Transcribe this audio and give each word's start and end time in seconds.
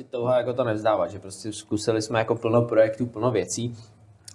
prostě 0.00 0.16
touha 0.16 0.36
jako 0.38 0.52
to 0.52 0.64
nevzdávat, 0.64 1.10
že 1.10 1.18
prostě 1.18 1.52
zkusili 1.52 2.02
jsme 2.02 2.18
jako 2.18 2.34
plno 2.34 2.62
projektů, 2.62 3.06
plno 3.06 3.30
věcí 3.30 3.76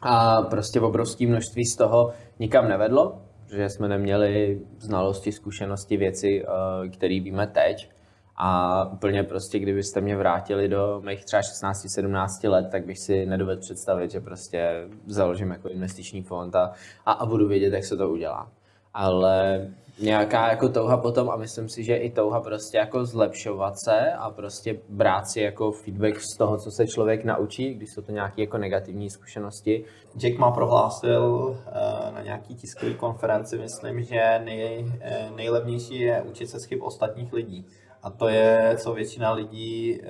a 0.02 0.42
prostě 0.42 0.82
obrovské 0.82 1.28
množství 1.28 1.66
z 1.66 1.76
toho 1.78 2.12
nikam 2.40 2.68
nevedlo, 2.70 3.22
že 3.56 3.70
jsme 3.70 3.88
neměli 3.88 4.62
znalosti, 4.80 5.32
zkušenosti, 5.32 5.98
věci, 5.98 6.44
eh, 6.44 6.90
které 6.90 7.20
víme 7.20 7.48
teď. 7.48 7.90
A 8.38 8.86
úplně 8.92 9.24
prostě, 9.24 9.60
kdybyste 9.60 10.02
mě 10.02 10.18
vrátili 10.18 10.68
do 10.68 11.02
mých 11.06 11.26
třeba 11.26 11.42
16-17 11.42 12.50
let, 12.50 12.68
tak 12.72 12.86
bych 12.86 13.00
si 13.00 13.26
nedovedl 13.26 13.62
představit, 13.62 14.12
že 14.12 14.20
prostě 14.20 14.88
založím 15.08 15.50
jako 15.50 15.70
investiční 15.70 16.24
fond 16.24 16.56
a, 16.56 16.72
a, 17.06 17.12
a 17.12 17.26
budu 17.26 17.48
vědět, 17.48 17.74
jak 17.74 17.86
se 17.86 17.98
to 17.98 18.10
udělá. 18.10 18.52
Ale 18.98 19.68
nějaká 20.00 20.50
jako 20.50 20.70
touha 20.70 20.98
potom 20.98 21.30
a 21.30 21.36
myslím 21.36 21.70
si, 21.70 21.84
že 21.84 21.96
i 21.96 22.10
touha 22.10 22.42
prostě 22.42 22.78
jako 22.78 23.06
zlepšovat 23.06 23.80
se 23.80 24.12
a 24.12 24.30
prostě 24.30 24.80
brát 24.90 25.28
si 25.28 25.42
jako 25.42 25.72
feedback 25.72 26.20
z 26.20 26.38
toho, 26.38 26.58
co 26.58 26.72
se 26.72 26.88
člověk 26.88 27.26
naučí, 27.26 27.74
když 27.74 27.90
jsou 27.90 28.02
to 28.02 28.12
nějaké 28.12 28.42
jako 28.42 28.58
negativní 28.58 29.10
zkušenosti. 29.10 29.84
Jack 30.18 30.38
má 30.38 30.52
prohlásil 30.52 31.56
eh, 31.68 32.12
na 32.12 32.22
nějaký 32.22 32.56
tiskový 32.56 32.94
konferenci, 32.94 33.58
myslím, 33.58 34.04
že 34.04 34.42
nej, 34.46 34.86
eh, 35.02 35.30
nejlevnější 35.36 36.00
je 36.00 36.22
učit 36.22 36.50
se 36.50 36.60
z 36.60 36.66
chyb 36.66 36.80
ostatních 36.84 37.34
lidí. 37.34 37.66
A 38.04 38.10
to 38.10 38.28
je, 38.28 38.76
co 38.78 38.94
většina 38.94 39.32
lidí 39.32 40.00
eh, 40.04 40.08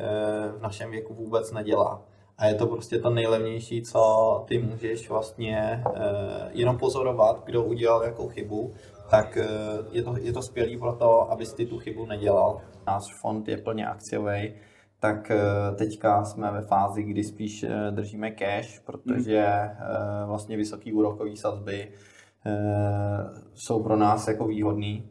v 0.58 0.62
našem 0.62 0.92
věku 0.92 1.14
vůbec 1.14 1.52
nedělá. 1.52 2.02
A 2.38 2.46
je 2.46 2.56
to 2.56 2.68
prostě 2.68 3.00
to 3.00 3.10
nejlevnější, 3.10 3.82
co 3.82 4.44
ty 4.48 4.60
můžeš 4.60 5.10
vlastně 5.10 5.84
jenom 6.52 6.78
pozorovat, 6.78 7.44
kdo 7.46 7.64
udělal 7.64 8.04
jakou 8.04 8.28
chybu 8.28 8.74
tak 9.10 9.38
eh, 9.38 9.48
je 9.92 10.04
to, 10.04 10.16
je 10.22 10.34
to 10.34 10.42
skvělý 10.42 10.78
pro 10.78 10.94
to, 10.94 11.32
abys 11.32 11.54
ty 11.54 11.66
tu 11.66 11.80
chybu 11.80 12.06
nedělal. 12.06 12.62
Náš 12.88 13.04
fond 13.22 13.48
je 13.48 13.58
plně 13.58 13.88
akciový, 13.88 14.54
tak 15.00 15.32
eh, 15.32 15.42
teďka 15.76 16.26
jsme 16.26 16.52
ve 16.52 16.62
fázi, 16.62 17.04
kdy 17.04 17.24
spíš 17.24 17.64
eh, 17.64 17.92
držíme 17.92 18.32
cash, 18.32 18.80
protože 18.80 19.70
vlastně 20.26 20.58
vysoké 20.58 20.94
úrokové 20.94 21.36
sazby 21.36 21.92
jsou 23.54 23.84
pro 23.84 23.96
nás 23.96 24.28
jako 24.28 24.48
výhodný. 24.48 25.10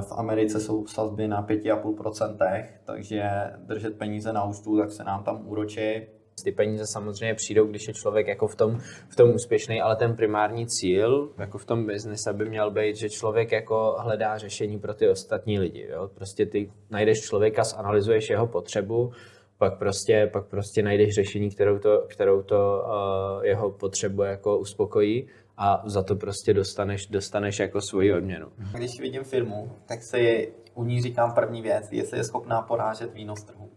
V 0.00 0.12
Americe 0.12 0.60
jsou 0.60 0.86
sazby 0.86 1.28
na 1.28 1.46
5,5%, 1.46 2.66
takže 2.84 3.30
držet 3.58 3.98
peníze 3.98 4.32
na 4.32 4.44
účtu, 4.44 4.78
tak 4.78 4.90
se 4.90 5.04
nám 5.04 5.24
tam 5.24 5.48
úročí 5.48 6.02
ty 6.42 6.52
peníze 6.52 6.86
samozřejmě 6.86 7.34
přijdou, 7.34 7.66
když 7.66 7.88
je 7.88 7.94
člověk 7.94 8.26
jako 8.26 8.46
v 8.46 8.56
tom, 8.56 8.78
v 9.08 9.16
tom 9.16 9.30
úspěšný, 9.34 9.80
ale 9.80 9.96
ten 9.96 10.16
primární 10.16 10.66
cíl 10.66 11.32
jako 11.38 11.58
v 11.58 11.64
tom 11.64 11.86
biznise 11.86 12.32
by 12.32 12.44
měl 12.44 12.70
být, 12.70 12.96
že 12.96 13.10
člověk 13.10 13.52
jako 13.52 13.96
hledá 13.98 14.38
řešení 14.38 14.78
pro 14.78 14.94
ty 14.94 15.08
ostatní 15.08 15.58
lidi. 15.58 15.86
Jo? 15.90 16.10
Prostě 16.14 16.46
ty 16.46 16.72
najdeš 16.90 17.20
člověka, 17.20 17.64
zanalizuješ 17.64 18.30
jeho 18.30 18.46
potřebu, 18.46 19.12
pak 19.58 19.78
prostě, 19.78 20.30
pak 20.32 20.46
prostě 20.46 20.82
najdeš 20.82 21.14
řešení, 21.14 21.50
kterou 21.50 21.78
to, 21.78 22.06
kterou 22.08 22.42
to 22.42 22.84
uh, 22.84 23.44
jeho 23.44 23.70
potřebu 23.70 24.22
jako 24.22 24.58
uspokojí 24.58 25.28
a 25.56 25.82
za 25.86 26.02
to 26.02 26.16
prostě 26.16 26.54
dostaneš, 26.54 27.06
dostaneš 27.06 27.58
jako 27.58 27.80
svoji 27.80 28.14
odměnu. 28.14 28.46
Když 28.74 29.00
vidím 29.00 29.24
firmu, 29.24 29.72
tak 29.86 30.02
si 30.02 30.52
u 30.74 30.84
ní 30.84 31.02
říkám 31.02 31.34
první 31.34 31.62
věc, 31.62 31.88
jestli 31.92 32.18
je 32.18 32.24
schopná 32.24 32.62
porážet 32.62 33.14
výnos 33.14 33.44
trhu. 33.44 33.70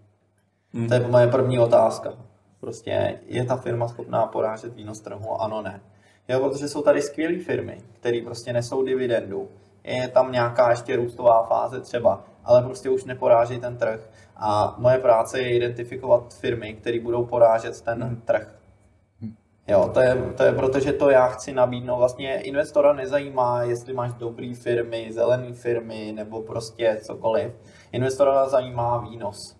Hmm. 0.73 0.87
To 0.87 0.93
je 0.93 0.99
moje 0.99 1.27
první 1.27 1.59
otázka. 1.59 2.13
Prostě 2.65 3.19
je 3.25 3.45
ta 3.45 3.57
firma 3.57 3.87
schopná 3.87 4.25
porážet 4.25 4.75
výnos 4.75 4.99
trhu? 4.99 5.41
Ano, 5.41 5.61
ne. 5.61 5.81
Jo, 6.27 6.39
protože 6.39 6.67
jsou 6.67 6.81
tady 6.81 7.01
skvělé 7.01 7.37
firmy, 7.39 7.77
které 7.99 8.21
prostě 8.21 8.53
nesou 8.53 8.83
dividendu. 8.83 9.49
Je 9.83 10.07
tam 10.07 10.31
nějaká 10.31 10.69
ještě 10.69 10.95
růstová 10.95 11.43
fáze 11.43 11.81
třeba, 11.81 12.23
ale 12.43 12.61
prostě 12.61 12.89
už 12.89 13.03
neporáží 13.03 13.59
ten 13.59 13.77
trh. 13.77 14.09
A 14.35 14.75
moje 14.77 14.97
práce 14.97 15.41
je 15.41 15.55
identifikovat 15.55 16.33
firmy, 16.33 16.73
které 16.73 16.99
budou 16.99 17.25
porážet 17.25 17.81
ten 17.81 18.03
hmm. 18.03 18.21
trh. 18.21 18.55
Jo, 19.67 19.91
to 19.93 19.99
je, 19.99 20.15
to 20.37 20.43
je 20.43 20.51
proto, 20.51 20.79
že 20.79 20.93
to 20.93 21.09
já 21.09 21.27
chci 21.27 21.53
nabídnout. 21.53 21.97
Vlastně 21.97 22.41
investora 22.41 22.93
nezajímá, 22.93 23.63
jestli 23.63 23.93
máš 23.93 24.13
dobré 24.13 24.53
firmy, 24.55 25.07
zelené 25.11 25.53
firmy 25.53 26.11
nebo 26.15 26.41
prostě 26.41 26.99
cokoliv. 27.01 27.53
Investora 27.91 28.49
zajímá 28.49 28.97
výnos. 28.97 29.54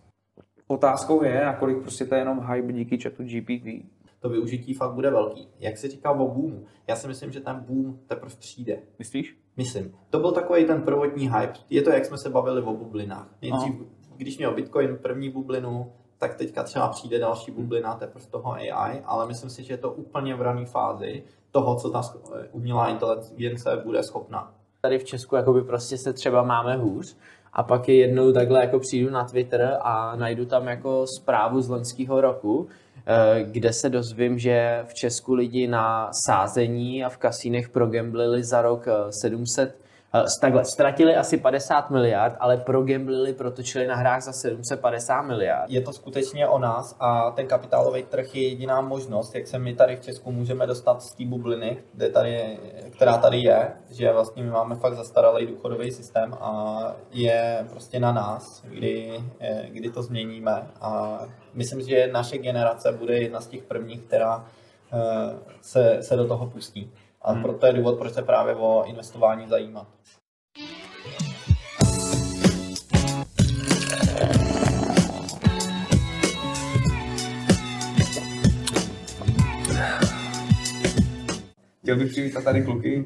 Otázkou 0.68 1.24
je, 1.24 1.46
nakolik 1.46 1.82
prostě 1.82 2.06
to 2.06 2.16
je 2.16 2.22
jenom 2.22 2.40
hype 2.40 2.74
díky 2.74 2.98
chatu 2.98 3.24
GPT. 3.24 3.86
To 4.20 4.30
využití 4.30 4.74
fakt 4.74 4.94
bude 4.94 5.10
velký. 5.10 5.50
Jak 5.60 5.78
se 5.78 5.88
říká 5.88 6.12
o 6.12 6.28
boomu? 6.28 6.66
Já 6.88 6.96
si 6.96 7.08
myslím, 7.08 7.32
že 7.32 7.40
ten 7.40 7.60
boom 7.60 8.00
teprve 8.08 8.36
přijde. 8.40 8.80
Myslíš? 9.00 9.38
Myslím. 9.58 9.96
To 10.10 10.20
byl 10.20 10.32
takový 10.32 10.66
ten 10.66 10.82
prvotní 10.82 11.30
hype. 11.30 11.54
Je 11.70 11.82
to, 11.82 11.90
jak 11.90 12.06
jsme 12.06 12.18
se 12.18 12.30
bavili 12.30 12.62
o 12.62 12.74
bublinách. 12.74 13.28
Nejdřív, 13.42 13.74
když 14.16 14.38
měl 14.38 14.54
Bitcoin 14.54 14.98
první 15.02 15.30
bublinu, 15.30 15.92
tak 16.18 16.36
teďka 16.36 16.64
třeba 16.64 16.88
přijde 16.88 17.20
další 17.20 17.52
bublina 17.52 17.96
teprve 17.96 18.26
toho 18.26 18.54
AI, 18.54 19.02
ale 19.06 19.28
myslím 19.28 19.50
si, 19.50 19.64
že 19.64 19.74
je 19.74 19.78
to 19.78 19.92
úplně 19.92 20.36
v 20.36 20.42
rané 20.42 20.66
fázi 20.66 21.24
toho, 21.52 21.76
co 21.76 21.90
ta 21.90 22.02
umělá 22.52 22.90
inteligence 22.90 23.82
bude 23.84 24.04
schopna. 24.04 24.54
Tady 24.82 25.00
v 25.00 25.04
Česku 25.04 25.36
jakoby 25.36 25.62
prostě 25.62 25.98
se 25.98 26.14
třeba 26.14 26.44
máme 26.44 26.78
hůř, 26.78 27.18
a 27.56 27.64
pak 27.64 27.90
je 27.90 27.96
jednou 27.96 28.32
takhle 28.32 28.62
jako 28.62 28.80
přijdu 28.80 29.10
na 29.10 29.24
Twitter 29.24 29.78
a 29.82 30.16
najdu 30.16 30.46
tam 30.46 30.68
jako 30.68 31.06
zprávu 31.08 31.62
z 31.62 31.70
loňského 31.70 32.22
roku, 32.22 32.68
eh, 33.08 33.44
kde 33.44 33.74
se 33.74 33.90
dozvím, 33.90 34.40
že 34.40 34.84
v 34.88 34.94
Česku 34.94 35.34
lidi 35.34 35.68
na 35.68 36.10
sázení 36.26 37.04
a 37.04 37.10
v 37.10 37.18
kasínech 37.18 37.70
progamblili 37.70 38.44
za 38.44 38.62
rok 38.62 38.86
700 39.10 39.70
eh, 39.70 39.85
takhle, 40.42 40.66
ztratili 40.66 41.16
asi 41.16 41.38
50 41.38 41.90
miliard, 41.90 42.36
ale 42.40 42.58
progamblili, 42.58 43.34
protočili 43.34 43.88
na 43.88 43.96
hrách 43.96 44.22
za 44.22 44.32
750 44.32 45.22
miliard. 45.22 45.70
Je 45.70 45.82
to 45.82 45.94
skutečně 45.94 46.48
o 46.48 46.60
nás 46.60 46.96
a 47.00 47.32
ten 47.32 47.48
kapitálový 47.48 48.04
trh 48.04 48.36
je 48.36 48.50
jediná 48.50 48.82
možnost, 48.82 49.36
jak 49.36 49.48
se 49.48 49.60
my 49.60 49.76
tady 49.76 49.96
v 49.96 50.02
Česku 50.02 50.32
můžeme 50.32 50.68
dostat 50.68 51.04
z 51.04 51.14
té 51.14 51.26
bubliny, 51.26 51.78
kde 51.94 52.10
tady, 52.10 52.58
která 52.92 53.18
tady 53.18 53.38
je, 53.38 53.72
že 53.92 54.14
vlastně 54.14 54.44
my 54.44 54.50
máme 54.50 54.76
fakt 54.76 54.96
zastaralý 54.96 55.48
důchodový 55.48 55.92
systém 55.92 56.34
a 56.34 56.96
je 57.12 57.68
prostě 57.70 58.00
na 58.00 58.12
nás, 58.12 58.64
kdy, 58.66 59.24
eh, 59.40 59.66
kdy 59.70 59.90
to 59.90 60.04
změníme 60.04 60.68
a 60.82 61.20
myslím, 61.54 61.82
že 61.82 62.10
naše 62.12 62.38
generace 62.38 62.92
bude 62.92 63.18
jedna 63.18 63.42
z 63.42 63.48
těch 63.48 63.64
prvních, 63.64 64.02
která 64.02 64.46
eh, 64.94 65.36
se, 65.62 65.98
se 66.02 66.16
do 66.16 66.28
toho 66.28 66.48
pustí. 66.48 66.92
A 67.26 67.32
hmm. 67.32 67.42
proto 67.42 67.66
je 67.66 67.74
důvod, 67.74 67.98
proč 67.98 68.14
se 68.14 68.22
právě 68.22 68.56
o 68.56 68.84
investování 68.86 69.48
zajímat. 69.48 69.88
Chtěl 81.82 81.98
bych 81.98 82.12
přivítat 82.12 82.44
tady 82.44 82.64
kluky 82.64 83.06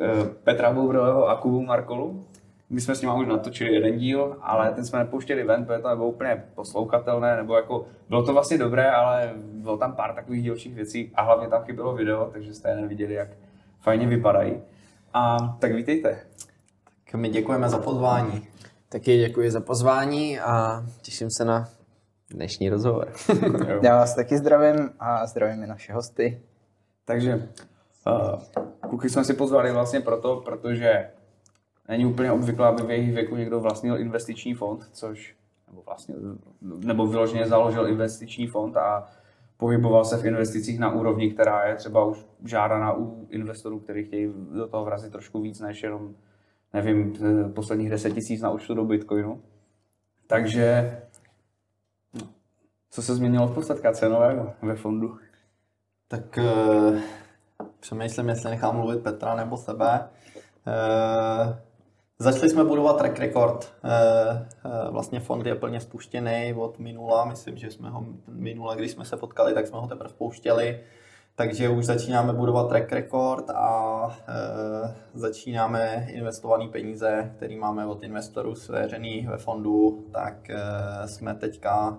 eh, 0.00 0.08
Petra 0.44 0.72
Boubrového 0.72 1.28
a 1.28 1.36
Kubu 1.36 1.62
Markolu. 1.62 2.24
My 2.70 2.80
jsme 2.80 2.94
s 2.94 3.00
nimi 3.00 3.12
už 3.20 3.26
natočili 3.26 3.74
jeden 3.74 3.98
díl, 3.98 4.36
ale 4.40 4.70
ten 4.70 4.84
jsme 4.84 4.98
nepouštěli 4.98 5.44
ven, 5.44 5.64
protože 5.64 5.82
to 5.82 5.88
nebylo 5.88 6.08
úplně 6.08 6.44
poslouchatelné, 6.54 7.36
nebo 7.36 7.56
jako 7.56 7.86
bylo 8.08 8.22
to 8.26 8.32
vlastně 8.32 8.58
dobré, 8.58 8.90
ale 8.90 9.32
bylo 9.36 9.76
tam 9.76 9.92
pár 9.92 10.14
takových 10.14 10.42
dílčích 10.42 10.74
věcí 10.74 11.12
a 11.14 11.22
hlavně 11.22 11.48
tam 11.48 11.62
chybělo 11.64 11.94
video, 11.94 12.30
takže 12.32 12.54
jste 12.54 12.76
neviděli, 12.76 13.14
jak 13.14 13.28
fajně 13.84 14.06
vypadají. 14.06 14.62
A 15.14 15.38
tak 15.60 15.74
vítejte. 15.74 16.20
Tak 17.04 17.14
my 17.14 17.28
děkujeme 17.28 17.68
za 17.68 17.78
pozvání. 17.78 18.48
Taky 18.88 19.18
děkuji 19.18 19.50
za 19.50 19.60
pozvání 19.60 20.40
a 20.40 20.84
těším 21.02 21.28
se 21.30 21.44
na 21.44 21.68
dnešní 22.30 22.68
rozhovor. 22.68 23.12
Já 23.82 23.96
vás 23.96 24.14
taky 24.14 24.38
zdravím 24.38 24.90
a 24.98 25.26
zdravím 25.26 25.62
i 25.62 25.66
naše 25.66 25.92
hosty. 25.92 26.42
Takže 27.04 27.48
uh, 28.06 28.40
kluky 28.80 29.10
jsme 29.10 29.24
si 29.24 29.34
pozvali 29.34 29.72
vlastně 29.72 30.00
proto, 30.00 30.42
protože 30.44 31.10
není 31.88 32.06
úplně 32.06 32.32
obvyklé, 32.32 32.68
aby 32.68 32.82
v 32.82 32.90
jejich 32.90 33.14
věku 33.14 33.36
někdo 33.36 33.60
vlastnil 33.60 33.98
investiční 33.98 34.54
fond, 34.54 34.88
což 34.92 35.36
nebo 35.68 35.82
vlastně, 35.86 36.14
nebo 36.60 37.06
vyloženě 37.06 37.46
založil 37.46 37.88
investiční 37.88 38.46
fond 38.46 38.76
a 38.76 39.08
pohyboval 39.56 40.04
se 40.04 40.16
v 40.16 40.26
investicích 40.26 40.78
na 40.78 40.92
úrovni, 40.92 41.30
která 41.30 41.64
je 41.68 41.74
třeba 41.74 42.04
už 42.04 42.26
žádaná 42.44 42.96
u 42.96 43.26
investorů, 43.30 43.80
kteří 43.80 44.04
chtějí 44.04 44.32
do 44.54 44.68
toho 44.68 44.84
vrazit 44.84 45.12
trošku 45.12 45.40
víc 45.40 45.60
než 45.60 45.82
jenom, 45.82 46.14
nevím, 46.72 47.14
posledních 47.54 47.90
10 47.90 48.10
tisíc 48.10 48.42
na 48.42 48.50
účtu 48.50 48.74
do 48.74 48.84
Bitcoinu. 48.84 49.42
Takže 50.26 50.98
co 52.90 53.02
se 53.02 53.14
změnilo 53.14 53.46
v 53.46 53.54
podstatě 53.54 53.88
cenového 53.92 54.54
ve 54.62 54.74
fondu? 54.74 55.18
Tak 56.08 56.38
uh, 56.38 56.98
přemýšlím, 57.80 58.28
jestli 58.28 58.50
nechám 58.50 58.76
mluvit 58.76 59.02
Petra 59.02 59.36
nebo 59.36 59.56
sebe. 59.56 60.08
Uh, 60.66 61.56
Začali 62.18 62.50
jsme 62.50 62.64
budovat 62.64 62.98
track 62.98 63.18
record. 63.18 63.72
Eh, 63.84 63.90
eh, 64.64 64.90
vlastně 64.90 65.20
fond 65.20 65.46
je 65.46 65.54
plně 65.54 65.80
spuštěný 65.80 66.54
od 66.56 66.78
minula. 66.78 67.24
Myslím, 67.24 67.56
že 67.56 67.70
jsme 67.70 67.90
ho 67.90 68.04
minule, 68.28 68.76
když 68.76 68.90
jsme 68.90 69.04
se 69.04 69.16
potkali, 69.16 69.54
tak 69.54 69.66
jsme 69.66 69.78
ho 69.78 69.86
teprve 69.86 70.10
spouštěli. 70.10 70.80
Takže 71.36 71.68
už 71.68 71.84
začínáme 71.84 72.32
budovat 72.32 72.68
track 72.68 72.92
record 72.92 73.50
a 73.50 74.18
e, 74.28 74.94
začínáme 75.14 76.06
investované 76.10 76.68
peníze, 76.68 77.32
které 77.36 77.56
máme 77.56 77.86
od 77.86 78.02
investorů 78.02 78.54
svěřený 78.54 79.26
ve 79.30 79.38
fondu, 79.38 80.06
tak 80.12 80.50
jsme 81.06 81.34
teďka 81.34 81.98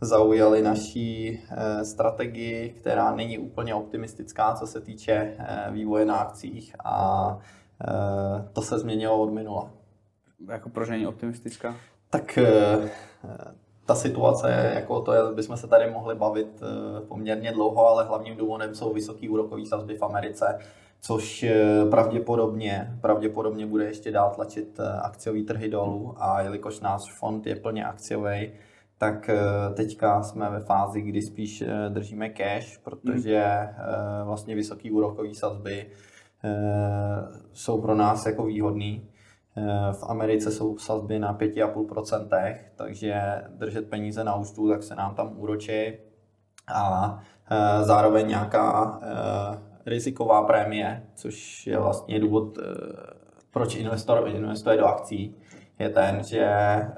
zaujali 0.00 0.62
naší 0.62 1.38
eh, 1.50 1.84
strategii, 1.84 2.70
která 2.70 3.14
není 3.14 3.38
úplně 3.38 3.74
optimistická, 3.74 4.54
co 4.54 4.66
se 4.66 4.80
týče 4.80 5.12
eh, 5.38 5.66
vývoje 5.70 6.04
na 6.04 6.16
akcích 6.16 6.76
a 6.84 7.38
eh, 7.40 7.59
to 8.52 8.62
se 8.62 8.78
změnilo 8.78 9.22
od 9.22 9.32
minula. 9.32 9.70
Jako 10.48 10.68
proč 10.68 10.88
není 10.88 11.06
optimistická? 11.06 11.76
Tak 12.10 12.38
ta 13.86 13.94
situace, 13.94 14.72
jako 14.74 15.00
to 15.00 15.12
je, 15.12 15.20
bychom 15.34 15.56
se 15.56 15.66
tady 15.66 15.90
mohli 15.90 16.14
bavit 16.14 16.62
poměrně 17.08 17.52
dlouho, 17.52 17.86
ale 17.86 18.04
hlavním 18.04 18.36
důvodem 18.36 18.74
jsou 18.74 18.92
vysoké 18.92 19.28
úrokové 19.28 19.66
sazby 19.66 19.96
v 19.96 20.02
Americe, 20.02 20.58
což 21.00 21.46
pravděpodobně, 21.90 22.98
pravděpodobně 23.00 23.66
bude 23.66 23.84
ještě 23.84 24.10
dál 24.10 24.32
tlačit 24.34 24.80
akciový 25.02 25.44
trhy 25.44 25.68
dolů 25.68 26.14
a 26.18 26.42
jelikož 26.42 26.80
náš 26.80 27.12
fond 27.12 27.46
je 27.46 27.56
plně 27.56 27.84
akciový, 27.84 28.52
tak 29.00 29.28
eh, 29.28 29.74
teďka 29.74 30.22
jsme 30.22 30.50
ve 30.50 30.60
fázi, 30.60 31.00
kdy 31.00 31.22
spíš 31.22 31.62
eh, 31.62 31.88
držíme 31.88 32.28
cash, 32.28 32.78
protože 32.78 33.44
hmm. 33.44 34.26
vlastně 34.26 34.54
vysoké 34.54 34.90
úrokové 34.92 35.34
sazby 35.34 35.90
jsou 37.52 37.80
pro 37.80 37.94
nás 37.94 38.26
jako 38.26 38.44
výhodný. 38.44 39.08
V 39.92 40.02
Americe 40.02 40.50
jsou 40.50 40.78
sazby 40.78 41.18
na 41.18 41.38
5,5%, 41.38 42.56
takže 42.76 43.42
držet 43.48 43.90
peníze 43.90 44.24
na 44.24 44.34
účtu, 44.34 44.68
tak 44.68 44.82
se 44.82 44.94
nám 44.94 45.14
tam 45.14 45.32
úročí 45.36 45.92
a 46.74 47.18
zároveň 47.82 48.28
nějaká 48.28 49.00
riziková 49.86 50.42
prémie, 50.42 51.02
což 51.14 51.66
je 51.66 51.78
vlastně 51.78 52.20
důvod, 52.20 52.58
proč 53.50 53.74
investor 53.74 54.28
investuje 54.28 54.76
do 54.76 54.86
akcí 54.86 55.34
je 55.80 55.88
ten, 55.88 56.24
že 56.24 56.44
eh, 56.44 56.88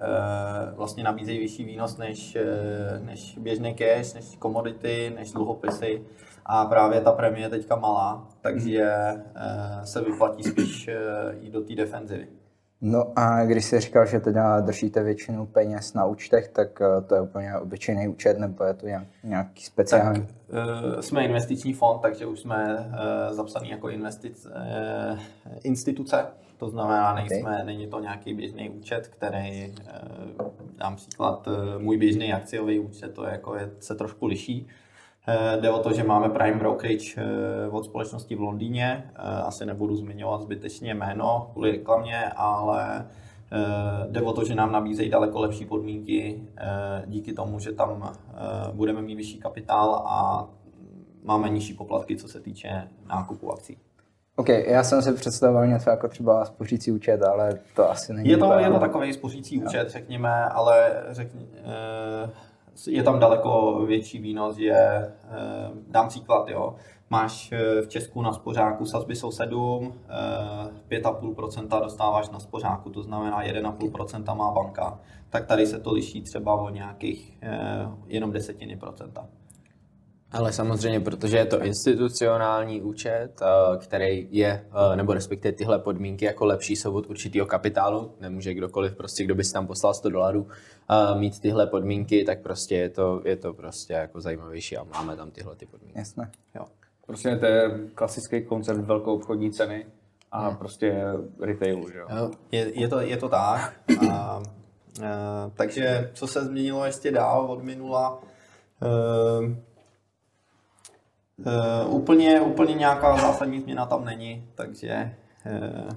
vlastně 0.73 1.05
nabízejí 1.05 1.39
vyšší 1.39 1.65
výnos 1.65 1.97
než, 1.97 2.37
eh, 2.37 3.01
než 3.03 3.39
běžný 3.39 3.75
cash, 3.75 4.15
než 4.15 4.37
komodity, 4.39 5.13
než 5.17 5.33
dluhopisy 5.33 6.03
a 6.47 6.65
právě 6.65 7.01
ta 7.01 7.13
premie 7.13 7.45
je 7.45 7.49
teďka 7.49 7.77
malá, 7.77 8.29
takže 8.41 8.83
eh, 8.85 9.87
se 9.87 10.01
vyplatí 10.01 10.43
spíš 10.43 10.91
jít 11.41 11.53
do 11.53 11.61
té 11.61 11.75
defenzivy. 11.75 12.27
No 12.81 13.13
a 13.17 13.45
když 13.45 13.65
jsi 13.65 13.81
říkal, 13.81 14.07
že 14.07 14.21
teda 14.21 14.61
držíte 14.61 15.03
většinu 15.03 15.47
peněz 15.47 15.95
na 15.95 16.05
účtech, 16.05 16.49
tak 16.49 16.83
to 17.07 17.15
je 17.15 17.21
úplně 17.21 17.57
obyčejný 17.57 18.09
účet, 18.09 18.39
nebo 18.39 18.65
je 18.65 18.75
to 18.75 18.87
nějaký 19.25 19.65
speciální? 19.65 20.27
Tak, 20.27 21.05
jsme 21.05 21.25
investiční 21.25 21.73
fond, 21.73 22.01
takže 22.01 22.27
už 22.27 22.41
jsme 22.41 22.91
zapsaný 23.31 23.71
jako 23.71 23.89
investic, 23.89 24.47
instituce, 25.63 26.27
to 26.63 26.69
znamená, 26.69 27.15
nejsme, 27.15 27.55
okay. 27.55 27.65
není 27.65 27.87
to 27.87 28.01
nějaký 28.01 28.35
běžný 28.35 28.71
účet, 28.71 29.09
který, 29.09 29.75
eh, 29.87 30.03
dám 30.77 30.97
příklad, 30.97 31.49
eh, 31.49 31.79
můj 31.79 31.97
běžný 31.97 32.33
akciový 32.33 32.79
účet, 32.79 33.15
to 33.15 33.27
je, 33.27 33.33
jako 33.33 33.57
je, 33.57 33.71
se 33.81 33.95
trošku 33.95 34.27
liší. 34.27 34.67
Eh, 35.29 35.61
jde 35.61 35.71
o 35.71 35.79
to, 35.79 35.93
že 35.93 36.05
máme 36.05 36.29
Prime 36.29 36.59
Brokerage 36.59 37.23
od 37.71 37.85
společnosti 37.85 38.35
v 38.37 38.41
Londýně. 38.41 39.11
Asi 39.45 39.67
nebudu 39.67 39.97
zmiňovat 39.97 40.43
zbytečně 40.43 40.95
jméno 40.95 41.51
kvůli 41.53 41.71
reklamě, 41.71 42.25
ale 42.37 43.07
jde 44.11 44.23
o 44.23 44.33
to, 44.33 44.45
že 44.45 44.55
nám 44.55 44.73
nabízejí 44.73 45.11
daleko 45.11 45.41
lepší 45.41 45.65
podmínky 45.65 46.43
díky 47.07 47.33
tomu, 47.33 47.59
že 47.59 47.73
tam 47.73 48.13
budeme 48.73 49.03
mít 49.03 49.15
vyšší 49.15 49.39
kapitál 49.39 49.95
a 49.95 50.49
máme 51.25 51.49
nižší 51.49 51.75
poplatky, 51.75 52.17
co 52.17 52.29
se 52.29 52.41
týče 52.41 52.89
nákupu 53.09 53.53
akcí. 53.53 53.79
OK, 54.37 54.49
já 54.49 54.85
jsem 54.85 55.03
si 55.03 55.13
představoval 55.13 55.67
něco 55.67 55.91
jako 55.91 56.09
třeba 56.09 56.45
spořící 56.45 56.93
účet, 56.93 57.23
ale 57.23 57.59
to 57.77 57.91
asi 57.91 58.13
není. 58.13 58.29
Je 58.29 58.37
to, 58.37 58.53
je 58.53 58.71
to 58.71 58.79
takový 58.79 59.13
spořící 59.13 59.61
no. 59.61 59.67
účet, 59.67 59.91
řekněme, 59.91 60.45
ale 60.45 61.03
řekni, 61.11 61.49
eh, 61.55 62.31
je 62.87 63.03
tam 63.03 63.19
daleko 63.19 63.81
větší 63.87 64.19
výnos, 64.19 64.57
že 64.57 64.73
eh, 64.73 65.11
dám 65.89 66.09
příklad, 66.09 66.49
jo. 66.49 66.75
Máš 67.11 67.53
eh, 67.53 67.83
v 67.83 67.89
Česku 67.89 68.23
na 68.23 68.33
spořáku 68.33 68.87
sazby 68.87 69.17
jsou 69.17 69.31
7, 69.31 69.95
5,5% 70.91 71.83
dostáváš 71.83 72.31
na 72.31 72.41
spořáku, 72.41 72.91
to 72.91 73.03
znamená 73.03 73.45
1,5% 73.45 74.37
má 74.37 74.51
banka. 74.51 75.01
Tak 75.31 75.47
tady 75.47 75.67
se 75.67 75.81
to 75.81 75.93
liší 75.93 76.23
třeba 76.23 76.55
o 76.55 76.71
nějakých 76.71 77.39
jenom 78.07 78.33
desetiny 78.33 78.77
procenta. 78.77 79.29
Ale 80.33 80.53
samozřejmě, 80.53 81.01
protože 81.01 81.37
je 81.37 81.47
to 81.47 81.63
institucionální 81.63 82.83
účet, 82.83 83.43
eh, 83.43 83.79
který 83.79 84.29
je, 84.31 84.67
eh, 84.93 84.97
nebo 84.97 85.15
respektive 85.15 85.53
tyhle 85.53 85.79
podmínky 85.79 86.25
jako 86.25 86.45
lepší 86.45 86.77
jsou 86.77 86.95
od 86.95 87.07
určitého 87.07 87.47
kapitálu, 87.47 88.15
nemůže 88.21 88.55
kdokoliv, 88.55 88.97
prostě 88.97 89.25
kdo 89.25 89.35
by 89.35 89.45
si 89.45 89.53
tam 89.53 89.67
poslal 89.67 89.95
100 89.95 90.09
dolarů, 90.09 90.47
eh, 90.91 91.19
mít 91.19 91.41
tyhle 91.41 91.67
podmínky, 91.67 92.25
tak 92.25 92.43
prostě 92.43 92.77
je 92.77 92.89
to, 92.91 93.23
je 93.25 93.37
to 93.37 93.55
prostě 93.55 93.93
jako 93.93 94.21
zajímavější 94.21 94.77
a 94.77 94.85
máme 94.85 95.17
tam 95.17 95.31
tyhle 95.31 95.57
ty 95.57 95.67
podmínky. 95.67 95.99
Jasné. 95.99 96.31
Jo. 96.55 96.67
Prostě 97.07 97.37
to 97.37 97.47
je 97.47 97.71
klasický 97.95 98.45
koncept 98.45 98.79
velkou 98.79 99.15
obchodní 99.15 99.51
ceny 99.51 99.87
a 100.33 100.49
hmm. 100.49 100.57
prostě 100.57 101.05
retailu, 101.41 101.91
že 101.91 101.99
jo? 101.99 102.31
Je, 102.53 102.81
je, 102.81 102.89
to, 102.89 103.01
je 103.01 103.17
to 103.17 103.29
tak. 103.29 103.73
A, 104.11 104.13
a, 104.13 104.43
takže 105.55 106.11
co 106.15 106.27
se 106.27 106.45
změnilo 106.45 106.85
ještě 106.85 107.11
dál 107.11 107.47
od 107.47 107.63
minula? 107.63 108.21
Uh, 111.39 111.95
úplně, 111.95 112.41
úplně 112.41 112.75
nějaká 112.75 113.17
zásadní 113.17 113.61
změna 113.61 113.87
tam 113.87 114.05
není, 114.05 114.49
takže 114.55 115.17
uh, 115.47 115.91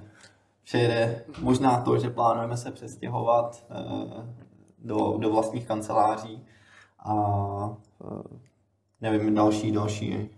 vše 0.62 0.78
jde 0.78 1.24
možná 1.40 1.80
to, 1.80 1.98
že 1.98 2.10
plánujeme 2.10 2.56
se 2.56 2.70
přestěhovat 2.70 3.66
uh, 3.70 4.24
do, 4.78 5.16
do 5.18 5.30
vlastních 5.30 5.66
kanceláří 5.66 6.44
a 6.98 7.14
uh, 7.14 8.22
nevím, 9.00 9.34
další, 9.34 9.72
další 9.72 10.30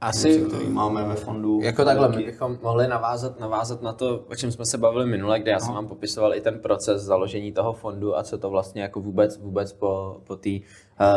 asi, 0.00 0.44
který 0.48 0.68
máme 0.68 1.04
ve 1.04 1.14
fondu. 1.14 1.60
Jako 1.62 1.84
takhle, 1.84 2.08
my 2.08 2.24
bychom 2.24 2.58
mohli 2.62 2.88
navázat, 2.88 3.40
navázat 3.40 3.82
na 3.82 3.92
to, 3.92 4.24
o 4.30 4.36
čem 4.36 4.52
jsme 4.52 4.66
se 4.66 4.78
bavili 4.78 5.06
minule, 5.06 5.40
kde 5.40 5.50
já 5.50 5.60
jsem 5.60 5.74
vám 5.74 5.88
popisoval 5.88 6.34
i 6.34 6.40
ten 6.40 6.60
proces 6.60 7.02
založení 7.02 7.52
toho 7.52 7.72
fondu 7.72 8.16
a 8.16 8.22
co 8.22 8.38
to 8.38 8.50
vlastně 8.50 8.82
jako 8.82 9.00
vůbec, 9.00 9.38
vůbec 9.38 9.72
po, 9.72 10.20
po 10.26 10.36
té 10.36 10.50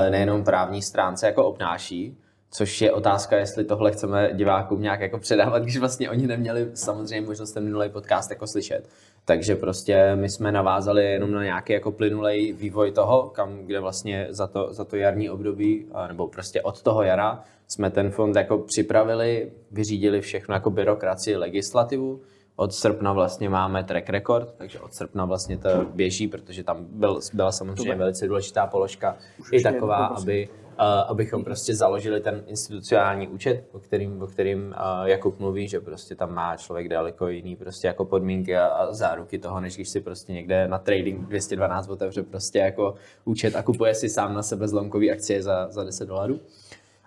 nejenom 0.10 0.44
právní 0.44 0.82
stránce 0.82 1.26
jako 1.26 1.46
obnáší. 1.46 2.18
Což 2.54 2.82
je 2.82 2.92
otázka, 2.92 3.38
jestli 3.38 3.64
tohle 3.64 3.92
chceme 3.92 4.30
divákům 4.34 4.82
nějak 4.82 5.00
jako 5.00 5.18
předávat, 5.18 5.64
když 5.64 5.78
vlastně 5.78 6.10
oni 6.10 6.28
neměli 6.28 6.72
samozřejmě 6.74 7.28
možnost 7.28 7.52
ten 7.52 7.64
minulý 7.64 7.90
podcast 7.90 8.32
jako 8.32 8.48
slyšet. 8.48 8.90
Takže 9.26 9.56
prostě 9.56 10.16
my 10.16 10.30
jsme 10.30 10.52
navázali 10.52 11.06
jenom 11.06 11.32
na 11.32 11.44
nějaký 11.44 11.74
jako 11.74 11.92
plynulej 11.92 12.54
vývoj 12.54 12.92
toho, 12.92 13.30
kam, 13.30 13.58
kde 13.58 13.80
vlastně 13.80 14.28
za 14.30 14.48
to, 14.48 14.68
za 14.74 14.86
to 14.86 14.96
jarní 14.96 15.30
období, 15.30 15.86
nebo 16.08 16.28
prostě 16.28 16.62
od 16.62 16.82
toho 16.82 17.04
jara 17.04 17.44
jsme 17.68 17.90
ten 17.90 18.12
fond 18.12 18.36
jako 18.36 18.58
připravili, 18.58 19.52
vyřídili 19.72 20.22
všechno 20.22 20.56
jako 20.56 20.70
byrokracii, 20.70 21.36
legislativu. 21.36 22.22
Od 22.56 22.74
srpna 22.74 23.14
vlastně 23.14 23.50
máme 23.50 23.84
track 23.84 24.10
record, 24.10 24.54
takže 24.58 24.80
od 24.80 24.94
srpna 24.94 25.26
vlastně 25.26 25.58
to 25.58 25.70
běží, 25.94 26.28
protože 26.28 26.64
tam 26.64 26.86
byl, 26.90 27.20
byla 27.34 27.52
samozřejmě 27.52 27.96
velice 27.96 28.28
důležitá 28.28 28.68
položka 28.68 29.18
Už 29.40 29.50
i 29.52 29.64
taková, 29.64 30.06
aby 30.06 30.50
abychom 30.86 31.44
prostě 31.44 31.76
založili 31.76 32.22
ten 32.22 32.44
institucionální 32.48 33.28
účet, 33.28 33.66
o 33.72 33.80
kterým, 33.80 34.22
o 34.22 34.28
kterým 34.28 34.76
Jakub 35.04 35.40
mluví, 35.40 35.68
že 35.68 35.80
prostě 35.80 36.16
tam 36.16 36.34
má 36.34 36.58
člověk 36.58 36.90
daleko 36.90 37.28
jiný 37.28 37.56
prostě 37.56 37.88
jako 37.88 38.06
podmínky 38.06 38.58
a, 38.58 38.66
a 38.66 38.94
záruky 38.94 39.40
toho, 39.40 39.60
než 39.60 39.76
když 39.76 39.90
si 39.90 40.02
prostě 40.02 40.34
někde 40.34 40.68
na 40.68 40.78
trading 40.78 41.28
212 41.28 41.90
otevře 41.90 42.24
prostě 42.24 42.60
jako 42.60 42.96
účet 43.26 43.56
a 43.56 43.64
kupuje 43.64 43.96
si 43.96 44.10
sám 44.10 44.34
na 44.34 44.44
sebe 44.44 44.68
zlomkový 44.68 45.12
akcie 45.12 45.44
za, 45.44 45.68
za 45.72 45.84
10 45.84 46.06
dolarů. 46.06 46.40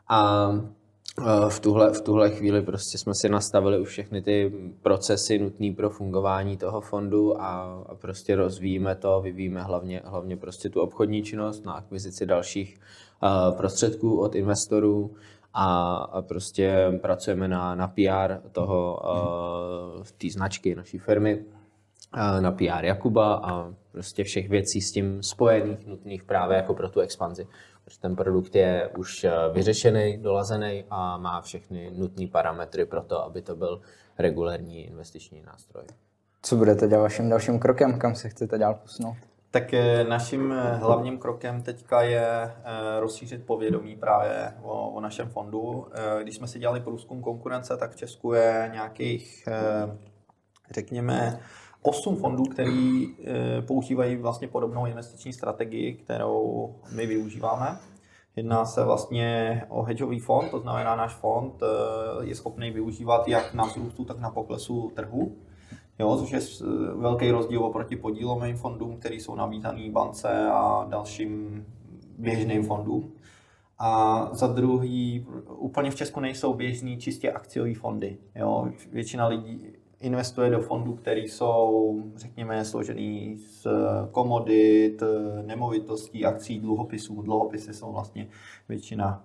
A 0.08 0.50
v 1.48 1.60
tuhle, 1.60 1.92
v 1.92 2.00
tuhle 2.00 2.30
chvíli 2.30 2.62
prostě 2.62 2.98
jsme 2.98 3.14
si 3.14 3.28
nastavili 3.28 3.80
už 3.80 3.88
všechny 3.88 4.22
ty 4.22 4.52
procesy 4.82 5.38
nutné 5.38 5.72
pro 5.76 5.90
fungování 5.90 6.56
toho 6.56 6.80
fondu 6.80 7.40
a, 7.42 7.82
a 7.86 7.94
prostě 7.94 8.36
rozvíjíme 8.36 8.94
to, 8.94 9.20
vyvíjíme 9.20 9.62
hlavně, 9.62 10.02
hlavně 10.04 10.36
prostě 10.36 10.68
tu 10.68 10.80
obchodní 10.80 11.22
činnost 11.22 11.64
na 11.64 11.72
akvizici 11.72 12.26
dalších 12.26 12.80
prostředků 13.56 14.20
od 14.20 14.34
investorů 14.34 15.14
a, 15.54 16.22
prostě 16.28 16.98
pracujeme 17.02 17.48
na, 17.48 17.74
na 17.74 17.88
PR 17.88 18.48
toho, 18.52 19.00
uh, 19.96 20.02
té 20.18 20.30
značky 20.30 20.74
naší 20.74 20.98
firmy, 20.98 21.44
uh, 22.16 22.40
na 22.40 22.52
PR 22.52 22.84
Jakuba 22.84 23.34
a 23.34 23.72
prostě 23.92 24.24
všech 24.24 24.48
věcí 24.48 24.80
s 24.80 24.92
tím 24.92 25.22
spojených, 25.22 25.86
nutných 25.86 26.24
právě 26.24 26.56
jako 26.56 26.74
pro 26.74 26.88
tu 26.88 27.00
expanzi 27.00 27.46
protože 27.84 28.00
ten 28.00 28.16
produkt 28.16 28.54
je 28.54 28.90
už 28.98 29.24
eh, 29.24 29.32
vyřešený, 29.52 30.18
dolazený 30.18 30.84
a 30.90 31.16
má 31.18 31.40
všechny 31.40 31.90
nutné 31.90 32.26
parametry 32.26 32.86
pro 32.86 33.02
to, 33.02 33.24
aby 33.24 33.42
to 33.42 33.56
byl 33.56 33.80
regulární 34.18 34.86
investiční 34.86 35.42
nástroj. 35.42 35.84
Co 36.42 36.56
budete 36.56 36.88
dělat 36.88 37.02
vaším 37.02 37.28
dalším 37.28 37.58
krokem, 37.58 37.98
kam 37.98 38.14
se 38.14 38.28
chcete 38.28 38.58
dál 38.58 38.74
posunout? 38.74 39.16
Tak 39.54 39.74
eh, 39.74 40.04
naším 40.04 40.52
eh, 40.52 40.74
hlavním 40.74 41.18
krokem 41.18 41.62
teďka 41.62 42.02
je 42.02 42.52
rozšířit 43.00 43.46
povědomí 43.46 43.96
právě 43.96 44.52
o, 44.62 44.90
o 44.90 45.00
našem 45.00 45.28
fondu. 45.28 45.86
Když 46.22 46.36
jsme 46.36 46.48
si 46.48 46.58
dělali 46.58 46.80
průzkum 46.80 47.22
konkurence, 47.22 47.76
tak 47.76 47.92
v 47.92 47.96
Česku 47.96 48.32
je 48.32 48.70
nějakých, 48.72 49.48
řekněme, 50.70 51.40
osm 51.86 52.16
fondů, 52.16 52.44
který 52.44 53.06
eh, 53.24 53.62
používají 53.62 54.16
vlastně 54.16 54.48
podobnou 54.48 54.86
investiční 54.86 55.32
strategii, 55.32 55.94
kterou 55.94 56.74
my 56.92 57.06
využíváme. 57.06 57.78
Jedná 58.36 58.64
se 58.64 58.84
vlastně 58.84 59.62
o 59.68 59.82
hedžový 59.82 60.20
fond, 60.20 60.50
to 60.50 60.60
znamená 60.60 60.96
náš 60.96 61.14
fond 61.14 61.62
eh, 61.62 61.66
je 62.24 62.34
schopný 62.34 62.70
využívat 62.70 63.28
jak 63.28 63.54
na 63.54 63.64
vzrůstu, 63.64 64.04
tak 64.04 64.18
na 64.18 64.30
poklesu 64.30 64.92
trhu. 64.94 65.36
Jo, 65.98 66.16
což 66.16 66.30
je 66.30 66.40
s- 66.40 66.60
velký 66.96 67.30
rozdíl 67.30 67.64
oproti 67.64 67.96
podílovým 67.96 68.56
fondům, 68.56 68.96
které 68.96 69.14
jsou 69.14 69.34
nabízané 69.34 69.90
bance 69.90 70.48
a 70.52 70.86
dalším 70.88 71.64
běžným 72.18 72.64
fondům. 72.64 73.12
A 73.78 74.28
za 74.32 74.46
druhý, 74.46 75.26
úplně 75.56 75.90
v 75.90 75.94
Česku 75.94 76.20
nejsou 76.20 76.54
běžný 76.54 76.98
čistě 76.98 77.32
akciové 77.32 77.74
fondy. 77.74 78.18
Jo? 78.34 78.68
Většina 78.92 79.26
lidí 79.26 79.66
investuje 80.00 80.50
do 80.50 80.60
fondů, 80.60 80.94
které 80.94 81.20
jsou, 81.20 82.02
řekněme, 82.16 82.64
složený 82.64 83.38
z 83.38 83.66
komodit, 84.10 85.02
nemovitostí, 85.42 86.24
akcí, 86.24 86.60
dluhopisů. 86.60 87.22
Dluhopisy 87.22 87.74
jsou 87.74 87.92
vlastně 87.92 88.28
většina 88.68 89.24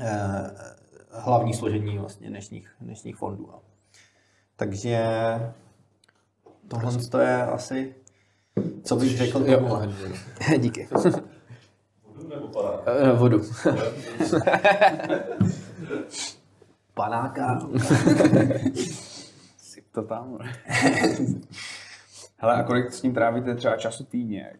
eh, 0.00 0.50
hlavní 1.10 1.54
složení 1.54 1.98
vlastně 1.98 2.28
dnešních, 2.28 2.74
dnešních 2.80 3.16
fondů. 3.16 3.42
jo. 3.42 3.60
Takže 4.56 5.04
tohle 6.68 6.92
to 7.10 7.18
je 7.18 7.42
asi, 7.42 7.94
co 8.84 8.96
bych 8.96 9.16
řekl 9.16 9.44
tomu. 9.44 9.80
Díky. 10.58 10.88
Vodu 12.02 12.28
nebo 12.28 12.48
panák? 12.48 12.80
Eh, 12.86 13.12
Vodu. 13.12 13.40
Panáka. 16.94 17.60
Syp 19.58 19.84
to 19.92 20.02
tam. 20.02 20.38
Hele, 22.36 22.54
a 22.54 22.62
kolik 22.62 22.92
s 22.92 23.02
ním 23.02 23.14
trávíte 23.14 23.54
třeba 23.54 23.76
času 23.76 24.04
týdně? 24.04 24.52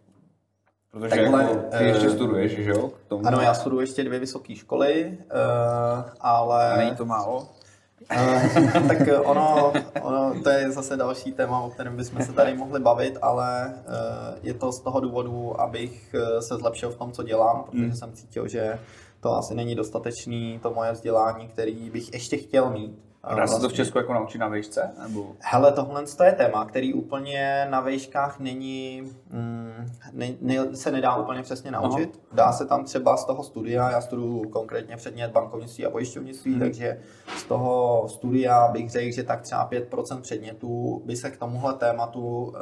Protože 0.91 1.09
Takhle, 1.09 1.43
jako, 1.43 1.55
ty 1.55 1.77
eh, 1.77 1.85
ještě 1.85 2.11
studuješ, 2.11 2.53
že 2.53 2.71
jo? 2.71 2.89
K 2.89 3.09
tomu. 3.09 3.27
Ano, 3.27 3.41
já 3.41 3.55
studuji 3.55 3.81
ještě 3.81 4.05
dvě 4.05 4.19
vysoké 4.19 4.57
školy, 4.57 5.19
uh, 5.19 6.05
ale... 6.21 6.73
A 6.73 6.77
není 6.77 6.97
to 6.97 7.05
málo? 7.05 7.49
Eh, 8.11 8.83
tak 8.89 9.09
ono, 9.25 9.73
ono, 10.03 10.43
to 10.43 10.51
je 10.51 10.71
zase 10.71 10.97
další 10.97 11.33
téma, 11.33 11.61
o 11.61 11.71
kterém 11.71 11.97
bychom 11.97 12.23
se 12.23 12.33
tady 12.33 12.55
mohli 12.55 12.81
bavit, 12.81 13.19
ale 13.23 13.75
eh, 13.75 14.39
je 14.43 14.55
to 14.55 14.73
z 14.73 14.81
toho 14.81 15.01
důvodu, 15.01 15.61
abych 15.61 16.15
eh, 16.15 16.43
se 16.43 16.57
zlepšil 16.57 16.91
v 16.91 16.97
tom, 16.97 17.13
co 17.13 17.23
dělám, 17.23 17.65
protože 17.65 17.97
jsem 17.97 18.13
cítil, 18.13 18.49
že 18.49 18.79
to 19.21 19.37
asi 19.37 19.55
není 19.55 19.75
dostatečný, 19.75 20.59
to 20.63 20.71
moje 20.71 20.93
vzdělání, 20.93 21.49
který 21.49 21.91
bych 21.91 22.13
ještě 22.13 22.37
chtěl 22.37 22.71
mít. 22.71 23.08
A 23.29 23.35
dá 23.35 23.47
se 23.47 23.53
to 23.53 23.59
v 23.59 23.61
Vlastně- 23.61 23.77
Česku 23.77 23.99
jako 23.99 24.15
naučit 24.15 24.39
na 24.39 24.49
výšce? 24.49 24.91
Nebo... 25.03 25.27
Hele, 25.39 25.73
tohle 25.73 26.05
je 26.25 26.33
téma, 26.33 26.65
který 26.65 26.95
úplně 26.95 27.67
na 27.71 27.81
vejškách 27.81 28.41
není, 28.41 29.03
mm, 29.31 29.87
ne, 30.13 30.29
ne, 30.41 30.77
se 30.77 30.91
nedá 30.93 31.17
úplně 31.17 31.43
přesně 31.43 31.71
naučit. 31.71 32.21
Dá 32.33 32.53
se 32.53 32.67
tam 32.67 32.85
třeba 32.85 33.17
z 33.17 33.25
toho 33.25 33.43
studia, 33.43 33.91
já 33.91 34.01
studuju 34.01 34.49
konkrétně 34.49 34.97
předmět 34.97 35.31
bankovnictví 35.31 35.87
a 35.87 35.91
pojišťovnictví, 35.91 36.51
Mhm. 36.51 36.61
takže 36.61 37.01
z 37.37 37.45
toho 37.45 38.05
studia 38.09 38.69
bych 38.69 38.91
řekl, 38.91 39.13
že 39.15 39.23
tak 39.23 39.41
třeba 39.41 39.65
5% 39.71 40.21
předmětů 40.21 41.03
by 41.05 41.17
se 41.17 41.31
k 41.31 41.37
tomuhle 41.37 41.75
tématu 41.75 42.21
uh, 42.43 42.55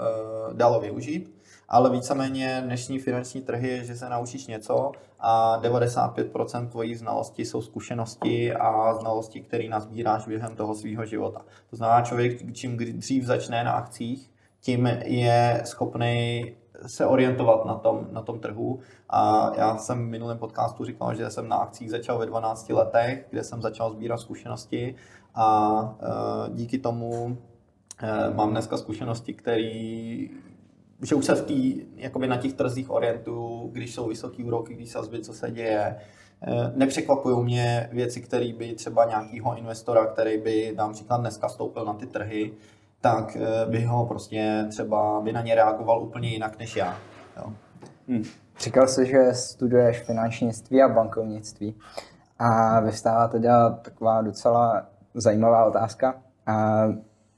dalo 0.52 0.80
využít. 0.80 1.35
Ale 1.68 1.90
víceméně 1.90 2.62
dnešní 2.64 2.98
finanční 2.98 3.40
trhy 3.40 3.68
je, 3.68 3.84
že 3.84 3.96
se 3.96 4.08
naučíš 4.08 4.46
něco 4.46 4.92
a 5.20 5.60
95% 5.62 6.68
tvojich 6.68 6.98
znalostí 6.98 7.44
jsou 7.44 7.62
zkušenosti 7.62 8.54
a 8.54 8.94
znalosti, 8.94 9.40
které 9.40 9.68
nazbíráš 9.68 10.26
během 10.26 10.56
toho 10.56 10.74
svého 10.74 11.04
života. 11.04 11.42
To 11.70 11.76
znamená, 11.76 12.02
člověk 12.02 12.52
čím 12.52 12.76
dřív 12.76 13.24
začne 13.24 13.64
na 13.64 13.72
akcích, 13.72 14.30
tím 14.60 14.86
je 15.04 15.62
schopný 15.64 16.44
se 16.86 17.06
orientovat 17.06 17.64
na 17.64 17.74
tom, 17.74 18.08
na 18.10 18.22
tom 18.22 18.40
trhu. 18.40 18.78
A 19.10 19.52
já 19.56 19.76
jsem 19.76 20.06
v 20.06 20.10
minulém 20.10 20.38
podcastu 20.38 20.84
říkal, 20.84 21.14
že 21.14 21.30
jsem 21.30 21.48
na 21.48 21.56
akcích 21.56 21.90
začal 21.90 22.18
ve 22.18 22.26
12 22.26 22.68
letech, 22.68 23.26
kde 23.30 23.44
jsem 23.44 23.62
začal 23.62 23.90
sbírat 23.90 24.20
zkušenosti 24.20 24.94
a 25.34 25.96
e, 26.00 26.54
díky 26.54 26.78
tomu 26.78 27.38
e, 28.02 28.34
mám 28.34 28.50
dneska 28.50 28.76
zkušenosti, 28.76 29.34
které 29.34 30.26
že 31.02 31.14
už 31.14 31.24
se 31.24 31.34
v 31.34 31.44
tý, 31.44 31.82
jakoby 31.96 32.26
na 32.26 32.36
těch 32.36 32.52
trzích 32.52 32.90
orientuju, 32.90 33.70
když 33.72 33.94
jsou 33.94 34.08
vysoký 34.08 34.44
úroky, 34.44 34.74
když 34.74 34.90
sazby, 34.90 35.20
co 35.20 35.32
se 35.32 35.50
děje. 35.50 35.96
Eh, 36.42 36.72
Nepřekvapují 36.74 37.44
mě 37.44 37.88
věci, 37.92 38.20
které 38.20 38.52
by 38.52 38.74
třeba 38.74 39.04
nějakého 39.04 39.58
investora, 39.58 40.06
který 40.06 40.38
by 40.38 40.74
například 40.76 41.16
dneska 41.16 41.48
vstoupil 41.48 41.84
na 41.84 41.94
ty 41.94 42.06
trhy, 42.06 42.52
tak 43.00 43.36
eh, 43.36 43.70
by 43.70 43.84
ho 43.84 44.06
prostě 44.06 44.66
třeba 44.70 45.20
by 45.20 45.32
na 45.32 45.42
ně 45.42 45.54
reagoval 45.54 46.02
úplně 46.02 46.28
jinak 46.28 46.58
než 46.58 46.76
já. 46.76 46.98
Jo. 47.36 47.52
Říkal 48.60 48.88
jsi, 48.88 49.06
že 49.06 49.34
studuješ 49.34 50.02
finančnictví 50.02 50.82
a 50.82 50.88
bankovnictví. 50.88 51.74
A 52.38 52.80
vyvstává 52.80 53.28
teda 53.28 53.70
taková 53.70 54.22
docela 54.22 54.86
zajímavá 55.14 55.64
otázka. 55.64 56.22
A 56.46 56.84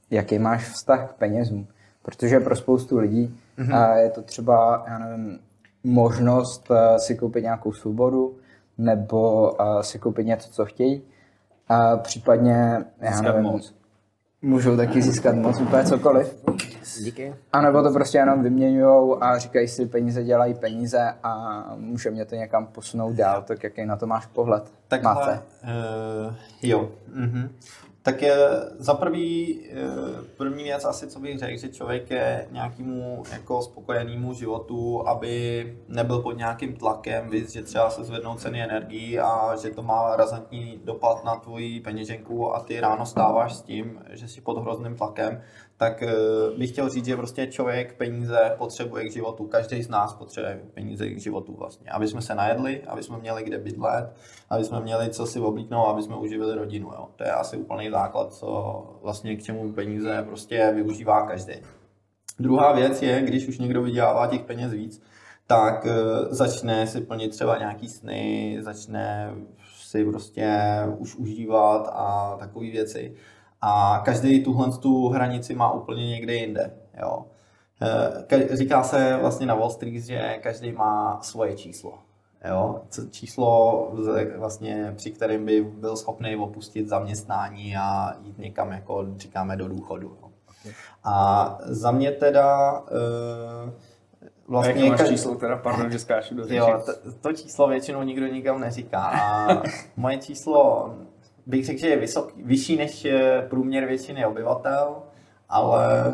jaký 0.09 0.39
máš 0.39 0.69
vztah 0.69 1.11
k 1.11 1.13
penězům? 1.13 1.67
Protože 2.01 2.39
pro 2.39 2.55
spoustu 2.55 2.97
lidí 2.97 3.38
mm-hmm. 3.59 3.97
je 3.97 4.09
to 4.09 4.21
třeba, 4.21 4.85
já 4.87 4.97
nevím, 4.97 5.39
možnost 5.83 6.71
eh, 6.71 6.99
si 6.99 7.15
koupit 7.15 7.43
nějakou 7.43 7.73
svobodu 7.73 8.37
nebo 8.77 9.51
eh, 9.61 9.83
si 9.83 9.99
koupit 9.99 10.27
něco, 10.27 10.49
co 10.49 10.65
chtějí. 10.65 11.01
A 11.67 11.97
případně, 11.97 12.85
já 12.99 13.11
Získat 13.11 13.35
nevím, 13.35 13.51
moc. 13.51 13.75
můžou 14.41 14.77
taky 14.77 15.01
získat 15.01 15.35
moc 15.35 15.61
úplně 15.61 15.83
cokoliv. 15.83 16.45
Díky. 17.03 17.35
A 17.53 17.61
nebo 17.61 17.83
to 17.83 17.91
prostě 17.91 18.17
jenom 18.17 18.43
vyměňujou 18.43 19.23
a 19.23 19.37
říkají 19.37 19.67
si, 19.67 19.85
peníze 19.85 20.23
dělají 20.23 20.53
peníze 20.53 21.13
a 21.23 21.63
může 21.75 22.11
mě 22.11 22.25
to 22.25 22.35
někam 22.35 22.67
posunout 22.67 23.13
dál, 23.13 23.41
tak 23.41 23.63
jaký 23.63 23.85
na 23.85 23.95
to 23.95 24.07
máš 24.07 24.25
pohled? 24.25 24.71
Takhle, 24.87 25.13
Máte. 25.13 25.41
Uh, 25.63 26.33
jo. 26.61 26.89
Mhm. 27.13 27.49
Tak 28.09 28.21
je 28.21 28.37
za 28.77 28.93
prvý, 28.93 29.59
eh, 29.71 29.77
první 30.37 30.63
věc 30.63 30.85
asi, 30.85 31.07
co 31.07 31.19
bych 31.19 31.39
řekl, 31.39 31.57
že 31.57 31.69
člověk 31.69 32.09
je 32.09 32.47
nějakému 32.51 33.23
jako 33.31 33.61
spokojenému 33.61 34.33
životu, 34.33 35.07
aby 35.07 35.77
nebyl 35.87 36.19
pod 36.19 36.37
nějakým 36.37 36.73
tlakem, 36.73 37.29
víc, 37.29 37.51
že 37.51 37.63
třeba 37.63 37.89
se 37.89 38.03
zvednou 38.03 38.35
ceny 38.35 38.63
energií 38.63 39.19
a 39.19 39.55
že 39.55 39.69
to 39.69 39.81
má 39.81 40.15
razantní 40.15 40.81
dopad 40.83 41.23
na 41.23 41.35
tvoji 41.35 41.79
peněženku 41.79 42.55
a 42.55 42.59
ty 42.59 42.79
ráno 42.79 43.05
stáváš 43.05 43.53
s 43.53 43.61
tím, 43.61 44.01
že 44.09 44.27
jsi 44.27 44.41
pod 44.41 44.57
hrozným 44.57 44.95
tlakem, 44.95 45.41
tak 45.79 46.03
eh, 46.03 46.11
bych 46.57 46.69
chtěl 46.69 46.89
říct, 46.89 47.05
že 47.05 47.15
prostě 47.15 47.47
člověk 47.47 47.97
peníze 47.97 48.55
potřebuje 48.57 49.05
k 49.05 49.11
životu. 49.11 49.47
Každý 49.47 49.83
z 49.83 49.89
nás 49.89 50.13
potřebuje 50.13 50.61
peníze 50.73 51.09
k 51.09 51.19
životu 51.19 51.55
vlastně. 51.55 51.91
Aby 51.91 52.07
jsme 52.07 52.21
se 52.21 52.35
najedli, 52.35 52.81
aby 52.87 53.03
jsme 53.03 53.17
měli 53.17 53.43
kde 53.43 53.57
bydlet, 53.57 54.13
aby 54.49 54.63
jsme 54.63 54.81
měli 54.81 55.09
co 55.09 55.25
si 55.25 55.39
oblíknout, 55.39 55.87
aby 55.87 56.01
jsme 56.03 56.15
uživili 56.15 56.55
rodinu. 56.55 56.87
Jo. 56.87 57.07
To 57.15 57.23
je 57.23 57.31
asi 57.31 57.57
úplný 57.57 57.89
základ, 57.89 58.33
co 58.33 58.49
vlastně 59.01 59.35
k 59.35 59.43
čemu 59.43 59.73
peníze 59.73 60.23
prostě 60.27 60.71
využívá 60.75 61.27
každý. 61.27 61.53
Druhá 62.39 62.71
věc 62.71 63.01
je, 63.01 63.21
když 63.21 63.47
už 63.47 63.59
někdo 63.59 63.81
vydělává 63.81 64.27
těch 64.27 64.41
peněz 64.41 64.71
víc, 64.71 65.01
tak 65.47 65.85
eh, 65.85 65.93
začne 66.29 66.87
si 66.87 67.01
plnit 67.01 67.31
třeba 67.31 67.57
nějaký 67.57 67.87
sny, 67.87 68.57
začne 68.61 69.33
si 69.89 70.05
prostě 70.05 70.59
už 70.97 71.15
užívat 71.15 71.89
a 71.93 72.37
takové 72.39 72.65
věci. 72.65 73.15
A 73.61 74.01
každý 74.05 74.43
tuhle 74.43 74.71
tu 74.77 75.07
hranici 75.09 75.55
má 75.55 75.71
úplně 75.71 76.07
někde 76.07 76.33
jinde. 76.33 76.71
Jo. 77.01 77.25
Eh, 78.31 78.55
Říká 78.57 78.83
se 78.83 79.17
vlastně 79.21 79.45
na 79.47 79.55
Wall 79.55 79.69
Street, 79.69 80.03
že 80.03 80.37
každý 80.43 80.71
má 80.71 81.19
svoje 81.21 81.55
číslo. 81.55 81.93
Jo, 82.49 82.81
číslo, 83.11 83.91
vlastně, 84.37 84.93
při 84.97 85.11
kterém 85.11 85.45
by 85.45 85.61
byl 85.61 85.97
schopný 85.97 86.35
opustit 86.35 86.87
zaměstnání 86.87 87.77
a 87.77 88.13
jít 88.23 88.37
někam, 88.39 88.71
jako 88.71 89.05
říkáme, 89.17 89.55
do 89.57 89.67
důchodu. 89.67 90.17
Jo. 90.21 90.29
A 91.03 91.57
za 91.65 91.91
mě 91.91 92.11
teda 92.11 92.71
uh, 92.79 92.87
Vlastně 94.47 94.73
vlastně... 94.73 94.85
jaké 94.85 94.89
máš 94.89 95.01
ka- 95.01 95.07
číslo, 95.09 95.35
teda, 95.35 95.57
pardon, 95.57 95.91
že 95.91 95.99
skáču 95.99 96.35
do 96.35 96.43
řeči. 96.43 96.55
Jo, 96.55 96.81
to, 96.85 97.11
to 97.21 97.33
číslo 97.33 97.67
většinou 97.67 98.03
nikdo 98.03 98.27
nikam 98.27 98.59
neříká. 98.59 99.01
A 99.21 99.47
moje 99.97 100.17
číslo 100.17 100.93
bych 101.49 101.65
řekl, 101.65 101.79
že 101.79 101.87
je 101.87 101.97
vysoký, 101.97 102.43
vyšší 102.43 102.77
než 102.77 103.05
eh, 103.05 103.45
průměr 103.49 103.85
většiny 103.85 104.25
obyvatel, 104.25 104.95
ale 105.49 106.07
uh, 106.07 106.13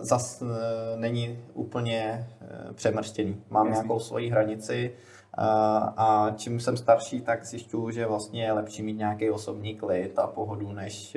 zas 0.00 0.42
uh, 0.42 0.48
není 0.96 1.38
úplně 1.54 2.28
uh, 2.40 2.72
přemrštěný. 2.72 3.42
Mám 3.50 3.66
Jasný. 3.66 3.78
nějakou 3.78 4.00
svoji 4.00 4.30
hranici 4.30 4.94
uh, 5.38 5.44
a 5.96 6.34
čím 6.36 6.60
jsem 6.60 6.76
starší, 6.76 7.20
tak 7.20 7.46
zjišťuju, 7.46 7.90
že 7.90 8.06
vlastně 8.06 8.44
je 8.44 8.52
lepší 8.52 8.82
mít 8.82 8.98
nějaký 8.98 9.30
osobní 9.30 9.74
klid 9.74 10.18
a 10.18 10.26
pohodu, 10.26 10.72
než... 10.72 11.16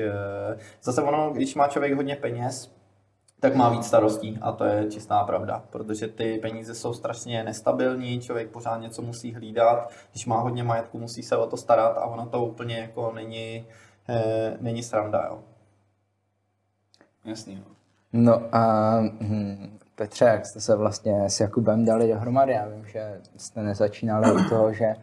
Uh, 0.51 0.59
zase 0.83 1.01
ono, 1.01 1.31
když 1.33 1.55
má 1.55 1.67
člověk 1.67 1.93
hodně 1.93 2.15
peněz, 2.15 2.75
tak 3.39 3.55
má 3.55 3.69
víc 3.69 3.85
starostí 3.85 4.37
a 4.41 4.51
to 4.51 4.63
je 4.63 4.91
čistá 4.91 5.23
pravda, 5.23 5.63
protože 5.69 6.07
ty 6.07 6.37
peníze 6.41 6.75
jsou 6.75 6.93
strašně 6.93 7.43
nestabilní, 7.43 8.21
člověk 8.21 8.49
pořád 8.49 8.77
něco 8.77 9.01
musí 9.01 9.33
hlídat, 9.33 9.91
když 10.11 10.25
má 10.25 10.39
hodně 10.39 10.63
majetku, 10.63 10.99
musí 10.99 11.23
se 11.23 11.37
o 11.37 11.47
to 11.47 11.57
starat 11.57 11.97
a 11.97 12.05
ono 12.05 12.25
to 12.25 12.45
úplně 12.45 12.77
jako 12.77 13.11
není, 13.15 13.65
eh, 14.09 14.57
není 14.61 14.83
sranda. 14.83 15.25
Jo. 15.29 15.39
Jasný, 17.25 17.55
no. 17.55 17.75
No 18.13 18.41
a 18.51 18.99
hm, 18.99 19.77
Petře, 19.95 20.25
jak 20.25 20.45
jste 20.45 20.61
se 20.61 20.75
vlastně 20.75 21.29
s 21.29 21.39
Jakubem 21.39 21.85
dali 21.85 22.07
dohromady? 22.07 22.51
Já 22.51 22.67
vím, 22.67 22.85
že 22.85 23.21
jste 23.37 23.63
nezačínali 23.63 24.31
od 24.31 24.49
toho, 24.49 24.73
že 24.73 24.95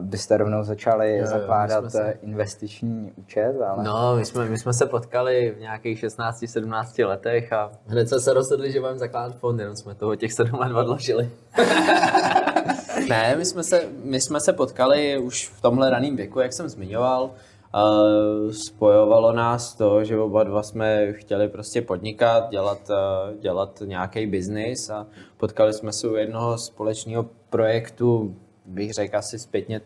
byste 0.00 0.36
rovnou 0.36 0.62
začali 0.62 1.18
jo, 1.18 1.26
zakládat 1.26 1.80
jsme 1.80 1.90
se- 1.90 2.18
investiční 2.22 3.12
účet, 3.16 3.54
ale... 3.68 3.84
No, 3.84 4.16
my 4.16 4.24
jsme, 4.24 4.48
my 4.48 4.58
jsme 4.58 4.72
se 4.72 4.86
potkali 4.86 5.54
v 5.56 5.60
nějakých 5.60 6.04
16-17 6.04 7.06
letech 7.06 7.52
a 7.52 7.72
hned 7.86 8.08
jsme 8.08 8.20
se 8.20 8.34
rozhodli, 8.34 8.72
že 8.72 8.80
budeme 8.80 8.98
zakládat 8.98 9.36
fond, 9.36 9.60
jenom 9.60 9.76
jsme 9.76 9.94
toho 9.94 10.16
těch 10.16 10.32
7 10.32 10.58
let 10.58 10.76
odložili. 10.76 11.30
ne, 13.08 13.34
my 13.38 13.44
jsme, 13.44 13.62
se, 13.62 13.82
my 14.04 14.20
jsme 14.20 14.40
se 14.40 14.52
potkali 14.52 15.18
už 15.18 15.48
v 15.48 15.60
tomhle 15.60 15.90
raném 15.90 16.16
věku, 16.16 16.40
jak 16.40 16.52
jsem 16.52 16.68
zmiňoval. 16.68 17.30
Uh, 17.74 18.50
spojovalo 18.50 19.32
nás 19.32 19.74
to, 19.74 20.04
že 20.04 20.18
oba 20.18 20.44
dva 20.44 20.62
jsme 20.62 21.12
chtěli 21.12 21.48
prostě 21.48 21.82
podnikat, 21.82 22.50
dělat, 22.50 22.90
uh, 22.90 23.40
dělat 23.40 23.82
nějaký 23.84 24.26
biznis 24.26 24.90
a 24.90 25.06
potkali 25.36 25.72
jsme 25.72 25.92
se 25.92 26.08
u 26.08 26.14
jednoho 26.14 26.58
společného 26.58 27.26
projektu, 27.50 28.36
bych 28.70 28.92
řekl 28.92 29.16
asi 29.16 29.38
zpětně, 29.38 29.80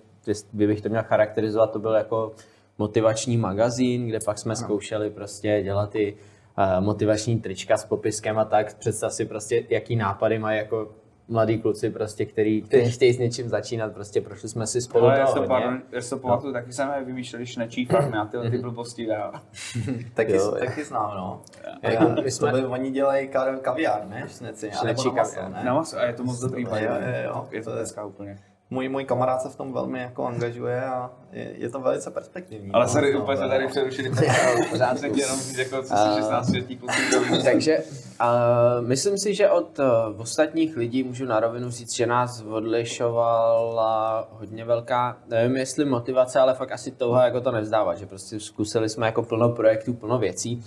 kdybych 0.52 0.80
to 0.80 0.88
měl 0.88 1.02
charakterizovat, 1.02 1.72
to 1.72 1.78
byl 1.78 1.92
jako 1.92 2.32
motivační 2.78 3.36
magazín, 3.36 4.06
kde 4.08 4.18
pak 4.24 4.38
jsme 4.38 4.56
zkoušeli 4.56 5.10
prostě 5.10 5.60
dělat 5.62 5.94
i 5.94 6.16
eh, 6.58 6.80
motivační 6.80 7.40
trička 7.40 7.76
s 7.76 7.84
popiskem 7.84 8.38
a 8.38 8.44
tak. 8.44 8.74
Představ 8.74 9.12
si 9.12 9.24
prostě, 9.24 9.64
jaký 9.68 9.96
nápady 9.96 10.38
mají 10.38 10.58
jako 10.58 10.88
mladí 11.28 11.58
kluci, 11.58 11.90
prostě, 11.90 12.26
který, 12.26 12.62
který 12.62 12.90
chtějí 12.90 13.12
s 13.12 13.18
něčím 13.18 13.48
začínat, 13.48 13.92
prostě 13.92 14.20
prošli 14.20 14.48
jsme 14.48 14.66
si 14.66 14.80
spolu 14.80 15.04
Ale 15.04 15.18
já 15.18 15.26
to 15.26 15.32
se, 15.42 15.46
pardon, 15.48 15.82
já 15.92 16.00
se 16.02 16.16
pamatuju, 16.16 16.52
taky 16.52 16.72
jsme 16.72 17.04
vymýšleli 17.04 17.46
šnečí 17.46 17.84
farmy 17.84 18.16
a 18.16 18.24
tyhle 18.24 18.50
ty 18.50 18.58
blbosti 18.58 19.06
dál. 19.06 19.32
Taky, 20.14 20.32
Jo, 20.36 20.50
taky 20.58 20.84
znám, 20.84 21.10
no. 21.16 21.42
Jako, 21.82 22.04
my 22.04 22.10
My 22.22 22.30
jsme- 22.30 22.30
jsme... 22.30 22.50
To 22.52 22.56
by, 22.56 22.66
oni 22.66 22.90
dělají 22.90 23.28
ka- 23.28 23.58
kaviár, 23.58 24.06
ne? 24.08 24.24
Šneci, 24.28 24.70
Šnečí 24.80 24.86
nebo 24.86 25.16
na 25.16 25.22
maso, 25.22 25.34
kaviár. 25.36 25.52
ne? 25.52 25.64
Na 25.64 25.74
maso, 25.74 25.98
a 25.98 26.04
je 26.04 26.12
to 26.12 26.24
moc 26.24 26.40
dobrý, 26.40 26.62
Jo, 26.62 26.70
jo, 26.80 26.90
jo, 27.24 27.48
Je 27.50 27.60
to 27.62 27.64
to 27.64 27.70
je- 27.70 27.76
dneska 27.76 28.04
úplně. 28.04 28.38
Můj, 28.74 28.88
můj 28.88 29.04
kamarád 29.04 29.42
se 29.42 29.48
v 29.48 29.56
tom 29.56 29.72
velmi 29.72 30.00
jako 30.00 30.26
angažuje 30.26 30.84
a 30.84 31.10
je, 31.32 31.52
je 31.56 31.70
to 31.70 31.80
velice 31.80 32.10
perspektivní. 32.10 32.72
Ale 32.72 32.88
sorry, 32.88 33.14
no, 33.14 33.22
úplně 33.22 33.36
se 33.36 33.48
tady 33.48 33.66
přerušili. 33.66 34.10
Pořád 34.70 34.98
se 34.98 35.06
jenom 35.06 35.38
jako 35.58 35.82
co 35.82 35.96
si 35.96 36.20
16 36.20 36.52
letí 36.52 36.80
Takže 37.44 37.78
uh, 37.78 38.86
myslím 38.86 39.18
si, 39.18 39.34
že 39.34 39.50
od 39.50 39.78
uh, 39.78 40.20
ostatních 40.20 40.76
lidí 40.76 41.02
můžu 41.02 41.24
na 41.24 41.40
rovinu 41.40 41.70
říct, 41.70 41.94
že 41.94 42.06
nás 42.06 42.44
odlišovala 42.50 44.28
hodně 44.30 44.64
velká, 44.64 45.16
nevím 45.28 45.56
jestli 45.56 45.84
motivace, 45.84 46.40
ale 46.40 46.54
fakt 46.54 46.72
asi 46.72 46.90
touha 46.90 47.24
jako 47.24 47.40
to 47.40 47.52
nevzdávat, 47.52 47.98
že 47.98 48.06
prostě 48.06 48.40
zkusili 48.40 48.88
jsme 48.88 49.06
jako 49.06 49.22
plno 49.22 49.48
projektů, 49.48 49.92
plno 49.92 50.18
věcí 50.18 50.64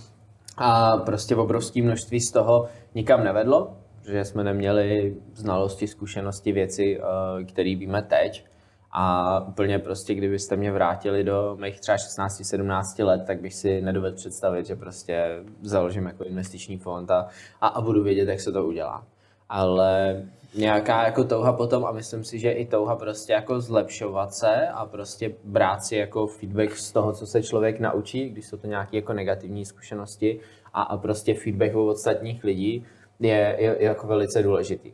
a 0.57 0.97
prostě 0.97 1.35
obrovské 1.35 1.81
množství 1.81 2.21
z 2.21 2.31
toho 2.31 2.67
nikam 2.95 3.23
nevedlo, 3.23 3.76
že 4.07 4.25
jsme 4.25 4.43
neměli 4.43 5.15
znalosti, 5.33 5.87
zkušenosti, 5.87 6.51
věci, 6.51 6.99
uh, 6.99 7.43
které 7.43 7.75
víme 7.75 8.01
teď. 8.01 8.45
A 8.91 9.39
úplně 9.47 9.79
prostě, 9.79 10.15
kdybyste 10.15 10.55
mě 10.55 10.71
vrátili 10.71 11.23
do 11.23 11.57
mých 11.61 11.79
třeba 11.79 11.97
16-17 11.97 13.05
let, 13.05 13.23
tak 13.27 13.41
bych 13.41 13.53
si 13.53 13.81
nedovedl 13.81 14.15
představit, 14.15 14.65
že 14.65 14.75
prostě 14.75 15.43
založím 15.61 16.05
jako 16.05 16.23
investiční 16.23 16.77
fond 16.77 17.11
a, 17.11 17.27
a, 17.61 17.67
a 17.67 17.81
budu 17.81 18.03
vědět, 18.03 18.29
jak 18.29 18.39
se 18.39 18.51
to 18.51 18.65
udělá. 18.65 19.05
Ale 19.49 20.23
nějaká 20.55 21.05
jako 21.05 21.23
touha 21.23 21.53
potom 21.53 21.85
a 21.85 21.91
myslím 21.91 22.23
si, 22.23 22.39
že 22.39 22.51
i 22.51 22.65
touha 22.65 22.95
prostě 22.95 23.33
jako 23.33 23.61
zlepšovat 23.61 24.33
se 24.33 24.67
a 24.67 24.85
prostě 24.85 25.33
brát 25.43 25.83
si 25.83 25.95
jako 25.95 26.27
feedback 26.27 26.71
z 26.75 26.91
toho, 26.91 27.13
co 27.13 27.25
se 27.25 27.43
člověk 27.43 27.79
naučí, 27.79 28.29
když 28.29 28.45
jsou 28.45 28.57
to 28.57 28.67
nějaké 28.67 28.97
jako 28.97 29.13
negativní 29.13 29.65
zkušenosti 29.65 30.39
a, 30.73 30.81
a 30.81 30.97
prostě 30.97 31.33
feedback 31.33 31.75
od 31.75 31.89
ostatních 31.89 32.43
lidí 32.43 32.85
je, 33.19 33.55
je, 33.59 33.75
je 33.79 33.85
jako 33.85 34.07
velice 34.07 34.43
důležitý. 34.43 34.93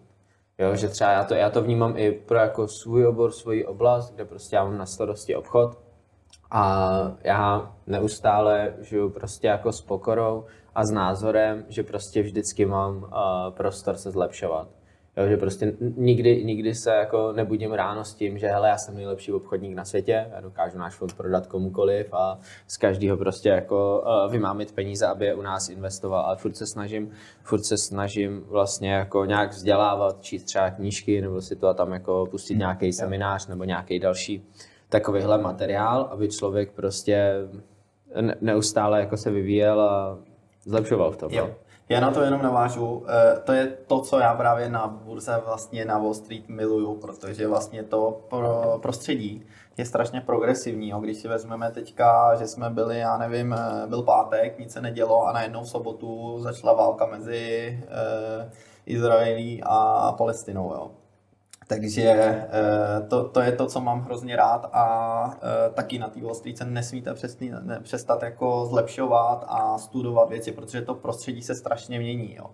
Jo, 0.59 0.75
že 0.75 0.87
třeba 0.87 1.11
já 1.11 1.23
to, 1.23 1.33
já 1.33 1.49
to 1.49 1.61
vnímám 1.61 1.97
i 1.97 2.11
pro 2.11 2.37
jako 2.37 2.67
svůj 2.67 3.07
obor, 3.07 3.31
svoji 3.31 3.65
oblast, 3.65 4.13
kde 4.13 4.25
prostě 4.25 4.55
já 4.55 4.63
mám 4.63 4.77
na 4.77 4.85
starosti 4.85 5.35
obchod 5.35 5.77
a 6.51 7.15
já 7.23 7.73
neustále 7.87 8.73
žiju 8.81 9.09
prostě 9.09 9.47
jako 9.47 9.71
s 9.71 9.81
pokorou 9.81 10.45
a 10.75 10.85
s 10.85 10.91
názorem, 10.91 11.65
že 11.69 11.83
prostě 11.83 12.21
vždycky 12.21 12.65
mám 12.65 12.97
uh, 12.97 13.09
prostor 13.49 13.97
se 13.97 14.11
zlepšovat. 14.11 14.67
Jo, 15.17 15.27
že 15.27 15.37
prostě 15.37 15.73
nikdy, 15.97 16.45
nikdy 16.45 16.75
se 16.75 16.89
jako 16.89 17.31
nebudím 17.31 17.71
ráno 17.71 18.05
s 18.05 18.13
tím, 18.13 18.37
že 18.37 18.47
hele, 18.47 18.69
já 18.69 18.77
jsem 18.77 18.95
nejlepší 18.95 19.31
obchodník 19.31 19.75
na 19.75 19.85
světě, 19.85 20.27
já 20.33 20.41
dokážu 20.41 20.77
náš 20.77 20.95
fond 20.95 21.13
prodat 21.13 21.47
komukoliv 21.47 22.13
a 22.13 22.39
z 22.67 22.77
každého 22.77 23.17
prostě 23.17 23.49
jako 23.49 24.03
uh, 24.25 24.31
vymámit 24.31 24.71
peníze, 24.71 25.07
aby 25.07 25.25
je 25.25 25.33
u 25.33 25.41
nás 25.41 25.69
investoval, 25.69 26.25
ale 26.25 26.37
furt 26.37 26.55
se 26.55 26.67
snažím, 26.67 27.11
furt 27.43 27.63
se 27.63 27.77
snažím 27.77 28.43
vlastně 28.47 28.91
jako 28.91 29.25
nějak 29.25 29.49
vzdělávat, 29.51 30.21
číst 30.21 30.43
třeba 30.43 30.69
knížky 30.69 31.21
nebo 31.21 31.41
si 31.41 31.55
to 31.55 31.67
a 31.67 31.73
tam 31.73 31.91
jako 31.91 32.27
pustit 32.31 32.55
nějaký 32.55 32.93
seminář 32.93 33.47
nebo 33.47 33.63
nějaký 33.63 33.99
další 33.99 34.49
takovýhle 34.89 35.37
materiál, 35.37 36.09
aby 36.11 36.29
člověk 36.29 36.71
prostě 36.71 37.33
ne- 38.21 38.35
neustále 38.41 38.99
jako 38.99 39.17
se 39.17 39.31
vyvíjel 39.31 39.81
a 39.81 40.19
zlepšoval 40.65 41.11
v 41.11 41.17
tom. 41.17 41.31
Jo. 41.31 41.55
Já 41.89 41.99
na 41.99 42.11
to 42.11 42.21
jenom 42.21 42.41
navážu. 42.41 43.05
Eh, 43.07 43.39
To 43.39 43.51
je 43.51 43.67
to, 43.67 44.01
co 44.01 44.19
já 44.19 44.35
právě 44.35 44.69
na 44.69 44.87
burze 44.87 45.41
vlastně 45.45 45.85
na 45.85 45.97
Wall 45.97 46.13
Street 46.13 46.49
miluju, 46.49 46.95
protože 46.95 47.47
vlastně 47.47 47.83
to 47.83 48.21
pro 48.29 48.79
prostředí 48.81 49.45
je 49.77 49.85
strašně 49.85 50.21
progresivní. 50.21 50.93
Když 51.01 51.17
si 51.17 51.27
vezmeme 51.27 51.71
teďka, 51.71 52.35
že 52.35 52.47
jsme 52.47 52.69
byli, 52.69 52.99
já 52.99 53.17
nevím, 53.17 53.53
eh, 53.53 53.87
byl 53.87 54.01
pátek, 54.03 54.59
nic 54.59 54.71
se 54.73 54.81
nedělo 54.81 55.27
a 55.27 55.33
najednou 55.33 55.63
v 55.63 55.69
sobotu 55.69 56.39
začala 56.39 56.73
válka 56.73 57.05
mezi 57.05 57.79
eh, 57.87 58.51
Izraelí 58.85 59.61
a 59.65 60.11
Palestinou. 60.17 60.73
Jo. 60.73 60.91
Takže 61.67 62.03
eh, 62.03 62.47
to, 63.07 63.29
to 63.29 63.41
je 63.41 63.51
to, 63.51 63.65
co 63.67 63.81
mám 63.81 64.01
hrozně 64.01 64.35
rád 64.35 64.69
a 64.73 65.37
eh, 65.37 65.69
taky 65.73 65.99
na 65.99 66.09
té 66.09 66.21
Wall 66.21 66.33
Street 66.33 66.57
se 66.57 66.65
nesmíte 66.65 67.13
přesný, 67.13 67.51
ne, 67.61 67.79
přestat 67.83 68.23
jako 68.23 68.65
zlepšovat 68.65 69.45
a 69.47 69.77
studovat 69.77 70.29
věci, 70.29 70.51
protože 70.51 70.81
to 70.81 70.95
prostředí 70.95 71.41
se 71.41 71.55
strašně 71.55 71.99
mění. 71.99 72.35
Jo. 72.35 72.45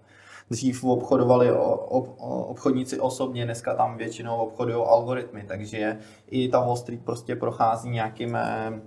Dřív 0.49 0.83
obchodovali 0.83 1.51
ob, 1.51 2.15
obchodníci 2.19 2.99
osobně, 2.99 3.45
dneska 3.45 3.75
tam 3.75 3.97
většinou 3.97 4.37
obchodují 4.37 4.85
algoritmy, 4.87 5.43
takže 5.47 5.97
i 6.27 6.49
ta 6.49 6.59
Wall 6.59 6.75
Street 6.75 7.05
prostě 7.05 7.35
prochází 7.35 7.89
nějakým, 7.89 8.35
eh, 8.35 8.81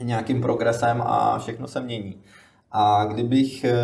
nějakým 0.00 0.40
progresem 0.40 1.02
a 1.02 1.38
všechno 1.38 1.68
se 1.68 1.80
mění. 1.80 2.22
A 2.76 3.04
kdybych 3.04 3.64
eh, 3.64 3.74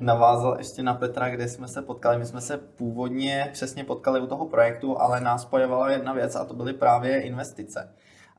navázal 0.00 0.54
ještě 0.58 0.82
na 0.82 0.94
Petra, 0.94 1.30
kde 1.30 1.48
jsme 1.48 1.68
se 1.68 1.82
potkali, 1.82 2.18
my 2.18 2.26
jsme 2.26 2.40
se 2.40 2.56
původně 2.56 3.50
přesně 3.52 3.84
potkali 3.84 4.20
u 4.20 4.26
toho 4.26 4.46
projektu, 4.46 5.00
ale 5.00 5.20
nás 5.20 5.42
spojovala 5.42 5.90
jedna 5.90 6.12
věc 6.12 6.36
a 6.36 6.44
to 6.44 6.54
byly 6.54 6.72
právě 6.72 7.20
investice. 7.20 7.88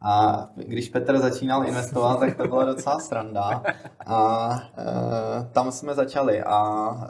A 0.02 0.48
když 0.56 0.90
Petr 0.90 1.18
začínal 1.18 1.68
investovat, 1.68 2.20
tak 2.20 2.38
to 2.38 2.48
byla 2.48 2.66
docela 2.66 3.00
sranda. 3.00 3.64
A 4.06 4.52
e, 4.78 5.50
tam 5.52 5.72
jsme 5.72 5.94
začali 5.94 6.44
a 6.44 6.90
e, 6.92 7.08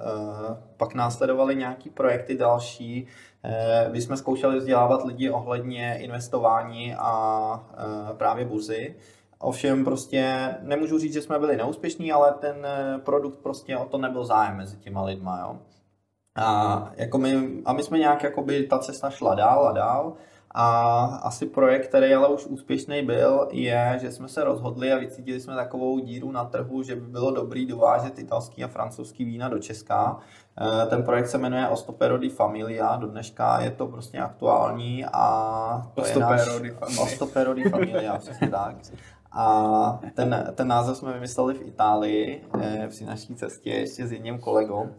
pak 0.77 0.93
následovaly 0.93 1.55
nějaký 1.55 1.89
projekty 1.89 2.37
další. 2.37 3.07
E, 3.43 3.89
my 3.89 4.01
jsme 4.01 4.17
zkoušeli 4.17 4.57
vzdělávat 4.57 5.03
lidi 5.05 5.29
ohledně 5.29 5.97
investování 5.99 6.95
a 6.95 7.63
e, 8.11 8.13
právě 8.13 8.45
burzy. 8.45 8.95
Ovšem 9.39 9.85
prostě 9.85 10.55
nemůžu 10.61 10.99
říct, 10.99 11.13
že 11.13 11.21
jsme 11.21 11.39
byli 11.39 11.57
neúspěšní, 11.57 12.11
ale 12.11 12.33
ten 12.33 12.55
eh, 12.65 12.97
produkt 12.97 13.39
prostě 13.39 13.77
o 13.77 13.85
to 13.85 13.97
nebyl 13.97 14.25
zájem 14.25 14.57
mezi 14.57 14.77
těma 14.77 15.03
lidma, 15.03 15.39
jo. 15.39 15.59
A, 16.35 16.91
jako 16.95 17.17
my, 17.17 17.49
a 17.65 17.73
my 17.73 17.83
jsme 17.83 17.99
nějak, 17.99 18.23
jakoby 18.23 18.63
ta 18.63 18.79
cesta 18.79 19.09
šla 19.09 19.35
dál 19.35 19.67
a 19.67 19.71
dál 19.71 20.13
a 20.51 21.05
asi 21.05 21.45
projekt, 21.45 21.87
který 21.87 22.13
ale 22.13 22.27
už 22.27 22.45
úspěšný 22.45 23.05
byl, 23.05 23.47
je, 23.51 23.97
že 24.01 24.11
jsme 24.11 24.27
se 24.27 24.43
rozhodli 24.43 24.93
a 24.93 24.97
vycítili 24.97 25.39
jsme 25.39 25.55
takovou 25.55 25.99
díru 25.99 26.31
na 26.31 26.45
trhu, 26.45 26.83
že 26.83 26.95
by 26.95 27.07
bylo 27.07 27.31
dobrý 27.31 27.65
dovážet 27.65 28.19
italský 28.19 28.63
a 28.63 28.67
francouzský 28.67 29.25
vína 29.25 29.49
do 29.49 29.59
Česka. 29.59 30.19
Eh, 30.61 30.85
Ten 30.85 31.03
projekt 31.03 31.27
se 31.27 31.37
jmenuje 31.37 31.67
Ostopero 31.67 32.17
di 32.17 32.29
Familia, 32.29 32.95
do 32.95 33.07
dneška 33.07 33.61
je 33.61 33.71
to 33.71 33.87
prostě 33.87 34.19
aktuální 34.19 35.05
a 35.13 35.91
to 35.95 36.01
Ostopero 36.01 36.31
je 36.31 36.37
náš... 36.37 36.61
di 36.61 36.69
Familia. 36.69 37.03
Ostopero 37.03 37.53
di 37.53 37.69
Familia, 37.69 38.17
přesně 38.17 38.49
tak. 38.49 38.75
A 39.37 39.99
ten, 40.13 40.53
ten 40.55 40.67
název 40.67 40.97
jsme 40.97 41.13
vymysleli 41.13 41.53
v 41.53 41.61
Itálii 41.61 42.45
eh, 42.61 42.87
při 42.89 43.05
naší 43.05 43.35
cestě 43.35 43.69
ještě 43.69 44.07
s 44.07 44.11
jedním 44.11 44.39
kolegou. 44.39 44.89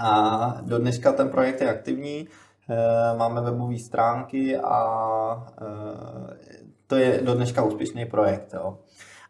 A 0.00 0.60
do 0.60 0.78
dneška 0.78 1.12
ten 1.12 1.28
projekt 1.28 1.60
je 1.60 1.70
aktivní, 1.70 2.28
eh, 2.70 3.16
máme 3.18 3.40
webové 3.40 3.78
stránky 3.78 4.56
a 4.56 4.78
eh, 5.62 6.66
to 6.86 6.96
je 6.96 7.20
do 7.22 7.34
dneška 7.34 7.62
úspěšný 7.62 8.06
projekt. 8.06 8.54
Jo. 8.54 8.78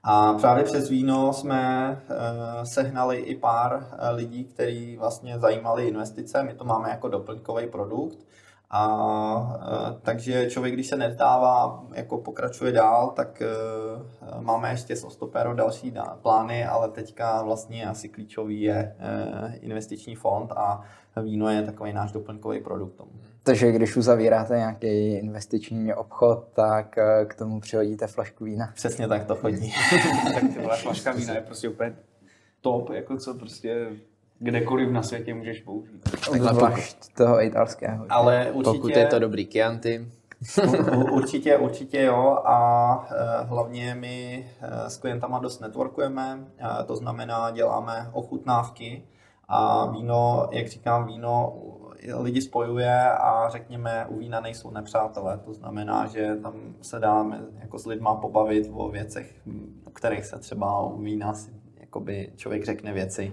A 0.02 0.32
právě 0.32 0.64
přes 0.64 0.88
víno 0.88 1.32
jsme 1.32 1.90
eh, 2.08 2.66
sehnali 2.66 3.16
i 3.16 3.36
pár 3.36 3.86
lidí, 4.10 4.44
kteří 4.44 4.96
vlastně 4.96 5.38
zajímali 5.38 5.88
investice. 5.88 6.42
My 6.42 6.54
to 6.54 6.64
máme 6.64 6.90
jako 6.90 7.08
doplňkový 7.08 7.66
produkt 7.66 8.18
A 8.70 9.58
e, 9.62 10.00
takže 10.02 10.50
člověk, 10.50 10.74
když 10.74 10.86
se 10.86 10.96
nevzdává, 10.96 11.84
jako 11.94 12.18
pokračuje 12.18 12.72
dál, 12.72 13.12
tak 13.16 13.42
e, 13.42 13.46
máme 14.40 14.70
ještě 14.70 14.96
s 14.96 15.04
Ostopero 15.04 15.54
další 15.54 15.90
dá- 15.90 16.18
plány, 16.22 16.66
ale 16.66 16.88
teďka 16.88 17.42
vlastně 17.42 17.86
asi 17.86 18.08
klíčový 18.08 18.62
je 18.62 18.96
e, 18.98 19.56
investiční 19.56 20.14
fond 20.14 20.52
a 20.52 20.82
víno 21.22 21.48
je 21.48 21.62
takový 21.62 21.92
náš 21.92 22.12
doplňkový 22.12 22.60
produkt. 22.60 22.96
tomu. 22.96 23.10
Takže 23.42 23.72
když 23.72 23.96
uzavíráte 23.96 24.56
nějaký 24.56 25.14
investiční 25.14 25.94
obchod, 25.94 26.48
tak 26.52 26.98
k 27.26 27.34
tomu 27.34 27.60
přihodíte 27.60 28.06
flašku 28.06 28.44
vína. 28.44 28.72
Přesně 28.74 29.08
tak 29.08 29.24
to 29.24 29.34
chodí. 29.36 29.72
tak 30.34 30.78
flaška 30.80 31.12
vína 31.12 31.34
je 31.34 31.40
prostě 31.40 31.68
úplně 31.68 31.96
top, 32.60 32.90
jako 32.90 33.16
co 33.16 33.34
prostě 33.34 33.88
kdekoliv 34.38 34.90
na 34.90 35.02
světě 35.02 35.34
můžeš 35.34 35.60
použít. 35.60 36.08
Zvlášť 36.40 36.96
toho 37.14 37.42
italského. 37.42 38.06
Ale 38.08 38.50
určitě... 38.52 38.78
Pokud 38.78 38.96
je 38.96 39.06
to 39.06 39.18
dobrý 39.18 39.44
Chianti, 39.44 40.06
Určitě, 41.12 41.56
určitě 41.56 42.02
jo 42.02 42.38
a 42.44 43.08
eh, 43.10 43.44
hlavně 43.44 43.94
my 43.94 44.48
eh, 44.60 44.90
s 44.90 44.96
klientama 44.96 45.38
dost 45.38 45.60
networkujeme, 45.60 46.46
eh, 46.58 46.84
to 46.84 46.96
znamená 46.96 47.50
děláme 47.50 48.10
ochutnávky 48.12 49.04
a 49.48 49.86
víno, 49.86 50.48
jak 50.52 50.68
říkám, 50.68 51.06
víno 51.06 51.56
lidi 52.18 52.42
spojuje 52.42 53.10
a 53.10 53.48
řekněme 53.48 54.06
u 54.08 54.18
vína 54.18 54.40
nejsou 54.40 54.70
nepřátelé, 54.70 55.38
to 55.38 55.52
znamená, 55.52 56.06
že 56.06 56.36
tam 56.42 56.54
se 56.82 56.98
dáme 56.98 57.40
jako 57.60 57.78
s 57.78 57.86
lidma 57.86 58.14
pobavit 58.14 58.70
o 58.72 58.88
věcech, 58.88 59.34
o 59.84 59.90
kterých 59.90 60.24
se 60.24 60.38
třeba 60.38 60.80
u 60.80 60.98
vína 60.98 61.34
si, 61.34 61.50
jakoby 61.80 62.32
člověk 62.36 62.64
řekne 62.64 62.92
věci, 62.92 63.32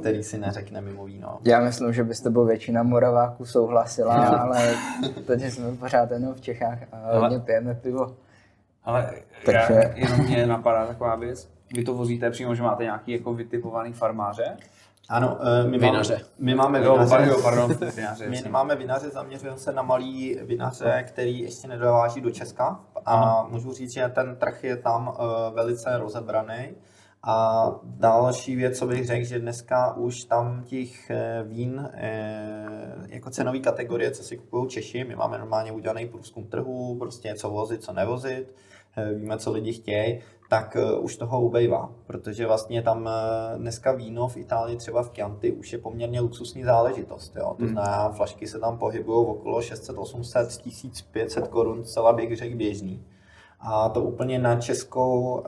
který 0.00 0.22
si 0.22 0.38
neřekne 0.38 0.80
mimo 0.80 1.04
víno. 1.04 1.38
Já 1.44 1.60
myslím, 1.60 1.92
že 1.92 2.04
by 2.04 2.14
s 2.14 2.20
tebou 2.20 2.44
většina 2.44 2.82
Moraváků 2.82 3.44
souhlasila, 3.46 4.14
ale 4.26 4.74
tady 5.26 5.50
jsme 5.50 5.76
pořád 5.76 6.10
jenom 6.10 6.34
v 6.34 6.40
Čechách 6.40 6.78
a 6.92 7.18
hodně 7.18 7.38
pijeme 7.38 7.74
pivo. 7.74 8.16
Ale 8.84 9.10
Takže- 9.46 9.74
já, 9.74 9.82
jenom 9.94 10.18
mě 10.20 10.46
napadá 10.46 10.86
taková 10.86 11.16
věc. 11.16 11.48
Vy 11.74 11.84
to 11.84 11.94
vozíte 11.94 12.30
přímo, 12.30 12.54
že 12.54 12.62
máte 12.62 12.82
nějaký 12.84 13.12
jako 13.12 13.34
vytipovaný 13.34 13.92
farmáře? 13.92 14.56
Ano, 15.08 15.38
eh, 15.40 15.68
my 15.68 15.78
Vinaře. 15.78 16.12
máme, 16.14 16.24
my 16.38 16.54
máme 16.54 16.84
Jo, 16.84 16.92
vinaře. 16.92 17.10
pardon, 17.16 17.42
pardon. 17.42 17.74
vinaře, 17.96 18.26
My 18.28 18.42
máme 18.50 18.76
vinaře, 18.76 19.10
zaměřujeme 19.10 19.58
se 19.58 19.72
na 19.72 19.82
malý 19.82 20.38
vinaře, 20.42 21.04
který 21.08 21.40
ještě 21.40 21.68
nedováží 21.68 22.20
do 22.20 22.30
Česka 22.30 22.80
a 23.06 23.46
můžu 23.50 23.72
říct, 23.72 23.92
že 23.92 24.08
ten 24.08 24.36
trh 24.36 24.64
je 24.64 24.76
tam 24.76 25.08
uh, 25.08 25.14
velice 25.54 25.98
rozebraný. 25.98 26.68
A 27.26 27.70
další 27.84 28.56
věc, 28.56 28.78
co 28.78 28.86
bych 28.86 29.06
řekl, 29.06 29.24
že 29.24 29.38
dneska 29.38 29.96
už 29.96 30.24
tam 30.24 30.64
těch 30.64 31.10
eh, 31.10 31.44
vín 31.46 31.90
eh, 31.94 33.06
jako 33.08 33.30
cenový 33.30 33.60
kategorie, 33.60 34.10
co 34.10 34.22
si 34.22 34.36
kupují 34.36 34.68
Češi, 34.68 35.04
my 35.04 35.16
máme 35.16 35.38
normálně 35.38 35.72
udělaný 35.72 36.08
průzkum 36.08 36.44
trhu, 36.44 36.96
prostě 36.98 37.34
co 37.34 37.50
vozit, 37.50 37.82
co 37.82 37.92
nevozit, 37.92 38.54
eh, 38.96 39.14
víme, 39.14 39.38
co 39.38 39.52
lidi 39.52 39.72
chtějí, 39.72 40.20
tak 40.50 40.76
už 41.00 41.16
toho 41.16 41.42
ubejvá, 41.42 41.92
protože 42.06 42.46
vlastně 42.46 42.82
tam 42.82 43.08
dneska 43.56 43.92
víno 43.92 44.28
v 44.28 44.36
Itálii, 44.36 44.76
třeba 44.76 45.02
v 45.02 45.10
Chianti, 45.10 45.52
už 45.52 45.72
je 45.72 45.78
poměrně 45.78 46.20
luxusní 46.20 46.64
záležitost. 46.64 47.36
Jo? 47.36 47.56
To 47.58 47.66
znamená, 47.66 48.08
flašky 48.08 48.46
se 48.46 48.58
tam 48.58 48.78
pohybují 48.78 49.26
okolo 49.26 49.62
600, 49.62 49.98
800, 49.98 50.48
1500 50.48 51.48
korun, 51.48 51.84
celá 51.84 52.12
bych 52.12 52.36
řekl 52.36 52.56
běžný. 52.56 53.06
A 53.60 53.88
to 53.88 54.02
úplně 54.02 54.38
na, 54.38 54.60
českou, 54.60 55.42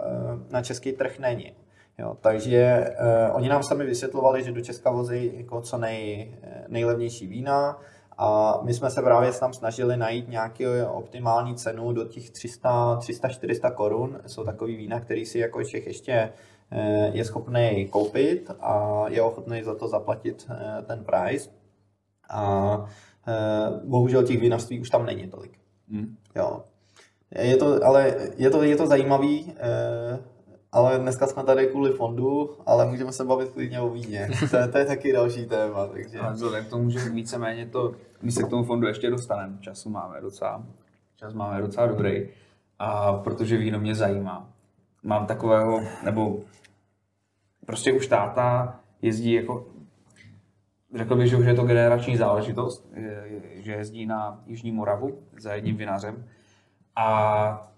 na 0.51 0.63
český 0.63 0.93
trh 0.93 1.19
není. 1.19 1.53
Jo, 1.99 2.17
takže 2.21 2.91
uh, 3.01 3.37
oni 3.37 3.49
nám 3.49 3.63
sami 3.63 3.87
vysvětlovali, 3.87 4.45
že 4.45 4.53
do 4.53 4.61
Česka 4.61 4.91
vozí 4.91 5.33
jako 5.35 5.61
co 5.61 5.79
nej, 5.79 6.35
eh, 6.43 6.65
nejlevnější 6.69 7.27
vína 7.27 7.81
a 8.19 8.59
my 8.63 8.75
jsme 8.75 8.91
se 8.91 9.03
právě 9.03 9.33
tam 9.33 9.53
snažili 9.53 9.97
najít 9.97 10.29
nějaký 10.29 10.67
optimální 10.93 11.55
cenu 11.55 11.93
do 11.93 12.05
těch 12.05 12.31
300-400 12.31 13.75
korun. 13.75 14.21
Jsou 14.27 14.45
takový 14.45 14.77
vína, 14.77 15.01
který 15.01 15.27
si 15.27 15.39
jako 15.39 15.65
Čech 15.65 15.87
ještě 15.87 16.33
eh, 16.71 17.11
je 17.13 17.25
schopný 17.25 17.89
koupit 17.91 18.51
a 18.61 19.05
je 19.09 19.23
ochotný 19.23 19.63
za 19.63 19.75
to 19.75 19.89
zaplatit 19.89 20.47
eh, 20.51 20.83
ten 20.83 21.05
price. 21.05 21.51
A 22.31 22.85
eh, 23.29 23.81
bohužel 23.85 24.23
těch 24.23 24.41
vinařství 24.41 24.81
už 24.81 24.91
tam 24.91 25.07
není 25.07 25.29
tolik. 25.29 25.59
Hm. 25.89 26.17
Jo. 26.37 26.65
Je 27.31 27.57
to, 27.57 27.85
ale 27.85 28.15
je 28.37 28.51
to, 28.51 28.63
je 28.63 28.77
to 28.77 28.87
zajímavý, 28.87 29.55
eh, 29.57 30.19
ale 30.77 30.99
dneska 30.99 31.27
jsme 31.27 31.43
tady 31.43 31.67
kvůli 31.67 31.93
fondu, 31.93 32.51
ale 32.67 32.87
můžeme 32.87 33.13
se 33.13 33.25
bavit 33.25 33.51
klidně 33.51 33.81
o 33.81 33.89
víně. 33.89 34.29
To, 34.51 34.57
je- 34.57 34.69
to 34.69 34.79
je 34.79 34.85
taky 34.85 35.13
další 35.13 35.47
téma, 35.47 35.87
takže... 35.87 36.19
Ale 36.19 36.33
vzhledem 36.33 36.65
k 36.65 36.69
tomu, 36.71 36.91
že 36.91 36.99
víceméně 37.11 37.67
to, 37.67 37.93
my 38.23 38.33
se 38.33 38.43
k 38.43 38.49
tomu 38.49 38.65
fondu 38.65 38.87
ještě 38.87 39.11
dostaneme, 39.11 39.59
času 39.61 39.91
máme 39.91 40.21
docela, 40.21 40.63
čas 41.17 41.35
máme 41.35 41.61
docela 41.61 41.87
dobrý, 41.87 42.29
a 42.79 43.13
protože 43.13 43.57
víno 43.57 43.81
mě 43.81 43.95
zajímá. 43.95 44.49
Mám 45.03 45.27
takového, 45.27 45.81
nebo 46.05 46.41
prostě 47.67 47.93
už 47.93 48.07
táta 48.07 48.81
jezdí 49.03 49.33
jako, 49.33 49.67
řekl 50.95 51.17
bych, 51.17 51.27
že 51.31 51.37
už 51.37 51.47
je 51.47 51.55
to 51.55 51.65
generační 51.65 52.17
záležitost, 52.17 52.89
že 53.55 53.73
jezdí 53.73 54.07
na 54.07 54.43
Jižní 54.47 54.73
Moravu 54.73 55.19
za 55.41 55.55
jedním 55.55 55.77
vinařem 55.77 56.25
a 56.97 57.73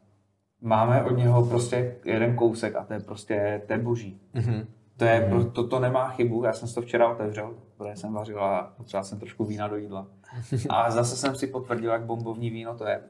máme 0.60 1.04
od 1.04 1.16
něho 1.16 1.46
prostě 1.46 1.96
jeden 2.04 2.36
kousek 2.36 2.76
a 2.76 2.84
to 2.84 2.92
je 2.92 3.00
prostě, 3.00 3.62
to 3.66 3.72
je 3.72 3.78
boží. 3.78 4.20
Mhm. 4.34 4.66
To, 4.96 5.04
je, 5.04 5.26
pro- 5.28 5.44
to, 5.44 5.68
to 5.68 5.80
nemá 5.80 6.08
chybu, 6.08 6.44
já 6.44 6.52
jsem 6.52 6.68
to 6.68 6.82
včera 6.82 7.08
otevřel, 7.08 7.54
protože 7.76 7.96
jsem 7.96 8.12
vařil 8.12 8.44
a 8.44 8.72
potřeboval 8.76 9.04
jsem 9.04 9.18
trošku 9.18 9.44
vína 9.44 9.68
do 9.68 9.76
jídla. 9.76 10.06
A 10.68 10.90
zase 10.90 11.16
jsem 11.16 11.34
si 11.34 11.46
potvrdil, 11.46 11.92
jak 11.92 12.04
bombovní 12.04 12.50
víno 12.50 12.74
to 12.74 12.86
je. 12.86 13.00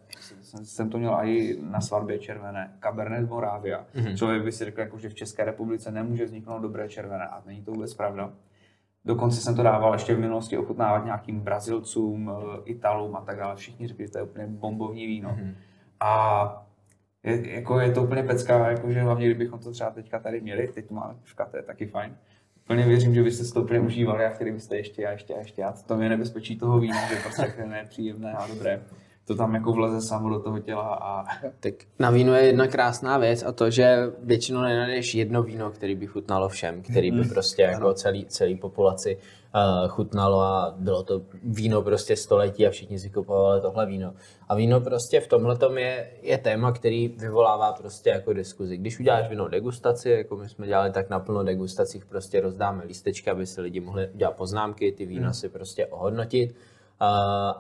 Jsem, 0.40 0.64
jsem 0.64 0.90
to 0.90 0.98
měl 0.98 1.18
i 1.22 1.58
na 1.62 1.80
svatbě 1.80 2.18
červené. 2.18 2.72
Cabernet 2.82 3.28
Moravia. 3.28 3.84
Mm-hmm. 3.94 4.16
Člověk 4.16 4.42
by 4.42 4.52
si 4.52 4.64
řekl, 4.64 4.80
jako, 4.80 4.98
že 4.98 5.08
v 5.08 5.14
České 5.14 5.44
republice 5.44 5.90
nemůže 5.90 6.24
vzniknout 6.24 6.58
dobré 6.58 6.88
červené 6.88 7.26
a 7.26 7.42
není 7.46 7.62
to 7.62 7.72
vůbec 7.72 7.94
pravda. 7.94 8.32
Dokonce 9.04 9.40
jsem 9.40 9.56
to 9.56 9.62
dával 9.62 9.92
ještě 9.92 10.14
v 10.14 10.20
minulosti 10.20 10.58
ochutnávat 10.58 11.04
nějakým 11.04 11.40
Brazilcům, 11.40 12.30
eh, 12.30 12.60
Italům 12.64 13.16
a 13.16 13.20
tak 13.20 13.38
dále. 13.38 13.56
Všichni 13.56 13.88
řekli, 13.88 14.06
že 14.06 14.12
to 14.12 14.18
je 14.18 14.24
úplně 14.24 14.46
bombovní 14.46 15.06
víno. 15.06 15.30
Mm-hmm. 15.30 15.54
A 16.00 16.67
je, 17.24 17.54
jako 17.54 17.80
je 17.80 17.92
to 17.92 18.02
úplně 18.02 18.22
pecka, 18.22 18.70
jakože 18.70 19.00
hlavně 19.00 19.26
kdybychom 19.26 19.58
to 19.58 19.72
třeba 19.72 19.90
teďka 19.90 20.18
tady 20.18 20.40
měli, 20.40 20.68
teď 20.68 20.88
to 20.88 20.94
máme 20.94 21.14
puška, 21.14 21.44
to 21.44 21.56
je 21.56 21.62
taky 21.62 21.86
fajn. 21.86 22.16
Plně 22.66 22.86
věřím, 22.86 23.14
že 23.14 23.22
byste 23.22 23.44
si 23.44 23.52
to 23.52 23.62
úplně 23.62 23.80
užívali 23.80 24.24
a 24.24 24.28
chtěli 24.28 24.52
byste 24.52 24.76
ještě 24.76 25.06
a 25.06 25.10
ještě 25.10 25.34
a 25.34 25.38
ještě. 25.38 25.64
A 25.64 25.72
to 25.72 26.00
je 26.00 26.08
nebezpečí 26.08 26.58
toho 26.58 26.80
vína, 26.80 27.08
že 27.08 27.16
prostě 27.16 27.54
je 27.58 27.66
nepříjemné 27.66 28.32
a 28.32 28.46
dobré. 28.46 28.82
To 29.28 29.34
tam 29.34 29.54
jako 29.54 29.72
vleze 29.72 30.00
samo 30.00 30.30
do 30.30 30.40
toho 30.40 30.58
těla 30.58 30.94
a 30.94 31.24
Tak 31.60 31.74
na 31.98 32.10
vínu 32.10 32.34
je 32.34 32.42
jedna 32.42 32.66
krásná 32.66 33.18
věc 33.18 33.42
a 33.42 33.52
to, 33.52 33.70
že 33.70 34.12
většinou 34.22 34.60
nenajdeš 34.60 35.14
jedno 35.14 35.42
víno, 35.42 35.70
který 35.70 35.94
by 35.94 36.06
chutnalo 36.06 36.48
všem, 36.48 36.82
který 36.82 37.10
by 37.10 37.24
prostě 37.24 37.62
jako 37.62 37.94
celý, 37.94 38.26
celý 38.26 38.56
populaci 38.56 39.18
uh, 39.54 39.88
chutnalo 39.88 40.40
a 40.40 40.74
bylo 40.78 41.02
to 41.02 41.22
víno 41.44 41.82
prostě 41.82 42.16
století 42.16 42.66
a 42.66 42.70
všichni 42.70 42.98
si 42.98 43.10
kupovali 43.10 43.60
tohle 43.60 43.86
víno. 43.86 44.14
A 44.48 44.54
víno 44.54 44.80
prostě 44.80 45.20
v 45.20 45.26
tomhle 45.26 45.58
je, 45.76 46.10
je 46.22 46.38
téma, 46.38 46.72
který 46.72 47.08
vyvolává 47.08 47.72
prostě 47.72 48.10
jako 48.10 48.32
diskuzi. 48.32 48.76
Když 48.76 49.00
uděláš 49.00 49.30
víno 49.30 49.48
degustaci, 49.48 50.10
jako 50.10 50.36
my 50.36 50.48
jsme 50.48 50.66
dělali 50.66 50.90
tak 50.90 51.10
naplno 51.10 51.44
degustacích, 51.44 52.06
prostě 52.06 52.40
rozdáme 52.40 52.84
lístečky, 52.84 53.30
aby 53.30 53.46
si 53.46 53.60
lidi 53.60 53.80
mohli 53.80 54.08
dělat 54.14 54.36
poznámky, 54.36 54.92
ty 54.92 55.06
vína 55.06 55.32
si 55.32 55.48
prostě 55.48 55.86
ohodnotit. 55.86 56.54
Uh, 57.00 57.06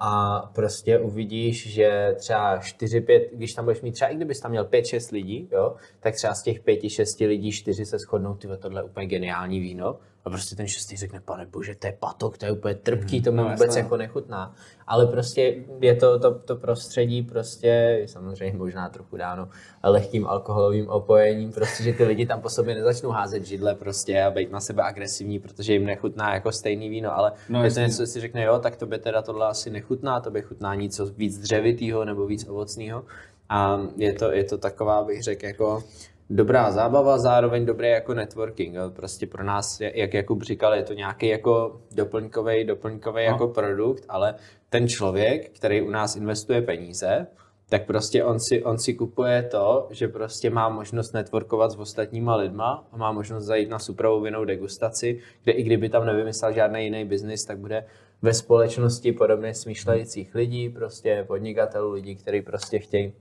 a 0.00 0.42
prostě 0.54 0.98
uvidíš, 0.98 1.72
že 1.72 2.14
třeba 2.18 2.58
4-5, 2.58 3.28
když 3.32 3.54
tam 3.54 3.64
budeš 3.64 3.80
mít 3.80 3.92
třeba, 3.92 4.08
i 4.08 4.16
kdybys 4.16 4.40
tam 4.40 4.50
měl 4.50 4.64
5-6 4.64 5.12
lidí, 5.12 5.48
jo, 5.52 5.74
tak 6.00 6.14
třeba 6.14 6.34
z 6.34 6.42
těch 6.42 6.64
5-6 6.64 7.28
lidí 7.28 7.52
4 7.52 7.86
se 7.86 7.98
shodnou, 7.98 8.34
ty 8.34 8.48
tohle 8.58 8.80
je 8.80 8.84
úplně 8.84 9.06
geniální 9.06 9.60
víno. 9.60 9.96
A 10.24 10.30
prostě 10.30 10.56
ten 10.56 10.68
šestý 10.68 10.96
řekne, 10.96 11.20
pane 11.20 11.46
bože, 11.46 11.74
to 11.74 11.86
je 11.86 11.96
patok, 12.00 12.38
to 12.38 12.44
je 12.46 12.52
úplně 12.52 12.74
trpký, 12.74 13.22
to 13.22 13.32
mi 13.32 13.36
no, 13.36 13.42
vůbec 13.42 13.60
jasné. 13.60 13.80
jako 13.80 13.96
nechutná. 13.96 14.54
Ale 14.86 15.06
prostě 15.06 15.54
je 15.80 15.94
to, 15.94 16.18
to, 16.18 16.34
to 16.38 16.56
prostředí 16.56 17.22
prostě, 17.22 18.02
samozřejmě 18.06 18.58
možná 18.58 18.88
trochu 18.88 19.16
dáno 19.16 19.48
lehkým 19.82 20.26
alkoholovým 20.26 20.88
opojením, 20.88 21.52
prostě, 21.52 21.84
že 21.84 21.92
ty 21.92 22.04
lidi 22.04 22.26
tam 22.26 22.40
po 22.40 22.48
sobě 22.48 22.74
nezačnou 22.74 23.10
házet 23.10 23.44
židle 23.44 23.74
prostě 23.74 24.22
a 24.22 24.30
být 24.30 24.50
na 24.52 24.60
sebe 24.60 24.82
agresivní, 24.82 25.38
protože 25.38 25.72
jim 25.72 25.84
nechutná 25.84 26.34
jako 26.34 26.52
stejný 26.52 26.88
víno, 26.88 27.16
ale 27.18 27.32
No, 27.48 27.64
je 27.64 27.70
to 27.70 27.80
něco, 27.80 28.06
si 28.06 28.20
řekne, 28.20 28.42
jo, 28.42 28.58
tak 28.58 28.76
tobě 28.76 28.98
teda 28.98 29.22
tohle 29.22 29.46
asi 29.46 29.70
nechutná, 29.70 30.20
tobě 30.20 30.42
chutná 30.42 30.74
něco 30.74 31.06
víc 31.06 31.38
dřevitýho 31.38 32.04
nebo 32.04 32.26
víc 32.26 32.48
ovocného. 32.48 33.04
A 33.48 33.80
je 33.96 34.12
to, 34.12 34.32
je 34.32 34.44
to 34.44 34.58
taková, 34.58 35.04
bych 35.04 35.22
řekl, 35.22 35.46
jako 35.46 35.84
dobrá 36.30 36.70
zábava, 36.70 37.18
zároveň 37.18 37.66
dobrý 37.66 37.88
jako 37.88 38.14
networking. 38.14 38.74
Jo. 38.74 38.90
Prostě 38.90 39.26
pro 39.26 39.44
nás, 39.44 39.80
jak 39.80 40.14
Jakub 40.14 40.42
říkal, 40.42 40.74
je 40.74 40.82
to 40.82 40.92
nějaký 40.92 41.28
jako 41.28 41.80
doplňkový, 41.94 42.64
doplňkový 42.64 43.26
No. 43.26 43.32
jako 43.32 43.48
produkt, 43.48 44.04
ale 44.08 44.34
ten 44.70 44.88
člověk, 44.88 45.50
který 45.50 45.82
u 45.82 45.90
nás 45.90 46.16
investuje 46.16 46.62
peníze, 46.62 47.26
tak 47.70 47.86
prostě 47.86 48.24
on 48.24 48.40
si, 48.40 48.64
on 48.64 48.78
si 48.78 48.94
kupuje 48.94 49.42
to, 49.42 49.88
že 49.90 50.08
prostě 50.08 50.50
má 50.50 50.68
možnost 50.68 51.12
networkovat 51.12 51.70
s 51.70 51.78
ostatníma 51.78 52.36
lidma 52.36 52.88
a 52.92 52.96
má 52.96 53.12
možnost 53.12 53.44
zajít 53.44 53.70
na 53.70 53.78
superovou 53.78 54.20
vinou 54.20 54.44
degustaci, 54.44 55.18
kde 55.42 55.52
i 55.52 55.62
kdyby 55.62 55.88
tam 55.88 56.06
nevymyslel 56.06 56.52
žádný 56.52 56.84
jiný 56.84 57.04
biznis, 57.04 57.44
tak 57.44 57.58
bude 57.58 57.84
ve 58.22 58.34
společnosti 58.34 59.12
podobně 59.12 59.54
smýšlejících 59.54 60.34
lidí, 60.34 60.68
prostě 60.68 61.24
podnikatelů, 61.26 61.92
lidí, 61.92 62.16
kteří 62.16 62.42
prostě 62.42 62.78
chtějí 62.78 63.12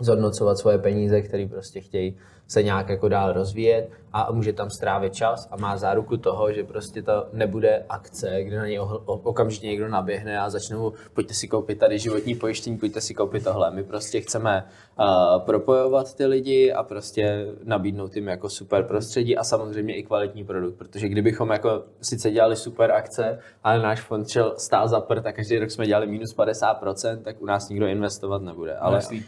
zhodnocovat 0.00 0.58
svoje 0.58 0.78
peníze, 0.78 1.22
který 1.22 1.48
prostě 1.48 1.80
chtějí 1.80 2.16
se 2.50 2.62
nějak 2.62 2.88
jako 2.88 3.08
dál 3.08 3.32
rozvíjet 3.32 3.90
a 4.12 4.32
může 4.32 4.52
tam 4.52 4.70
strávit 4.70 5.14
čas 5.14 5.48
a 5.50 5.56
má 5.56 5.76
záruku 5.76 6.16
toho, 6.16 6.52
že 6.52 6.64
prostě 6.64 7.02
to 7.02 7.26
nebude 7.32 7.84
akce, 7.88 8.44
kde 8.44 8.58
na 8.58 8.66
něj 8.66 8.80
okamžitě 9.04 9.66
někdo 9.66 9.88
naběhne 9.88 10.40
a 10.40 10.50
začne 10.50 10.76
mu, 10.76 10.92
pojďte 11.14 11.34
si 11.34 11.48
koupit 11.48 11.78
tady 11.78 11.98
životní 11.98 12.34
pojištění, 12.34 12.78
pojďte 12.78 13.00
si 13.00 13.14
koupit 13.14 13.44
tohle. 13.44 13.70
My 13.70 13.84
prostě 13.84 14.20
chceme 14.20 14.64
uh, 14.98 15.06
propojovat 15.44 16.14
ty 16.14 16.26
lidi 16.26 16.72
a 16.72 16.82
prostě 16.82 17.46
nabídnout 17.64 18.16
jim 18.16 18.28
jako 18.28 18.48
super 18.48 18.84
prostředí 18.84 19.36
a 19.36 19.44
samozřejmě 19.44 19.96
i 19.96 20.02
kvalitní 20.02 20.44
produkt, 20.44 20.74
protože 20.74 21.08
kdybychom 21.08 21.50
jako 21.50 21.82
sice 22.00 22.30
dělali 22.30 22.56
super 22.56 22.90
akce, 22.92 23.38
ale 23.64 23.82
náš 23.82 24.00
fond 24.00 24.28
šel 24.28 24.54
stál 24.58 24.88
za 24.88 25.00
prd 25.00 25.26
a 25.26 25.32
každý 25.32 25.58
rok 25.58 25.70
jsme 25.70 25.86
dělali 25.86 26.06
minus 26.06 26.36
50%, 26.36 27.22
tak 27.22 27.42
u 27.42 27.46
nás 27.46 27.68
nikdo 27.68 27.86
investovat 27.86 28.42
nebude. 28.42 28.76
Ale, 28.76 28.96
Jasný. 28.96 29.24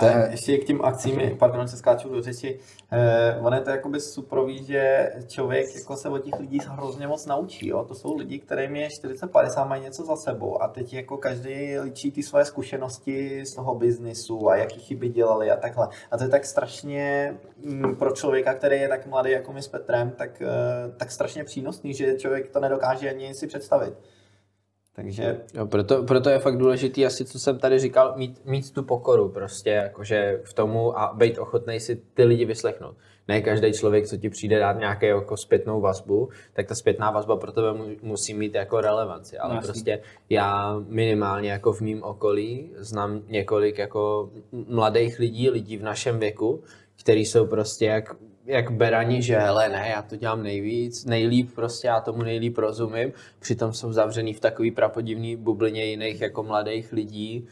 A 0.00 0.30
ještě 0.30 0.58
k 0.58 0.64
těm 0.64 0.84
akcím, 0.84 1.20
pardon, 1.38 1.68
se 1.68 1.76
skáču 1.76 2.08
do 2.08 2.22
řeči, 2.22 2.58
eh, 2.92 3.36
ono 3.40 3.56
je 3.56 3.62
to 3.62 3.70
jakoby 3.70 4.00
suprový, 4.00 4.64
že 4.64 5.12
člověk 5.26 5.66
jako 5.74 5.96
se 5.96 6.08
od 6.08 6.24
těch 6.24 6.40
lidí 6.40 6.58
hrozně 6.68 7.06
moc 7.06 7.26
naučí, 7.26 7.68
jo? 7.68 7.84
to 7.84 7.94
jsou 7.94 8.16
lidi, 8.16 8.38
kterým 8.38 8.76
je 8.76 8.88
40-50, 8.88 9.68
mají 9.68 9.82
něco 9.82 10.04
za 10.04 10.16
sebou 10.16 10.62
a 10.62 10.68
teď 10.68 10.92
jako 10.94 11.16
každý 11.16 11.78
ličí 11.78 12.10
ty 12.12 12.22
své 12.22 12.44
zkušenosti 12.44 13.46
z 13.46 13.54
toho 13.54 13.74
biznisu 13.74 14.48
a 14.48 14.56
jaký 14.56 14.80
chyby 14.80 15.08
dělali 15.08 15.50
a 15.50 15.56
takhle. 15.56 15.88
A 16.10 16.16
to 16.16 16.24
je 16.24 16.30
tak 16.30 16.44
strašně 16.44 17.34
mm, 17.64 17.96
pro 17.96 18.10
člověka, 18.10 18.54
který 18.54 18.80
je 18.80 18.88
tak 18.88 19.06
mladý 19.06 19.30
jako 19.30 19.52
my 19.52 19.62
s 19.62 19.68
Petrem, 19.68 20.10
tak, 20.10 20.42
eh, 20.42 20.46
tak 20.96 21.10
strašně 21.10 21.44
přínosný, 21.44 21.94
že 21.94 22.18
člověk 22.18 22.50
to 22.50 22.60
nedokáže 22.60 23.10
ani 23.10 23.34
si 23.34 23.46
představit. 23.46 23.94
Takže... 24.94 25.40
Jo, 25.54 25.66
proto, 25.66 26.02
proto 26.02 26.30
je 26.30 26.38
fakt 26.38 26.58
důležitý 26.58 27.06
asi, 27.06 27.24
co 27.24 27.38
jsem 27.38 27.58
tady 27.58 27.78
říkal, 27.78 28.14
mít, 28.16 28.44
mít 28.44 28.70
tu 28.72 28.82
pokoru 28.82 29.28
prostě, 29.28 29.70
jakože 29.70 30.40
v 30.44 30.54
tomu 30.54 30.98
a 30.98 31.12
být 31.14 31.38
ochotný 31.38 31.80
si 31.80 32.02
ty 32.14 32.24
lidi 32.24 32.44
vyslechnout. 32.44 32.96
Ne 33.28 33.40
každý 33.40 33.72
člověk, 33.72 34.06
co 34.06 34.16
ti 34.16 34.30
přijde 34.30 34.58
dát 34.58 34.78
nějaké 34.78 35.06
jako 35.06 35.36
zpětnou 35.36 35.80
vazbu, 35.80 36.28
tak 36.52 36.66
ta 36.66 36.74
zpětná 36.74 37.10
vazba 37.10 37.36
pro 37.36 37.52
tebe 37.52 37.68
musí 38.02 38.34
mít 38.34 38.54
jako 38.54 38.80
relevanci. 38.80 39.38
Ale 39.38 39.54
no, 39.54 39.60
prostě 39.60 40.02
já 40.28 40.80
minimálně 40.88 41.50
jako 41.50 41.72
v 41.72 41.80
mém 41.80 42.02
okolí 42.02 42.72
znám 42.76 43.22
několik 43.28 43.78
jako 43.78 44.30
mladých 44.52 45.18
lidí, 45.18 45.50
lidí 45.50 45.76
v 45.76 45.82
našem 45.82 46.18
věku, 46.18 46.62
který 47.02 47.24
jsou 47.24 47.46
prostě 47.46 47.86
jak 47.86 48.16
jak 48.46 48.70
berani, 48.70 49.22
že 49.22 49.38
hele, 49.38 49.68
ne, 49.68 49.88
já 49.90 50.02
to 50.02 50.16
dělám 50.16 50.42
nejvíc, 50.42 51.04
nejlíp 51.04 51.54
prostě, 51.54 51.88
já 51.88 52.00
tomu 52.00 52.22
nejlíp 52.22 52.58
rozumím, 52.58 53.12
přitom 53.38 53.72
jsou 53.72 53.92
zavřený 53.92 54.34
v 54.34 54.40
takový 54.40 54.70
prapodivný 54.70 55.36
bublině 55.36 55.84
jiných 55.84 56.20
jako 56.20 56.42
mladých 56.42 56.92
lidí 56.92 57.46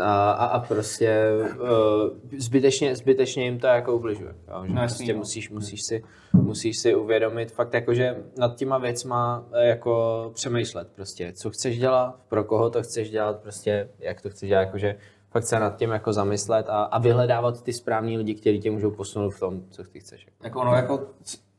a, 0.00 0.30
a, 0.30 0.44
a 0.46 0.60
prostě 0.60 1.24
uh, 1.60 2.38
zbytečně, 2.38 2.96
zbytečně 2.96 3.44
jim 3.44 3.58
to 3.58 3.66
jako 3.66 3.94
ubližuje. 3.96 4.34
Jo? 4.48 4.62
Že 4.66 4.74
no, 4.74 4.80
prostě 4.80 5.12
no. 5.12 5.18
musíš, 5.18 5.50
musíš, 5.50 5.82
si, 5.82 6.04
musíš 6.32 6.78
si 6.78 6.94
uvědomit 6.94 7.52
fakt 7.52 7.74
jako, 7.74 7.94
že 7.94 8.16
nad 8.38 8.56
těma 8.56 8.78
věcma 8.78 9.44
eh, 9.52 9.68
jako 9.68 10.30
přemýšlet 10.34 10.88
prostě, 10.94 11.32
co 11.32 11.50
chceš 11.50 11.78
dělat, 11.78 12.20
pro 12.28 12.44
koho 12.44 12.70
to 12.70 12.82
chceš 12.82 13.10
dělat, 13.10 13.40
prostě 13.42 13.88
jak 13.98 14.20
to 14.20 14.30
chceš 14.30 14.48
dělat, 14.48 14.60
jakože 14.60 14.96
fakt 15.30 15.44
se 15.44 15.60
nad 15.60 15.76
tím 15.76 15.90
jako 15.90 16.12
zamyslet 16.12 16.68
a, 16.68 16.82
a 16.82 16.98
vyhledávat 16.98 17.62
ty 17.62 17.72
správní 17.72 18.18
lidi, 18.18 18.34
kteří 18.34 18.60
tě 18.60 18.70
můžou 18.70 18.90
posunout 18.90 19.30
v 19.30 19.40
tom, 19.40 19.62
co 19.70 19.84
ty 19.84 20.00
chceš. 20.00 20.26
Tak 20.38 20.56
ono 20.56 20.74
jako 20.74 21.06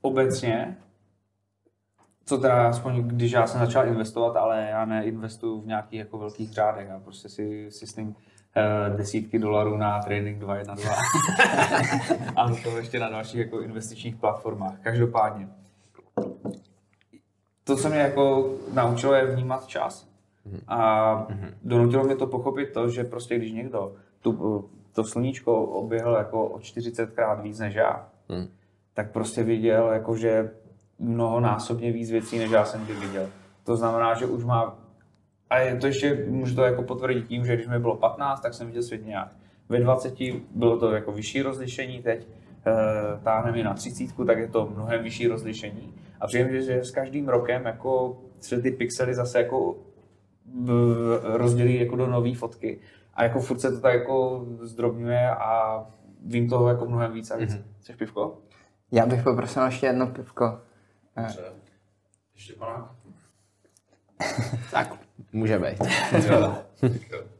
obecně, 0.01 0.77
co 2.25 2.37
teda 2.37 2.69
aspoň 2.69 3.03
když 3.07 3.31
já 3.31 3.47
jsem 3.47 3.59
začal 3.59 3.87
investovat, 3.87 4.35
ale 4.35 4.67
já 4.69 4.85
neinvestuju 4.85 5.61
v 5.61 5.67
nějakých 5.67 5.99
jako 5.99 6.17
velkých 6.17 6.53
řádech, 6.53 6.87
já 6.87 6.99
prostě 6.99 7.29
si, 7.29 7.71
si 7.71 7.87
s 7.87 7.93
tím 7.93 8.07
uh, 8.07 8.97
desítky 8.97 9.39
dolarů 9.39 9.77
na 9.77 9.99
trading 10.01 10.39
2 10.39 10.55
1 10.55 10.75
2 10.75 10.91
a 12.35 12.49
to 12.63 12.77
ještě 12.77 12.99
na 12.99 13.09
dalších 13.09 13.39
jako 13.39 13.61
investičních 13.61 14.15
platformách. 14.15 14.79
Každopádně, 14.81 15.49
to, 17.63 17.75
co 17.75 17.89
mě 17.89 17.99
jako 17.99 18.53
naučilo, 18.73 19.13
je 19.13 19.25
vnímat 19.25 19.67
čas 19.67 20.08
a 20.67 21.27
donutilo 21.63 22.03
mě 22.03 22.15
to 22.15 22.27
pochopit 22.27 22.73
to, 22.73 22.89
že 22.89 23.03
prostě 23.03 23.37
když 23.37 23.51
někdo 23.51 23.93
tu, 24.21 24.65
to 24.93 25.03
sluníčko 25.03 25.63
oběhl 25.63 26.13
jako 26.13 26.45
o 26.45 26.59
40 26.59 27.11
krát 27.11 27.41
víc 27.41 27.59
než 27.59 27.75
já, 27.75 28.09
hmm. 28.29 28.47
tak 28.93 29.11
prostě 29.11 29.43
viděl 29.43 29.87
jako, 29.87 30.15
že 30.15 30.51
mnohonásobně 30.99 31.91
víc 31.91 32.11
věcí, 32.11 32.37
než 32.37 32.51
já 32.51 32.65
jsem 32.65 32.85
kdy 32.85 32.93
viděl. 32.93 33.29
To 33.63 33.77
znamená, 33.77 34.13
že 34.13 34.25
už 34.25 34.43
má 34.43 34.77
a 35.49 35.57
je 35.57 35.75
to 35.75 35.87
ještě, 35.87 36.25
můžu 36.27 36.55
to 36.55 36.63
jako 36.63 36.83
potvrdit 36.83 37.27
tím, 37.27 37.45
že 37.45 37.55
když 37.55 37.67
mi 37.67 37.79
bylo 37.79 37.95
15, 37.95 38.41
tak 38.41 38.53
jsem 38.53 38.67
viděl 38.67 38.83
svět 38.83 39.05
nějak. 39.05 39.35
Ve 39.69 39.79
20 39.79 40.13
bylo 40.55 40.77
to 40.77 40.91
jako 40.91 41.11
vyšší 41.11 41.41
rozlišení, 41.41 42.01
teď 42.01 42.27
e, 42.65 43.23
táhne 43.23 43.51
mi 43.51 43.63
na 43.63 43.73
30, 43.73 44.05
tak 44.27 44.37
je 44.37 44.47
to 44.47 44.69
mnohem 44.75 45.03
vyšší 45.03 45.27
rozlišení. 45.27 45.93
A 46.19 46.27
přijím, 46.27 46.61
že 46.61 46.83
s 46.83 46.91
každým 46.91 47.29
rokem 47.29 47.65
jako 47.65 48.17
se 48.39 48.61
ty 48.61 48.71
pixely 48.71 49.15
zase 49.15 49.37
jako 49.37 49.75
rozdělí 51.23 51.79
jako 51.79 51.95
do 51.95 52.07
nové 52.07 52.35
fotky. 52.35 52.79
A 53.13 53.23
jako 53.23 53.39
furt 53.39 53.59
se 53.59 53.71
to 53.71 53.79
tak 53.79 53.93
jako 53.93 54.45
zdrobňuje 54.61 55.29
a 55.29 55.83
vím 56.25 56.49
toho 56.49 56.69
jako 56.69 56.85
mnohem 56.85 57.13
víc 57.13 57.31
a 57.31 57.37
víc. 57.37 57.53
Mm-hmm. 57.53 57.63
Chceš 57.79 57.95
pivko? 57.95 58.37
Já 58.91 59.05
bych 59.05 59.23
poprosil 59.23 59.65
ještě 59.65 59.85
jedno 59.85 60.07
pivko. 60.07 60.59
Dobře. 61.17 61.41
Ještě 62.35 62.53
pana? 62.53 62.95
tak, 64.71 64.95
může 65.33 65.59
být. 65.59 65.77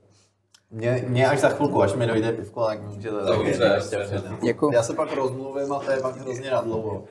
Mě, 0.71 1.05
mě 1.07 1.27
až 1.27 1.39
za 1.39 1.49
chvilku, 1.49 1.81
až 1.81 1.93
mi 1.93 2.07
dojde 2.07 2.31
pivko, 2.31 2.65
tak 2.65 2.81
můžete 2.81 3.15
tak 3.15 3.37
Dobře, 3.37 3.71
ještě 3.75 4.21
Děkuji. 4.43 4.73
Já 4.73 4.83
se 4.83 4.93
pak 4.93 5.13
rozmluvím 5.13 5.73
a 5.73 5.79
to 5.79 5.91
je 5.91 6.01
pak 6.01 6.17
hrozně 6.17 6.51
nadlouho. 6.51 7.03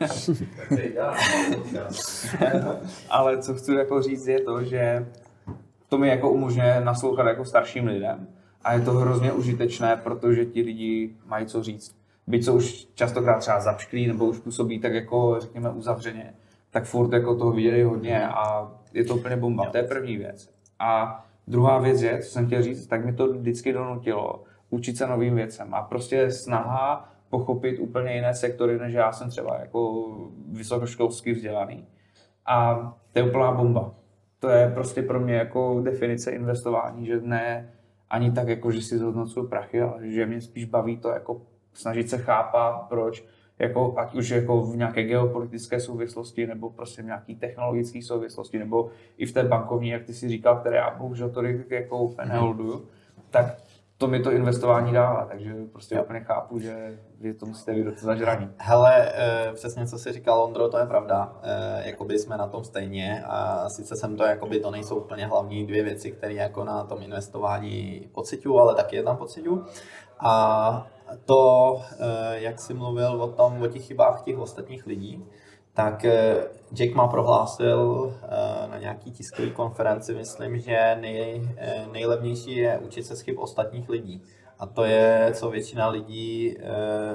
Ale 3.10 3.42
co 3.42 3.54
chci 3.54 3.74
jako 3.74 4.02
říct 4.02 4.26
je 4.26 4.40
to, 4.40 4.64
že 4.64 5.06
to 5.88 5.98
mi 5.98 6.08
jako 6.08 6.30
umožňuje 6.30 6.80
naslouchat 6.84 7.26
jako 7.26 7.44
starším 7.44 7.86
lidem. 7.86 8.28
A 8.64 8.72
je 8.72 8.80
to 8.80 8.92
hrozně 8.92 9.32
užitečné, 9.32 9.96
protože 9.96 10.44
ti 10.44 10.62
lidi 10.62 11.16
mají 11.26 11.46
co 11.46 11.62
říct. 11.62 11.96
Byť 12.26 12.44
co 12.44 12.54
už 12.54 12.86
častokrát 12.94 13.38
třeba 13.38 13.60
zapšklí 13.60 14.06
nebo 14.06 14.24
už 14.24 14.38
působí 14.38 14.78
tak 14.78 14.92
jako, 14.92 15.36
řekněme, 15.40 15.70
uzavřeně, 15.70 16.34
tak 16.70 16.84
furt 16.84 17.12
jako 17.12 17.34
toho 17.34 17.52
viděli 17.52 17.82
hodně 17.82 18.28
a 18.28 18.72
je 18.94 19.04
to 19.04 19.16
úplně 19.16 19.36
bomba. 19.36 19.70
To 19.70 19.76
je 19.76 19.82
první 19.82 20.16
věc. 20.16 20.50
A 20.78 21.24
druhá 21.46 21.78
věc 21.78 22.02
je, 22.02 22.18
co 22.22 22.30
jsem 22.30 22.46
chtěl 22.46 22.62
říct, 22.62 22.86
tak 22.86 23.04
mi 23.04 23.12
to 23.12 23.32
vždycky 23.32 23.72
donutilo 23.72 24.44
učit 24.70 24.96
se 24.96 25.06
novým 25.06 25.34
věcem. 25.34 25.74
A 25.74 25.82
prostě 25.82 26.30
snaha 26.30 27.12
pochopit 27.30 27.78
úplně 27.78 28.14
jiné 28.14 28.34
sektory, 28.34 28.78
než 28.78 28.94
já 28.94 29.12
jsem 29.12 29.30
třeba 29.30 29.60
jako 29.60 30.06
vysokoškolsky 30.52 31.32
vzdělaný. 31.32 31.86
A 32.46 32.74
to 33.12 33.18
je 33.18 33.28
úplná 33.28 33.52
bomba 33.52 33.94
to 34.40 34.48
je 34.48 34.70
prostě 34.74 35.02
pro 35.02 35.20
mě 35.20 35.34
jako 35.34 35.80
definice 35.84 36.30
investování, 36.30 37.06
že 37.06 37.20
ne 37.20 37.72
ani 38.10 38.32
tak 38.32 38.48
jako, 38.48 38.70
že 38.70 38.82
si 38.82 38.98
zhodnocuju 38.98 39.48
prachy, 39.48 39.80
ale 39.80 40.08
že 40.08 40.26
mě 40.26 40.40
spíš 40.40 40.64
baví 40.64 40.96
to 40.96 41.08
jako 41.08 41.42
snažit 41.72 42.10
se 42.10 42.18
chápat, 42.18 42.88
proč, 42.88 43.24
jako, 43.58 43.94
ať 43.98 44.14
už 44.14 44.30
jako 44.30 44.62
v 44.62 44.76
nějaké 44.76 45.02
geopolitické 45.02 45.80
souvislosti, 45.80 46.46
nebo 46.46 46.70
prostě 46.70 47.02
v 47.02 47.04
nějaké 47.04 47.34
technologické 47.34 48.02
souvislosti, 48.02 48.58
nebo 48.58 48.90
i 49.18 49.26
v 49.26 49.32
té 49.32 49.42
bankovní, 49.42 49.88
jak 49.88 50.04
ty 50.04 50.14
si 50.14 50.28
říkal, 50.28 50.56
které 50.56 50.76
já 50.76 50.90
bohužel 50.98 51.30
to 51.30 51.42
jako 51.70 51.98
úplně 51.98 52.28
neholduju, 52.28 52.86
tak 53.30 53.56
to 53.98 54.08
mi 54.08 54.20
to 54.20 54.32
investování 54.32 54.92
dává, 54.92 55.24
takže 55.24 55.54
prostě 55.72 55.94
jo. 55.94 56.02
úplně 56.02 56.20
chápu, 56.20 56.58
že 56.58 56.98
vy 57.20 57.34
to 57.34 57.46
musíte 57.46 57.74
vidět 57.74 57.98
zažraní. 57.98 58.50
Hele, 58.58 59.12
e, 59.14 59.52
přesně 59.52 59.86
co 59.86 59.98
jsi 59.98 60.12
říkal, 60.12 60.42
Ondro, 60.42 60.68
to 60.68 60.78
je 60.78 60.86
pravda. 60.86 61.36
E, 61.42 61.88
jakoby 61.88 62.18
jsme 62.18 62.36
na 62.36 62.46
tom 62.46 62.64
stejně 62.64 63.24
a 63.26 63.68
sice 63.68 63.96
jsem 63.96 64.16
to, 64.16 64.24
jakoby 64.24 64.60
to 64.60 64.70
nejsou 64.70 64.96
úplně 64.96 65.26
hlavní 65.26 65.66
dvě 65.66 65.82
věci, 65.82 66.12
které 66.12 66.34
jako 66.34 66.64
na 66.64 66.84
tom 66.84 67.02
investování 67.02 68.08
pocituju, 68.12 68.58
ale 68.58 68.74
taky 68.74 68.96
je 68.96 69.02
tam 69.02 69.16
pocituju. 69.16 69.64
A 70.20 70.86
to, 71.24 71.74
e, 71.98 72.40
jak 72.40 72.60
jsi 72.60 72.74
mluvil 72.74 73.22
o 73.22 73.28
tom, 73.28 73.62
o 73.62 73.66
těch 73.66 73.82
chybách 73.86 74.22
těch 74.22 74.38
ostatních 74.38 74.86
lidí, 74.86 75.24
tak 75.78 76.04
eh, 76.04 76.36
Jack 76.74 76.94
má 76.94 77.08
prohlásil 77.08 78.12
eh, 78.22 78.68
na 78.68 78.78
nějaký 78.78 79.10
tiskové 79.10 79.50
konferenci, 79.50 80.14
myslím, 80.14 80.58
že 80.58 80.98
nej, 81.00 81.42
eh, 81.56 81.86
nejlevnější 81.92 82.56
je 82.56 82.78
učit 82.78 83.06
se 83.06 83.16
z 83.16 83.20
chyb 83.20 83.38
ostatních 83.38 83.88
lidí. 83.88 84.22
A 84.58 84.66
to 84.66 84.84
je, 84.84 85.30
co 85.34 85.50
většina 85.50 85.88
lidí 85.88 86.56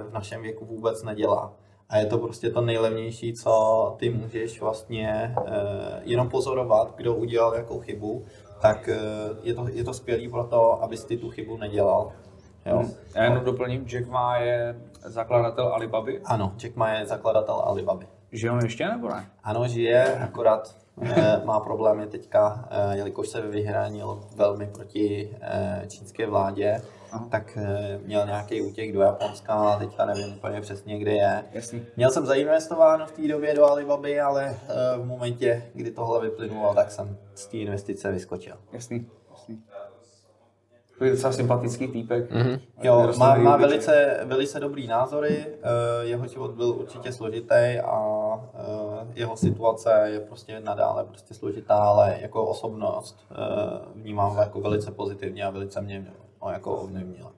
v 0.10 0.14
našem 0.14 0.42
věku 0.42 0.66
vůbec 0.66 1.04
nedělá. 1.04 1.54
A 1.90 1.98
je 1.98 2.06
to 2.06 2.18
prostě 2.18 2.50
to 2.50 2.62
nejlevnější, 2.62 3.34
co 3.34 3.96
ty 4.00 4.10
můžeš 4.10 4.62
vlastně 4.62 5.36
jenom 6.02 6.30
pozorovat, 6.30 6.94
kdo 6.96 7.16
udělal 7.16 7.54
jakou 7.54 7.80
chybu, 7.80 8.26
tak 8.62 8.90
je 9.44 9.54
to, 9.54 9.68
je 9.68 9.84
to 9.84 9.94
skvělý 9.94 10.30
pro 10.30 10.44
to, 10.44 10.84
abys 10.84 11.06
ty 11.06 11.18
tu 11.18 11.30
chybu 11.30 11.58
nedělal. 11.58 12.12
Jo. 12.66 12.78
Hmm. 12.78 12.92
Já 13.16 13.24
jenom 13.24 13.44
doplním, 13.44 13.86
Jack 13.86 14.08
Ma 14.08 14.38
je 14.38 14.76
zakladatel 15.06 15.68
Alibaby. 15.68 16.22
Ano, 16.26 16.54
Jack 16.58 16.76
Ma 16.76 16.90
je 16.94 17.06
zakladatel 17.06 17.62
Alibaby. 17.66 18.08
Žije 18.34 18.52
on 18.52 18.60
ještě 18.64 18.88
nebo 18.88 19.10
ne? 19.10 19.26
Ano, 19.44 19.68
žije, 19.68 20.16
akorát 20.16 20.76
eh, 21.02 21.42
má 21.46 21.60
problémy 21.60 22.08
teďka, 22.08 22.70
eh, 22.72 22.98
jelikož 22.98 23.30
se 23.30 23.42
vyhranil 23.42 24.24
velmi 24.36 24.68
proti 24.68 25.38
eh, 25.42 25.86
čínské 25.88 26.28
vládě, 26.28 26.82
Aha. 27.12 27.28
tak 27.32 27.58
měl 28.06 28.26
nějaký 28.26 28.62
útěk 28.62 28.94
do 28.94 29.02
Japonska 29.02 29.54
a 29.54 29.80
teďka 29.80 30.06
nevím 30.06 30.34
úplně 30.34 30.62
přesně, 30.62 31.00
kde 31.00 31.12
je. 31.12 31.44
Jasný. 31.52 31.86
Měl 31.96 32.10
jsem 32.12 32.26
zainvestováno 32.26 33.06
v 33.06 33.12
té 33.12 33.28
době 33.28 33.54
do 33.54 33.66
Alibaby, 33.66 34.20
ale 34.20 34.56
v 34.98 35.06
momentě, 35.06 35.64
kdy 35.74 35.92
tohle 35.92 36.22
vyplynulo, 36.22 36.74
tak 36.74 36.92
jsem 36.92 37.18
z 37.36 37.48
té 37.48 37.58
investice 37.58 38.12
vyskočil. 38.12 38.56
Jasný. 38.72 39.06
Je 41.04 41.12
docela 41.12 41.34
sympatický 41.34 41.88
týpek. 41.88 42.32
Mhm. 42.32 42.60
Jo, 42.84 43.12
má, 43.18 43.36
má 43.36 43.58
velice, 43.58 44.20
velice 44.24 44.60
dobrý 44.60 44.88
názory, 44.88 45.46
eh, 45.48 46.06
jeho 46.06 46.28
život 46.28 46.52
byl 46.52 46.70
určitě 46.70 47.12
složitý 47.12 47.80
a 47.86 48.00
eh, 48.54 49.08
jeho 49.16 49.38
situace 49.38 50.02
je 50.06 50.20
prostě 50.20 50.60
nadále 50.60 51.04
prostě 51.04 51.34
složitá, 51.34 51.76
ale 51.76 52.18
jako 52.22 52.46
osobnost 52.46 53.20
eh, 53.32 53.36
vnímám 53.96 54.32
ho 54.36 54.42
jako 54.42 54.62
velice 54.62 54.92
pozitivně 54.92 55.44
a 55.44 55.50
velice 55.50 55.82
mě 55.82 56.06
no, 56.42 56.52
jako 56.52 56.76
ovlivnila. 56.76 57.32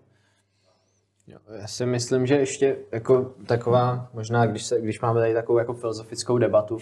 Já 1.59 1.67
si 1.67 1.85
myslím, 1.85 2.25
že 2.25 2.35
ještě 2.35 2.77
jako 2.91 3.31
taková, 3.47 4.09
možná 4.13 4.45
když, 4.45 4.65
se, 4.65 4.81
když 4.81 5.01
máme 5.01 5.19
tady 5.19 5.33
takovou 5.33 5.59
jako 5.59 5.73
filozofickou 5.73 6.37
debatu, 6.37 6.77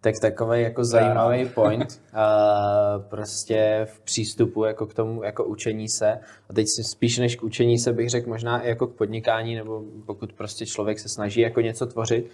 tak 0.00 0.14
takový 0.20 0.62
jako 0.62 0.84
zajímavý 0.84 1.48
point 1.48 2.02
a 2.12 2.98
prostě 2.98 3.86
v 3.90 4.00
přístupu 4.00 4.64
jako 4.64 4.86
k 4.86 4.94
tomu 4.94 5.22
jako 5.22 5.44
učení 5.44 5.88
se. 5.88 6.18
A 6.48 6.52
teď 6.54 6.66
si 6.76 6.84
spíš 6.84 7.18
než 7.18 7.36
k 7.36 7.42
učení 7.42 7.78
se 7.78 7.92
bych 7.92 8.10
řekl 8.10 8.28
možná 8.28 8.60
i 8.60 8.68
jako 8.68 8.86
k 8.86 8.94
podnikání 8.94 9.54
nebo 9.54 9.82
pokud 10.06 10.32
prostě 10.32 10.66
člověk 10.66 10.98
se 10.98 11.08
snaží 11.08 11.40
jako 11.40 11.60
něco 11.60 11.86
tvořit, 11.86 12.30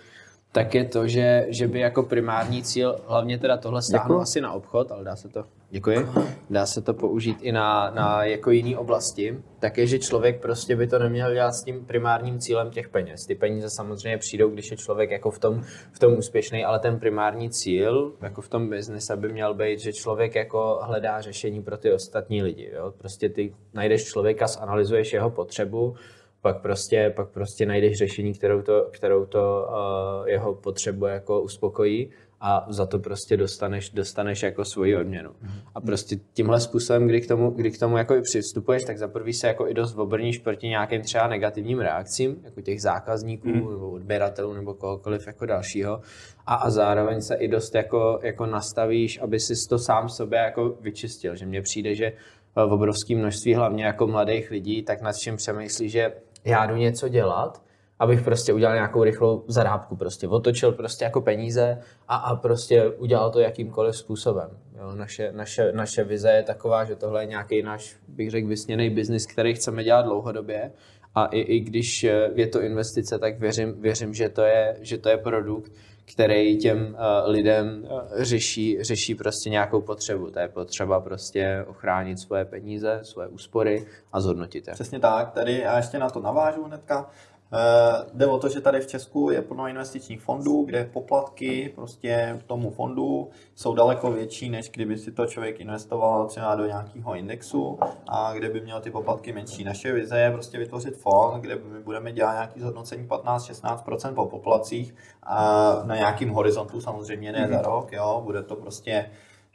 tak 0.53 0.75
je 0.75 0.85
to, 0.85 1.09
že, 1.09 1.47
že 1.49 1.69
by 1.69 1.81
jako 1.81 2.03
primární 2.03 2.63
cíl, 2.63 3.01
hlavně 3.07 3.39
teda 3.39 3.57
tohle 3.57 3.83
stáhnu 3.83 4.21
asi 4.21 4.41
na 4.41 4.53
obchod, 4.53 4.93
ale 4.93 5.05
dá 5.05 5.17
se 5.17 5.29
to, 5.29 5.45
děkuji, 5.71 6.09
dá 6.51 6.67
se 6.67 6.83
to 6.83 6.95
použít 6.95 7.39
i 7.41 7.53
na, 7.53 7.91
na 7.91 8.25
jako 8.25 8.51
jiné 8.51 8.79
oblasti, 8.79 9.39
tak 9.59 9.79
je, 9.79 9.87
že 9.87 9.99
člověk 9.99 10.43
prostě 10.43 10.77
by 10.77 10.87
to 10.87 10.99
neměl 10.99 11.33
dělat 11.33 11.53
s 11.53 11.65
tím 11.65 11.85
primárním 11.87 12.39
cílem 12.39 12.71
těch 12.71 12.89
peněz. 12.89 13.27
Ty 13.27 13.35
peníze 13.35 13.71
samozřejmě 13.71 14.19
přijdou, 14.19 14.51
když 14.51 14.71
je 14.71 14.77
člověk 14.77 15.11
jako 15.11 15.31
v 15.31 15.39
tom, 15.39 15.63
v 15.93 15.99
tom 15.99 16.19
úspěšný, 16.19 16.65
ale 16.65 16.79
ten 16.79 16.99
primární 16.99 17.51
cíl, 17.51 18.13
jako 18.23 18.43
v 18.43 18.49
tom 18.49 18.71
biznise 18.71 19.17
by 19.17 19.29
měl 19.29 19.55
být, 19.55 19.81
že 19.81 19.93
člověk 19.93 20.35
jako 20.35 20.81
hledá 20.83 21.21
řešení 21.21 21.63
pro 21.63 21.77
ty 21.77 21.93
ostatní 21.93 22.43
lidi. 22.43 22.71
Jo? 22.75 22.93
Prostě 22.99 23.29
ty 23.29 23.55
najdeš 23.75 24.05
člověka, 24.05 24.47
zanalizuješ 24.47 25.13
jeho 25.13 25.31
potřebu, 25.31 25.95
pak 26.43 26.63
prostě, 26.63 27.13
pak 27.17 27.29
prostě 27.29 27.67
najdeš 27.67 27.99
řešení, 27.99 28.35
kterou 28.35 28.63
to, 28.63 28.89
kterou 28.93 29.27
to 29.27 29.69
uh, 29.69 30.29
jeho 30.29 30.55
potřebu 30.55 31.07
jako 31.07 31.41
uspokojí 31.41 32.11
a 32.41 32.67
za 32.69 32.87
to 32.87 32.99
prostě 32.99 33.37
dostaneš, 33.37 33.91
dostaneš 33.91 34.43
jako 34.43 34.65
svoji 34.65 34.97
odměnu. 34.97 35.31
A 35.75 35.81
prostě 35.81 36.17
tímhle 36.33 36.61
způsobem, 36.61 37.07
kdy 37.07 37.21
k 37.21 37.29
tomu, 37.29 37.51
kdy 37.51 37.71
k 37.71 37.79
tomu 37.79 37.97
jako 37.97 38.15
i 38.15 38.23
přistupuješ, 38.23 38.83
tak 38.85 38.99
za 38.99 39.09
prvý 39.09 39.33
se 39.33 39.47
jako 39.47 39.69
i 39.69 39.75
dost 39.75 39.99
obrníš 39.99 40.39
proti 40.39 40.69
nějakým 40.69 41.03
třeba 41.03 41.29
negativním 41.29 41.79
reakcím, 41.79 42.37
jako 42.45 42.61
těch 42.61 42.83
zákazníků 42.83 43.49
mm. 43.49 43.55
nebo 43.55 43.91
odběratelů 43.91 44.53
nebo 44.53 44.75
kohokoliv 44.75 45.27
jako 45.27 45.47
dalšího. 45.47 46.01
A, 46.47 46.55
a 46.55 46.71
zároveň 46.71 47.21
se 47.21 47.35
i 47.35 47.49
dost 47.49 47.75
jako, 47.75 48.19
jako 48.23 48.47
nastavíš, 48.47 49.21
aby 49.23 49.41
si 49.41 49.69
to 49.69 49.79
sám 49.79 50.09
sobě 50.09 50.39
jako 50.39 50.77
vyčistil. 50.81 51.37
Že 51.37 51.47
mně 51.47 51.63
přijde, 51.63 51.95
že 51.95 52.13
v 52.55 52.73
obrovském 52.73 53.19
množství, 53.19 53.55
hlavně 53.55 53.85
jako 53.85 54.07
mladých 54.07 54.51
lidí, 54.51 54.83
tak 54.83 55.03
nad 55.03 55.17
čím 55.17 55.37
přemýšlí, 55.37 55.89
že 55.89 56.13
já 56.45 56.67
jdu 56.67 56.77
něco 56.77 57.09
dělat, 57.09 57.63
abych 57.99 58.23
prostě 58.23 58.53
udělal 58.53 58.75
nějakou 58.75 59.05
rychlou 59.05 59.45
zarábku, 59.47 59.97
prostě 59.97 60.29
otočil 60.29 60.73
prostě 60.73 61.05
jako 61.05 61.21
peníze 61.21 61.79
a, 62.09 62.17
a 62.17 62.37
prostě 62.37 62.89
udělal 62.89 63.31
to 63.31 63.41
jakýmkoliv 63.41 63.97
způsobem. 63.97 64.51
Jo, 64.79 64.95
naše, 64.95 65.33
naše, 65.33 65.73
naše 65.73 66.05
vize 66.05 66.31
je 66.31 66.43
taková, 66.43 66.85
že 66.85 66.97
tohle 66.97 67.23
je 67.23 67.27
nějaký 67.27 67.63
náš, 67.63 67.97
bych 68.09 68.31
řekl, 68.31 68.49
vysněný 68.49 68.91
biznis, 68.91 69.27
který 69.27 69.55
chceme 69.55 69.85
dělat 69.85 70.03
dlouhodobě 70.03 70.73
a 71.15 71.27
i, 71.27 71.41
i 71.41 71.61
když 71.61 72.07
je 72.35 72.47
to 72.47 72.61
investice, 72.61 73.19
tak 73.19 73.39
věřím, 73.39 73.83
věřím 73.83 74.15
že, 74.15 74.29
to 74.29 74.43
je, 74.43 74.77
že 74.81 74.99
to 74.99 75.09
je 75.09 75.17
produkt, 75.17 75.73
který 76.13 76.59
těm 76.59 76.79
uh, 76.79 77.31
lidem 77.31 77.85
uh, 77.85 78.01
řeší, 78.23 78.83
řeší 78.83 79.15
prostě 79.15 79.51
nějakou 79.51 79.81
potřebu. 79.81 80.31
To 80.31 80.39
je 80.39 80.49
potřeba 80.49 81.01
prostě 81.01 81.65
ochránit 81.69 82.19
svoje 82.19 82.45
peníze, 82.45 83.01
svoje 83.03 83.29
úspory 83.29 83.87
a 84.13 84.21
zhodnotit 84.21 84.69
je. 84.69 84.75
Přesně 84.75 84.99
tak, 84.99 85.31
tady 85.31 85.59
já 85.59 85.77
ještě 85.77 85.99
na 85.99 86.11
to 86.11 86.21
navážu 86.21 86.65
hnedka. 86.65 87.11
Eh, 87.55 88.05
Jde 88.15 88.27
o 88.27 88.39
to, 88.39 88.49
že 88.49 88.61
tady 88.61 88.81
v 88.81 88.87
Česku 88.87 89.31
je 89.31 89.43
plno 89.43 89.67
investičních 89.67 90.21
fondů, 90.21 90.65
kde 90.65 90.85
poplatky 90.85 91.73
prostě 91.75 92.43
tomu 92.47 92.71
fondu 92.71 93.31
jsou 93.55 93.75
daleko 93.75 94.13
větší, 94.13 94.51
než 94.51 94.71
kdyby 94.71 94.99
si 94.99 95.13
to 95.13 95.27
člověk 95.27 95.61
investoval 95.61 96.27
třeba 96.27 96.55
do 96.55 96.67
nějakého 96.67 97.15
indexu 97.15 97.79
a 98.09 98.33
kde 98.35 98.49
by 98.49 98.61
měl 98.61 98.81
ty 98.81 98.91
poplatky 98.91 99.33
menší. 99.33 99.65
Naše 99.65 99.93
vize 99.93 100.21
je 100.21 100.31
prostě 100.31 100.59
vytvořit 100.59 100.97
fond, 100.97 101.41
kde 101.41 101.55
my 101.55 101.81
budeme 101.81 102.13
dělat 102.13 102.33
nějaký 102.33 102.61
zhodnocení 102.61 103.09
15-16% 103.09 104.15
po 104.15 104.27
poplacích 104.27 104.95
a 105.23 105.73
na 105.85 105.97
nějakým 105.97 106.31
horizontu 106.31 106.81
samozřejmě 106.81 107.33
ne 107.33 107.49
za 107.49 107.63
rok, 107.63 107.93
jo, 107.93 108.21
bude 108.25 108.43
to 108.43 108.57
prostě 108.57 109.11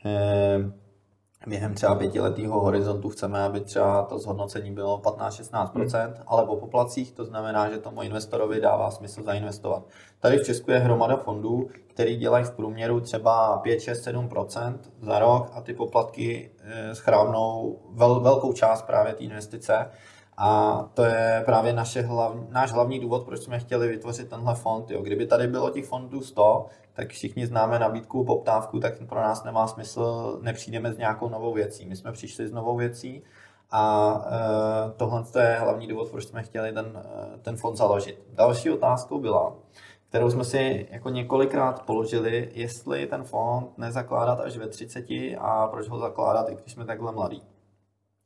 eh, 0.05 0.86
během 1.47 1.73
třeba 1.73 1.95
pětiletého 1.95 2.59
horizontu 2.59 3.09
chceme, 3.09 3.43
aby 3.43 3.59
třeba 3.59 4.03
to 4.03 4.19
zhodnocení 4.19 4.71
bylo 4.71 4.97
15-16%, 4.97 6.13
ale 6.27 6.45
po 6.45 6.55
poplacích 6.55 7.11
to 7.11 7.25
znamená, 7.25 7.69
že 7.69 7.77
tomu 7.77 8.01
investorovi 8.01 8.61
dává 8.61 8.91
smysl 8.91 9.23
zainvestovat. 9.23 9.83
Tady 10.19 10.37
v 10.37 10.45
Česku 10.45 10.71
je 10.71 10.79
hromada 10.79 11.17
fondů, 11.17 11.69
který 11.87 12.17
dělají 12.17 12.45
v 12.45 12.51
průměru 12.51 12.99
třeba 12.99 13.61
5-6-7% 13.63 14.77
za 15.01 15.19
rok 15.19 15.49
a 15.53 15.61
ty 15.61 15.73
poplatky 15.73 16.51
eh, 16.59 16.95
schrábnou 16.95 17.79
vel, 17.89 18.19
velkou 18.19 18.53
část 18.53 18.81
právě 18.81 19.13
té 19.13 19.23
investice. 19.23 19.89
A 20.37 20.81
to 20.93 21.03
je 21.03 21.43
právě 21.45 21.73
naše 21.73 22.01
hlav, 22.01 22.35
náš 22.49 22.71
hlavní 22.71 22.99
důvod, 22.99 23.25
proč 23.25 23.41
jsme 23.41 23.59
chtěli 23.59 23.87
vytvořit 23.87 24.29
tenhle 24.29 24.55
fond. 24.55 24.91
Jo. 24.91 25.01
Kdyby 25.01 25.27
tady 25.27 25.47
bylo 25.47 25.69
těch 25.69 25.85
fondů 25.85 26.21
100, 26.21 26.65
tak 26.93 27.09
všichni 27.09 27.47
známe 27.47 27.79
nabídku, 27.79 28.25
poptávku, 28.25 28.79
tak 28.79 28.93
pro 29.09 29.21
nás 29.21 29.43
nemá 29.43 29.67
smysl, 29.67 30.39
nepřijdeme 30.41 30.93
s 30.93 30.97
nějakou 30.97 31.29
novou 31.29 31.53
věcí. 31.53 31.85
My 31.85 31.95
jsme 31.95 32.11
přišli 32.11 32.47
s 32.47 32.51
novou 32.51 32.77
věcí 32.77 33.23
a 33.71 34.13
e, 34.27 34.91
tohle 34.91 35.23
je 35.39 35.55
hlavní 35.59 35.87
důvod, 35.87 36.11
proč 36.11 36.23
jsme 36.23 36.43
chtěli 36.43 36.71
ten, 36.71 37.03
e, 37.35 37.37
ten 37.37 37.57
fond 37.57 37.75
založit. 37.75 38.23
Další 38.33 38.69
otázkou 38.69 39.19
byla, 39.19 39.55
kterou 40.09 40.31
jsme 40.31 40.43
si 40.43 40.87
jako 40.91 41.09
několikrát 41.09 41.85
položili, 41.85 42.49
jestli 42.53 43.07
ten 43.07 43.23
fond 43.23 43.77
nezakládat 43.77 44.39
až 44.39 44.57
ve 44.57 44.67
30 44.67 45.05
a 45.39 45.67
proč 45.67 45.87
ho 45.87 45.99
zakládat, 45.99 46.49
i 46.49 46.55
když 46.55 46.73
jsme 46.73 46.85
takhle 46.85 47.11
mladí. 47.11 47.43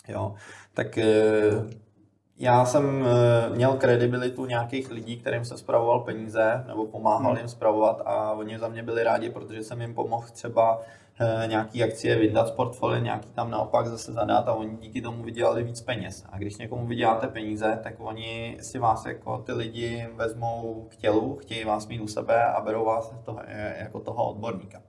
Jo, 0.08 0.36
tak 0.74 0.97
e, 0.97 1.06
já 2.41 2.65
jsem 2.65 3.06
e, 3.06 3.49
měl 3.56 3.73
kredibilitu 3.73 4.45
nějakých 4.45 4.91
lidí, 4.91 5.17
kterým 5.17 5.45
jsem 5.45 5.58
spravoval 5.58 5.99
peníze 5.99 6.63
nebo 6.67 6.86
pomáhal 6.86 7.38
jim 7.38 7.47
spravovat 7.47 8.01
a 8.06 8.32
oni 8.32 8.60
za 8.60 8.67
mě 8.67 8.84
byli 8.84 9.04
rádi, 9.04 9.30
protože 9.30 9.63
jsem 9.63 9.82
jim 9.82 9.93
pomohl 9.93 10.27
třeba 10.34 10.82
e, 11.19 11.47
nějaký 11.47 11.84
akcie 11.84 12.15
vydat 12.15 12.47
z 12.47 12.51
portfolia, 12.51 12.99
nějaký 12.99 13.30
tam 13.30 13.51
naopak 13.51 13.88
zase 13.88 14.13
zadat 14.13 14.47
a 14.47 14.54
oni 14.54 14.77
díky 14.77 15.01
tomu 15.01 15.23
vydělali 15.23 15.63
víc 15.63 15.82
peněz. 15.82 16.25
A 16.30 16.38
když 16.38 16.58
někomu 16.58 16.88
vyděláte 16.88 17.27
peníze, 17.27 17.80
tak 17.84 17.93
oni 17.97 18.58
si 18.62 18.80
vás 18.80 19.06
jako 19.06 19.38
ty 19.38 19.51
lidi 19.51 20.10
vezmou 20.15 20.88
k 20.89 20.95
tělu, 20.95 21.36
chtějí 21.36 21.65
vás 21.65 21.88
mít 21.88 22.01
u 22.01 22.08
sebe 22.08 22.45
a 22.45 22.62
berou 22.62 22.86
vás 22.86 23.13
toho, 23.23 23.39
jako 23.80 23.99
toho 23.99 24.30
odborníka. 24.30 24.82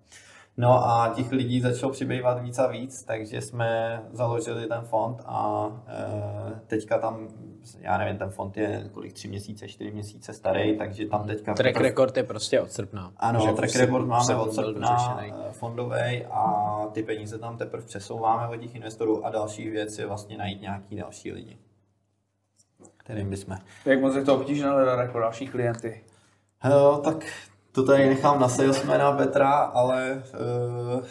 No 0.57 0.89
a 0.89 1.13
těch 1.17 1.33
lidí 1.33 1.61
začalo 1.61 1.93
přibývat 1.93 2.43
víc 2.43 2.59
a 2.59 2.67
víc, 2.67 3.03
takže 3.03 3.41
jsme 3.41 4.03
založili 4.13 4.67
ten 4.67 4.81
fond 4.81 5.23
a 5.27 5.67
e, 5.87 6.61
teďka 6.67 6.99
tam, 6.99 7.29
já 7.81 7.99
nevím, 7.99 8.19
ten 8.19 8.31
fond 8.31 8.57
je 8.57 8.91
kolik, 8.93 9.13
tři 9.13 9.29
měsíce, 9.29 9.69
čtyři 9.69 9.91
měsíce 9.91 10.33
starý, 10.33 10.79
takže 10.79 11.07
tam 11.07 11.27
teďka... 11.27 11.55
Track 11.55 11.77
record 11.77 12.17
je 12.17 12.23
prostě 12.23 12.61
od 12.61 12.73
srpna. 12.73 13.13
Ano, 13.17 13.41
Že 13.41 13.53
track 13.53 13.71
už 13.71 13.81
record 13.81 14.07
máme 14.07 14.37
od 14.37 14.55
srpna 14.55 15.21
eh, 15.23 15.53
fondovej 15.53 16.27
a 16.31 16.87
ty 16.93 17.03
peníze 17.03 17.39
tam 17.39 17.57
teprve 17.57 17.87
přesouváme 17.87 18.49
od 18.49 18.57
těch 18.57 18.75
investorů 18.75 19.27
a 19.27 19.31
další 19.31 19.71
věc 19.71 19.99
je 19.99 20.07
vlastně 20.07 20.39
najít 20.39 20.61
nějaký 20.61 20.97
další 20.97 21.33
lidi, 21.33 21.59
kterým 22.97 23.31
bychom 23.31 23.57
Jak 23.85 24.01
moc 24.01 24.17
je 24.17 24.25
to 24.25 24.35
obtížné 24.35 24.71
hledat 24.71 25.01
jako 25.01 25.19
další 25.19 25.47
klienty? 25.47 26.05
Jo, 26.65 27.01
tak 27.05 27.25
to 27.73 27.83
tady 27.87 28.09
nechám 28.09 28.41
na 28.41 28.49
salesmana 28.49 29.13
Petra, 29.13 29.51
ale 29.51 30.23
uh, 30.97 31.05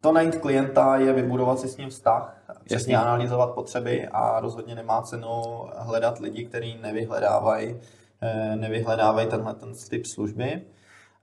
to 0.00 0.12
najít 0.12 0.36
klienta 0.36 0.96
je 0.96 1.12
vybudovat 1.12 1.58
si 1.58 1.68
s 1.68 1.76
ním 1.76 1.90
vztah, 1.90 2.36
přesně 2.64 2.98
analyzovat 2.98 3.50
potřeby 3.50 4.08
a 4.12 4.40
rozhodně 4.40 4.74
nemá 4.74 5.02
cenu 5.02 5.42
hledat 5.76 6.18
lidi, 6.18 6.44
kteří 6.44 6.78
nevyhledávají 6.82 7.80
eh, 8.22 8.56
nevyhledávají 8.56 9.28
tenhle 9.28 9.54
ten 9.54 9.72
typ 9.90 10.06
služby. 10.06 10.62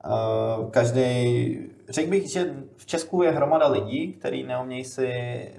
Uh, 0.06 0.70
každý, 0.70 1.58
řekl 1.88 2.10
bych, 2.10 2.30
že 2.30 2.54
v 2.76 2.86
Česku 2.86 3.22
je 3.22 3.30
hromada 3.30 3.68
lidí, 3.68 4.12
kteří 4.12 4.42
neumějí 4.42 4.84
si 4.84 5.08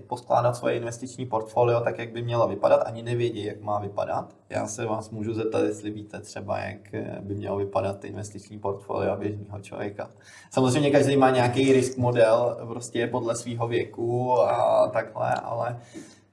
poskládat 0.07 0.55
svoje 0.55 0.75
investiční 0.75 1.25
portfolio 1.25 1.81
tak, 1.81 1.99
jak 1.99 2.11
by 2.11 2.21
mělo 2.21 2.47
vypadat, 2.47 2.75
ani 2.85 3.03
nevědí, 3.03 3.45
jak 3.45 3.61
má 3.61 3.79
vypadat. 3.79 4.35
Já 4.49 4.67
se 4.67 4.85
vás 4.85 5.09
můžu 5.09 5.33
zeptat, 5.33 5.63
jestli 5.63 5.91
víte 5.91 6.19
třeba, 6.19 6.59
jak 6.59 6.93
eh, 6.93 7.17
by 7.21 7.35
mělo 7.35 7.57
vypadat 7.57 8.05
investiční 8.05 8.59
portfolio 8.59 9.15
běžného 9.15 9.59
člověka. 9.59 10.09
Samozřejmě 10.51 10.91
každý 10.91 11.17
má 11.17 11.29
nějaký 11.29 11.73
risk 11.73 11.97
model, 11.97 12.57
prostě 12.67 13.07
podle 13.07 13.35
svého 13.35 13.67
věku 13.67 14.39
a 14.41 14.87
takhle, 14.87 15.33
ale 15.33 15.79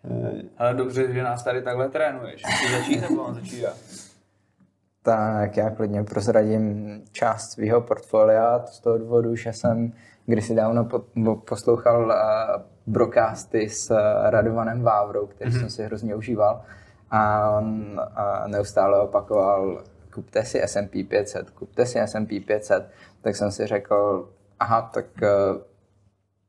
eh, 0.04 0.42
Ale 0.58 0.74
dobře, 0.74 1.12
že 1.12 1.22
nás 1.22 1.44
tady 1.44 1.62
takhle 1.62 1.88
trénuješ. 1.88 2.42
Začít 2.78 3.00
nebo 3.00 3.34
začít 3.34 3.58
já? 3.60 3.72
Tak 5.02 5.56
já 5.56 5.70
klidně 5.70 6.04
prozradím 6.04 7.00
část 7.12 7.50
svého 7.50 7.80
portfolia 7.80 8.66
z 8.66 8.80
toho 8.80 8.98
důvodu, 8.98 9.36
že 9.36 9.52
jsem 9.52 9.92
kdysi 10.26 10.54
dávno 10.54 10.84
po- 10.84 11.36
poslouchal 11.36 12.04
uh, 12.06 12.62
brocasty 12.86 13.68
s 13.68 13.90
uh, 13.90 13.96
Radovanem 14.30 14.82
Vávrou, 14.82 15.26
který 15.26 15.50
mm-hmm. 15.50 15.60
jsem 15.60 15.70
si 15.70 15.82
hrozně 15.82 16.14
užíval 16.14 16.62
a 17.10 17.50
on 17.50 18.00
uh, 18.00 18.48
neustále 18.48 19.00
opakoval 19.00 19.82
kupte 20.14 20.44
si 20.44 20.62
S&P 20.62 21.04
500, 21.04 21.50
kupte 21.50 21.86
si 21.86 21.98
S&P 22.00 22.40
500, 22.40 22.90
tak 23.20 23.36
jsem 23.36 23.50
si 23.50 23.66
řekl, 23.66 24.28
aha, 24.60 24.90
tak 24.94 25.06
uh, 25.22 25.62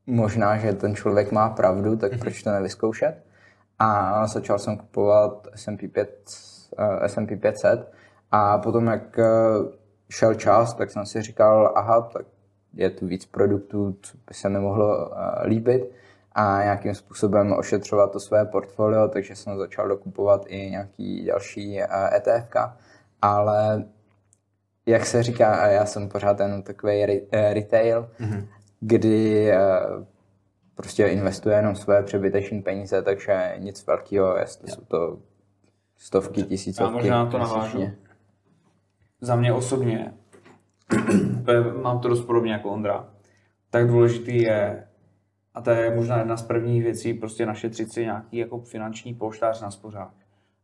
možná, 0.05 0.57
že 0.57 0.73
ten 0.73 0.95
člověk 0.95 1.31
má 1.31 1.49
pravdu, 1.49 1.97
tak 1.97 2.19
proč 2.19 2.43
to 2.43 2.51
nevyzkoušet? 2.51 3.23
A 3.79 4.27
začal 4.27 4.59
jsem 4.59 4.77
kupovat 4.77 5.47
S&P 5.55 5.87
5, 5.87 6.29
uh, 6.79 7.03
S&P 7.03 7.35
500 7.35 7.91
a 8.31 8.57
potom, 8.57 8.87
jak 8.87 9.17
uh, 9.17 9.25
šel 10.09 10.33
čas, 10.33 10.73
tak 10.73 10.91
jsem 10.91 11.05
si 11.05 11.21
říkal, 11.21 11.73
aha, 11.75 12.01
tak 12.01 12.25
je 12.73 12.89
tu 12.89 13.07
víc 13.07 13.25
produktů, 13.25 13.97
co 14.01 14.17
by 14.27 14.33
se 14.33 14.49
mi 14.49 14.59
mohlo 14.59 15.09
uh, 15.09 15.15
líbit 15.43 15.91
a 16.31 16.63
nějakým 16.63 16.95
způsobem 16.95 17.53
ošetřovat 17.53 18.11
to 18.11 18.19
své 18.19 18.45
portfolio, 18.45 19.07
takže 19.07 19.35
jsem 19.35 19.57
začal 19.57 19.87
dokupovat 19.87 20.45
i 20.47 20.69
nějaký 20.69 21.25
další 21.25 21.81
ETF, 22.15 22.55
ale 23.21 23.83
jak 24.85 25.05
se 25.05 25.23
říká, 25.23 25.55
a 25.55 25.67
já 25.67 25.85
jsem 25.85 26.09
pořád 26.09 26.39
jenom 26.39 26.63
takový 26.63 27.05
re, 27.05 27.53
retail, 27.53 28.09
mm-hmm. 28.19 28.47
kdy 28.79 29.51
prostě 30.75 31.07
investuje 31.07 31.55
jenom 31.55 31.75
své 31.75 32.03
přebyteční 32.03 32.61
peníze, 32.61 33.01
takže 33.01 33.55
nic 33.57 33.87
velkého, 33.87 34.37
jestli 34.37 34.71
jsou 34.71 34.81
to 34.81 35.17
stovky, 35.97 36.43
tisícovky. 36.43 37.07
Já 37.07 37.23
možná 37.23 37.25
to 37.25 37.37
navážu. 37.37 37.77
měsíčně. 37.77 38.10
Za 39.21 39.35
mě 39.35 39.53
osobně, 39.53 40.13
mám 41.81 41.99
to 41.99 42.07
dost 42.07 42.25
podobně 42.25 42.51
jako 42.51 42.69
Ondra, 42.69 43.09
tak 43.69 43.87
důležitý 43.87 44.41
je, 44.41 44.87
a 45.53 45.61
to 45.61 45.69
je 45.69 45.95
možná 45.95 46.17
jedna 46.17 46.37
z 46.37 46.43
prvních 46.43 46.83
věcí, 46.83 47.13
prostě 47.13 47.45
našetřit 47.45 47.93
si 47.93 48.05
nějaký 48.05 48.37
jako 48.37 48.59
finanční 48.59 49.13
polštář 49.13 49.61
na 49.61 49.71
spořák. 49.71 50.13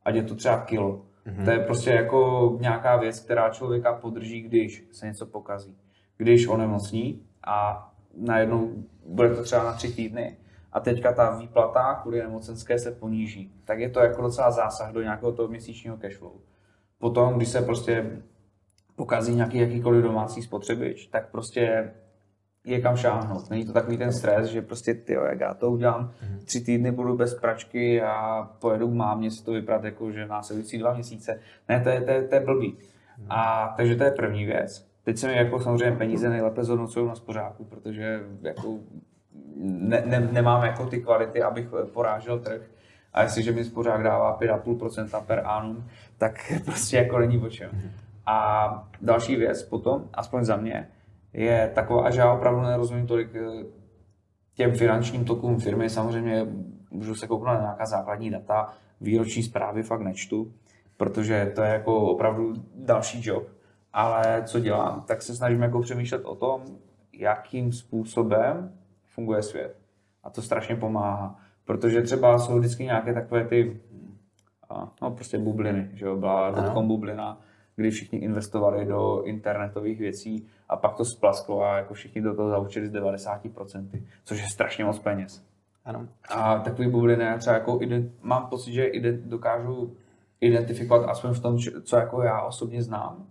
Ať 0.04 0.16
je 0.16 0.24
to 0.24 0.36
třeba 0.36 0.62
kilo. 0.62 1.06
Mm-hmm. 1.28 1.46
To 1.46 1.52
je 1.52 1.60
prostě 1.60 1.90
jako 1.90 2.58
nějaká 2.62 2.98
věc, 2.98 3.20
která 3.20 3.50
člověka 3.50 3.94
podrží, 3.94 4.42
když 4.42 4.88
se 4.92 5.06
něco 5.06 5.26
pokazí. 5.26 5.78
Když 6.18 6.48
onemocní 6.48 7.24
a 7.48 7.90
najednou 8.18 8.84
bude 9.06 9.36
to 9.36 9.44
třeba 9.44 9.64
na 9.64 9.74
tři 9.74 9.94
týdny 9.94 10.38
a 10.72 10.80
teďka 10.80 11.14
ta 11.14 11.38
výplata 11.38 11.94
kvůli 12.02 12.20
nemocenské 12.20 12.80
se 12.80 12.92
poníží, 12.92 13.54
tak 13.66 13.80
je 13.80 13.90
to 13.90 14.00
jako 14.00 14.22
docela 14.22 14.52
zásah 14.52 14.92
do 14.92 15.02
nějakého 15.02 15.32
toho 15.32 15.48
měsíčního 15.48 15.98
cashflow. 15.98 16.34
Potom, 16.98 17.34
když 17.34 17.50
se 17.50 17.62
prostě 17.62 18.22
pokazí 18.98 19.36
nějaký 19.36 19.58
jakýkoliv 19.58 20.04
domácí 20.04 20.42
spotřebič, 20.42 21.08
tak 21.08 21.30
prostě 21.32 21.92
je 22.66 22.82
kam 22.82 22.98
šáhnout. 22.98 23.50
Není 23.50 23.66
to 23.66 23.74
takový 23.74 23.98
ten 23.98 24.14
stres, 24.14 24.50
že 24.50 24.62
prostě 24.62 24.94
ty, 24.94 25.14
jak 25.14 25.40
já 25.40 25.54
to 25.54 25.72
udělám, 25.72 26.12
tři 26.46 26.62
týdny 26.62 26.92
budu 26.92 27.18
bez 27.18 27.36
pračky 27.36 28.02
a 28.02 28.44
pojedu 28.60 28.88
k 28.88 28.94
mámě 28.94 29.32
si 29.32 29.46
to 29.46 29.52
vyprat 29.52 29.84
jako, 29.84 30.12
že 30.12 30.28
následující 30.28 30.78
dva 30.78 30.94
měsíce. 30.94 31.40
Ne, 31.70 31.80
to 31.80 31.90
je, 31.90 32.02
to 32.02 32.12
je, 32.12 32.24
to 32.28 32.36
je 32.36 32.42
blbý. 32.42 32.78
A 33.30 33.74
takže 33.78 33.96
to 33.96 34.04
je 34.04 34.12
první 34.12 34.46
věc. 34.46 34.88
Teď 35.04 35.18
se 35.18 35.28
mi 35.28 35.38
jako 35.38 35.60
samozřejmě 35.60 35.98
peníze 35.98 36.30
nejlépe 36.30 36.64
zhodnocují 36.64 37.08
na 37.08 37.16
spořáku, 37.16 37.66
protože 37.66 38.20
jako 38.42 38.78
ne, 39.62 40.04
ne, 40.06 40.30
nemám 40.32 40.64
jako 40.64 40.86
ty 40.86 41.02
kvality, 41.02 41.42
abych 41.42 41.68
porážel 41.94 42.40
trh. 42.40 42.62
A 43.14 43.24
jestliže 43.24 43.52
mi 43.52 43.64
spořák 43.64 44.04
dává 44.04 44.40
5,5% 44.40 45.26
per 45.26 45.42
annum, 45.46 45.86
tak 46.18 46.54
prostě 46.66 46.98
jako 46.98 47.20
není 47.20 47.38
o 47.38 47.50
čem. 47.50 47.70
A 48.28 48.70
další 49.02 49.36
věc 49.36 49.64
potom, 49.64 50.10
aspoň 50.14 50.44
za 50.44 50.56
mě, 50.56 50.90
je 51.34 51.72
taková, 51.76 52.10
že 52.10 52.20
já 52.20 52.34
opravdu 52.34 52.62
nerozumím 52.62 53.08
tolik 53.08 53.36
eh, 53.36 53.66
těm 54.54 54.72
finančním 54.72 55.26
tokům 55.26 55.60
firmy. 55.60 55.90
Samozřejmě 55.90 56.48
můžu 56.92 57.16
se 57.16 57.28
kouknout 57.28 57.54
na 57.54 57.62
nějaká 57.62 57.86
základní 57.86 58.30
data, 58.30 58.74
výroční 59.02 59.44
zprávy 59.44 59.84
fakt 59.84 60.02
nečtu, 60.02 60.54
protože 60.98 61.52
to 61.56 61.62
je 61.62 61.70
jako 61.70 62.02
opravdu 62.02 62.54
další 62.76 63.22
job. 63.24 63.48
Ale 63.94 64.44
co 64.46 64.60
dělám, 64.60 65.04
tak 65.08 65.22
se 65.22 65.36
snažím 65.36 65.62
jako 65.62 65.82
přemýšlet 65.82 66.26
o 66.26 66.36
tom, 66.36 66.62
jakým 67.14 67.72
způsobem 67.72 68.72
funguje 69.06 69.44
svět. 69.44 69.76
A 70.24 70.30
to 70.30 70.42
strašně 70.42 70.76
pomáhá. 70.76 71.40
Protože 71.66 72.02
třeba 72.02 72.40
jsou 72.40 72.60
vždycky 72.60 72.84
nějaké 72.84 73.14
takové 73.14 73.46
ty, 73.46 73.82
a, 74.70 74.92
no 75.02 75.12
prostě 75.12 75.38
bubliny, 75.38 75.90
že 75.94 76.06
jo, 76.06 76.16
byla 76.16 76.52
dotcom 76.52 76.88
bublina, 76.88 77.42
kdy 77.78 77.92
všichni 77.92 78.20
investovali 78.20 78.86
do 78.86 79.24
internetových 79.24 80.00
věcí 80.00 80.48
a 80.70 80.76
pak 80.78 80.96
to 80.96 81.06
splasklo 81.06 81.64
a 81.64 81.78
jako 81.78 81.94
všichni 81.94 82.22
do 82.22 82.36
toho 82.36 82.50
zaučili 82.50 82.88
z 82.88 82.94
90%, 82.94 83.88
což 84.24 84.42
je 84.42 84.48
strašně 84.50 84.86
moc 84.86 85.00
peněz. 85.00 85.44
ano. 85.86 86.08
A 86.30 86.60
takový 86.60 86.88
bubliny 86.88 87.24
já 87.24 87.38
třeba 87.38 87.56
jako 87.56 87.78
ident, 87.82 88.12
mám 88.22 88.46
pocit, 88.46 88.74
že 88.74 88.86
ident, 88.86 89.26
dokážu 89.26 89.94
identifikovat 90.42 91.10
aspoň 91.10 91.34
v 91.34 91.40
tom, 91.40 91.58
co 91.84 91.98
jako 91.98 92.22
já 92.22 92.42
osobně 92.42 92.84
znám. 92.84 93.26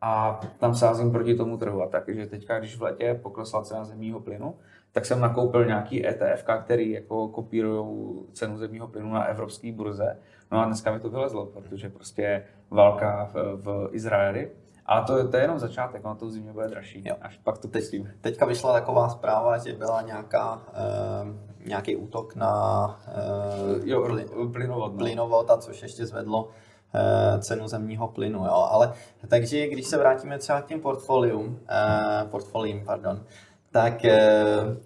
A 0.00 0.40
tam 0.58 0.74
sázím 0.74 1.12
proti 1.12 1.34
tomu 1.34 1.56
trhu. 1.56 1.82
A 1.82 1.86
takže 1.86 2.26
teďka, 2.26 2.58
když 2.58 2.78
v 2.78 2.82
letě 2.82 3.14
poklesla 3.22 3.62
cena 3.62 3.84
zemního 3.84 4.20
plynu, 4.20 4.54
tak 4.92 5.06
jsem 5.06 5.20
nakoupil 5.20 5.64
nějaký 5.64 6.06
ETF, 6.06 6.44
který 6.64 6.90
jako 6.90 7.28
kopírují 7.28 8.20
cenu 8.32 8.58
zemního 8.58 8.88
plynu 8.88 9.12
na 9.12 9.24
evropské 9.24 9.72
burze. 9.72 10.18
No 10.52 10.58
a 10.60 10.64
dneska 10.64 10.92
mi 10.92 11.00
to 11.00 11.10
vylezlo, 11.10 11.46
protože 11.46 11.88
prostě 11.88 12.44
válka 12.70 13.28
v, 13.32 13.34
v 13.62 13.88
Izraeli. 13.92 14.50
A 14.86 15.00
to, 15.00 15.28
to 15.28 15.36
je 15.36 15.42
jenom 15.42 15.58
začátek, 15.58 16.04
ono 16.04 16.14
to 16.14 16.26
v 16.26 16.30
zimě 16.30 16.52
bude 16.52 16.68
dražší, 16.68 17.02
Jo. 17.08 17.16
až 17.22 17.38
pak 17.44 17.58
to 17.58 17.68
pustím. 17.68 18.10
Teďka 18.20 18.46
vyšla 18.46 18.72
taková 18.72 19.08
zpráva, 19.08 19.58
že 19.58 19.72
byla 19.72 20.02
nějaká, 20.02 20.62
eh, 20.74 21.66
nějaký 21.66 21.96
útok 21.96 22.34
na 22.34 23.00
eh, 23.08 23.80
Jo, 23.84 24.02
plyn- 24.02 24.52
plynovod. 24.52 24.92
No. 24.92 24.98
plynovod, 24.98 25.50
a 25.50 25.56
což 25.56 25.82
ještě 25.82 26.06
zvedlo 26.06 26.48
eh, 26.94 27.38
cenu 27.38 27.68
zemního 27.68 28.08
plynu. 28.08 28.44
Jo. 28.44 28.68
Ale 28.70 28.92
takže 29.28 29.66
když 29.68 29.86
se 29.86 29.98
vrátíme 29.98 30.38
třeba 30.38 30.62
k 30.62 30.66
těm 30.66 30.80
portfolium, 30.80 31.58
eh, 31.68 32.24
portfoliím, 32.30 32.82
pardon, 32.86 33.24
tak 33.72 34.04
eh, 34.04 34.36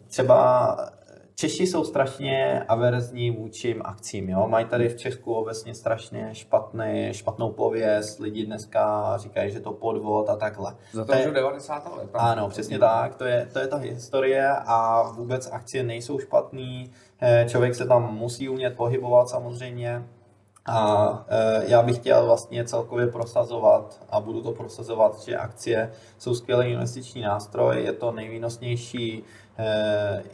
třeba 0.07 0.77
Češi 1.37 1.67
jsou 1.67 1.85
strašně 1.85 2.65
averzní 2.69 3.31
vůči 3.31 3.77
akcím. 3.85 4.29
Jo? 4.29 4.47
Mají 4.49 4.65
tady 4.67 4.89
v 4.89 4.97
Česku 4.97 5.35
obecně 5.35 5.75
strašně 5.75 6.29
špatný, 6.33 7.09
špatnou 7.13 7.51
pověst. 7.53 8.19
Lidi 8.21 8.47
dneska 8.47 9.13
říkají, 9.19 9.51
že 9.53 9.61
to 9.61 9.73
podvod 9.73 10.29
a 10.29 10.37
takhle. 10.37 10.77
Za 10.93 11.05
To 11.05 11.13
to 11.13 11.19
je- 11.19 11.27
už 11.29 11.35
90. 11.35 11.97
let. 11.97 12.11
ano, 12.15 12.49
přesně 12.49 12.79
tak, 12.79 13.15
to 13.15 13.25
je, 13.25 13.49
to 13.53 13.59
je 13.59 13.67
ta 13.67 13.77
historie 13.77 14.49
a 14.67 15.03
vůbec 15.17 15.49
akcie 15.53 15.83
nejsou 15.83 16.19
špatný, 16.19 16.91
eh, 17.21 17.47
člověk 17.49 17.75
se 17.75 17.87
tam 17.87 18.15
musí 18.15 18.49
umět 18.49 18.77
pohybovat 18.77 19.29
samozřejmě 19.29 20.03
a 20.67 21.25
eh, 21.29 21.63
já 21.67 21.83
bych 21.83 21.97
chtěl 21.97 22.27
vlastně 22.27 22.65
celkově 22.65 23.07
prosazovat 23.07 24.01
a 24.11 24.21
budu 24.21 24.43
to 24.43 24.53
prosazovat, 24.53 25.21
že 25.21 25.37
akcie 25.37 25.93
jsou 26.19 26.35
skvělý 26.35 26.67
investiční 26.73 27.23
nástroj, 27.23 27.83
je 27.83 27.93
to 27.93 28.13
nejvýnosnější 28.13 29.25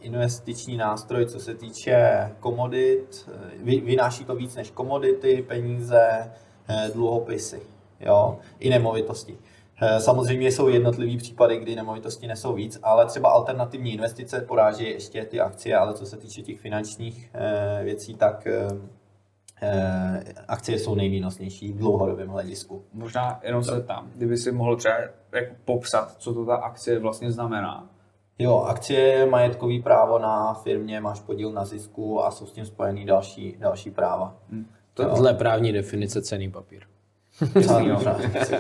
investiční 0.00 0.76
nástroj, 0.76 1.26
co 1.26 1.40
se 1.40 1.54
týče 1.54 2.30
komodit, 2.40 3.28
Eh, 3.28 3.50
vy, 3.62 3.80
vynáší 3.80 4.24
to 4.24 4.34
víc 4.34 4.56
než 4.56 4.70
komodity, 4.70 5.44
peníze, 5.48 6.32
eh, 6.68 6.90
dluhopisy, 6.94 7.62
jo, 8.00 8.38
i 8.58 8.70
nemovitosti. 8.70 9.38
Eh, 9.82 10.00
Samozřejmě 10.00 10.52
jsou 10.52 10.68
jednotlivý 10.68 11.16
případy, 11.16 11.58
kdy 11.58 11.76
nemovitosti 11.76 12.26
nesou 12.26 12.54
víc, 12.54 12.78
ale 12.82 13.06
třeba 13.06 13.30
alternativní 13.30 13.92
investice 13.92 14.40
poráží 14.40 14.84
ještě 14.84 15.24
ty 15.24 15.40
akcie, 15.40 15.76
ale 15.76 15.94
co 15.94 16.06
se 16.06 16.16
týče 16.16 16.42
těch 16.42 16.60
finančních 16.60 17.30
eh, 17.34 17.84
věcí, 17.84 18.14
tak 18.14 18.46
eh, 18.46 18.68
eh, 19.62 20.24
akcie 20.48 20.78
jsou 20.78 20.94
nejvýnosnější 20.94 21.72
v 21.72 21.78
dlouhodobém 21.78 22.28
hledisku. 22.28 22.84
Možná 22.92 23.40
jenom 23.42 23.64
se 23.64 23.82
tam, 23.82 24.10
kdyby 24.14 24.36
si 24.36 24.52
mohl 24.52 24.76
třeba 24.76 24.94
jako 25.34 25.54
popsat, 25.64 26.16
co 26.18 26.34
to 26.34 26.46
ta 26.46 26.56
akcie 26.56 26.98
vlastně 26.98 27.32
znamená. 27.32 27.88
Jo, 28.40 28.58
akcie 28.58 29.00
je 29.00 29.26
majetkový 29.26 29.82
právo 29.82 30.18
na 30.18 30.54
firmě, 30.54 31.00
máš 31.00 31.20
podíl 31.20 31.52
na 31.52 31.64
zisku 31.64 32.24
a 32.24 32.30
jsou 32.30 32.46
s 32.46 32.52
tím 32.52 32.66
spojený 32.66 33.06
další, 33.06 33.56
další 33.58 33.90
práva. 33.90 34.34
To 34.94 35.04
dle 35.04 35.34
právní 35.34 35.72
definice 35.72 36.22
cený 36.22 36.50
papír. 36.50 36.82
Jo. 37.80 38.00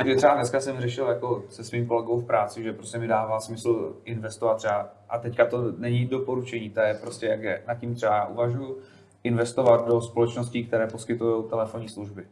Kdy 0.02 0.16
třeba 0.16 0.34
dneska 0.34 0.60
jsem 0.60 0.80
řešil 0.80 1.06
jako 1.06 1.42
se 1.50 1.64
svým 1.64 1.86
kolegou 1.86 2.20
v 2.20 2.24
práci, 2.24 2.62
že 2.62 2.72
prostě 2.72 2.98
mi 2.98 3.06
dává 3.06 3.40
smysl 3.40 3.96
investovat 4.04 4.54
třeba, 4.54 4.88
a 5.08 5.18
teďka 5.18 5.46
to 5.46 5.72
není 5.78 6.06
doporučení, 6.06 6.70
to 6.70 6.80
je 6.80 6.94
prostě 6.94 7.26
jak 7.26 7.42
je, 7.42 7.62
nad 7.68 7.74
tím 7.74 7.94
třeba 7.94 8.26
uvažuji, 8.26 8.80
investovat 9.24 9.86
do 9.86 10.00
společností, 10.00 10.64
které 10.64 10.86
poskytují 10.86 11.44
telefonní 11.50 11.88
služby, 11.88 12.26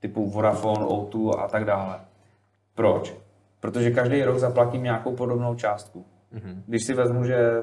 typu 0.00 0.30
Vodafone, 0.30 0.84
O2 0.84 1.38
a 1.38 1.48
tak 1.48 1.64
dále. 1.64 2.00
Proč? 2.74 3.14
Protože 3.60 3.90
každý 3.90 4.22
rok 4.22 4.38
zaplatím 4.38 4.82
nějakou 4.82 5.16
podobnou 5.16 5.54
částku. 5.54 6.04
Mhm. 6.44 6.62
Když 6.66 6.84
si 6.84 6.94
vezmu, 6.94 7.24
že 7.24 7.62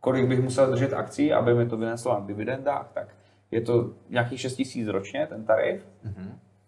kolik 0.00 0.28
bych 0.28 0.42
musel 0.42 0.70
držet 0.70 0.92
akcí, 0.92 1.32
aby 1.32 1.54
mi 1.54 1.66
to 1.66 1.76
vyneslo 1.76 2.14
na 2.14 2.26
dividendách, 2.26 2.90
tak 2.94 3.08
je 3.50 3.60
to 3.60 3.90
nějakých 4.10 4.40
6 4.40 4.76
000 4.76 4.92
ročně, 4.92 5.26
ten 5.26 5.44
tarif. 5.44 5.86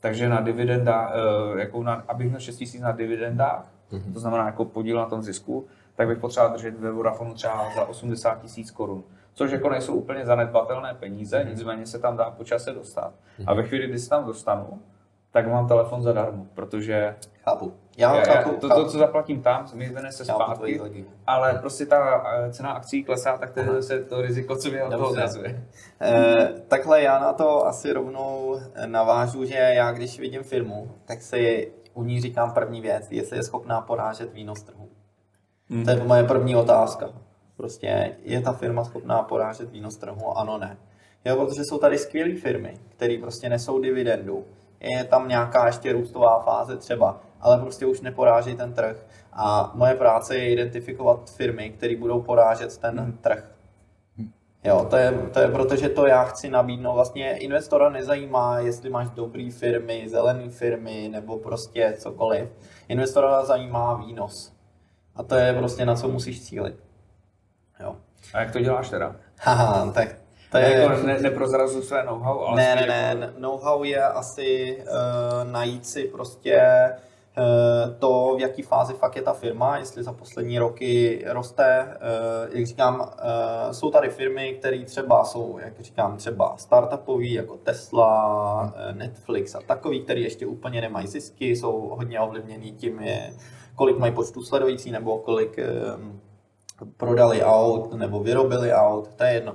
Takže 0.01 0.29
na 0.29 0.41
dividenda, 0.41 1.13
eh, 1.15 1.61
jako 1.61 1.83
na, 1.83 1.95
abych 2.09 2.29
měl 2.29 2.41
6 2.41 2.75
000 2.75 2.87
na 2.87 2.93
dividendách, 2.93 3.71
to 4.13 4.21
znamená 4.21 4.47
jako 4.47 4.65
podíl 4.65 4.97
na 4.97 5.07
tom 5.07 5.23
zisku, 5.23 5.67
tak 5.97 6.09
bych 6.09 6.19
potřeboval 6.19 6.53
držet 6.53 6.81
ve 6.81 6.91
Vodafonu 6.93 7.35
třeba 7.35 7.71
za 7.75 7.85
80 7.85 8.41
tisíc 8.43 8.71
korun. 8.71 9.05
Což 9.35 9.51
jako 9.51 9.71
nejsou 9.71 9.95
úplně 9.95 10.27
zanedbatelné 10.27 10.95
peníze, 10.95 11.45
nicméně 11.49 11.87
se 11.87 11.99
tam 11.99 12.17
dá 12.17 12.31
po 12.31 12.45
čase 12.45 12.73
dostat. 12.73 13.13
A 13.47 13.55
ve 13.55 13.63
chvíli, 13.63 13.89
kdy 13.89 13.99
se 13.99 14.09
tam 14.11 14.27
dostanu, 14.27 14.81
tak 15.33 15.49
mám 15.49 15.69
telefon 15.69 16.03
zadarmo, 16.03 16.47
protože 16.55 17.15
Chápu. 17.45 17.73
Já, 17.99 18.15
já, 18.15 18.19
já, 18.19 18.25
chápu, 18.25 18.57
to, 18.57 18.69
chápu. 18.69 18.81
to, 18.83 18.91
co 18.91 18.99
zaplatím 18.99 19.43
tam, 19.43 19.67
mi 19.75 19.87
Chápu 19.89 20.25
zpátky, 20.25 21.05
ale 21.27 21.55
prostě 21.55 21.87
ta 21.87 22.25
eh, 22.33 22.53
cena 22.53 22.71
akcí 22.71 23.05
klesá, 23.05 23.39
tak 23.39 23.51
to 23.51 23.61
je 23.61 23.67
zase 23.67 24.05
to 24.05 24.23
riziko, 24.23 24.57
co 24.57 24.71
mě 24.71 24.83
od 24.83 24.91
toho 24.91 25.09
odrazuje. 25.09 25.65
Eh, 26.01 26.53
takhle 26.69 27.03
já 27.03 27.19
na 27.19 27.33
to 27.33 27.67
asi 27.67 27.93
rovnou 27.93 28.61
navážu, 28.87 29.45
že 29.45 29.55
já 29.55 29.93
když 29.93 30.21
vidím 30.21 30.43
firmu, 30.43 30.91
tak 31.05 31.23
si 31.23 31.73
u 31.95 32.03
ní 32.03 32.21
říkám 32.21 32.53
první 32.53 32.81
věc, 32.81 33.07
jestli 33.11 33.37
je 33.37 33.43
schopná 33.43 33.81
porážet 33.81 34.33
výnos 34.33 34.63
trhu. 34.63 34.89
Hmm. 35.71 35.85
To 35.85 35.91
je 35.91 36.05
moje 36.05 36.25
první 36.25 36.57
otázka. 36.57 37.11
Prostě 37.57 38.17
je 38.23 38.41
ta 38.41 38.53
firma 38.53 38.85
schopná 38.85 39.23
porážet 39.23 39.71
výnos 39.71 39.97
trhu? 39.97 40.39
Ano, 40.39 40.59
ne. 40.59 40.77
Jo, 41.25 41.47
protože 41.47 41.65
jsou 41.65 41.79
tady 41.79 41.99
skvělé 41.99 42.35
firmy, 42.35 42.79
které 42.89 43.19
prostě 43.21 43.49
nesou 43.49 43.81
dividendu. 43.81 44.45
Je 44.81 45.05
tam 45.05 45.29
nějaká 45.29 45.67
ještě 45.67 45.93
růstová 45.93 46.41
fáze 46.41 46.77
třeba, 46.77 47.21
ale 47.41 47.59
prostě 47.59 47.87
už 47.87 48.01
neporáží 48.01 48.57
ten 48.57 48.73
trh. 48.73 48.97
A 49.33 49.73
moje 49.75 49.95
práce 49.95 50.37
je 50.37 50.53
identifikovat 50.53 51.31
firmy, 51.31 51.71
které 51.71 51.97
budou 51.97 52.23
porážet 52.23 52.79
ten 52.79 53.19
trh. 53.21 53.45
Jo, 54.65 54.87
to 54.91 54.97
je, 54.97 55.13
to 55.13 55.41
je 55.41 55.49
proto, 55.49 55.77
že 55.77 55.89
to 55.89 56.07
já 56.07 56.25
chci 56.25 56.51
nabídnout. 56.51 56.95
Vlastně 56.95 57.39
investora 57.39 57.91
nezajímá, 57.91 58.59
jestli 58.59 58.91
máš 58.91 59.11
dobré 59.11 59.51
firmy, 59.51 60.09
zelené 60.09 60.51
firmy 60.51 61.09
nebo 61.13 61.37
prostě 61.39 61.95
cokoliv. 61.99 62.49
Investora 62.89 63.45
zajímá 63.45 63.95
výnos. 63.95 64.53
A 65.17 65.23
to 65.23 65.35
je 65.35 65.55
prostě 65.55 65.87
na 65.87 65.95
co 65.95 66.09
musíš 66.09 66.43
cílit. 66.43 66.77
Jo. 67.81 67.97
A 68.35 68.41
jak 68.41 68.51
to 68.51 68.61
děláš 68.61 68.91
teda? 68.91 69.17
Haha, 69.41 69.93
tak 69.93 70.09
to 70.51 70.59
je... 70.59 70.73
Jako 70.79 71.07
ne, 71.07 71.19
neprozrazu 71.19 71.83
své 71.83 72.05
know-how, 72.05 72.41
ale 72.41 72.57
Ne, 72.57 72.77
ne, 72.77 72.87
ne, 72.87 73.17
jako- 73.21 73.41
know-how 73.41 73.85
je 73.85 74.03
asi 74.03 74.79
uh, 74.83 75.53
najít 75.53 75.87
si 75.87 76.05
prostě 76.05 76.61
uh, 77.39 77.95
to, 77.99 78.35
v 78.37 78.41
jaký 78.41 78.63
fázi 78.63 78.95
fakt 78.95 79.17
je 79.17 79.23
ta 79.23 79.33
firma, 79.33 79.79
jestli 79.79 80.03
za 80.03 80.13
poslední 80.13 80.59
roky 80.59 81.25
roste. 81.29 81.97
Uh, 82.49 82.57
jak 82.57 82.67
říkám, 82.67 83.01
uh, 83.01 83.73
jsou 83.73 83.91
tady 83.91 84.11
firmy, 84.11 84.57
které 84.59 84.85
třeba 84.85 85.25
jsou, 85.25 85.59
jak 85.65 85.81
říkám, 85.81 86.17
třeba 86.17 86.57
startupový, 86.57 87.33
jako 87.33 87.57
Tesla, 87.57 88.75
eh, 88.77 88.93
Netflix 88.93 89.55
a 89.55 89.61
takový, 89.67 90.03
který 90.03 90.23
ještě 90.23 90.47
úplně 90.47 90.81
nemají 90.81 91.07
zisky, 91.07 91.57
jsou 91.57 91.95
hodně 91.99 92.21
ovlivněný 92.21 92.73
tím, 92.73 93.01
je, 93.01 93.33
kolik 93.75 93.99
mají 93.99 94.13
počtu 94.13 94.43
sledující 94.43 94.91
nebo 94.91 95.19
kolik 95.19 95.59
prodali 96.97 97.43
aut 97.43 97.95
nebo 97.95 98.21
vyrobili 98.21 98.73
aut, 98.73 99.09
to 99.17 99.25
je 99.25 99.33
jedno. 99.33 99.55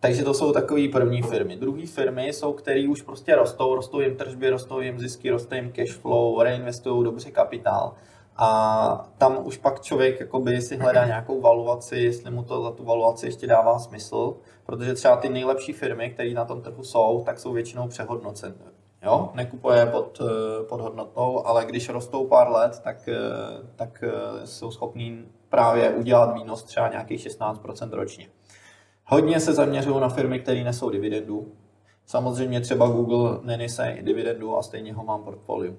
Takže 0.00 0.24
to 0.24 0.34
jsou 0.34 0.52
takové 0.52 0.88
první 0.88 1.22
firmy. 1.22 1.56
Druhé 1.56 1.86
firmy 1.86 2.28
jsou, 2.28 2.52
které 2.52 2.88
už 2.88 3.02
prostě 3.02 3.36
rostou, 3.36 3.74
rostou 3.74 4.00
jim 4.00 4.16
tržby, 4.16 4.50
rostou 4.50 4.80
jim 4.80 4.98
zisky, 4.98 5.30
roste 5.30 5.56
jim 5.56 5.72
cash 5.72 5.92
flow, 5.92 6.42
reinvestují 6.42 7.04
dobře 7.04 7.30
kapitál. 7.30 7.94
A 8.36 9.10
tam 9.18 9.46
už 9.46 9.56
pak 9.56 9.80
člověk 9.80 10.20
jakoby 10.20 10.62
si 10.62 10.76
hledá 10.76 11.06
nějakou 11.06 11.40
valuaci, 11.40 11.96
jestli 11.96 12.30
mu 12.30 12.42
to 12.42 12.62
za 12.62 12.70
tu 12.70 12.84
valuaci 12.84 13.26
ještě 13.26 13.46
dává 13.46 13.78
smysl, 13.78 14.36
protože 14.66 14.94
třeba 14.94 15.16
ty 15.16 15.28
nejlepší 15.28 15.72
firmy, 15.72 16.10
které 16.10 16.34
na 16.34 16.44
tom 16.44 16.62
trhu 16.62 16.84
jsou, 16.84 17.22
tak 17.26 17.38
jsou 17.38 17.52
většinou 17.52 17.88
přehodnocené. 17.88 18.54
Jo, 19.02 19.30
nekupuje 19.34 19.86
pod, 19.86 20.20
eh, 20.20 20.64
pod 20.64 20.80
hodnotou, 20.80 21.42
ale 21.46 21.64
když 21.64 21.88
rostou 21.88 22.26
pár 22.26 22.50
let, 22.50 22.80
tak, 22.84 23.08
eh, 23.08 23.16
tak 23.76 24.04
eh, 24.06 24.46
jsou 24.46 24.70
schopní 24.70 25.24
právě 25.48 25.90
udělat 25.90 26.34
výnos 26.34 26.62
třeba 26.62 26.88
nějakých 26.88 27.20
16% 27.20 27.92
ročně. 27.92 28.28
Hodně 29.12 29.40
se 29.40 29.52
zaměřují 29.52 30.00
na 30.00 30.08
firmy, 30.08 30.40
které 30.40 30.64
nesou 30.64 30.90
dividendu. 30.90 31.52
Samozřejmě 32.06 32.60
třeba 32.60 32.88
Google 32.88 33.38
nenese 33.42 33.96
dividendu 34.02 34.56
a 34.56 34.62
stejně 34.62 34.92
ho 34.92 35.04
mám 35.04 35.22
portfoliu. 35.22 35.76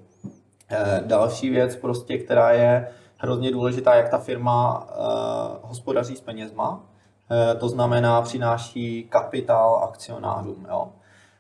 Eh, 0.70 1.02
Další 1.06 1.50
věc, 1.50 1.76
prostě, 1.76 2.18
která 2.18 2.52
je 2.52 2.88
hrozně 3.18 3.52
důležitá, 3.52 3.96
jak 3.96 4.10
ta 4.10 4.18
firma 4.18 4.80
uh, 4.80 5.70
hospodaří 5.70 6.16
s 6.16 6.22
penězma. 6.22 6.84
Eh, 7.32 7.56
to 7.56 7.70
znamená, 7.70 8.22
přináší 8.22 9.04
kapitál 9.04 9.84
akcionářům. 9.84 10.68
Jo. 10.70 10.88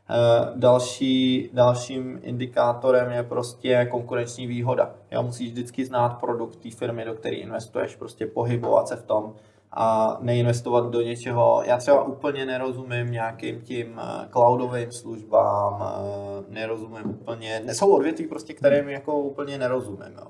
Eh, 0.09 0.51
Další, 0.55 1.49
dalším 1.53 2.19
indikátorem 2.23 3.11
je 3.11 3.23
prostě 3.23 3.87
konkurenční 3.91 4.47
výhoda. 4.47 4.91
Jo, 5.11 5.23
musíš 5.23 5.51
vždycky 5.51 5.85
znát 5.85 6.09
produkt 6.09 6.55
té 6.55 6.71
firmy, 6.71 7.05
do 7.05 7.13
které 7.13 7.35
investuješ, 7.35 7.95
prostě 7.95 8.25
pohybovat 8.27 8.87
se 8.87 8.95
v 8.95 9.03
tom 9.03 9.33
a 9.73 10.17
neinvestovat 10.21 10.89
do 10.89 11.01
něčeho. 11.01 11.63
Já 11.65 11.77
třeba 11.77 12.03
úplně 12.03 12.45
nerozumím 12.45 13.11
nějakým 13.11 13.61
tím 13.61 13.99
eh, 13.99 14.27
cloudovým 14.31 14.91
službám, 14.91 15.83
eh, 15.83 16.43
nerozumím 16.53 17.09
úplně, 17.09 17.61
jsou 17.71 17.95
odvětví 17.95 18.27
prostě, 18.27 18.53
kterým 18.53 18.89
jako 18.89 19.19
úplně 19.19 19.57
nerozumím. 19.57 20.13
Jo. 20.15 20.27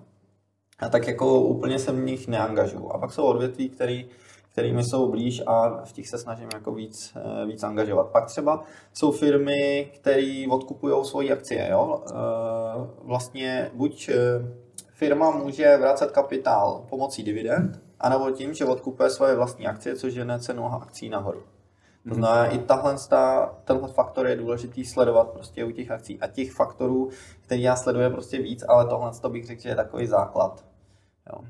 A 0.80 0.90
tak 0.90 1.08
jako 1.08 1.42
úplně 1.42 1.80
se 1.80 1.92
v 1.92 2.04
nich 2.04 2.28
neangažuju. 2.28 2.92
A 2.92 2.98
pak 2.98 3.14
jsou 3.14 3.24
odvětví, 3.24 3.70
který, 3.70 4.10
kterými 4.52 4.84
jsou 4.84 5.12
blíž 5.12 5.42
a 5.48 5.84
v 5.86 5.92
těch 5.94 6.08
se 6.08 6.18
snažím 6.18 6.50
jako 6.54 6.74
víc, 6.74 7.14
eh, 7.16 7.46
víc 7.46 7.64
angažovat. 7.64 8.08
Pak 8.08 8.26
třeba 8.26 8.64
jsou 8.94 9.12
firmy, 9.12 9.92
které 9.96 10.46
odkupují 10.50 11.06
svoji 11.06 11.32
akcie. 11.32 11.70
Jo? 11.72 12.04
Vlastně 13.04 13.72
buď 13.74 14.10
firma 14.94 15.32
může 15.32 15.78
vracet 15.78 16.12
kapitál 16.12 16.86
pomocí 16.90 17.24
dividend, 17.24 17.91
anebo 18.02 18.32
tím, 18.32 18.54
že 18.54 18.66
odkupuje 18.66 19.10
svoje 19.10 19.36
vlastní 19.36 19.68
akcie, 19.68 19.96
což 19.96 20.14
žene 20.14 20.40
cenu 20.40 20.66
akcí 20.66 21.10
nahoru. 21.10 21.44
To 22.10 22.16
znamená, 22.16 22.46
i 22.46 22.60
tahle, 22.60 22.96
tenhle 23.64 23.88
faktor 23.88 24.28
je 24.28 24.36
důležitý 24.36 24.86
sledovat 24.86 25.30
prostě 25.30 25.66
u 25.66 25.72
těch 25.72 25.92
akcí. 25.92 26.20
A 26.20 26.28
těch 26.28 26.52
faktorů, 26.52 27.10
který 27.42 27.62
já 27.62 27.76
sleduji, 27.76 28.02
je 28.04 28.10
prostě 28.10 28.38
víc, 28.42 28.64
ale 28.68 28.86
tohle 28.86 29.12
to 29.22 29.30
bych 29.30 29.46
řekl, 29.46 29.62
že 29.62 29.70
je 29.70 29.76
takový 29.76 30.08
základ. 30.08 30.66
Jo. 31.34 31.42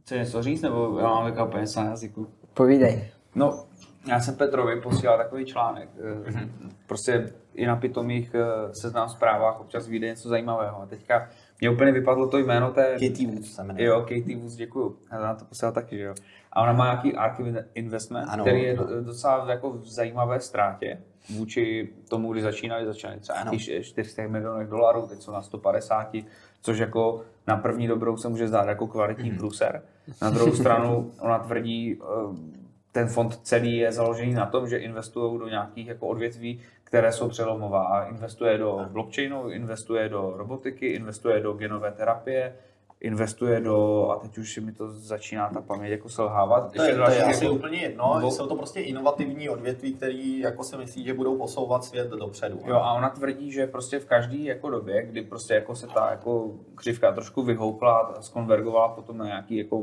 Chce 0.00 0.18
něco 0.18 0.42
říct, 0.42 0.62
nebo 0.62 0.98
já 0.98 1.08
mám 1.08 1.24
taková 1.24 1.46
peněz 1.46 1.76
na 1.76 1.84
jazyku? 1.84 2.26
Povídej. 2.54 3.10
No, 3.34 3.64
já 4.08 4.20
jsem 4.20 4.34
Petrovi 4.36 4.80
posílal 4.80 5.18
takový 5.18 5.44
článek. 5.44 5.88
eh, 5.98 6.48
Prostě 6.86 7.32
i 7.54 7.66
na 7.66 7.76
pitomých 7.76 8.34
eh, 8.34 8.44
seznam 8.82 9.08
zprávách 9.08 9.60
občas 9.60 9.86
vyjde 9.88 10.06
něco 10.06 10.28
zajímavého. 10.28 10.82
A 10.82 10.86
teďka 10.86 11.28
mě 11.60 11.70
úplně 11.70 11.92
vypadlo 11.92 12.28
to 12.28 12.38
jméno 12.38 12.70
té... 12.70 12.92
Katie 12.92 13.28
Woods 13.28 13.54
se 13.54 13.64
jmenuje. 13.64 13.86
Jo, 13.86 14.00
Katie 14.00 14.36
Woods, 14.36 14.54
děkuju. 14.54 14.96
Já 15.12 15.20
na 15.20 15.34
to 15.34 15.44
posílal 15.44 15.72
taky, 15.72 15.96
že 15.96 16.02
jo. 16.04 16.14
A 16.52 16.62
ona 16.62 16.72
má 16.72 16.84
nějaký 16.84 17.14
Archive 17.14 17.64
Investment, 17.74 18.28
Ano. 18.30 18.44
který 18.44 18.62
je 18.62 18.72
eh, 18.72 19.02
docela 19.02 19.50
jako 19.50 19.70
v 19.70 19.86
zajímavé 19.86 20.40
ztrátě 20.40 21.00
vůči 21.36 21.88
tomu, 22.08 22.32
kdy 22.32 22.42
začínali, 22.42 22.86
začínali 22.86 23.20
třeba 23.20 23.38
Ano. 23.38 23.50
nějakých 23.50 23.86
400 23.86 24.22
milionech 24.28 24.68
dolarů, 24.68 25.06
teď 25.06 25.22
jsou 25.22 25.32
na 25.32 25.42
150, 25.42 26.16
což 26.62 26.78
jako 26.78 27.22
na 27.46 27.56
první 27.56 27.86
dobrou 27.88 28.16
se 28.16 28.28
může 28.28 28.48
zdát 28.48 28.68
jako 28.68 28.86
kvalitní 28.86 29.30
průser. 29.30 29.82
Na 30.22 30.30
druhou 30.30 30.52
stranu 30.52 31.10
ona 31.20 31.38
tvrdí, 31.38 31.98
eh, 32.02 32.65
ten 32.96 33.08
fond 33.08 33.36
celý 33.42 33.76
je 33.76 33.92
založený 33.92 34.34
na 34.34 34.46
tom, 34.46 34.68
že 34.68 34.76
investují 34.76 35.38
do 35.38 35.48
nějakých 35.48 35.86
jako 35.86 36.06
odvětví, 36.06 36.60
které 36.84 37.12
jsou 37.12 37.28
přelomová. 37.28 38.04
Investuje 38.04 38.58
do 38.58 38.86
blockchainu, 38.88 39.50
investuje 39.50 40.08
do 40.08 40.32
robotiky, 40.36 40.86
investuje 40.86 41.40
do 41.40 41.52
genové 41.52 41.92
terapie, 41.92 42.56
investuje 43.00 43.60
do, 43.60 44.08
a 44.10 44.16
teď 44.18 44.38
už 44.38 44.58
mi 44.58 44.72
to 44.72 44.90
začíná 44.90 45.50
ta 45.50 45.60
paměť 45.60 45.90
jako 45.90 46.08
selhávat. 46.08 46.72
To 46.72 46.82
je, 46.82 46.94
to 46.94 47.10
je 47.10 47.22
asi 47.22 47.44
jako- 47.44 47.56
úplně 47.56 47.78
jedno, 47.78 48.04
dvou- 48.04 48.30
jsou 48.30 48.46
to 48.46 48.56
prostě 48.56 48.80
inovativní 48.80 49.48
odvětví, 49.48 49.94
které 49.94 50.38
jako 50.42 50.64
si 50.64 50.76
myslí, 50.76 51.04
že 51.04 51.14
budou 51.14 51.38
posouvat 51.38 51.84
svět 51.84 52.10
dopředu. 52.10 52.60
Jo, 52.66 52.76
a 52.76 52.92
ona 52.92 53.08
tvrdí, 53.10 53.52
že 53.52 53.66
prostě 53.66 53.98
v 53.98 54.06
každé 54.06 54.36
jako 54.38 54.70
době, 54.70 55.02
kdy 55.06 55.22
prostě 55.22 55.54
jako 55.54 55.74
se 55.74 55.86
ta 55.86 56.10
jako 56.10 56.50
křivka 56.74 57.12
trošku 57.12 57.42
vyhoupla 57.42 57.98
a 57.98 58.22
skonvergovala 58.22 58.88
potom 58.88 59.18
na 59.18 59.26
nějaký 59.26 59.56
jako 59.56 59.82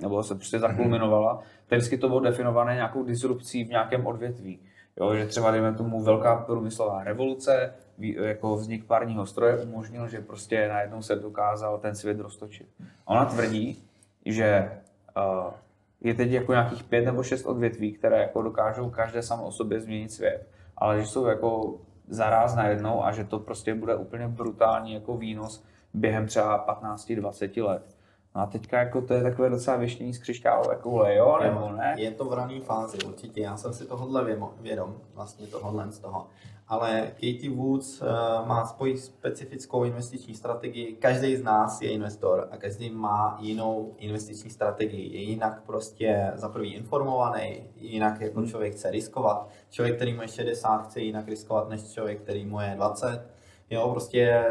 nebo 0.00 0.22
se 0.22 0.34
prostě 0.34 0.58
zakulminovala, 0.58 1.34
tak 1.34 1.44
vždycky 1.70 1.98
to 1.98 2.08
bylo 2.08 2.20
definované 2.20 2.74
nějakou 2.74 3.04
disrupcí 3.04 3.64
v 3.64 3.68
nějakém 3.68 4.06
odvětví. 4.06 4.60
Jo, 4.96 5.14
že 5.14 5.26
třeba 5.26 5.50
dejme 5.50 5.74
tomu 5.74 6.02
velká 6.02 6.36
průmyslová 6.36 7.04
revoluce, 7.04 7.74
jako 7.98 8.56
vznik 8.56 8.84
parního 8.84 9.26
stroje 9.26 9.58
umožnil, 9.58 10.08
že 10.08 10.20
prostě 10.20 10.68
najednou 10.68 11.02
se 11.02 11.16
dokázal 11.16 11.78
ten 11.78 11.94
svět 11.94 12.20
roztočit. 12.20 12.68
Ona 13.04 13.24
tvrdí, 13.24 13.84
že 14.26 14.70
uh, 15.16 15.52
je 16.00 16.14
teď 16.14 16.30
jako 16.30 16.52
nějakých 16.52 16.84
pět 16.84 17.04
nebo 17.04 17.22
šest 17.22 17.46
odvětví, 17.46 17.92
které 17.92 18.18
jako 18.18 18.42
dokážou 18.42 18.90
každé 18.90 19.22
samo 19.22 19.46
o 19.46 19.52
sobě 19.52 19.80
změnit 19.80 20.12
svět, 20.12 20.48
ale 20.76 21.00
že 21.00 21.06
jsou 21.06 21.26
jako 21.26 21.80
zaráz 22.08 22.54
najednou 22.54 23.04
a 23.04 23.12
že 23.12 23.24
to 23.24 23.38
prostě 23.38 23.74
bude 23.74 23.96
úplně 23.96 24.28
brutální 24.28 24.94
jako 24.94 25.16
výnos 25.16 25.64
během 25.94 26.26
třeba 26.26 26.80
15-20 26.82 27.64
let. 27.64 27.93
No 28.36 28.40
a 28.42 28.46
teďka 28.46 28.78
jako 28.78 29.00
to 29.02 29.14
je 29.14 29.22
takové 29.22 29.50
docela 29.50 29.76
věštění 29.76 30.14
z 30.14 30.18
křišťálové 30.18 30.76
koule, 30.76 31.14
jo, 31.14 31.38
nebo 31.42 31.72
ne? 31.72 31.94
Je 31.98 32.10
to 32.10 32.24
v 32.24 32.32
rané 32.32 32.60
fázi, 32.60 32.98
určitě. 33.06 33.40
Já 33.40 33.56
jsem 33.56 33.72
si 33.74 33.86
tohohle 33.86 34.24
věmo- 34.24 34.52
vědom, 34.60 34.96
vlastně 35.14 35.46
tohohle 35.46 35.92
z 35.92 35.98
toho. 35.98 36.26
Ale 36.68 37.00
Katie 37.14 37.50
Woods 37.50 38.02
uh, 38.02 38.08
má 38.48 38.66
svoji 38.66 38.98
specifickou 38.98 39.84
investiční 39.84 40.34
strategii. 40.34 40.92
Každý 40.96 41.36
z 41.36 41.42
nás 41.42 41.82
je 41.82 41.90
investor 41.90 42.48
a 42.50 42.56
každý 42.56 42.90
má 42.90 43.38
jinou 43.40 43.94
investiční 43.98 44.50
strategii. 44.50 45.16
Je 45.16 45.22
jinak 45.22 45.62
prostě 45.66 46.32
za 46.34 46.48
prvý 46.48 46.74
informovaný, 46.74 47.62
jinak 47.76 48.20
jako 48.20 48.38
Hmm. 48.40 48.48
člověk 48.48 48.72
chce 48.72 48.90
riskovat. 48.90 49.48
Člověk, 49.70 49.96
který 49.96 50.14
mu 50.14 50.22
je 50.22 50.28
60, 50.28 50.78
chce 50.78 51.00
jinak 51.00 51.28
riskovat 51.28 51.68
než 51.68 51.92
člověk, 51.92 52.20
který 52.22 52.46
mu 52.46 52.60
je 52.60 52.72
20. 52.76 53.22
Jo, 53.70 53.88
prostě 53.90 54.44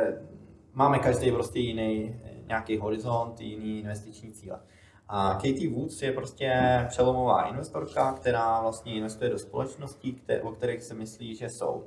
máme 0.74 1.00
každý 1.00 1.32
prostě 1.32 1.60
jiný 1.60 2.16
nějaký 2.48 2.78
horizont, 2.78 3.42
jiný 3.42 3.80
investiční 3.80 4.32
cíle. 4.32 4.60
A 5.08 5.34
Katie 5.34 5.70
Woods 5.70 6.02
je 6.02 6.12
prostě 6.12 6.52
přelomová 6.90 7.44
investorka, 7.44 8.14
která 8.14 8.62
vlastně 8.62 8.94
investuje 8.94 9.30
do 9.30 9.40
společností, 9.40 10.22
o 10.42 10.52
kterých 10.52 10.84
si 10.84 10.94
myslí, 10.94 11.36
že 11.36 11.50
jsou 11.50 11.84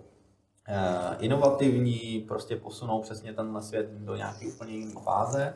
eh, 0.69 1.17
inovativní, 1.19 2.25
prostě 2.29 2.57
posunou 2.57 3.03
přesně 3.03 3.33
tenhle 3.33 3.63
svět 3.63 3.91
do 3.91 4.17
nějaké 4.17 4.47
úplně 4.47 4.73
jiné 4.73 5.01
fáze. 5.05 5.55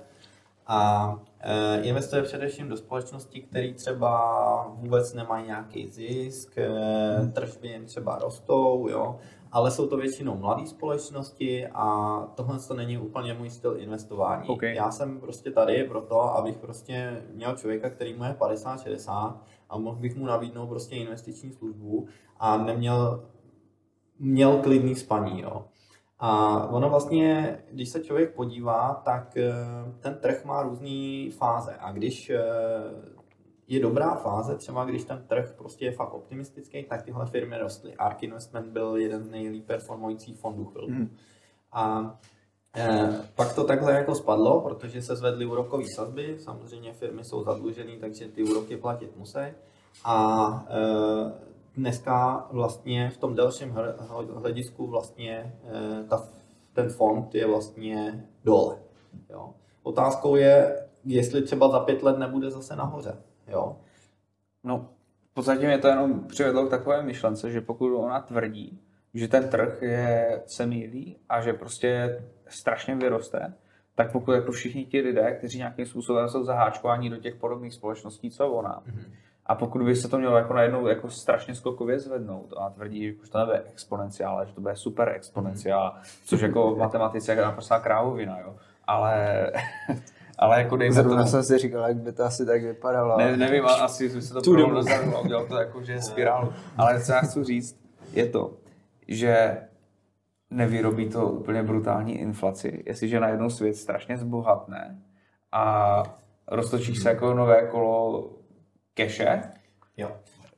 A 0.66 1.14
eh, 1.40 1.80
investuje 1.82 2.22
především 2.22 2.68
do 2.68 2.76
společností, 2.76 3.42
které 3.42 3.72
třeba 3.74 4.74
vůbec 4.74 5.14
nemají 5.14 5.46
nějaký 5.46 5.88
zisk, 5.88 6.58
eh, 6.58 7.26
tržby 7.32 7.68
jim 7.68 7.86
třeba 7.86 8.18
rostou, 8.18 8.88
jo, 8.88 9.18
ale 9.52 9.70
jsou 9.70 9.86
to 9.86 9.96
většinou 9.96 10.36
mladé 10.36 10.66
společnosti 10.66 11.66
a 11.66 12.18
tohle 12.34 12.58
to 12.68 12.74
není 12.74 12.98
úplně 12.98 13.34
můj 13.34 13.50
styl 13.50 13.76
investování. 13.78 14.48
OK. 14.48 14.62
Já 14.62 14.90
jsem 14.90 15.20
prostě 15.20 15.50
tady 15.50 15.84
proto, 15.84 16.20
abych 16.20 16.58
prostě 16.58 17.22
měl 17.34 17.56
člověka, 17.56 17.90
který 17.90 18.14
mu 18.14 18.24
je 18.24 18.32
50-60 18.32 19.34
a 19.68 19.78
mohl 19.78 19.96
bych 19.96 20.16
mu 20.16 20.26
nabídnout 20.26 20.66
prostě 20.66 20.96
investiční 20.96 21.52
službu 21.52 22.06
a 22.38 22.56
neměl 22.56 23.24
měl 24.18 24.56
klidný 24.56 24.94
spaní, 24.94 25.40
jo. 25.40 25.64
A 26.22 26.64
ono 26.66 26.90
vlastně, 26.90 27.58
když 27.70 27.88
se 27.88 28.00
člověk 28.00 28.34
podívá, 28.34 29.02
tak 29.04 29.36
eh, 29.36 29.52
ten 30.00 30.14
trh 30.20 30.44
má 30.44 30.62
různé 30.62 31.30
fáze. 31.30 31.76
A 31.80 31.92
když 31.92 32.30
eh, 32.30 32.40
je 33.70 33.80
dobrá 33.80 34.14
fáze, 34.14 34.56
třeba 34.56 34.84
když 34.84 35.04
ten 35.04 35.24
trh 35.26 35.54
prostě 35.58 35.84
je 35.84 35.92
fakt 35.92 36.14
optimistický, 36.14 36.84
tak 36.84 37.02
tyhle 37.02 37.26
firmy 37.26 37.58
rostly. 37.58 37.94
ARK 37.94 38.22
Investment 38.22 38.66
byl 38.66 38.96
jeden 38.96 39.24
z 39.24 39.30
nejlíp 39.30 39.66
performujících 39.66 40.38
fondů 40.38 40.64
chvilku. 40.64 40.90
Mhm. 40.90 41.16
A 41.72 42.14
eh, 42.76 43.20
pak 43.34 43.54
to 43.54 43.64
takhle 43.64 43.92
jako 43.92 44.14
spadlo, 44.14 44.60
protože 44.60 45.02
se 45.02 45.16
zvedly 45.16 45.46
úrokové 45.46 45.84
sazby. 45.94 46.36
Samozřejmě 46.38 46.92
firmy 46.92 47.24
jsou 47.24 47.44
zadlužené, 47.44 47.92
takže 48.00 48.28
ty 48.28 48.44
úroky 48.44 48.76
platit 48.76 49.16
musí. 49.16 49.38
A 50.04 50.66
eh, 50.68 51.32
dneska 51.76 52.46
vlastně 52.52 53.10
v 53.10 53.16
tom 53.16 53.34
delším 53.34 53.72
hl- 53.72 54.38
hledisku 54.38 54.86
vlastně 54.86 55.58
eh, 55.64 56.04
ta, 56.08 56.28
ten 56.72 56.90
fond 56.90 57.34
je 57.34 57.46
vlastně 57.46 58.24
dole. 58.44 58.78
Jo. 59.30 59.54
Otázkou 59.82 60.36
je, 60.36 60.86
jestli 61.04 61.42
třeba 61.42 61.68
za 61.68 61.80
pět 61.80 62.02
let 62.02 62.18
nebude 62.18 62.50
zase 62.50 62.76
nahoře. 62.76 63.29
Jo. 63.50 63.76
No, 64.64 64.88
v 65.30 65.34
podstatě 65.34 65.66
mě 65.66 65.78
to 65.78 65.88
jenom 65.88 66.26
přivedlo 66.26 66.66
k 66.66 66.70
takové 66.70 67.02
myšlence, 67.02 67.50
že 67.50 67.60
pokud 67.60 67.96
ona 67.96 68.20
tvrdí, 68.20 68.80
že 69.14 69.28
ten 69.28 69.48
trh 69.48 69.82
je, 69.82 70.42
se 70.46 70.66
mýlí 70.66 71.16
a 71.28 71.40
že 71.40 71.52
prostě 71.52 72.22
strašně 72.48 72.94
vyroste, 72.94 73.54
tak 73.94 74.12
pokud 74.12 74.32
jako 74.32 74.52
všichni 74.52 74.84
ti 74.84 75.00
lidé, 75.00 75.34
kteří 75.34 75.58
nějakým 75.58 75.86
způsobem 75.86 76.28
jsou 76.28 76.44
zaháčkováni 76.44 77.10
do 77.10 77.16
těch 77.16 77.34
podobných 77.34 77.74
společností, 77.74 78.30
co 78.30 78.48
ona, 78.48 78.82
a 79.50 79.54
pokud 79.54 79.82
by 79.82 79.96
se 79.96 80.08
to 80.08 80.18
mělo 80.18 80.36
jako 80.36 80.54
najednou 80.54 80.86
jako 80.86 81.10
strašně 81.10 81.54
skokově 81.54 81.98
zvednout 81.98 82.52
a 82.56 82.70
tvrdí, 82.70 83.06
že 83.06 83.14
už 83.22 83.28
to 83.28 83.38
nebude 83.38 83.62
exponenciál, 83.72 84.36
ale 84.36 84.46
že 84.46 84.54
to 84.54 84.60
bude 84.60 84.76
super 84.76 85.08
exponenciál, 85.08 85.94
což 86.24 86.40
jako 86.40 86.74
v 86.74 86.78
matematice 86.78 87.32
je 87.32 87.36
naprostá 87.36 87.80
krávovina, 87.80 88.40
jo. 88.40 88.56
Ale, 88.86 89.46
ale 90.40 90.58
jako 90.62 90.76
dejme 90.76 90.94
Zrovna 90.94 91.16
tomu, 91.16 91.28
jsem 91.30 91.42
si 91.44 91.58
říkal, 91.58 91.88
jak 91.88 91.96
by 91.96 92.12
to 92.12 92.24
asi 92.24 92.46
tak 92.46 92.62
vypadalo. 92.62 93.18
ne, 93.18 93.36
nevím, 93.36 93.66
a- 93.66 93.74
asi 93.74 94.08
by 94.08 94.22
se 94.22 94.34
to 94.34 94.56
dozadu 94.56 95.16
a 95.16 95.20
udělal 95.20 95.46
to 95.46 95.56
jako, 95.56 95.82
že 95.82 95.92
je 95.92 96.02
spirálu. 96.02 96.52
Ale 96.76 97.00
co 97.04 97.12
já 97.12 97.20
chci 97.20 97.44
říct, 97.44 97.80
je 98.12 98.26
to, 98.26 98.52
že 99.08 99.58
nevyrobí 100.50 101.08
to 101.08 101.26
úplně 101.26 101.62
brutální 101.62 102.18
inflaci, 102.18 102.82
jestliže 102.86 103.20
najednou 103.20 103.50
svět 103.50 103.74
strašně 103.76 104.18
zbohatne 104.18 104.98
a 105.52 106.02
roztočí 106.48 106.96
se 106.96 107.08
jako 107.08 107.34
nové 107.34 107.66
kolo 107.66 108.30
keše, 108.94 109.42
Jo. 109.96 110.10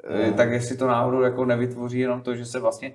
Eh, 0.05 0.33
tak 0.33 0.51
jestli 0.51 0.77
to 0.77 0.87
náhodou 0.87 1.21
jako 1.21 1.45
nevytvoří 1.45 1.99
jenom 1.99 2.21
to, 2.21 2.35
že 2.35 2.45
se 2.47 2.61
vlastně 2.61 2.93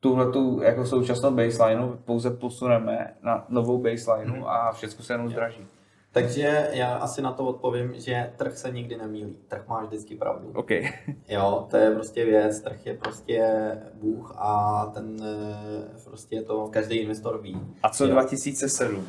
tuhle 0.00 0.32
tu 0.32 0.60
jako 0.62 0.86
současnou 0.86 1.30
baselineu 1.30 1.96
pouze 2.04 2.30
posuneme 2.30 3.14
na 3.22 3.44
novou 3.48 3.78
baselineu 3.78 4.46
a 4.46 4.72
všechno 4.72 5.04
se 5.04 5.12
jenom 5.12 5.28
zdraží. 5.28 5.66
Takže 6.12 6.68
já 6.72 6.94
asi 6.94 7.22
na 7.22 7.32
to 7.32 7.44
odpovím, 7.46 7.92
že 7.96 8.32
trh 8.36 8.56
se 8.58 8.70
nikdy 8.70 8.96
nemýlí. 8.96 9.38
Trh 9.48 9.68
má 9.68 9.84
vždycky 9.84 10.14
pravdu. 10.16 10.52
OK. 10.54 10.70
Jo, 11.28 11.66
to 11.70 11.76
je 11.76 11.90
prostě 11.90 12.24
věc, 12.24 12.60
trh 12.60 12.86
je 12.86 12.94
prostě 12.94 13.52
Bůh 13.94 14.34
a 14.38 14.84
ten 14.94 15.16
eh, 15.22 15.98
prostě 16.04 16.42
to 16.42 16.68
každý 16.68 16.96
investor 16.96 17.42
ví. 17.42 17.60
A 17.82 17.88
co 17.88 18.04
Jo. 18.04 18.10
2007? 18.10 19.06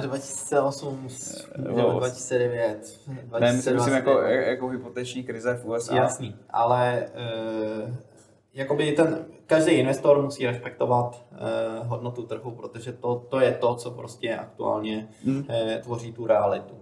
2008, 0.00 1.08
Jo. 1.76 1.94
2009, 1.98 3.00
Ne, 3.40 3.52
myslím, 3.52 3.74
jako, 3.76 4.10
2029. 4.10 4.46
jako 4.48 4.68
hypoteční 4.68 5.22
krize 5.24 5.54
v 5.54 5.64
USA. 5.66 5.94
Jasný, 5.96 6.36
ale 6.50 7.06
uh, 7.86 7.94
jakoby 8.54 8.92
ten, 8.92 9.26
každý 9.46 9.72
investor 9.72 10.22
musí 10.22 10.46
respektovat 10.46 11.26
uh, 11.32 11.86
hodnotu 11.88 12.22
trhu, 12.22 12.50
protože 12.50 12.92
to, 12.92 13.26
to 13.28 13.40
je 13.40 13.52
to, 13.52 13.74
co 13.74 13.90
prostě 13.90 14.36
aktuálně 14.36 15.08
Hmm. 15.24 15.38
uh, 15.38 15.44
tvoří 15.82 16.12
tu 16.12 16.26
realitu. 16.26 16.74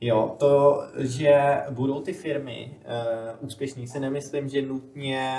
Jo, 0.00 0.34
to, 0.38 0.82
že 0.98 1.62
budou 1.70 2.00
ty 2.00 2.12
firmy 2.12 2.76
uh, 2.84 3.46
úspěšní, 3.46 3.88
si 3.88 4.00
nemyslím, 4.00 4.48
že 4.48 4.62
nutně 4.62 5.30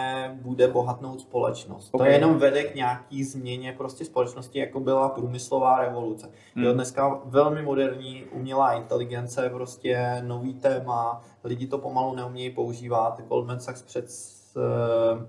bude 0.42 0.68
bohatnout 0.68 1.22
společnost. 1.22 1.90
Ok. 1.92 2.02
To 2.02 2.06
jenom 2.08 2.38
vede 2.38 2.64
k 2.64 2.76
nějaký 2.76 3.24
změně 3.24 3.74
prostě 3.78 4.06
společnosti, 4.06 4.60
jako 4.60 4.80
byla 4.80 5.10
průmyslová 5.10 5.80
revoluce. 5.80 6.30
Hmm. 6.56 6.66
Jo, 6.66 6.74
dneska 6.74 7.22
velmi 7.26 7.62
moderní 7.62 8.24
umělá 8.32 8.74
inteligence, 8.74 9.50
prostě 9.50 10.22
nový 10.26 10.54
téma, 10.54 11.22
lidi 11.44 11.68
to 11.68 11.78
pomalu 11.78 12.16
neumějí 12.16 12.50
používat. 12.50 13.22
Goldman 13.28 13.60
Sachs 13.60 13.82
před, 13.82 14.06
eh, 14.58 15.28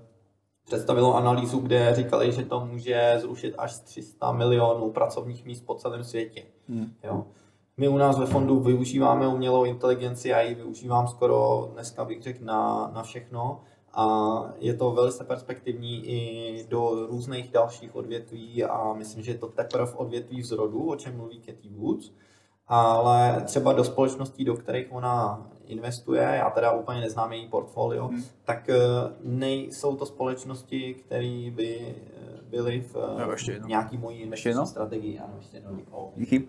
představilo 0.69 1.15
analýzu, 1.15 1.59
kde 1.59 1.95
říkali, 1.95 2.31
že 2.31 2.45
to 2.45 2.65
může 2.65 3.17
zrušit 3.21 3.55
až 3.57 3.79
300 3.79 4.31
milionů 4.31 4.91
pracovních 4.91 5.45
míst 5.45 5.65
po 5.65 5.75
celém 5.75 6.03
světě. 6.03 6.43
Hmm. 6.69 6.93
Jo. 7.03 7.25
My 7.77 7.87
u 7.87 7.97
nás 7.97 8.19
ve 8.19 8.25
fondu 8.25 8.59
využíváme 8.59 9.27
umělou 9.27 9.65
inteligenci, 9.65 10.29
já 10.29 10.41
ji 10.41 10.55
využívám 10.55 11.07
skoro 11.07 11.69
dneska 11.73 12.05
bych 12.05 12.23
řekl 12.23 12.45
na, 12.45 12.91
na 12.93 13.03
všechno 13.03 13.61
a 13.93 14.05
je 14.59 14.73
to 14.73 14.91
velice 14.91 15.23
perspektivní 15.23 16.05
i 16.05 16.65
do 16.69 17.07
různých 17.09 17.51
dalších 17.51 17.95
odvětví 17.95 18.63
a 18.63 18.93
myslím, 18.93 19.23
že 19.23 19.31
je 19.31 19.37
to 19.37 19.47
teprve 19.47 19.91
odvětví 19.91 20.41
vzrodu, 20.41 20.89
o 20.89 20.95
čem 20.95 21.17
mluví 21.17 21.39
Katie 21.39 21.73
Woods, 21.75 22.11
ale 22.69 23.41
třeba 23.45 23.73
do 23.73 23.83
společností, 23.83 24.45
do 24.45 24.53
kterých 24.55 24.87
ona 24.89 25.47
investuje, 25.67 26.21
já 26.21 26.49
teda 26.49 26.71
úplně 26.71 26.99
neznám 27.01 27.33
její 27.33 27.47
portfolio, 27.47 28.07
Hmm. 28.07 28.23
tak 28.43 28.69
eh, 28.69 28.75
nejsou 29.23 29.95
to 29.95 30.05
společnosti, 30.05 30.93
které 30.93 31.51
by 31.55 31.95
eh, 31.95 32.41
byly 32.49 32.81
v 32.81 32.95
Jo, 33.21 33.31
ještě 33.31 33.51
jednou. 33.51 33.67
nějaký 33.67 33.97
mojí 33.97 34.15
Ještě 34.17 34.23
investiční 34.23 34.67
strategii. 34.67 35.19
Ano, 35.19 35.33
ještě 35.37 35.57
jednou. 35.57 35.79
O. 35.91 36.13
Díky. 36.15 36.47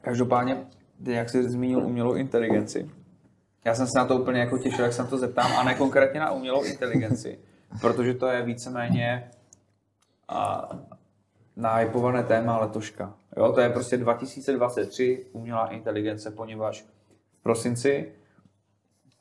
Každopádně, 0.00 0.66
ty, 1.04 1.12
jak 1.12 1.30
jsi 1.30 1.48
zmínil 1.50 1.78
umělou 1.86 2.14
inteligenci, 2.14 2.90
já 3.64 3.74
jsem 3.74 3.86
se 3.86 3.98
na 3.98 4.04
to 4.04 4.16
úplně 4.16 4.40
jako 4.40 4.58
těšil, 4.58 4.84
jak 4.84 4.92
se 4.92 5.02
na 5.02 5.08
to 5.08 5.18
zeptám, 5.18 5.52
a 5.58 5.62
ne 5.64 5.74
konkrétně 5.74 6.20
na 6.20 6.30
umělou 6.32 6.62
inteligenci, 6.64 7.38
protože 7.80 8.14
to 8.14 8.26
je 8.26 8.42
víceméně 8.42 9.30
a, 10.28 10.68
nahypované 11.56 12.22
téma 12.22 12.58
letoška. 12.58 13.14
Jo, 13.36 13.52
to 13.52 13.60
je 13.60 13.70
prostě 13.70 13.96
2023 13.96 15.26
umělá 15.32 15.66
inteligence, 15.66 16.30
poněvadž 16.30 16.82
v 17.38 17.42
prosinci 17.42 18.12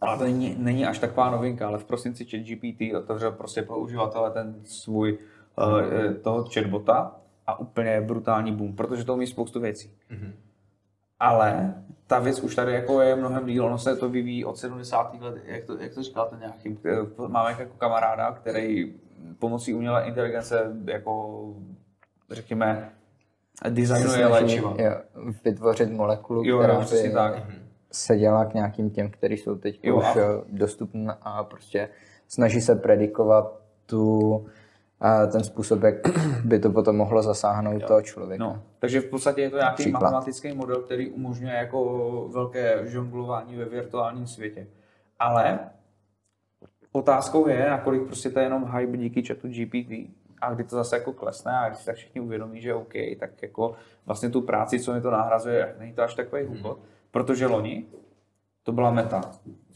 ale 0.04 0.18
to 0.18 0.24
není, 0.24 0.56
není 0.60 0.86
až 0.86 1.00
taková 1.00 1.30
novinka, 1.30 1.68
ale 1.68 1.78
v 1.78 1.86
prosinci 1.86 2.26
ChatGPT 2.26 2.96
otevřel 2.98 3.32
prostě 3.32 3.62
pro 3.62 3.78
uživatele 3.78 4.32
ten 4.32 4.56
svůj 4.64 5.18
uh, 5.58 6.14
toho 6.14 6.46
chatbota 6.54 7.16
a 7.48 7.60
úplně 7.60 8.02
brutální 8.02 8.52
boom, 8.52 8.76
protože 8.76 9.04
to 9.04 9.14
umí 9.14 9.28
spoustu 9.28 9.60
věcí. 9.60 9.92
Mm-hmm. 10.12 10.32
Ale 11.20 11.76
ta 12.08 12.20
věc 12.20 12.40
už 12.40 12.56
tady 12.56 12.74
jako 12.74 13.02
je 13.02 13.16
mnohem 13.16 13.46
díl, 13.46 13.66
ono 13.66 13.78
se 13.78 13.96
to 13.96 14.10
vyvíjí 14.10 14.46
od 14.46 14.58
70. 14.58 15.22
let, 15.22 15.36
jak 15.46 15.66
to, 15.66 15.78
jak 15.78 15.94
to 15.94 16.04
říkal 16.04 16.28
ten 16.30 16.40
nějaký, 16.40 16.78
máme 17.28 17.56
jako 17.60 17.74
kamaráda, 17.78 18.32
který 18.32 18.94
pomocí 19.40 19.74
umělé 19.74 20.06
inteligence 20.06 20.72
jako 20.86 21.44
řekněme 22.34 22.90
designuje 23.70 24.28
léčiva. 24.28 24.74
Jo, 24.78 24.92
vytvořit 25.46 25.92
molekulu, 25.92 26.44
Jo, 26.46 26.60
která 26.60 26.74
jo, 26.74 26.80
by 27.04 27.12
tak. 27.14 27.44
se 27.92 28.18
dělá 28.18 28.46
k 28.46 28.54
nějakým 28.54 28.90
těm, 28.90 29.12
který 29.12 29.38
jsou 29.38 29.56
teď 29.56 29.80
Jo, 29.84 29.98
už 29.98 30.06
a- 30.06 30.20
jo, 30.20 30.44
dostupné 30.48 31.14
a 31.22 31.44
prostě 31.44 31.90
snaží 32.28 32.62
se 32.62 32.76
predikovat 32.76 33.60
tu, 33.86 34.46
a 35.00 35.26
ten 35.26 35.44
způsob, 35.44 35.84
jak 35.84 35.96
by 36.46 36.60
to 36.60 36.70
potom 36.70 36.96
mohlo 36.98 37.24
zasáhnout 37.24 37.84
toho 37.88 38.02
člověka. 38.02 38.44
No, 38.44 38.64
takže 38.80 39.02
v 39.02 39.06
podstatě 39.10 39.42
je 39.42 39.50
to 39.50 39.58
nějaký 39.58 39.84
Příklad. 39.84 40.02
matematický 40.02 40.54
model, 40.54 40.82
který 40.82 41.10
umožňuje 41.12 41.54
jako 41.54 42.30
velké 42.34 42.82
žonglování 42.88 43.56
ve 43.56 43.66
virtuálním 43.66 44.28
světě. 44.28 44.68
Ale 45.20 45.60
otázkou 46.92 47.48
je, 47.48 47.70
nakolik 47.70 48.04
prostě 48.04 48.30
to 48.30 48.40
je 48.40 48.46
jenom 48.46 48.66
hype 48.78 48.98
díky 48.98 49.24
chatu 49.24 49.48
GPT 49.48 49.92
a 50.44 50.54
kdy 50.54 50.64
to 50.64 50.76
zase 50.76 50.96
jako 50.96 51.14
klesne 51.14 51.58
a 51.58 51.70
když 51.70 51.86
tak 51.86 51.96
všichni 51.96 52.22
uvědomí, 52.22 52.62
že 52.62 52.74
OK, 52.74 52.94
tak 53.20 53.42
jako 53.42 53.76
vlastně 54.06 54.30
tu 54.30 54.42
práci, 54.42 54.80
co 54.80 54.94
mi 54.94 55.02
to 55.02 55.12
nahrazuje, 55.12 55.76
není 55.80 55.94
to 55.94 56.04
až 56.04 56.16
takový 56.16 56.44
hubot, 56.44 56.80
protože 57.12 57.48
loni 57.48 57.86
to 58.64 58.72
byla 58.72 58.92
meta 58.92 59.22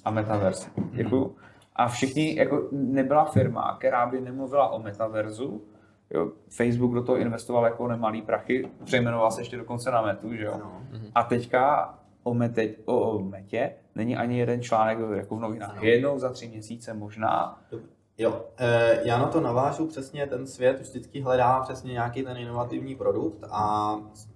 a 0.06 0.12
metaverse. 0.12 0.70
Děkuju. 0.92 1.36
A 1.76 1.88
všichni, 1.88 2.36
jako 2.36 2.68
nebyla 2.72 3.26
firma, 3.26 3.76
která 3.80 4.06
by 4.06 4.22
nemluvila 4.22 4.70
o 4.70 4.80
metaverzu, 4.80 5.62
jo, 6.10 6.32
Facebook 6.50 6.94
do 6.94 7.04
toho 7.04 7.18
investoval 7.18 7.66
jako 7.66 7.88
nemalý 7.88 8.22
prachy, 8.22 8.70
přejmenoval 8.84 9.32
se 9.32 9.42
ještě 9.42 9.58
dokonce 9.58 9.92
na 9.92 10.02
metu, 10.02 10.36
že 10.36 10.46
jo. 10.46 10.52
Ano. 10.54 10.82
A 11.16 11.24
teďka 11.24 11.94
o, 12.24 12.34
mete, 12.34 12.68
o, 12.86 13.00
o 13.00 13.20
metě 13.20 13.74
není 13.96 14.18
ani 14.18 14.40
jeden 14.40 14.62
článek 14.62 14.98
jako 15.16 15.36
v 15.36 15.40
novinách. 15.40 15.84
Jednou 15.84 16.20
za 16.20 16.30
tři 16.30 16.48
měsíce 16.48 16.94
možná. 16.94 17.62
Jo, 18.20 18.46
eh, 18.58 19.00
já 19.04 19.18
na 19.18 19.28
to 19.28 19.42
navážu 19.42 19.88
přesně, 19.88 20.28
ten 20.28 20.48
svět 20.48 20.80
vždycky 20.80 21.22
hledá 21.22 21.60
přesně 21.60 21.92
nějaký 21.92 22.24
ten 22.24 22.38
inovativní 22.38 22.96
produkt 22.96 23.44
a 23.50 23.96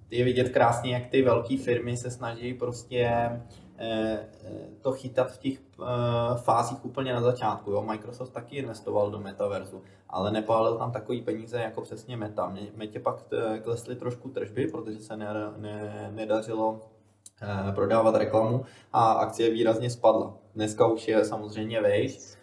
je 0.09 0.25
vidět 0.25 0.49
krásně, 0.49 0.93
jak 0.93 1.07
ty 1.07 1.21
velké 1.21 1.57
firmy 1.57 1.97
se 1.97 2.11
snaží 2.11 2.53
prostě 2.53 3.05
eh, 3.07 3.39
eh, 3.77 4.67
to 4.81 4.91
chytat 4.91 5.31
v 5.31 5.37
těch 5.37 5.59
fázích 6.35 6.85
úplně 6.85 7.13
na 7.13 7.21
začátku. 7.21 7.71
Jo. 7.71 7.81
Microsoft 7.81 8.29
taky 8.29 8.55
investoval 8.55 9.11
do 9.11 9.19
metaverzu, 9.19 9.81
ale 10.09 10.31
nepálil 10.31 10.77
tam 10.77 10.91
takový 10.91 11.21
peníze 11.21 11.57
jako 11.57 11.81
přesně 11.81 12.17
Meta. 12.17 12.55
Metě 12.75 12.99
pak 12.99 13.23
klesly 13.63 13.95
trošku 13.95 14.29
tržby, 14.29 14.67
protože 14.67 14.99
se 14.99 15.17
ne, 15.17 15.33
ne, 15.57 16.11
nedařilo 16.15 16.79
prodávat 17.75 18.15
reklamu 18.15 18.65
a 18.93 19.11
akcie 19.11 19.51
výrazně 19.51 19.89
spadla. 19.89 20.33
Dneska 20.55 20.87
už 20.87 21.07
je 21.07 21.25
samozřejmě 21.25 21.81
vejš, 21.81 22.37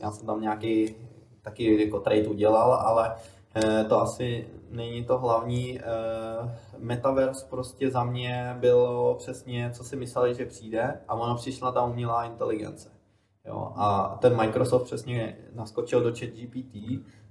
já 0.00 0.10
jsem 0.10 0.26
tam 0.26 0.40
nějaký 0.40 0.94
taky 1.42 1.84
jako 1.84 2.00
trade 2.00 2.28
udělal, 2.28 2.72
ale 2.72 3.14
eh, 3.54 3.84
to 3.84 4.00
asi 4.00 4.48
není 4.70 5.04
to 5.04 5.18
hlavní. 5.18 5.80
Eh, 5.80 5.84
Metaverse 6.78 7.46
prostě 7.50 7.90
za 7.90 8.04
mě 8.04 8.56
bylo 8.60 9.14
přesně, 9.14 9.70
co 9.74 9.84
si 9.84 9.96
mysleli, 9.96 10.34
že 10.34 10.46
přijde 10.46 11.00
a 11.08 11.14
ono 11.14 11.34
přišla 11.34 11.72
ta 11.72 11.84
umělá 11.84 12.24
inteligence. 12.24 12.88
Jo, 13.44 13.72
a 13.76 14.18
ten 14.20 14.36
Microsoft 14.36 14.84
přesně 14.84 15.36
naskočil 15.54 16.00
do 16.00 16.12
ChatGPT, 16.12 16.76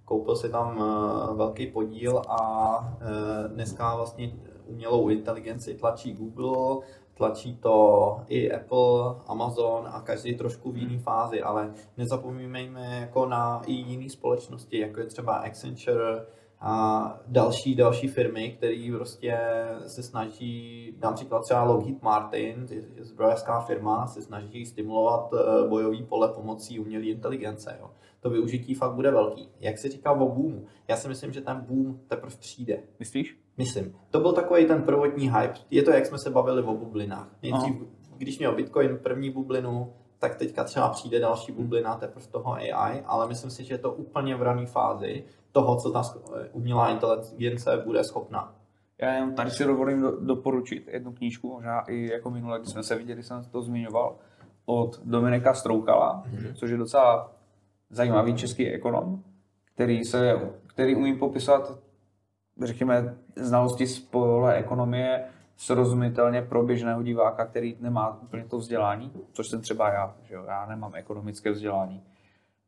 koupil 0.06 0.36
si 0.36 0.50
tam 0.50 0.84
eh, 0.84 1.34
velký 1.34 1.68
podíl 1.68 2.22
a 2.30 2.98
eh, 3.02 3.48
dneska 3.48 3.96
vlastně 3.96 4.32
umělou 4.66 5.10
inteligenci 5.10 5.74
tlačí 5.74 6.14
Google, 6.14 6.86
tlačí 7.20 7.56
to 7.56 8.22
i 8.28 8.52
Apple, 8.52 9.16
Amazon 9.28 9.88
a 9.92 10.02
každý 10.02 10.36
trošku 10.36 10.72
v 10.72 10.78
jiné 10.78 11.00
fázi, 11.00 11.42
ale 11.42 11.74
nezapomínejme 11.98 13.00
jako 13.02 13.26
na 13.26 13.62
i 13.66 13.74
jiné 13.74 14.10
společnosti, 14.10 14.80
jako 14.80 15.00
je 15.00 15.06
třeba 15.06 15.34
Accenture 15.34 16.26
a 16.62 17.20
další, 17.28 17.76
další 17.76 18.08
firmy, 18.08 18.52
které 18.58 18.90
prostě 18.96 19.40
se 19.88 20.04
snaží, 20.04 20.94
například 21.02 21.40
třeba 21.44 21.64
Lockheed 21.64 22.02
Martin, 22.02 22.68
je 22.70 23.04
zbrojovská 23.04 23.60
firma, 23.60 24.08
se 24.08 24.22
snaží 24.22 24.66
stimulovat 24.66 25.30
eh, 25.34 25.68
bojový 25.68 26.04
pole 26.04 26.28
pomocí 26.28 26.80
umělé 26.80 27.06
inteligence. 27.06 27.78
Jo. 27.80 27.90
To 28.20 28.30
využití 28.30 28.74
fakt 28.74 28.94
bude 28.94 29.12
velký. 29.12 29.50
Jak 29.60 29.78
se 29.78 29.90
říká 29.90 30.12
o 30.12 30.30
boomu? 30.30 30.66
Já 30.88 30.98
si 30.98 31.08
myslím, 31.08 31.32
že 31.32 31.42
ten 31.42 31.62
boom 31.62 32.00
teprve 32.08 32.36
přijde. 32.40 32.84
Myslíš? 33.00 33.40
Myslím. 33.60 33.96
To 34.10 34.20
byl 34.20 34.34
takový 34.34 34.66
ten 34.66 34.82
prvotní 34.82 35.32
hype. 35.32 35.60
Je 35.72 35.84
to, 35.84 35.92
jak 35.92 36.06
jsme 36.06 36.18
se 36.24 36.30
bavili 36.30 36.64
o 36.64 36.74
bublinách. 36.74 37.28
Nejdřív, 37.42 37.76
když 38.18 38.40
měl 38.40 38.56
Bitcoin 38.56 38.98
první 39.04 39.30
bublinu, 39.30 39.94
tak 40.20 40.36
teďka 40.36 40.64
třeba 40.64 40.90
přijde 40.90 41.20
další 41.20 41.52
bublina 41.52 41.96
teprve 41.96 42.28
toho 42.28 42.54
AI, 42.54 43.02
ale 43.06 43.28
myslím 43.28 43.52
si, 43.52 43.64
že 43.64 43.74
je 43.74 43.78
to 43.78 43.94
úplně 43.94 44.36
v 44.36 44.42
rané 44.42 44.66
fázi 44.66 45.24
toho, 45.52 45.76
co 45.76 45.92
ta 45.92 46.02
umělá 46.52 46.90
inteligence 46.90 47.82
bude 47.86 48.04
schopná. 48.04 48.56
Já 49.02 49.14
jenom 49.14 49.34
tady 49.34 49.52
si 49.52 49.66
dovolím 49.66 50.02
do, 50.02 50.20
doporučit 50.20 50.88
jednu 50.88 51.14
knížku, 51.14 51.50
možná 51.50 51.82
i 51.82 52.12
jako 52.12 52.30
minule, 52.30 52.60
když 52.60 52.72
jsme 52.72 52.84
se 52.84 52.96
viděli, 52.96 53.24
jsem 53.24 53.44
to 53.52 53.62
zmiňoval, 53.62 54.16
od 54.66 55.02
Dominika 55.04 55.54
Stroukala, 55.54 56.24
mm-hmm. 56.24 56.54
což 56.54 56.72
je 56.72 56.78
docela 56.78 57.36
zajímavý 57.90 58.36
český 58.36 58.68
ekonom, 58.68 59.24
který, 59.74 60.04
se, 60.04 60.40
který 60.68 60.96
umí 60.96 61.18
popisovat, 61.18 61.79
řekněme, 62.62 63.16
znalosti 63.36 63.88
z 63.88 64.00
pole 64.00 64.56
ekonomie 64.56 65.24
srozumitelně 65.58 66.42
pro 66.42 66.64
běžného 66.64 67.04
diváka, 67.04 67.46
který 67.46 67.78
nemá 67.80 68.22
úplně 68.22 68.44
to 68.44 68.58
vzdělání, 68.58 69.12
což 69.34 69.48
jsem 69.48 69.62
třeba 69.62 69.90
já, 69.90 70.16
že 70.24 70.36
jo, 70.36 70.44
já 70.48 70.66
nemám 70.66 70.92
ekonomické 70.96 71.52
vzdělání. 71.52 72.04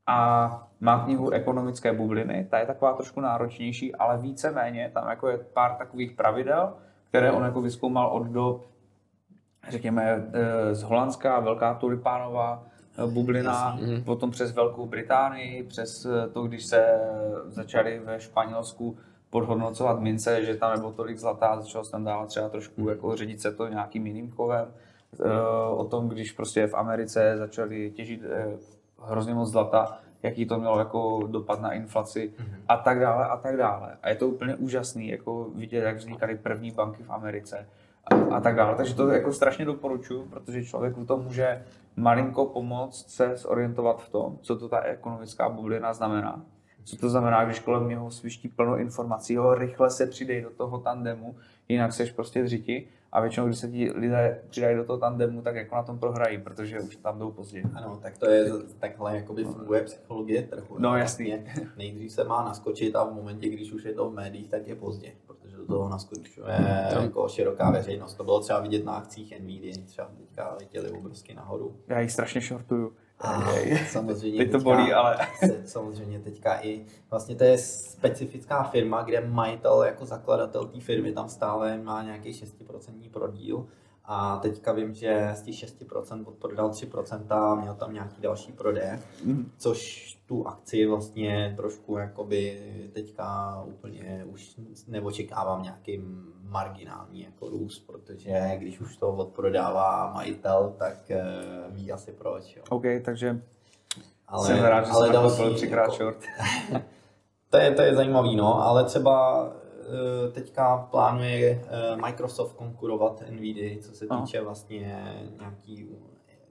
A 0.08 0.68
má 0.80 1.04
knihu 1.06 1.30
Ekonomické 1.30 1.94
bubliny, 1.94 2.48
ta 2.50 2.60
je 2.60 2.66
taková 2.66 2.94
trošku 2.94 3.22
náročnější, 3.22 3.96
ale 3.96 4.18
víceméně 4.18 4.92
tam 4.94 5.10
jako 5.10 5.28
je 5.28 5.38
pár 5.38 5.76
takových 5.76 6.12
pravidel, 6.12 6.74
které 7.10 7.32
on 7.32 7.44
jako 7.44 7.62
vyzkoumal 7.62 8.08
od 8.08 8.24
dob, 8.24 8.66
řekněme, 9.70 10.30
eh, 10.34 10.76
z 10.76 10.84
Holandska, 10.84 11.39
velká 11.39 11.74
tulipánová 11.74 12.64
eh, 12.98 13.08
bublina, 13.08 13.80
potom 14.06 14.32
přes 14.32 14.52
Velkou 14.52 14.86
Británii, 14.86 15.64
přes 15.64 16.06
eh, 16.06 16.28
to, 16.28 16.44
když 16.44 16.66
se 16.66 17.00
začaly 17.48 18.00
ve 18.00 18.20
Španělsku 18.20 18.98
podhodnocovat 19.32 20.00
mince, 20.00 20.46
že 20.46 20.56
tam 20.56 20.72
nebylo 20.72 20.92
tolik 20.92 21.18
zlata, 21.18 21.62
začalo 21.62 21.84
se 21.84 21.92
tam 21.92 22.04
dávat 22.04 22.28
třeba 22.28 22.50
trošku 22.50 22.90
jako 22.90 23.16
řídit 23.16 23.42
se 23.42 23.52
to 23.52 23.68
nějakým 23.68 24.08
jiným 24.08 24.32
kovem. 24.32 24.68
Eh, 25.26 25.70
O 25.70 25.86
tom, 25.86 26.10
když 26.10 26.32
prostě 26.32 26.68
v 26.68 26.74
Americe 26.74 27.38
začali 27.38 27.92
těžit 27.92 28.22
eh, 28.24 28.48
hrozně 29.04 29.34
moc 29.34 29.52
zlata, 29.52 29.98
jaký 30.24 30.46
to 30.46 30.60
mělo 30.60 30.80
jako 30.80 31.28
dopad 31.28 31.62
na 31.62 31.72
inflaci 31.72 32.34
a 32.68 32.78
tak 32.78 33.00
dále 33.00 33.26
a 33.28 33.38
tak 33.38 33.58
dále. 33.58 33.98
A 34.04 34.10
je 34.10 34.16
to 34.16 34.28
úplně 34.28 34.56
úžasný, 34.56 35.08
jako 35.08 35.50
vidět, 35.56 35.82
jak 35.82 35.98
vznikaly 35.98 36.38
první 36.38 36.72
banky 36.72 37.04
v 37.04 37.12
Americe 37.12 37.68
a, 38.12 38.36
a 38.36 38.42
tak 38.42 38.56
dále. 38.56 38.76
Takže 38.76 38.96
to 38.96 39.08
jako 39.08 39.34
strašně 39.34 39.66
doporučuji, 39.66 40.26
protože 40.26 40.66
člověk 40.66 40.98
v 40.98 41.06
tom 41.06 41.24
může 41.24 41.64
malinko 41.96 42.46
pomoct 42.46 43.10
se 43.10 43.36
zorientovat 43.36 44.02
v 44.04 44.10
tom, 44.10 44.38
co 44.42 44.56
to 44.56 44.70
ta 44.70 44.80
ekonomická 44.80 45.50
bublina 45.50 45.94
znamená. 45.94 46.42
Co 46.84 46.98
to 46.98 47.10
znamená, 47.10 47.46
když 47.46 47.60
kolem 47.60 47.88
něho 47.88 48.12
sviští 48.12 48.48
plno 48.48 48.78
informací, 48.78 49.38
ho 49.38 49.56
rychle 49.56 49.90
se 49.90 50.08
přidej 50.08 50.42
do 50.42 50.50
toho 50.50 50.78
tandemu, 50.78 51.36
jinak 51.70 51.94
seš 51.94 52.12
prostě 52.12 52.44
v 52.44 52.48
řiti 52.48 52.88
a 53.12 53.22
většinou, 53.22 53.46
když 53.46 53.60
se 53.60 53.72
ti 53.72 53.92
lidé 53.92 54.42
přidají 54.50 54.76
do 54.76 54.84
toho 54.84 55.00
tandemu, 55.00 55.42
tak 55.42 55.56
jako 55.56 55.76
na 55.76 55.84
tom 55.84 56.00
prohrají, 56.00 56.38
protože 56.38 56.80
už 56.80 56.96
tam 56.96 57.20
jdou 57.20 57.32
později. 57.32 57.66
Ano, 57.74 58.00
tak 58.02 58.18
to 58.18 58.30
je 58.30 58.52
takhle 58.80 59.16
jakoby 59.16 59.44
funguje 59.44 59.82
psychologie 59.82 60.42
trhu. 60.42 60.76
No, 60.80 60.98
jasný. 60.98 61.44
Nejdřív 61.78 62.12
se 62.12 62.24
má 62.24 62.44
naskočit 62.44 62.96
a 62.96 63.04
v 63.04 63.14
momentě, 63.14 63.50
když 63.50 63.72
už 63.72 63.84
je 63.84 63.94
to 63.94 64.10
v 64.10 64.14
médiích, 64.14 64.50
tak 64.50 64.68
je 64.68 64.76
pozdě, 64.76 65.12
protože 65.28 65.58
do 65.58 65.66
toho 65.66 65.90
naskočuje 65.90 66.56
jako 67.02 67.30
široká 67.30 67.72
veřejnost. 67.72 68.14
To 68.14 68.24
bylo 68.24 68.40
třeba 68.40 68.60
vidět 68.60 68.86
na 68.86 68.94
akcích 68.94 69.40
Nvidia, 69.40 69.76
třeba 69.86 70.12
teďka 70.18 70.56
letěli 70.60 70.92
obrovsky 70.92 71.34
nahoru. 71.34 71.76
Já 71.88 72.00
jich 72.00 72.12
strašně 72.12 72.42
shortuju. 72.42 72.94
A 73.22 73.43
samozřejmě 73.89 74.38
Teď 74.38 74.51
to 74.51 74.57
teďka- 74.57 74.63
bolí, 74.76 74.93
ale- 74.93 75.17
samozřejmě 75.65 76.19
teďka 76.19 76.59
i, 76.61 76.86
vlastně 77.09 77.36
to 77.36 77.43
je 77.43 77.57
specifická 77.57 78.63
firma, 78.63 79.01
kde 79.03 79.22
majitel 79.22 79.84
jako 79.84 80.05
zakladatel 80.05 80.65
té 80.65 80.80
firmy 80.80 81.11
tam 81.11 81.30
stále 81.30 81.78
má 81.78 82.03
nějaký 82.03 82.34
6% 82.34 83.09
prodíl 83.11 83.67
A 84.14 84.38
teďka 84.38 84.72
vím, 84.72 84.93
že 84.93 85.32
z 85.34 85.41
těch 85.41 85.55
6% 85.55 86.24
odprodal 86.28 86.70
3%, 86.70 87.62
měl 87.62 87.74
tam 87.76 87.93
nějaký 87.93 88.22
další 88.22 88.51
prodej, 88.51 88.99
což 89.57 90.12
tu 90.26 90.47
akci 90.47 90.86
vlastně 90.86 91.53
trošku 91.57 91.97
jakoby 91.97 92.59
teďka 92.93 93.57
úplně 93.66 94.26
už 94.26 94.55
neočekávám 94.88 95.64
nějaký 95.64 96.01
marginální 96.43 97.22
jako 97.22 97.49
růst, 97.49 97.80
protože 97.80 98.51
když 98.57 98.80
už 98.80 98.97
to 98.97 99.09
odprodává 99.09 100.12
majitel, 100.14 100.76
tak 100.78 101.12
eh, 101.12 101.24
ví 101.70 101.91
asi 101.91 102.12
proč. 102.12 102.55
Jo. 102.55 102.64
OK, 102.70 102.84
takže 103.05 103.41
Ale, 104.28 104.47
jsem 104.47 104.64
rád, 104.64 104.86
že 104.86 104.91
ale 104.91 105.05
jsem 105.05 105.14
další, 105.14 105.55
třikrát 105.55 105.84
jako- 105.84 105.95
short. 105.95 106.18
To 107.49 107.57
je, 107.57 107.72
to 107.72 107.82
je 107.82 107.95
zajímavý, 107.95 108.36
no, 108.36 108.64
ale 108.64 108.84
třeba 108.84 109.47
teďka 110.32 110.78
plánuje 110.78 111.62
eh, 111.68 111.96
Microsoft 111.96 112.54
konkurovat 112.54 113.24
NVIDIA, 113.30 113.82
co 113.82 113.92
se 113.92 114.06
Aha. 114.10 114.22
týče 114.22 114.42
vlastně 114.42 114.80
nějaký 115.39 115.89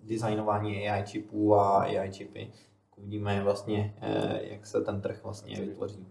designování 0.02 0.88
AI 0.88 1.02
čipů 1.02 1.54
a 1.54 1.78
AI 1.78 2.10
čipy. 2.12 2.50
Uvidíme 2.96 3.42
vlastně, 3.42 3.94
eh, 4.00 4.40
jak 4.42 4.66
se 4.66 4.80
ten 4.80 5.00
trh 5.00 5.20
vlastně 5.24 5.60
vytvoří. 5.60 6.06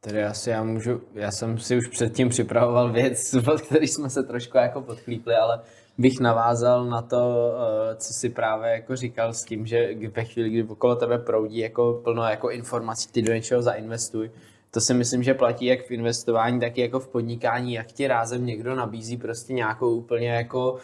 Tedy 0.00 0.24
asi 0.24 0.50
já 0.50 0.62
můžu, 0.62 1.00
já 1.14 1.30
jsem 1.30 1.58
si 1.58 1.76
už 1.76 1.88
předtím 1.88 2.28
připravoval 2.28 2.92
věc, 2.92 3.34
od 3.52 3.60
který 3.60 3.88
jsme 3.88 4.10
se 4.10 4.22
trošku 4.22 4.56
jako 4.56 4.80
podchlípli, 4.80 5.34
ale 5.34 5.60
bych 5.98 6.20
navázal 6.20 6.84
na 6.84 7.02
to, 7.02 7.52
eh, 7.90 7.96
co 7.96 8.12
si 8.12 8.30
právě 8.30 8.70
jako 8.70 8.96
říkal 8.96 9.32
s 9.32 9.44
tím, 9.44 9.66
že 9.66 9.88
ve 10.16 10.24
chvíli, 10.24 10.50
kdy 10.50 10.64
okolo 10.64 10.96
tebe 10.96 11.18
proudí 11.18 11.58
jako 11.58 12.00
plno 12.04 12.24
jako 12.24 12.50
informací, 12.50 13.12
ty 13.12 13.22
do 13.22 13.32
něčeho 13.32 13.62
zainvestuj, 13.62 14.30
to 14.70 14.80
si 14.80 14.94
myslím, 14.94 15.22
že 15.22 15.34
platí 15.34 15.66
jak 15.66 15.86
v 15.86 15.90
investování, 15.90 16.60
tak 16.60 16.78
i 16.78 16.80
jako 16.80 17.00
v 17.00 17.08
podnikání, 17.08 17.72
jak 17.72 17.86
ti 17.86 18.06
rázem 18.06 18.46
někdo 18.46 18.74
nabízí 18.74 19.16
prostě 19.16 19.52
nějakou 19.52 19.96
úplně 19.96 20.28
jako 20.28 20.76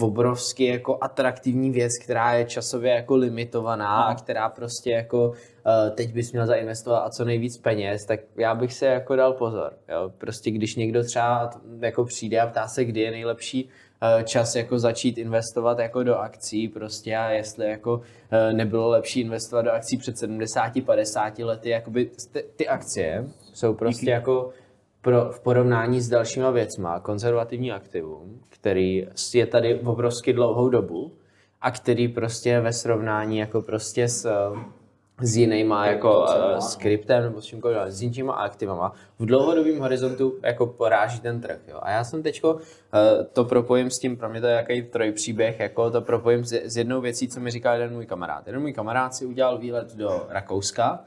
obrovsky 0.00 0.64
jako 0.64 0.98
atraktivní 1.00 1.70
věc, 1.70 1.92
která 2.04 2.32
je 2.32 2.44
časově 2.44 2.92
jako 2.92 3.16
limitovaná 3.16 4.02
a 4.02 4.14
která 4.14 4.48
prostě 4.48 4.90
jako 4.90 5.28
uh, 5.28 5.34
teď 5.94 6.12
bys 6.12 6.32
měl 6.32 6.46
zainvestovat 6.46 7.06
a 7.06 7.10
co 7.10 7.24
nejvíc 7.24 7.58
peněz, 7.58 8.04
tak 8.04 8.20
já 8.36 8.54
bych 8.54 8.72
se 8.72 8.86
jako 8.86 9.16
dal 9.16 9.32
pozor. 9.32 9.72
Jo? 9.88 10.12
Prostě 10.18 10.50
když 10.50 10.76
někdo 10.76 11.04
třeba 11.04 11.50
jako 11.80 12.04
přijde 12.04 12.40
a 12.40 12.46
ptá 12.46 12.68
se, 12.68 12.84
kdy 12.84 13.00
je 13.00 13.10
nejlepší 13.10 13.68
čas 14.24 14.56
jako 14.56 14.78
začít 14.78 15.18
investovat 15.18 15.78
jako 15.78 16.02
do 16.02 16.16
akcí 16.16 16.68
prostě 16.68 17.16
a 17.16 17.30
jestli 17.30 17.70
jako 17.70 17.94
uh, 17.94 18.02
nebylo 18.52 18.88
lepší 18.88 19.20
investovat 19.20 19.62
do 19.62 19.72
akcí 19.72 19.96
před 19.96 20.14
70-50 20.14 21.46
lety, 21.46 21.70
jakoby 21.70 22.10
ty, 22.32 22.44
ty 22.56 22.68
akcie 22.68 23.28
jsou 23.54 23.74
prostě 23.74 24.10
jako 24.10 24.50
pro, 25.00 25.32
v 25.32 25.40
porovnání 25.40 26.00
s 26.00 26.08
dalšíma 26.08 26.50
věcma 26.50 27.00
konzervativní 27.00 27.72
aktivum, 27.72 28.40
který 28.48 29.06
je 29.34 29.46
tady 29.46 29.80
obrovsky 29.80 30.32
dlouhou 30.32 30.68
dobu 30.68 31.12
a 31.60 31.70
který 31.70 32.08
prostě 32.08 32.60
ve 32.60 32.72
srovnání 32.72 33.38
jako 33.38 33.62
prostě 33.62 34.08
s, 34.08 34.30
s 35.20 35.36
jinýma 35.36 35.86
jako 35.86 36.20
uh, 36.20 36.58
skriptem 36.58 37.22
nebo 37.22 37.40
s 37.40 37.44
čímkoliv, 37.44 37.78
s 37.86 38.02
jinýma 38.02 38.32
aktivama 38.32 38.92
v 39.18 39.26
dlouhodobém 39.26 39.78
horizontu 39.78 40.38
jako 40.42 40.66
poráží 40.66 41.20
ten 41.20 41.40
trh. 41.40 41.58
Jo. 41.68 41.78
A 41.82 41.90
já 41.90 42.04
jsem 42.04 42.22
teďko 42.22 42.54
uh, 42.54 42.60
to 43.32 43.44
propojím 43.44 43.90
s 43.90 43.98
tím, 43.98 44.16
pro 44.16 44.28
mě 44.28 44.40
to 44.40 44.46
je 44.46 44.54
jaký 44.54 44.82
trojpříběh, 44.82 45.60
jako 45.60 45.90
to 45.90 46.00
propojím 46.00 46.44
s, 46.44 46.52
s 46.52 46.76
jednou 46.76 47.00
věcí, 47.00 47.28
co 47.28 47.40
mi 47.40 47.50
říkal 47.50 47.74
jeden 47.74 47.92
můj 47.92 48.06
kamarád. 48.06 48.46
Jeden 48.46 48.62
můj 48.62 48.72
kamarád 48.72 49.14
si 49.14 49.26
udělal 49.26 49.58
výlet 49.58 49.96
do 49.96 50.26
Rakouska, 50.28 51.04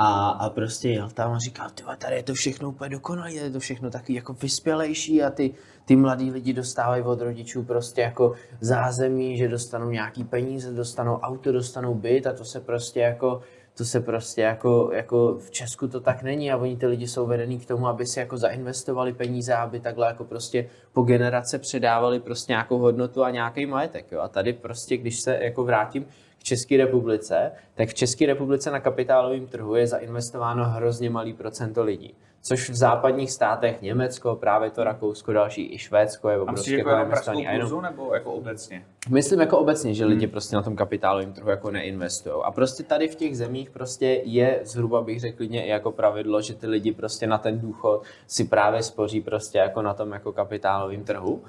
a, 0.00 0.28
a 0.28 0.50
prostě 0.50 0.88
jel 0.88 1.10
tam 1.10 1.32
a 1.32 1.38
říkal, 1.38 1.70
ty 1.74 1.82
tady 1.98 2.16
je 2.16 2.22
to 2.22 2.34
všechno 2.34 2.68
úplně 2.68 2.90
dokonalé, 2.90 3.32
je 3.32 3.50
to 3.50 3.60
všechno 3.60 3.90
taky 3.90 4.14
jako 4.14 4.32
vyspělejší 4.32 5.22
a 5.22 5.30
ty, 5.30 5.54
ty 5.84 5.96
mladí 5.96 6.30
lidi 6.30 6.52
dostávají 6.52 7.02
od 7.02 7.20
rodičů 7.20 7.62
prostě 7.62 8.00
jako 8.00 8.32
zázemí, 8.60 9.38
že 9.38 9.48
dostanou 9.48 9.90
nějaký 9.90 10.24
peníze, 10.24 10.72
dostanou 10.72 11.14
auto, 11.14 11.52
dostanou 11.52 11.94
byt 11.94 12.26
a 12.26 12.32
to 12.32 12.44
se 12.44 12.60
prostě 12.60 13.00
jako 13.00 13.40
to 13.74 13.84
se 13.84 14.00
prostě 14.00 14.42
jako, 14.42 14.90
jako 14.92 15.38
v 15.38 15.50
Česku 15.50 15.88
to 15.88 16.00
tak 16.00 16.22
není 16.22 16.52
a 16.52 16.56
oni 16.56 16.76
ty 16.76 16.86
lidi 16.86 17.08
jsou 17.08 17.26
vedený 17.26 17.58
k 17.58 17.66
tomu, 17.66 17.86
aby 17.86 18.06
si 18.06 18.20
jako 18.20 18.36
zainvestovali 18.36 19.12
peníze, 19.12 19.54
aby 19.54 19.80
takhle 19.80 20.06
jako 20.06 20.24
prostě 20.24 20.66
po 20.92 21.02
generace 21.02 21.58
předávali 21.58 22.20
prostě 22.20 22.52
nějakou 22.52 22.78
hodnotu 22.78 23.24
a 23.24 23.30
nějaký 23.30 23.66
majetek. 23.66 24.12
Jo. 24.12 24.20
A 24.20 24.28
tady 24.28 24.52
prostě, 24.52 24.96
když 24.96 25.20
se 25.20 25.38
jako 25.42 25.64
vrátím 25.64 26.06
k 26.38 26.42
České 26.44 26.76
republice, 26.76 27.52
tak 27.74 27.88
v 27.88 27.94
České 27.94 28.26
republice 28.26 28.70
na 28.70 28.80
kapitálovém 28.80 29.46
trhu 29.46 29.74
je 29.74 29.86
zainvestováno 29.86 30.64
hrozně 30.64 31.10
malý 31.10 31.32
procento 31.32 31.84
lidí. 31.84 32.14
Což 32.42 32.70
v 32.70 32.74
západních 32.74 33.30
státech, 33.30 33.82
Německo, 33.82 34.36
právě 34.36 34.70
to 34.70 34.84
Rakousko, 34.84 35.32
další 35.32 35.74
i 35.74 35.78
Švédsko 35.78 36.28
je 36.28 36.40
obrovské 36.40 36.76
jako 36.76 36.90
jako 36.90 37.30
jenom 37.40 37.82
nebo 37.82 38.14
jako 38.14 38.32
obecně? 38.32 38.84
Myslím 39.10 39.40
jako 39.40 39.58
obecně, 39.58 39.94
že 39.94 40.04
Hmm. 40.04 40.12
lidi 40.12 40.26
prostě 40.26 40.56
na 40.56 40.62
tom 40.62 40.76
kapitálovém 40.76 41.32
trhu 41.32 41.50
jako 41.50 41.70
neinvestují. 41.70 42.34
A 42.44 42.50
prostě 42.50 42.82
tady 42.82 43.08
v 43.08 43.14
těch 43.14 43.36
zemích 43.36 43.70
prostě 43.70 44.20
je 44.24 44.60
zhruba 44.64 45.02
bych 45.02 45.20
řekl 45.20 45.36
klidně 45.36 45.66
i 45.66 45.68
jako 45.68 45.92
pravidlo, 45.92 46.42
že 46.42 46.54
ty 46.54 46.66
lidi 46.66 46.92
prostě 46.92 47.26
na 47.26 47.38
ten 47.38 47.60
důchod 47.60 48.02
si 48.26 48.44
právě 48.44 48.82
spoří 48.82 49.20
prostě 49.20 49.58
jako 49.58 49.82
na 49.82 49.94
tom 49.94 50.12
jako 50.12 50.32
kapitálovém 50.32 51.04
trhu. 51.04 51.42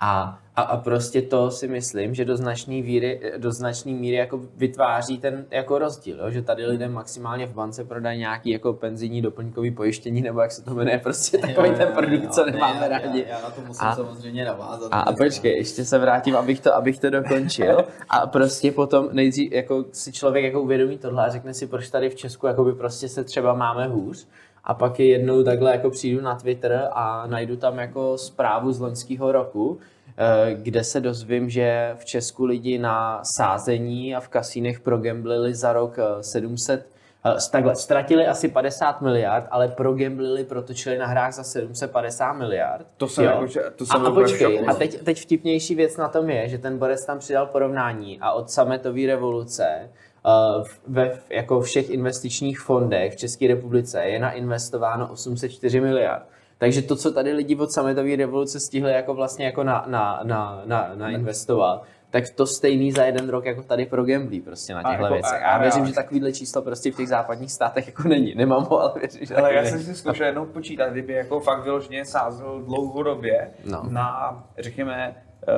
A, 0.00 0.38
a, 0.56 0.62
a 0.62 0.76
prostě 0.76 1.22
to 1.22 1.50
si 1.50 1.68
myslím, 1.68 2.14
že 2.14 2.24
do 2.24 2.36
značné 2.36 2.74
míry, 2.74 3.32
do 3.36 3.52
značné 3.52 3.92
míry 3.92 4.16
jako 4.16 4.40
vytváří 4.56 5.18
ten 5.18 5.46
jako 5.50 5.78
rozdíl, 5.78 6.18
jo? 6.20 6.30
že 6.30 6.42
tady 6.42 6.66
lidem 6.66 6.92
maximálně 6.92 7.46
v 7.46 7.54
bance 7.54 7.84
prodají 7.84 8.18
nějaký 8.18 8.50
jako 8.50 8.72
penzijní 8.72 9.22
doplňkový 9.22 9.70
pojištění, 9.70 10.20
nebo 10.22 10.40
jak 10.40 10.52
se 10.52 10.64
to 10.64 10.74
jmenuje, 10.74 10.98
prostě 10.98 11.38
takový 11.38 11.70
ten 11.70 11.88
produkt, 11.92 12.34
co 12.34 12.46
nemáme 12.46 12.88
rádi. 12.88 13.24
Já, 13.28 13.36
já 13.36 13.42
na 13.42 13.50
to 13.50 13.60
musím 13.60 13.86
A- 13.86 13.96
samozřejmě 13.96 14.44
navázat. 14.44 14.88
A, 14.92 15.00
a 15.00 15.12
počkej, 15.12 15.56
ještě 15.56 15.84
se 15.84 15.98
vrátím, 15.98 16.36
abych 16.36 16.60
to, 16.60 16.74
abych 16.74 16.98
to 16.98 17.10
dokončil. 17.10 17.84
A 18.08 18.26
prostě 18.26 18.72
potom 18.72 19.08
nejdřív 19.12 19.52
jako 19.52 19.84
si 19.92 20.12
člověk 20.12 20.44
jako 20.44 20.62
uvědomí 20.62 20.98
tohle 20.98 21.26
a 21.26 21.28
řekne 21.28 21.54
si, 21.54 21.66
proč 21.66 21.90
tady 21.90 22.10
v 22.10 22.14
Česku 22.14 22.46
jakoby 22.46 22.72
prostě 22.72 23.08
se 23.08 23.24
třeba 23.24 23.54
máme 23.54 23.86
hůř. 23.86 24.26
A 24.66 24.74
pak 24.74 25.00
je 25.00 25.06
jednou 25.06 25.42
takhle 25.42 25.70
jako 25.70 25.90
přijdu 25.90 26.20
na 26.20 26.34
Twitter 26.34 26.88
a 26.92 27.26
najdu 27.26 27.56
tam 27.56 27.78
jako 27.78 28.18
zprávu 28.18 28.72
z 28.72 28.80
loňského 28.80 29.32
roku, 29.32 29.78
eh, 30.18 30.54
kde 30.54 30.84
se 30.84 31.00
dozvím, 31.00 31.50
že 31.50 31.96
v 31.98 32.04
Česku 32.04 32.44
lidi 32.44 32.78
na 32.78 33.20
sázení 33.36 34.16
a 34.16 34.20
v 34.20 34.28
kasínech 34.28 34.80
progamblili 34.80 35.54
za 35.54 35.72
rok 35.72 35.98
eh, 35.98 36.22
700 36.22 36.80
eh, 36.80 37.34
Takhle, 37.50 37.76
ztratili 37.76 38.26
asi 38.26 38.48
50 38.48 39.00
miliard, 39.00 39.46
ale 39.50 39.68
progamblili, 39.68 40.44
protočili 40.44 40.98
na 40.98 41.06
hrách 41.06 41.32
za 41.32 41.42
750 41.42 42.32
miliard. 42.32 42.86
To 42.96 43.08
jsem 43.08 43.24
Jo. 43.24 43.30
jako, 43.30 43.46
to 43.76 43.84
a, 43.84 43.86
jsem 43.86 44.06
a 44.06 44.10
v 44.10 44.14
počkej, 44.14 44.64
a 44.68 44.74
teď, 44.74 45.02
teď 45.02 45.20
vtipnější 45.20 45.74
věc 45.74 45.96
na 45.96 46.08
tom 46.08 46.30
je, 46.30 46.48
že 46.48 46.58
ten 46.58 46.78
Borec 46.78 47.04
tam 47.06 47.18
přidal 47.18 47.46
porovnání 47.46 48.18
a 48.20 48.32
od 48.32 48.50
sametové 48.50 49.06
revoluce 49.06 49.90
ve 50.86 51.08
v- 51.10 51.30
jako 51.30 51.60
všech 51.60 51.90
investičních 51.90 52.60
fondech 52.60 53.12
v 53.12 53.16
České 53.16 53.48
republice 53.48 54.02
je 54.04 54.18
nainvestováno 54.18 55.08
804 55.12 55.80
miliard. 55.80 56.22
Takže 56.58 56.82
to, 56.82 56.96
co 56.96 57.12
tady 57.12 57.32
lidi 57.32 57.56
od 57.56 57.70
sametové 57.72 58.16
revoluce 58.16 58.60
stihli 58.60 58.92
jako 58.92 59.14
vlastně 59.14 59.46
jako 59.46 59.64
na, 59.64 59.84
na, 59.88 60.20
na, 60.24 60.62
na, 60.64 60.90
na 60.94 61.10
investovat, 61.10 61.82
tak 62.10 62.24
to 62.30 62.46
stejný 62.46 62.92
za 62.92 63.04
jeden 63.04 63.28
rok 63.28 63.44
jako 63.44 63.62
tady 63.62 63.86
pro 63.86 64.04
gamblí 64.04 64.40
prostě 64.40 64.74
na 64.74 64.82
těchto 64.82 65.02
jako- 65.04 65.14
věcech. 65.14 65.42
a- 65.42 65.46
A 65.46 65.52
já 65.52 65.58
věřím, 65.58 65.76
reálně. 65.76 65.88
že 65.92 65.94
takovýhle 65.94 66.32
číslo 66.32 66.62
prostě 66.62 66.92
v 66.92 66.96
těch 66.96 67.08
západních 67.08 67.52
státech 67.52 67.86
jako 67.86 68.08
není. 68.08 68.34
Nemám 68.34 68.64
ho, 68.64 68.80
ale 68.80 68.92
věřím, 69.00 69.26
že 69.26 69.36
Ale 69.36 69.54
já 69.54 69.64
jsem 69.64 69.80
si 69.82 69.94
zkoušel 69.94 70.26
jednou 70.26 70.46
počítat, 70.46 70.88
kdyby 70.90 71.12
jako 71.12 71.40
fakt 71.40 71.64
vyloženě 71.64 72.04
sázel 72.04 72.62
dlouhodobě 72.62 73.50
No. 73.64 73.82
na, 73.88 74.44
řekněme, 74.58 75.16
eh, 75.48 75.52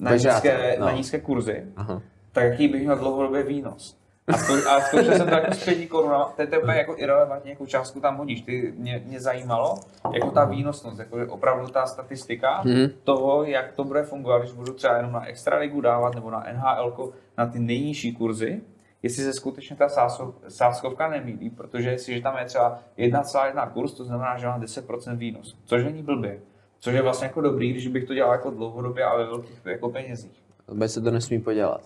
na, 0.00 0.12
nízké, 0.12 0.76
no. 0.78 0.86
na 0.86 0.92
nízké 0.92 1.20
kurzy, 1.20 1.64
Aha. 1.76 2.02
Tak 2.32 2.44
jaký 2.44 2.68
bych 2.68 2.82
měl 2.82 2.96
dlouhodobě 2.96 3.42
výnos. 3.42 4.00
A, 4.28 4.32
zkou, 4.32 4.52
a 4.68 4.80
zkoušel 4.80 5.14
jsem 5.16 5.28
to 5.28 5.34
jako 5.34 5.54
s 5.54 5.64
pěti 5.64 5.86
korunama, 5.86 6.32
to 6.36 6.42
je 6.42 6.48
to 6.48 6.60
úplně 6.60 6.78
jako 6.78 6.94
irrelevantní, 6.96 7.50
jakou 7.50 7.66
částku 7.66 8.00
tam 8.00 8.16
hodíš. 8.16 8.42
Ty, 8.42 8.74
mě, 8.76 9.02
mě 9.06 9.20
zajímalo, 9.20 9.74
jako 10.14 10.30
ta 10.30 10.44
výnosnost, 10.44 10.98
jako 10.98 11.16
opravdu 11.28 11.66
ta 11.66 11.86
statistika 11.86 12.62
Mhm. 12.64 12.90
toho, 13.04 13.44
jak 13.44 13.72
to 13.72 13.84
bude 13.84 14.02
fungovat, 14.02 14.38
když 14.38 14.52
budu 14.52 14.72
třeba 14.72 14.96
jenom 14.96 15.12
na 15.12 15.26
extraligu 15.26 15.80
dávat 15.80 16.14
nebo 16.14 16.30
na 16.30 16.44
NHL, 16.52 17.12
na 17.38 17.46
ty 17.46 17.58
nejnižší 17.58 18.12
kurzy, 18.16 18.60
jestli 19.02 19.22
se 19.24 19.32
skutečně 19.32 19.76
ta 19.76 19.86
sázkov- 19.86 20.34
sázkovka 20.48 21.08
nemýlí, 21.08 21.50
protože 21.50 21.90
jestliže 21.90 22.22
tam 22.22 22.38
je 22.38 22.44
třeba 22.44 22.78
1,1 22.98 23.70
kurz, 23.72 23.92
to 23.94 24.04
znamená, 24.04 24.38
že 24.38 24.46
mám 24.46 24.60
10% 24.60 25.16
výnos, 25.18 25.56
což 25.64 25.84
není 25.84 26.02
blbě. 26.02 26.38
Což 26.78 26.94
je 26.94 27.02
vlastně 27.02 27.26
jako 27.26 27.40
dobrý, 27.40 27.70
když 27.72 27.88
bych 27.88 28.04
to 28.04 28.14
dělal 28.14 28.32
jako 28.32 28.50
dlouhodobě 28.50 29.04
a 29.04 29.16
ve 29.16 29.24
velkých 29.26 29.60
jako 29.64 29.88
penězích. 29.88 30.42
Vůbec 30.68 30.92
se 30.92 31.00
to 31.00 31.10
nesmí 31.10 31.40
podělat. 31.40 31.80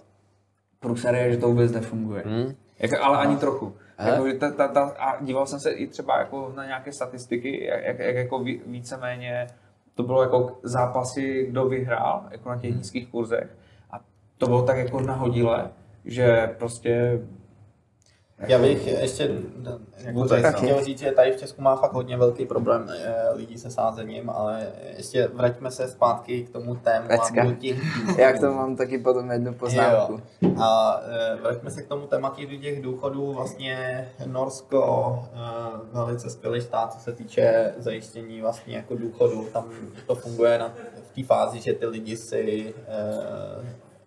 Průser 0.85 1.15
je, 1.15 1.33
že 1.33 1.37
to 1.39 1.49
vůbec 1.49 1.73
nefunguje. 1.73 2.23
Hmm? 2.27 2.55
Jako, 2.79 2.95
ale 3.03 3.19
ani 3.19 3.37
trochu. 3.37 3.75
Jako, 3.99 4.25
ta, 4.41 4.51
ta, 4.51 4.69
ta, 4.69 4.81
a 4.99 5.25
díval 5.25 5.47
jsem 5.47 5.61
se 5.61 5.71
i 5.71 5.87
třeba 5.87 6.19
jako 6.19 6.53
na 6.57 6.67
nějaké 6.67 6.93
statistiky, 6.93 7.65
jak, 7.67 7.85
jak, 7.85 7.99
jak 7.99 8.17
jako 8.17 8.39
ví, 8.39 8.61
víceméně 8.67 9.47
to 9.95 10.03
bylo 10.03 10.23
jako 10.23 10.59
zápasy, 10.63 11.47
kdo 11.51 11.69
vyhrál, 11.69 12.25
jako 12.31 12.49
na 12.49 12.57
těch 12.57 12.71
Hmm. 12.71 12.79
nízkých 12.79 13.09
kurzech. 13.09 13.57
A 13.91 14.01
to 14.39 14.47
bylo 14.47 14.63
tak 14.63 14.77
jako 14.77 15.01
nahodile, 15.01 15.71
že 16.05 16.55
prostě 16.59 17.21
Já 18.39 18.59
bych 18.59 18.87
ještě 18.87 19.31
jako 20.05 20.25
chtěl 20.57 20.85
říct, 20.85 20.99
že 20.99 21.13
tady 21.13 21.33
v 21.33 21.37
Česku 21.37 21.63
má 21.63 21.77
fakt 21.77 21.93
hodně 21.93 22.17
velký 22.17 22.47
problém 22.47 22.91
eh, 22.91 23.33
lidí 23.35 23.59
se 23.59 23.71
sázením, 23.71 24.31
ale 24.31 24.67
ještě 24.97 25.29
vraťme 25.35 25.71
se 25.71 25.89
zpátky 25.89 26.45
k 26.45 26.51
tomu 26.51 26.75
Pecka. 26.75 27.31
tématu 27.31 27.55
těch 27.55 27.79
Já 28.19 28.33
k 28.33 28.41
tomu 28.41 28.55
mám 28.55 28.77
taky 28.77 28.99
potom 28.99 29.31
jednu 29.31 29.55
poznámku. 29.55 30.21
Jo. 30.43 30.51
A 30.63 31.01
e, 31.07 31.37
vraťme 31.37 31.71
se 31.71 31.83
k 31.83 31.89
tomu 31.89 32.07
tématu 32.07 32.47
těch 32.61 32.83
důchodů. 32.83 33.33
Vlastně 33.33 34.09
Norsko 34.27 35.19
e, 35.35 35.39
velice 35.93 36.31
skvělý 36.31 36.61
stát, 36.61 36.93
co 36.93 37.01
se 37.01 37.13
týče 37.13 37.75
zajištění 37.79 38.41
vlastně 38.41 38.77
jako 38.77 38.97
důchodů. 38.97 39.47
Tam 39.53 39.71
to 40.07 40.15
funguje 40.15 40.59
na, 40.59 40.75
v 41.03 41.15
té 41.15 41.23
fázi, 41.27 41.61
že 41.61 41.73
ty 41.73 41.87
lidi 41.87 42.17
si 42.17 42.75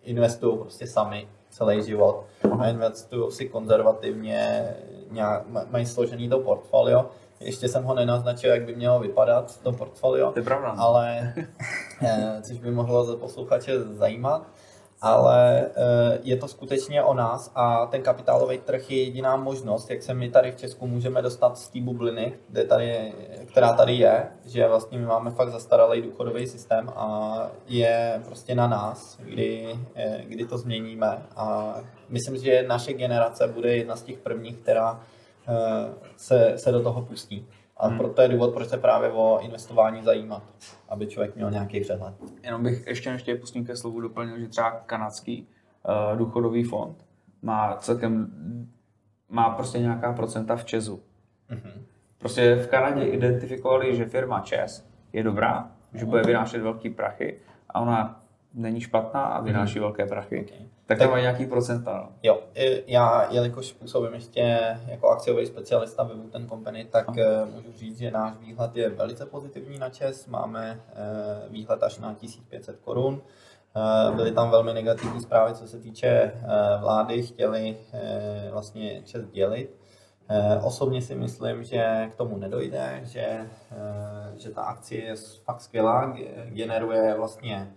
investují 0.03 0.57
prostě 0.57 0.88
sami 0.88 1.28
celý 1.58 1.84
život 1.84 2.24
a 2.60 2.68
investují 2.68 3.32
si 3.32 3.49
konzervativně, 3.49 4.70
nějak, 5.12 5.49
ma- 5.49 5.66
mají 5.70 5.86
složený 5.86 6.30
to 6.30 6.39
portfolio. 6.39 7.05
Ještě 7.39 7.68
jsem 7.68 7.84
ho 7.84 7.93
nenaznačil, 7.95 8.49
jak 8.49 8.64
by 8.66 8.76
mělo 8.76 8.99
vypadat 8.99 9.62
to 9.64 9.72
portfolio 9.72 10.32
To 10.32 10.39
je 10.39 10.43
pravda. 10.43 10.74
no. 10.76 10.84
ale 10.84 11.34
eh, 12.01 12.41
což 12.41 12.58
by 12.58 12.72
mohlo 12.72 13.05
za 13.05 13.16
posluchače 13.16 13.80
zajímat. 13.84 14.47
Ale 15.02 15.66
eh, 15.66 16.20
je 16.24 16.38
to 16.38 16.48
skutečně 16.48 17.04
o 17.04 17.14
nás 17.14 17.52
a 17.56 17.86
ten 17.86 18.02
kapitálový 18.02 18.58
trh 18.58 18.91
je 18.91 19.04
jediná 19.04 19.36
možnost, 19.36 19.89
jak 19.89 20.04
se 20.04 20.14
my 20.14 20.30
tady 20.30 20.52
v 20.52 20.56
Česku 20.56 20.88
můžeme 20.88 21.22
dostat 21.22 21.58
z 21.58 21.70
té 21.70 21.82
bubliny, 21.82 22.34
kde 22.50 22.64
tady, 22.64 23.14
která 23.45 23.74
tady 23.74 23.93
je, 23.93 24.28
že 24.45 24.68
vlastně 24.68 24.98
my 24.98 25.06
máme 25.06 25.32
fakt 25.32 25.52
zastaralý 25.52 26.02
důchodový 26.02 26.48
systém 26.48 26.89
a 26.95 27.38
je 27.68 28.22
prostě 28.26 28.56
na 28.56 28.68
nás, 28.68 29.18
kdy, 29.24 29.80
eh, 29.95 30.24
kdy 30.28 30.45
to 30.45 30.58
změníme. 30.58 31.22
A 31.36 31.76
myslím, 32.10 32.38
že 32.38 32.66
naše 32.68 32.93
generace 32.93 33.48
bude 33.48 33.76
jedna 33.76 33.95
z 33.95 34.04
těch 34.04 34.18
prvních, 34.18 34.58
která 34.58 35.00
eh, 35.48 35.93
se, 36.18 36.54
se 36.56 36.72
do 36.72 36.84
toho 36.84 37.02
pustí. 37.02 37.48
A 37.80 37.89
proto 37.89 38.21
je 38.21 38.28
důvod, 38.28 38.53
proč 38.53 38.67
se 38.67 38.78
právě 38.78 39.11
o 39.11 39.39
investování 39.39 40.03
zajímat, 40.03 40.43
aby 40.89 41.07
člověk 41.07 41.36
měl 41.36 41.51
nějaký 41.51 41.80
přehled. 41.80 42.13
Jenom 42.43 42.63
bych 42.63 42.88
ještě 42.88 43.11
než 43.11 43.23
tě 43.23 43.36
pustím 43.36 43.65
ke 43.65 43.75
slovu 43.75 44.01
doplnil, 44.01 44.39
že 44.39 44.47
třeba 44.47 44.71
kanadský 44.71 45.47
uh, 46.11 46.17
důchodový 46.17 46.63
fond 46.63 47.05
má 47.41 47.75
celkem, 47.75 48.32
má 49.30 49.49
prostě 49.49 49.80
nějaká 49.80 50.13
procenta 50.13 50.55
v 50.55 50.65
Česu. 50.65 51.03
Mhm. 51.49 51.86
Prostě 52.17 52.55
v 52.55 52.67
Kanadě 52.67 53.03
identifikovali, 53.03 53.95
že 53.95 54.05
firma 54.05 54.39
Čes 54.39 54.89
je 55.13 55.23
dobrá, 55.23 55.71
že 55.93 56.05
bude 56.05 56.21
vynášet 56.21 56.61
velký 56.61 56.89
prachy 56.89 57.39
a 57.69 57.80
ona 57.80 58.23
není 58.54 58.82
špatná 58.82 59.22
a 59.24 59.41
vynáší 59.41 59.80
velké 59.80 60.06
prachy. 60.06 60.45
Okay. 60.45 60.68
Tak 60.86 60.98
tam 60.98 61.10
mají 61.10 61.22
nějaký 61.22 61.45
procenta. 61.45 61.93
No. 61.93 62.10
Jo, 62.24 62.39
já, 62.88 63.28
jelikož 63.34 63.74
působím 63.74 64.14
ještě 64.14 64.78
jako 64.88 65.08
akciový 65.10 65.45
specialista 65.45 66.04
ve 66.04 66.14
Wooten 66.16 66.48
Company, 66.50 66.86
tak 66.86 67.18
eh, 67.18 67.45
můžu 67.56 67.72
říct, 67.78 67.98
že 67.98 68.12
náš 68.12 68.34
výhled 68.38 68.76
je 68.76 68.89
velice 68.89 69.26
pozitivní 69.26 69.80
na 69.80 69.89
ČES. 69.89 70.28
Máme 70.28 70.80
eh, 70.89 70.95
výhled 71.50 71.84
až 71.84 72.00
na 72.00 72.14
1500 72.14 72.80
korun. 72.80 73.22
Eh, 73.76 74.16
Byly 74.16 74.32
tam 74.32 74.50
velmi 74.52 74.74
negativní 74.74 75.22
zprávy, 75.22 75.54
co 75.54 75.68
se 75.68 75.80
týče 75.80 76.32
vlády, 76.82 77.24
chtěli 77.24 77.78
vlastně 78.52 79.02
ČES 79.04 79.26
dělit. 79.32 79.76
Osobně 80.64 81.02
si 81.02 81.16
myslím, 81.16 81.64
že 81.64 82.10
k 82.14 82.16
tomu 82.16 82.38
nedojde, 82.38 83.02
že, 83.04 83.48
že 84.38 84.50
ta 84.50 84.62
akcie 84.62 85.04
je 85.06 85.16
fakt 85.43 85.62
skvělá, 85.62 86.08
ge- 86.14 86.28
generuje 86.50 87.14
vlastně 87.18 87.72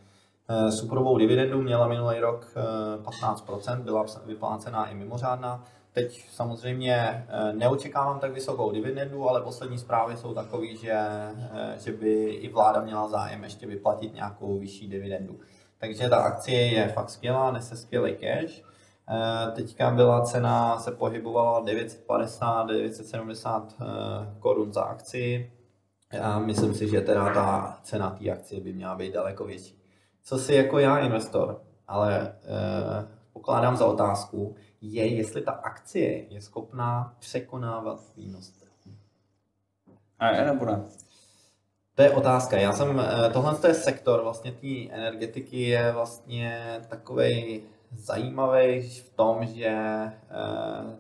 Superovou 0.71 1.19
dividendu 1.19 1.63
měla 1.63 1.89
minulý 1.89 2.19
rok 2.19 2.53
eh, 2.57 3.03
15%, 3.03 3.83
byla 3.83 4.05
vyplácená 4.27 4.87
i 4.87 4.95
mimořádná. 4.95 5.65
Teď 5.93 6.31
samozřejmě 6.31 6.95
eh, 7.29 7.53
neočekávám 7.53 8.19
tak 8.19 8.33
vysokou 8.33 8.71
dividendu, 8.71 9.29
ale 9.29 9.41
poslední 9.41 9.79
zprávy 9.79 10.17
jsou 10.17 10.35
takové, 10.35 10.77
že, 10.77 10.93
eh, 10.93 11.75
že 11.79 11.93
by 11.93 12.25
i 12.25 12.49
vláda 12.49 12.81
měla 12.81 13.09
zájem 13.09 13.45
ještě 13.45 13.67
vyplatit 13.67 14.15
nějakou 14.15 14.59
vyšší 14.59 14.89
dividendu. 14.89 15.41
Takže 15.79 16.09
ta 16.09 16.17
akcie 16.17 16.61
je 16.61 16.89
fakt 16.89 17.11
skvělá, 17.11 17.51
nese 17.51 17.77
skvělý 17.77 18.17
cash. 18.17 18.63
Eh, 19.11 19.51
Teďka 19.51 19.91
byla 19.91 20.21
cena, 20.21 20.79
se 20.79 20.91
pohybovala 20.91 21.61
950, 21.61 22.67
970 22.67 23.75
eh, 23.81 23.85
korun 24.39 24.73
za 24.73 24.83
akci. 24.83 25.53
Já 26.13 26.39
myslím 26.39 26.75
si, 26.75 26.89
že 26.89 27.01
teda 27.01 27.35
ta 27.35 27.79
cena 27.83 28.11
té 28.11 28.31
akcie 28.31 28.61
by 28.61 28.73
měla 28.73 28.95
být 28.95 29.15
daleko 29.15 29.45
větší. 29.45 29.80
Co 30.31 30.39
si 30.39 30.55
jako 30.55 30.79
já 30.79 30.99
investor, 30.99 31.63
ale 31.89 32.35
eh, 32.45 33.09
pokládám 33.33 33.77
za 33.77 33.87
otázku, 33.87 34.55
je, 34.81 35.07
jestli 35.07 35.43
ta 35.43 35.53
akcie 35.53 36.35
je 36.35 36.41
schopná 36.41 37.15
překonávat 37.19 38.01
výnos. 38.17 38.53
A 40.19 40.31
je 40.31 40.45
nebo 40.45 40.65
ne? 40.65 40.83
To 41.95 42.03
je 42.03 42.11
otázka. 42.11 42.57
Já 42.57 42.73
jsem, 42.73 43.01
eh, 43.01 43.31
tohle 43.33 43.59
je 43.69 43.75
sektor 43.75 44.23
vlastně 44.23 44.53
té 44.53 44.89
energetiky 44.91 45.63
je 45.63 45.93
vlastně 45.93 46.81
takový 46.89 47.63
zajímavý 47.93 48.83
v 48.83 49.11
tom, 49.17 49.47
že 49.47 49.69
eh, 49.69 50.13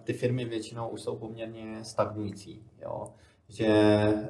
ty 0.04 0.12
firmy 0.12 0.44
většinou 0.44 0.88
už 0.88 1.00
jsou 1.00 1.16
poměrně 1.16 1.84
stagnující. 1.84 2.62
Jo? 2.82 3.14
Že 3.48 3.66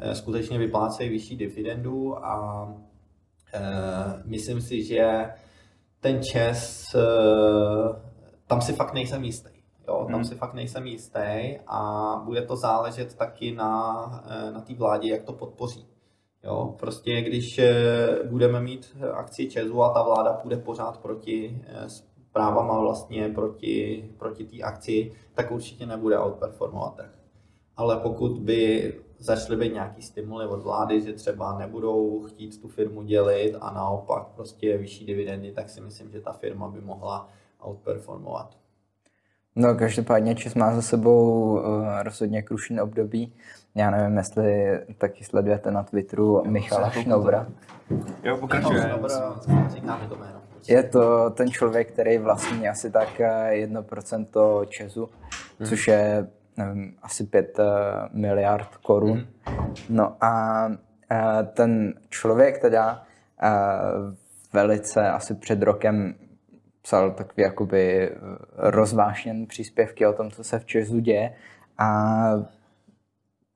eh, 0.00 0.14
skutečně 0.14 0.58
vyplácejí 0.58 1.10
vyšší 1.10 1.36
dividendu 1.36 2.24
a 2.24 2.68
myslím 4.24 4.60
si, 4.60 4.82
že 4.82 5.30
ten 6.00 6.22
čes, 6.22 6.94
eh, 6.94 8.00
tam 8.46 8.60
si 8.60 8.72
fakt 8.72 8.94
nejsem 8.94 9.24
jistý. 9.24 9.50
Jo, 9.88 10.04
tam 10.04 10.14
Hmm. 10.14 10.24
si 10.24 10.34
fakt 10.34 10.54
nejsem 10.54 10.86
jistý 10.86 11.58
a 11.66 11.82
bude 12.24 12.42
to 12.42 12.56
záležet 12.56 13.14
taky 13.14 13.52
na, 13.52 14.04
eh, 14.26 14.50
na 14.50 14.60
té 14.60 14.74
vládě, 14.74 15.10
jak 15.10 15.22
to 15.22 15.32
podpoří. 15.32 15.86
Jo, 16.44 16.74
prostě 16.78 17.22
když 17.22 17.58
eh, 17.58 18.08
budeme 18.28 18.60
mít 18.60 18.96
akci 19.12 19.50
Česu 19.50 19.82
a 19.82 19.92
ta 19.92 20.02
vláda 20.02 20.32
půjde 20.32 20.56
pořád 20.56 20.98
proti 20.98 21.62
eh, 21.66 21.88
s 21.88 22.10
právama 22.32 22.80
vlastně 22.80 23.28
proti, 23.28 24.08
proti 24.18 24.44
té 24.44 24.62
akci, 24.62 25.12
tak 25.34 25.50
určitě 25.50 25.86
nebude 25.86 26.18
outperformovat 26.18 26.96
trh. 26.96 27.10
Ale 27.76 27.96
pokud 27.96 28.38
by 28.38 28.94
začaly 29.20 29.56
být 29.56 29.74
nějaký 29.74 30.02
stimuly 30.02 30.46
od 30.46 30.62
vlády, 30.62 31.00
že 31.00 31.12
třeba 31.12 31.58
nebudou 31.58 32.26
chtít 32.28 32.62
tu 32.62 32.68
firmu 32.68 33.02
dělit 33.02 33.56
a 33.60 33.70
naopak 33.70 34.26
prostě 34.26 34.78
vyšší 34.78 35.06
dividendy, 35.06 35.52
tak 35.52 35.70
si 35.70 35.80
myslím, 35.80 36.10
že 36.10 36.20
ta 36.20 36.32
firma 36.32 36.68
by 36.68 36.80
mohla 36.80 37.28
outperformovat. 37.66 38.56
No, 39.56 39.74
každopádně 39.74 40.34
Čes 40.34 40.54
má 40.54 40.74
za 40.74 40.82
sebou 40.82 41.52
uh, 41.52 41.62
rozhodně 42.02 42.42
krušný 42.42 42.80
období. 42.80 43.32
Já 43.74 43.90
nevím, 43.90 44.16
jestli 44.16 44.78
taky 44.98 45.24
sledujete 45.24 45.70
na 45.70 45.82
Twitteru 45.82 46.42
Michala 46.46 46.90
Šnoubra. 46.90 47.46
Jo, 48.22 48.36
pokračuje. 48.36 48.94
Říkáme 49.68 50.08
to 50.08 50.16
jméno. 50.16 50.40
Je 50.68 50.82
to 50.82 51.30
ten 51.30 51.50
člověk, 51.50 51.92
který 51.92 52.18
vlastní 52.18 52.68
asi 52.68 52.90
tak 52.90 53.20
eh, 53.20 53.66
1% 53.66 54.66
Česu, 54.66 55.08
což 55.64 55.88
je 55.88 56.26
nevím, 56.64 56.96
asi 57.02 57.24
5 57.24 57.58
eh, 57.58 57.64
miliard 58.12 58.76
korun. 58.76 59.26
No 59.88 60.16
a 60.24 60.66
eh, 61.10 61.44
ten 61.54 61.94
člověk 62.08 62.58
teda 62.58 63.02
eh, 63.42 63.48
velice 64.52 65.08
asi 65.08 65.34
před 65.34 65.62
rokem 65.62 66.14
psal 66.82 67.10
takový 67.10 67.42
jakoby 67.42 68.10
rozvášněn 68.56 69.46
příspěvky 69.46 70.06
o 70.06 70.12
tom, 70.12 70.30
co 70.30 70.44
se 70.44 70.58
v 70.58 70.64
Česu 70.64 71.00
děje. 71.00 71.34
A 71.78 72.16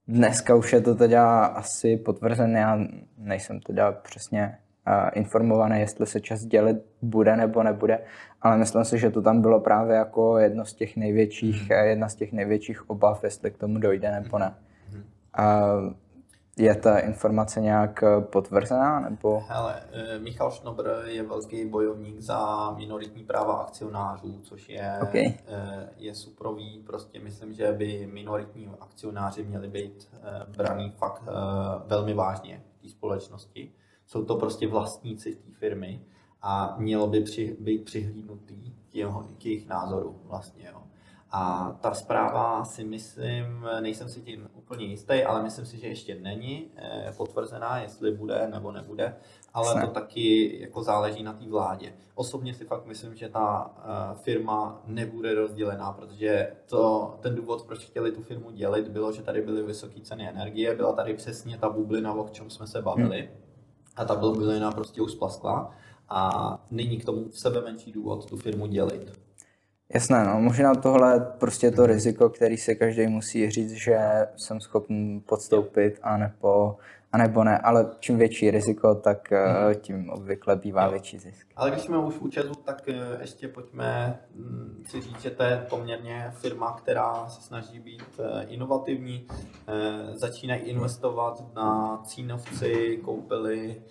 Dneska 0.09 0.55
už 0.55 0.73
je 0.73 0.81
to 0.81 0.95
teda 0.95 1.45
asi 1.45 1.97
potvrzené, 1.97 2.61
já 2.61 2.79
nejsem 3.19 3.61
teda 3.61 3.93
přesně 3.93 4.59
informovaný, 5.15 5.81
jestli 5.81 6.07
se 6.07 6.21
čas 6.21 6.45
dělit 6.45 6.77
bude 7.03 7.37
nebo 7.37 7.63
nebude, 7.63 7.99
ale 8.43 8.57
myslím 8.57 8.85
si, 8.85 8.99
že 8.99 9.11
to 9.11 9.23
tam 9.23 9.41
bylo 9.41 9.61
právě 9.61 9.97
jako 9.97 10.39
jedno 10.39 10.65
z 10.65 10.75
těch 10.75 10.97
největších, 10.97 11.71
eh, 11.71 11.87
jedna 11.87 12.09
z 12.09 12.15
těch 12.15 12.33
největších 12.33 12.91
obav, 12.91 13.25
jestli 13.25 13.51
k 13.51 13.59
tomu 13.59 13.79
dojde 13.79 14.11
nebo 14.11 14.39
ne. 14.39 14.55
Uh, 15.39 15.93
je 16.59 16.75
ta 16.75 16.99
informace 16.99 17.61
nějak 17.61 18.03
eh, 18.03 18.21
potvrzená 18.21 19.01
nebo? 19.01 19.43
Hele, 19.49 19.83
eh, 19.93 20.19
Michal 20.19 20.51
Šnobr 20.51 20.91
je 21.05 21.23
velký 21.23 21.65
bojovník 21.65 22.21
za 22.21 22.71
minoritní 22.71 23.25
práva 23.25 23.55
akcionářů, 23.55 24.41
což 24.43 24.69
je, 24.69 24.99
Ok. 25.03 25.15
eh, 25.15 25.35
je 25.97 26.15
suprový. 26.15 26.83
Prostě 26.87 27.21
myslím, 27.21 27.53
že 27.53 27.73
by 27.73 28.09
minoritní 28.13 28.71
akcionáři 28.81 29.45
měli 29.45 29.69
být 29.69 30.09
braný 30.57 30.93
fakt 30.97 31.23
velmi 31.87 32.15
vážně 32.15 32.63
v 32.79 32.83
té 32.83 32.89
společnosti. 32.89 33.73
Jsou 34.07 34.25
to 34.25 34.37
prostě 34.37 34.69
vlastníci 34.69 35.35
té 35.35 35.53
firmy 35.53 36.01
a 36.43 36.75
mělo 36.79 37.07
by 37.07 37.21
při, 37.21 37.57
být 37.61 37.85
přihlídnutý 37.85 38.73
k, 38.91 38.95
jeho, 38.95 39.27
k 39.39 39.47
jejich 39.47 39.69
názoru 39.69 40.21
vlastně. 40.25 40.69
Jo. 40.73 40.83
A 41.37 41.77
ta 41.81 41.95
zpráva 41.95 42.65
si 42.65 42.85
myslím, 42.85 43.67
nejsem 43.81 44.09
si 44.09 44.21
tím 44.21 44.49
úplně 44.55 44.85
jistý, 44.85 45.23
ale 45.23 45.43
myslím 45.43 45.67
si, 45.67 45.79
že 45.79 45.87
ještě 45.87 46.15
není 46.15 46.71
eh, 46.77 47.13
potvrzená, 47.17 47.79
jestli 47.79 48.13
bude 48.13 48.49
nebo 48.53 48.73
nebude, 48.73 49.17
ale 49.55 49.87
to 49.87 49.87
taky 49.87 50.59
jako 50.61 50.83
záleží 50.83 51.23
na 51.23 51.33
té 51.33 51.49
vládě. 51.49 51.93
Osobně 52.15 52.55
si 52.55 52.65
fakt 52.65 52.87
myslím, 52.87 53.15
že 53.15 53.29
ta 53.29 53.75
eh, 53.79 54.15
firma 54.15 54.83
nebude 54.87 55.35
rozdělená, 55.35 55.93
protože 55.93 56.57
to, 56.67 57.15
ten 57.21 57.35
důvod, 57.35 57.63
proč 57.63 57.79
chtěli 57.85 58.13
tu 58.13 58.23
firmu 58.23 58.51
dělit, 58.51 58.89
bylo, 58.89 59.13
že 59.13 59.23
tady 59.23 59.43
byly 59.43 59.63
vysoké 59.63 60.01
ceny 60.01 60.29
energie, 60.29 60.75
byla 60.75 60.93
tady 60.93 61.15
přesně 61.15 61.59
ta 61.59 61.69
bublina, 61.69 62.13
o 62.13 62.29
čem 62.29 62.51
jsme 62.51 62.67
se 62.67 62.83
bavili. 62.83 63.31
A 63.97 64.05
ta 64.05 64.15
bublina 64.15 64.73
prostě 64.73 65.01
už 65.01 65.13
splaskla 65.13 65.75
a 66.09 66.59
není 66.71 66.99
k 66.99 67.05
tomu 67.05 67.29
v 67.29 67.39
sebe 67.39 67.61
menší 67.61 67.93
důvod 67.93 68.27
tu 68.27 68.37
firmu 68.37 68.67
dělit. 68.67 69.25
Jasné, 69.95 70.25
no, 70.25 70.41
možná 70.41 70.75
tohle 70.75 71.21
prostě 71.39 71.67
je 71.67 71.71
to 71.71 71.87
riziko, 71.87 72.29
který 72.29 72.57
si 72.57 72.77
každý 72.77 73.07
musí 73.07 73.51
říct, 73.51 73.73
že 73.73 73.99
jsem 74.37 74.61
schopen 74.61 75.21
podstoupit, 75.27 75.99
anebo, 76.03 76.77
anebo 77.15 77.45
ne, 77.45 77.59
ale 77.59 77.87
čím 78.01 78.19
větší 78.19 78.51
riziko, 78.51 78.95
tak 78.95 79.33
eh, 79.33 79.75
tím 79.75 80.11
obvykle 80.11 80.57
bývá 80.57 80.85
Jo. 80.85 80.91
větší 80.91 81.19
zisk. 81.19 81.47
Ale 81.57 81.71
když 81.71 81.83
jsme 81.83 81.99
už 81.99 82.15
u 82.21 82.29
Česu, 82.29 82.55
tak 82.55 82.89
eh, 82.89 83.19
ještě 83.21 83.49
pojďme 83.49 84.19
mm, 84.35 84.83
si 84.87 85.01
říct, 85.01 85.21
že 85.21 85.31
to 85.31 85.43
je 85.43 85.67
poměrně 85.71 86.33
firma, 86.35 86.73
která 86.73 87.29
se 87.29 87.43
snaží 87.43 87.81
být 87.81 88.03
eh, 88.19 88.45
inovativní. 88.45 89.27
Začínají 90.13 90.63
investovat 90.63 91.55
na 91.55 92.01
Cínovci, 92.05 93.01
koupili 93.05 93.83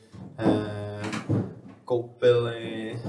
koupili 1.86 3.00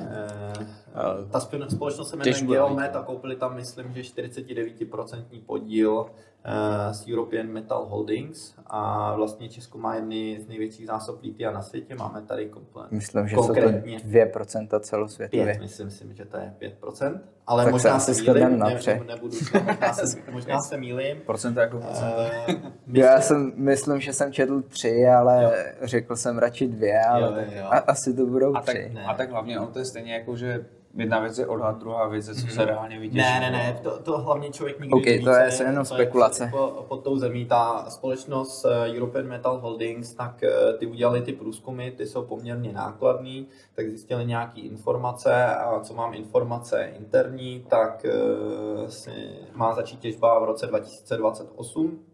ta 1.30 1.38
spin- 1.38 1.66
společnost 1.66 2.10
se 2.10 2.16
jmenuje 2.16 2.42
Geomet 2.42 2.96
a 2.96 3.02
koupili 3.02 3.36
tam, 3.36 3.54
myslím, 3.54 3.94
že 3.94 4.02
49% 4.02 5.24
podíl 5.46 6.06
eh, 6.44 6.94
z 6.94 7.08
European 7.12 7.46
Metal 7.46 7.84
Holdings 7.86 8.54
a 8.66 9.14
vlastně 9.16 9.48
Česko 9.48 9.78
má 9.78 9.94
jedny 9.94 10.38
z 10.44 10.48
největších 10.48 10.86
zásob 10.86 11.22
litia 11.22 11.50
na 11.50 11.62
světě. 11.62 11.94
Máme 11.94 12.22
tady 12.22 12.46
komplet, 12.46 12.90
Myslím, 12.92 13.28
že 13.28 13.36
jsou 13.36 13.42
to 13.42 13.46
konkrétně 13.46 13.98
2% 13.98 14.68
Pět, 14.68 14.84
celosvětově. 14.84 15.58
myslím 15.60 15.90
si, 15.90 16.04
že 16.14 16.24
to 16.24 16.36
je 16.36 16.54
5%. 16.82 17.20
Ale 17.46 17.64
Tak 17.64 17.72
možná 17.72 17.98
se 18.00 18.14
se, 18.14 18.34
na 18.34 18.48
ne, 18.48 18.56
ne, 18.86 19.00
nebudu, 19.06 19.36
možná 19.66 19.92
se, 19.92 20.16
možná 20.30 20.60
se 20.60 20.76
mýlím. 20.80 21.20
Procento 21.26 21.60
jako 21.60 21.78
procento. 21.78 22.16
Eh, 22.18 22.44
Jo, 22.52 22.56
myslím- 22.86 23.04
já 23.04 23.20
jsem, 23.20 23.52
myslím, 23.56 24.00
že 24.00 24.12
jsem 24.12 24.32
četl 24.32 24.62
tři, 24.62 25.06
ale 25.06 25.64
řekl 25.82 26.16
jsem 26.16 26.38
radši 26.38 26.66
dvě, 26.68 27.00
ale 27.04 27.20
Jo, 27.28 27.32
tak 27.34 27.52
jo. 27.56 27.64
A, 27.70 27.78
asi 27.78 28.14
to 28.14 28.26
budou 28.26 28.56
A 28.56 28.60
tak, 28.60 28.74
tři. 28.76 28.90
Ne. 28.94 29.04
a 29.04 29.14
tak 29.14 29.30
hlavně 29.30 29.60
on 29.60 29.72
to 29.72 29.78
je 29.78 29.84
stejně 29.84 30.14
jako, 30.14 30.36
že 30.36 30.64
jedna 30.96 31.20
věc 31.20 31.38
je 31.38 31.46
odhad, 31.46 31.78
druhá 31.78 32.08
věc 32.08 32.28
je, 32.28 32.34
co 32.34 32.46
se 32.46 32.64
reálně 32.64 32.98
vytěží. 33.00 33.18
Ne, 33.18 33.40
ne, 33.40 33.50
ne, 33.50 33.80
to, 33.82 33.98
to 33.98 34.18
hlavně 34.18 34.50
člověk 34.50 34.80
nikdy 34.80 34.94
OK, 34.94 35.06
neví, 35.06 35.24
to 35.24 35.30
je 35.30 35.50
jenom 35.62 35.84
co 35.84 35.94
spekulace. 35.94 36.48
pod, 36.52 36.84
pod 36.88 37.04
tou 37.04 37.16
zemí. 37.16 37.44
Ta 37.46 37.84
společnost 37.88 38.64
eh, 38.64 38.96
European 38.96 39.26
Metal 39.26 39.58
Holdings, 39.58 40.14
tak 40.14 40.42
eh, 40.42 40.72
ty 40.78 40.86
udělali 40.86 41.22
ty 41.22 41.32
průzkumy, 41.32 41.90
ty 41.90 42.06
jsou 42.06 42.22
poměrně 42.22 42.72
nákladný, 42.72 43.46
tak 43.74 43.88
zjistili 43.88 44.24
nějaké 44.24 44.60
informace 44.60 45.44
a 45.44 45.80
co 45.80 45.94
mám 45.94 46.14
informace 46.14 46.92
interní, 46.98 47.66
tak 47.68 48.04
eh, 48.04 48.90
si 48.90 49.30
má 49.54 49.74
začít 49.74 50.00
těžba 50.00 50.40
v 50.40 50.44
roce 50.44 50.66
2028. 50.66 52.04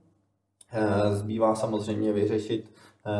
Eh, 0.72 1.16
Zbývá 1.16 1.54
samozřejmě 1.54 2.12
vyřešit, 2.12 2.72
eh, 3.06 3.10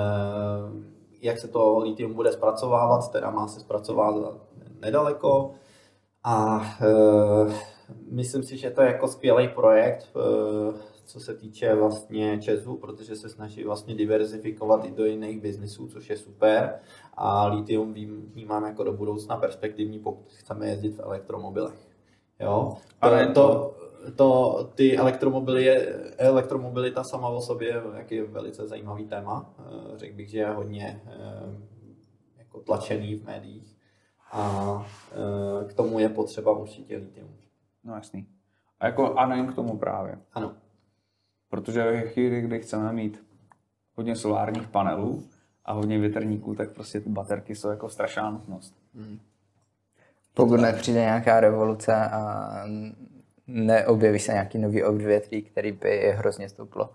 jak 1.22 1.38
se 1.38 1.48
to 1.48 1.78
litium 1.78 2.14
bude 2.14 2.32
zpracovávat, 2.32 3.12
teda 3.12 3.30
má 3.30 3.48
se 3.48 3.60
zpracovávat 3.60 4.34
nedaleko. 4.80 5.54
A 6.24 6.60
e, 6.80 7.54
myslím 8.10 8.42
si, 8.42 8.56
že 8.56 8.70
to 8.70 8.82
je 8.82 8.88
jako 8.88 9.08
skvělý 9.08 9.48
projekt, 9.48 10.08
e, 10.16 10.90
co 11.04 11.20
se 11.20 11.34
týče 11.34 11.74
vlastně 11.74 12.38
Česu, 12.38 12.76
protože 12.76 13.16
se 13.16 13.28
snaží 13.28 13.64
vlastně 13.64 13.94
diverzifikovat 13.94 14.84
i 14.84 14.90
do 14.90 15.04
jiných 15.04 15.40
biznisů, 15.40 15.88
což 15.88 16.10
je 16.10 16.16
super. 16.16 16.74
A 17.14 17.46
litium 17.46 17.94
vnímám 18.32 18.64
jako 18.64 18.84
do 18.84 18.92
budoucna 18.92 19.36
perspektivní, 19.36 19.98
pokud 19.98 20.32
chceme 20.32 20.68
jezdit 20.68 20.94
v 20.94 21.00
elektromobilech. 21.00 21.88
Jo? 22.40 22.72
To, 22.74 22.76
Ale 23.00 23.26
to, 23.26 23.76
to, 24.16 24.70
ty 24.74 24.98
elektromobily 24.98 25.88
elektromobilita 26.18 27.04
sama 27.04 27.28
o 27.28 27.40
sobě 27.40 27.82
jak 27.96 28.12
je 28.12 28.24
velice 28.24 28.68
zajímavý 28.68 29.06
téma. 29.06 29.54
E, 29.58 29.98
Řekl 29.98 30.16
bych, 30.16 30.30
že 30.30 30.38
je 30.38 30.48
hodně 30.48 31.02
e, 31.06 31.18
jako 32.38 32.60
tlačený 32.60 33.14
v 33.14 33.24
médiích 33.24 33.79
a 34.32 34.86
e, 35.62 35.68
k 35.68 35.72
tomu 35.74 35.98
je 35.98 36.08
potřeba 36.08 36.52
určitě 36.52 36.96
litium. 36.96 37.28
No 37.84 37.94
jasný. 37.94 38.26
A, 38.80 38.86
jako, 38.86 39.14
a 39.14 39.26
nejen 39.26 39.46
k 39.46 39.54
tomu 39.54 39.78
právě. 39.78 40.18
Ano. 40.32 40.52
Protože 41.50 41.82
ve 41.84 42.00
chvíli, 42.00 42.40
kdy 42.40 42.60
chceme 42.60 42.92
mít 42.92 43.24
hodně 43.96 44.16
solárních 44.16 44.68
panelů 44.68 45.22
a 45.64 45.72
hodně 45.72 45.98
větrníků, 45.98 46.54
tak 46.54 46.70
prostě 46.70 47.00
ty 47.00 47.08
baterky 47.10 47.54
jsou 47.54 47.68
jako 47.68 47.88
strašná 47.88 48.30
nutnost. 48.30 48.74
Pokud 50.34 50.60
nepřijde 50.60 51.00
nějaká 51.00 51.40
revoluce 51.40 51.94
a 51.94 52.50
neobjeví 53.46 54.18
se 54.18 54.32
nějaký 54.32 54.58
nový 54.58 54.84
odvětví, 54.84 55.42
který 55.42 55.72
by 55.72 56.12
hrozně 56.16 56.48
stouplo. 56.48 56.90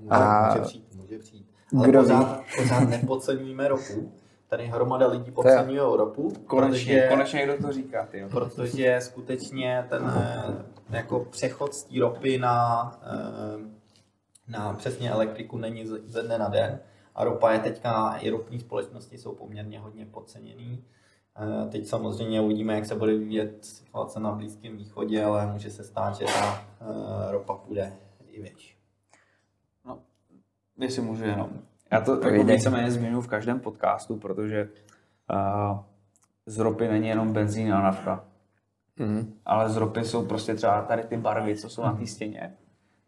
Může, 0.00 0.10
A- 0.10 0.48
může 0.48 0.60
přijít, 0.60 0.94
může 0.94 1.18
přijít. 1.18 1.50
Ale 1.78 1.88
Kdo 1.88 2.02
pořád, 2.02 2.42
pořád 2.56 2.88
nepodceňujeme 2.88 3.68
ropu. 3.68 4.12
Tady 4.50 4.66
hromada 4.66 5.06
lidí 5.06 5.30
podceňuje 5.30 5.80
ropu, 5.80 6.32
Konečně, 6.46 6.94
protože, 6.94 7.08
konečně 7.08 7.38
někdo 7.38 7.56
to 7.66 7.72
říká, 7.72 8.06
ty. 8.06 8.26
protože 8.30 9.00
skutečně 9.00 9.86
ten 9.88 10.12
eh, 10.16 10.96
jako 10.96 11.20
přechod 11.24 11.74
z 11.74 11.84
té 11.84 12.00
ropy 12.00 12.38
na, 12.38 12.90
eh, 13.02 13.70
na 14.48 14.72
přesně 14.72 15.10
elektriku 15.10 15.58
není 15.58 15.86
ze 16.06 16.22
dne 16.22 16.38
na 16.38 16.48
den. 16.48 16.80
A 17.14 17.24
ropa 17.24 17.52
je 17.52 17.58
teďka, 17.58 18.16
i 18.16 18.30
ropní 18.30 18.60
společnosti 18.60 19.18
jsou 19.18 19.34
poměrně 19.34 19.78
hodně 19.80 20.06
podceněný. 20.06 20.84
Eh, 21.36 21.68
Teď 21.70 21.86
samozřejmě 21.86 22.40
uvidíme, 22.40 22.74
jak 22.74 22.86
se 22.86 22.94
bude 22.94 23.12
vyvíjet 23.12 23.64
situace 23.64 24.20
na 24.20 24.32
Blízkém 24.32 24.76
východě, 24.76 25.24
ale 25.24 25.46
může 25.46 25.70
se 25.70 25.84
stát, 25.84 26.16
že 26.16 26.24
ta 26.24 26.64
eh, 26.80 27.32
ropa 27.32 27.54
půjde 27.54 27.92
i 28.28 28.42
větší. 28.42 28.74
Jestli 30.78 31.02
můžu 31.02 31.24
jenom. 31.24 31.62
Já 31.92 32.00
to 32.00 32.28
jako 32.28 32.44
víceméně 32.44 32.90
zmiňuji 32.90 33.20
v 33.20 33.28
každém 33.28 33.60
podcastu, 33.60 34.16
protože 34.16 34.68
uh, 35.32 35.78
z 36.46 36.58
ropy 36.58 36.88
není 36.88 37.08
jenom 37.08 37.32
benzín 37.32 37.74
a 37.74 37.82
nafta. 37.82 38.24
Mhm. 38.96 39.32
Ale 39.46 39.70
z 39.70 39.76
ropy 39.76 40.04
jsou 40.04 40.26
prostě 40.26 40.54
třeba 40.54 40.82
tady 40.82 41.02
ty 41.02 41.16
barvy, 41.16 41.56
co 41.56 41.68
jsou 41.68 41.82
na 41.82 41.92
té 41.92 42.06
stěně. 42.06 42.52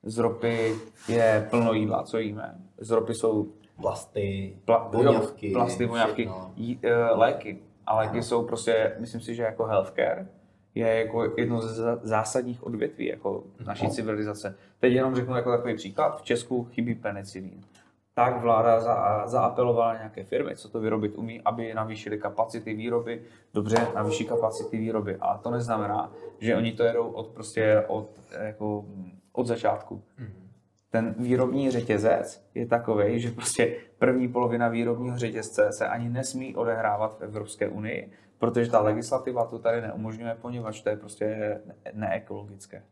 Z 0.03 0.19
ropy 0.19 0.75
je 1.09 1.47
plno 1.51 1.73
jídla, 1.73 2.03
co 2.03 2.19
jíme. 2.19 2.55
Z 2.79 2.91
ropy 2.91 3.15
jsou 3.15 3.53
Plasty, 3.81 4.57
pla- 4.67 4.91
voňavky, 4.91 5.53
jo, 5.53 5.59
plasty, 5.59 5.87
voňavky, 5.87 6.31
jí, 6.57 6.77
uh, 7.13 7.19
léky. 7.19 7.59
A 7.87 7.97
léky 7.97 8.23
jsou 8.23 8.45
prostě, 8.47 8.97
myslím 8.99 9.21
si, 9.21 9.35
že 9.35 9.43
jako 9.43 9.65
healthcare 9.65 10.27
je 10.75 10.95
jako 11.05 11.25
jedno 11.37 11.61
z 11.61 11.81
zá- 11.81 11.99
zásadních 12.03 12.67
odvětví 12.67 13.07
jako 13.07 13.45
naší 13.67 13.89
civilizace. 13.91 14.55
Teď 14.81 14.93
jenom 14.93 15.15
řeknu 15.15 15.37
jako 15.37 15.51
takový 15.57 15.75
příklad. 15.75 16.19
V 16.19 16.23
Česku 16.23 16.65
chybí 16.65 16.95
penicilín. 16.95 17.61
Tak 18.15 18.41
vláda 18.41 18.81
za, 18.81 19.23
zaapelovala 19.27 19.93
na 19.93 19.99
nějaké 19.99 20.25
firmy, 20.25 20.57
co 20.57 20.69
to 20.69 20.81
vyrobit 20.81 21.15
umí, 21.17 21.41
aby 21.45 21.75
navýšili 21.75 22.19
kapacity 22.19 22.75
výroby. 22.75 23.23
Dobře, 23.55 23.87
navýší 23.95 24.25
kapacity 24.25 24.77
výroby, 24.77 25.17
ale 25.21 25.39
to 25.43 25.51
neznamená, 25.51 26.13
že 26.39 26.57
oni 26.57 26.73
to 26.73 26.83
jedou 26.83 27.09
od, 27.09 27.27
prostě 27.27 27.85
od, 27.89 28.09
jako, 28.41 28.85
od 29.33 29.47
začátku 29.47 30.03
ten 30.93 31.15
výrobní 31.19 31.71
řetězec 31.71 32.45
je 32.55 32.67
takový, 32.67 33.21
že 33.21 33.31
prostě 33.31 33.77
první 33.99 34.29
polovina 34.29 34.69
výrobního 34.69 35.19
řetězce 35.19 35.73
se 35.73 35.89
ani 35.89 36.09
nesmí 36.09 36.57
odehrávat 36.57 37.19
v 37.19 37.23
Evropské 37.23 37.69
unii, 37.69 38.13
protože 38.39 38.71
ta 38.71 38.81
legislativa 38.81 39.47
to 39.47 39.59
tady 39.59 39.81
neumožňuje, 39.81 40.37
poněvadž 40.41 40.81
to 40.81 40.89
je 40.89 40.97
prostě 40.97 41.27
ne- 41.67 41.75
neekologické. 41.93 42.83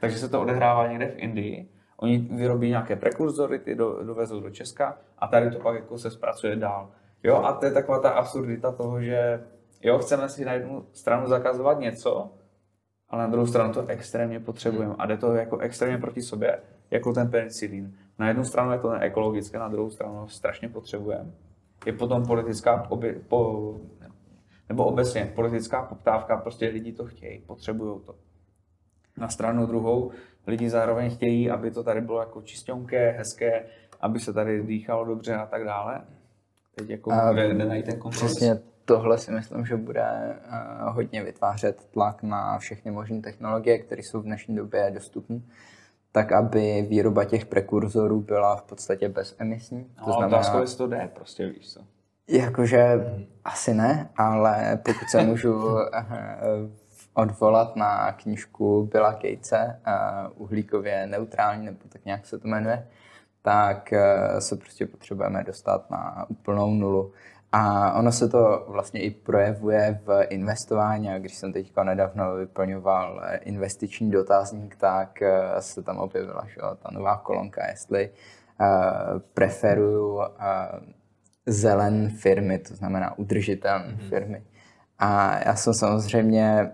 Takže 0.00 0.18
se 0.18 0.28
to 0.28 0.40
odehrává 0.40 0.86
někde 0.86 1.06
v 1.06 1.18
Indii, 1.18 1.68
oni 2.00 2.18
vyrobí 2.18 2.68
nějaké 2.68 2.96
prekurzory, 2.96 3.58
ty 3.58 3.74
do, 3.74 4.04
dovezou 4.04 4.40
do 4.40 4.50
Česka 4.50 4.98
a 5.18 5.26
tady 5.26 5.50
to 5.50 5.58
pak 5.58 5.74
jako 5.74 5.98
se 5.98 6.10
zpracuje 6.10 6.56
dál. 6.56 6.90
Jo, 7.22 7.36
a 7.36 7.52
to 7.52 7.66
je 7.66 7.72
taková 7.72 7.98
ta 7.98 8.10
absurdita 8.10 8.72
toho, 8.72 9.02
že 9.02 9.44
jo, 9.82 9.98
chceme 9.98 10.28
si 10.28 10.44
na 10.44 10.52
jednu 10.52 10.86
stranu 10.92 11.28
zakazovat 11.28 11.80
něco, 11.80 12.30
ale 13.08 13.22
na 13.22 13.28
druhou 13.28 13.46
stranu 13.46 13.72
to 13.72 13.86
extrémně 13.86 14.40
potřebujeme 14.40 14.94
a 14.98 15.06
jde 15.06 15.16
to 15.16 15.34
jako 15.34 15.58
extrémně 15.58 15.98
proti 15.98 16.22
sobě, 16.22 16.58
jako 16.90 17.12
ten 17.12 17.30
penicilín. 17.30 17.94
Na 18.18 18.28
jednu 18.28 18.44
stranu 18.44 18.72
je 18.72 18.78
to 18.78 18.90
neekologické, 18.90 19.58
na 19.58 19.68
druhou 19.68 19.90
stranu 19.90 20.28
strašně 20.28 20.68
potřebujeme. 20.68 21.30
Je 21.86 21.92
potom 21.92 22.26
politická, 22.26 22.90
obě, 22.90 23.12
po, 23.28 23.74
nebo 24.68 24.84
obecně 24.84 25.32
politická 25.34 25.82
poptávka, 25.82 26.36
prostě 26.36 26.68
lidi 26.68 26.92
to 26.92 27.06
chtějí, 27.06 27.38
potřebují 27.38 28.00
to. 28.06 28.14
Na 29.16 29.28
stranu 29.28 29.66
druhou 29.66 30.10
lidi 30.46 30.70
zároveň 30.70 31.10
chtějí, 31.10 31.50
aby 31.50 31.70
to 31.70 31.84
tady 31.84 32.00
bylo 32.00 32.20
jako 32.20 32.42
čistěnké, 32.42 33.10
hezké, 33.10 33.64
aby 34.00 34.20
se 34.20 34.32
tady 34.32 34.62
dýchalo 34.62 35.04
dobře 35.04 35.34
a 35.34 35.46
tak 35.46 35.64
dále. 35.64 36.00
Teď 36.74 36.90
jako 36.90 37.12
A 37.12 37.32
kde, 37.32 37.54
kde 37.54 37.64
najít 37.64 37.86
ten 37.86 37.98
kompromis? 37.98 38.36
Přesně 38.36 38.58
tohle 38.84 39.18
si 39.18 39.30
myslím, 39.32 39.66
že 39.66 39.76
bude 39.76 40.36
uh, 40.84 40.94
hodně 40.94 41.24
vytvářet 41.24 41.84
tlak 41.90 42.22
na 42.22 42.58
všechny 42.58 42.90
možné 42.90 43.20
technologie, 43.20 43.78
které 43.78 44.02
jsou 44.02 44.20
v 44.20 44.24
dnešní 44.24 44.56
době 44.56 44.90
dostupné. 44.94 45.40
tak 46.12 46.32
aby 46.32 46.86
výroba 46.88 47.24
těch 47.24 47.46
prekurzorů 47.46 48.20
byla 48.20 48.56
v 48.56 48.62
podstatě 48.62 49.08
bezemisní. 49.08 49.84
To 49.84 50.04
no, 50.06 50.12
znamená, 50.12 50.38
otázka, 50.38 50.60
jestli 50.60 50.78
to 50.78 50.86
jde, 50.86 51.10
prostě 51.14 51.46
víš 51.46 51.72
co. 51.72 51.80
Jakože 52.28 53.06
asi 53.44 53.74
ne, 53.74 54.10
ale 54.16 54.78
pokud 54.84 55.08
se 55.10 55.22
můžu 55.22 55.78
eh, 55.78 56.04
odvolat 57.14 57.76
na 57.76 58.12
knižku 58.12 58.88
Billa 58.92 59.12
Gatese, 59.12 59.80
uh, 59.86 60.42
uhlíkově 60.42 61.06
neutrální, 61.06 61.66
nebo 61.66 61.78
tak 61.88 62.04
nějak 62.04 62.26
se 62.26 62.38
to 62.38 62.48
jmenuje, 62.48 62.86
tak 63.42 63.92
uh, 63.92 64.38
se 64.38 64.56
prostě 64.56 64.86
potřebujeme 64.86 65.44
dostat 65.44 65.90
na 65.90 66.26
úplnou 66.28 66.74
nulu. 66.74 67.12
A 67.52 67.92
ono 67.92 68.12
se 68.12 68.28
to 68.28 68.64
vlastně 68.68 69.00
i 69.00 69.10
projevuje 69.10 70.00
v 70.04 70.22
investování. 70.28 71.10
A 71.10 71.18
když 71.18 71.34
jsem 71.34 71.52
teďka 71.52 71.84
nedávno 71.84 72.34
vyplňoval 72.34 73.22
investiční 73.40 74.10
dotazník, 74.10 74.76
tak 74.76 75.22
se 75.58 75.82
tam 75.82 75.98
objevila 75.98 76.46
že, 76.46 76.60
ta 76.60 76.88
nová 76.92 77.16
kolonka, 77.16 77.66
jestli 77.66 78.10
uh, 78.10 79.18
preferuju 79.34 80.14
uh, 80.14 80.22
zelen 81.46 82.08
firmy, 82.08 82.58
to 82.58 82.74
znamená 82.74 83.18
udržitelné 83.18 83.86
mm-hmm. 83.86 84.08
firmy. 84.08 84.42
A 85.00 85.40
já 85.46 85.56
jsem 85.56 85.74
samozřejmě 85.74 86.70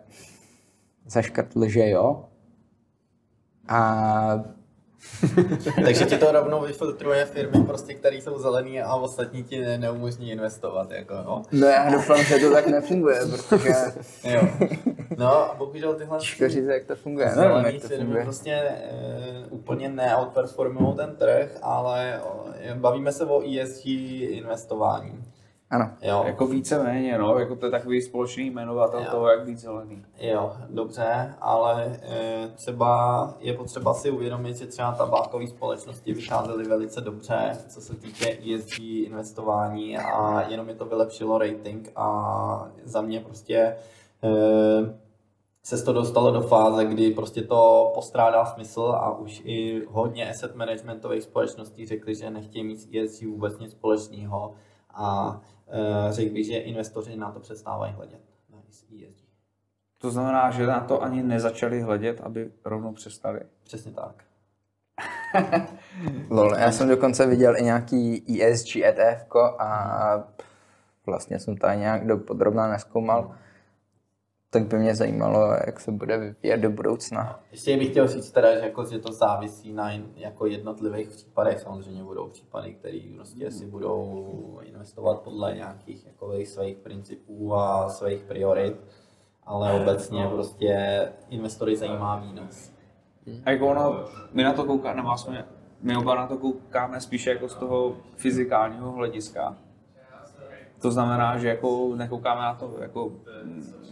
zaškrtl, 1.06 1.68
že 1.68 1.88
jo. 1.88 2.24
A 3.68 4.44
Takže 5.84 6.04
ti 6.04 6.18
to 6.18 6.32
rovnou 6.32 6.60
vyfiltruje 6.60 7.24
firmy, 7.24 7.64
prostě, 7.64 7.94
které 7.94 8.16
jsou 8.16 8.38
zelený 8.38 8.80
a 8.80 8.94
ostatní 8.94 9.44
ti 9.44 9.60
ne, 9.60 9.78
neumožní 9.78 10.30
investovat. 10.30 10.90
Jako, 10.90 11.14
no. 11.14 11.42
no 11.52 11.66
já 11.66 11.90
doufám, 11.90 12.24
že 12.24 12.38
to 12.38 12.52
tak 12.52 12.66
nefunguje, 12.66 13.20
protože... 13.26 13.72
jo. 14.24 14.48
No 15.16 15.50
a 15.50 15.54
bohužel 15.54 15.94
tyhle 15.94 16.20
říct, 16.20 16.66
jak 16.66 16.84
to 16.84 16.96
funguje. 16.96 17.30
Zelený 17.30 17.62
no, 17.62 17.68
jak 17.68 17.82
to 17.82 17.88
firmy 17.88 18.04
funguje. 18.04 18.24
prostě 18.24 18.50
e, 18.52 18.80
úplně 19.50 19.88
neoutperformují 19.88 20.96
ten 20.96 21.16
trh, 21.16 21.58
ale 21.62 22.20
o, 22.24 22.46
bavíme 22.74 23.12
se 23.12 23.26
o 23.26 23.42
ESG 23.42 23.86
investování. 23.86 25.24
Ano. 25.70 25.90
Jo. 26.02 26.22
Jako 26.26 26.46
víceméně, 26.46 27.18
no, 27.18 27.38
jako 27.38 27.56
to 27.56 27.66
je 27.66 27.70
takový 27.70 28.02
společný 28.02 28.50
jmenovatel 28.50 29.00
jo. 29.00 29.06
toho, 29.10 29.28
jak 29.28 29.46
být 29.46 29.58
zelený. 29.58 30.04
Jo, 30.20 30.52
dobře, 30.70 31.34
ale 31.40 32.00
e, 32.02 32.48
třeba 32.54 33.34
je 33.40 33.54
potřeba 33.54 33.94
si 33.94 34.10
uvědomit, 34.10 34.56
že 34.56 34.66
třeba 34.66 34.92
tabákové 34.92 35.46
společnosti 35.46 36.12
vycházely 36.12 36.64
velice 36.64 37.00
dobře, 37.00 37.58
co 37.68 37.80
se 37.80 37.96
týče 37.96 38.38
ESG 38.54 38.78
investování 38.78 39.98
a 39.98 40.42
jenom 40.48 40.68
je 40.68 40.74
to 40.74 40.84
vylepšilo 40.84 41.38
rating 41.38 41.92
a 41.96 42.68
za 42.84 43.00
mě 43.00 43.20
prostě 43.20 43.56
e, 43.56 43.76
se 45.62 45.84
to 45.84 45.92
dostalo 45.92 46.30
do 46.30 46.40
fáze, 46.40 46.84
kdy 46.84 47.10
prostě 47.10 47.42
to 47.42 47.90
postrádá 47.94 48.44
smysl 48.44 48.80
a 48.80 49.18
už 49.18 49.42
i 49.44 49.82
hodně 49.88 50.30
asset 50.30 50.54
managementových 50.54 51.22
společností 51.22 51.86
řekli, 51.86 52.14
že 52.14 52.30
nechtějí 52.30 52.64
mít 52.64 52.94
ESG 52.94 53.22
vůbec 53.22 53.58
nic 53.58 53.72
společného 53.72 54.54
a 54.94 55.40
řekl 56.10 56.34
bych, 56.34 56.46
že 56.46 56.56
investoři 56.56 57.16
na 57.16 57.32
to 57.32 57.40
přestávají 57.40 57.92
hledět, 57.92 58.20
na 58.52 58.58
ESG. 58.68 59.26
To 59.98 60.10
znamená, 60.10 60.50
že 60.50 60.66
na 60.66 60.80
to 60.80 61.02
ani 61.02 61.22
nezačali 61.22 61.80
hledět, 61.80 62.20
aby 62.20 62.50
rovnou 62.64 62.92
přestali? 62.92 63.40
Přesně 63.64 63.92
tak. 63.92 64.24
Lol, 66.30 66.54
já 66.54 66.72
jsem 66.72 66.88
dokonce 66.88 67.26
viděl 67.26 67.56
i 67.56 67.62
nějaký 67.62 68.24
ESG 68.42 68.76
ETF 68.76 69.26
a 69.58 70.24
vlastně 71.06 71.38
jsem 71.38 71.56
to 71.56 71.66
nějak 71.68 72.06
do 72.06 72.16
podrobná 72.16 72.68
neskoumal 72.68 73.34
tak 74.50 74.66
by 74.66 74.78
mě 74.78 74.94
zajímalo, 74.94 75.56
jak 75.66 75.80
se 75.80 75.92
bude 75.92 76.18
vyvíjet 76.18 76.56
do 76.56 76.70
budoucna. 76.70 77.40
Ještě 77.50 77.76
bych 77.76 77.90
chtěl 77.90 78.08
říct 78.08 78.30
teda, 78.30 78.54
že, 78.54 78.60
jako, 78.60 78.84
že 78.84 78.98
to 78.98 79.12
závisí 79.12 79.72
na 79.72 79.90
jako 80.16 80.46
jednotlivých 80.46 81.08
případech. 81.08 81.60
Samozřejmě 81.60 82.04
budou 82.04 82.28
případy, 82.28 82.74
které 82.74 82.98
prostě 83.14 83.50
si 83.50 83.66
budou 83.66 84.60
investovat 84.62 85.20
podle 85.20 85.54
nějakých 85.54 86.06
jako, 86.06 86.32
svých 86.44 86.76
principů 86.76 87.54
a 87.54 87.88
svých 87.88 88.22
priorit, 88.22 88.76
ale 89.44 89.80
obecně 89.80 90.28
prostě 90.28 91.02
investory 91.28 91.76
zajímá 91.76 92.16
výnos. 92.16 92.72
A 93.44 93.50
jako 93.50 93.66
ono, 93.66 94.04
my 94.32 94.42
na 94.42 94.52
to 94.52 94.64
koukáme, 94.64 95.02
my, 95.30 95.44
my 95.82 95.96
oba 95.96 96.14
na 96.14 96.26
to 96.26 96.38
koukáme 96.38 97.00
spíše 97.00 97.30
jako 97.30 97.48
z 97.48 97.54
toho 97.54 97.96
fyzikálního 98.16 98.92
hlediska 98.92 99.56
to 100.80 100.90
znamená, 100.90 101.38
že 101.38 101.48
jako 101.48 101.92
nekoukáme 101.96 102.40
na 102.40 102.54
to 102.54 102.74
jako 102.80 103.12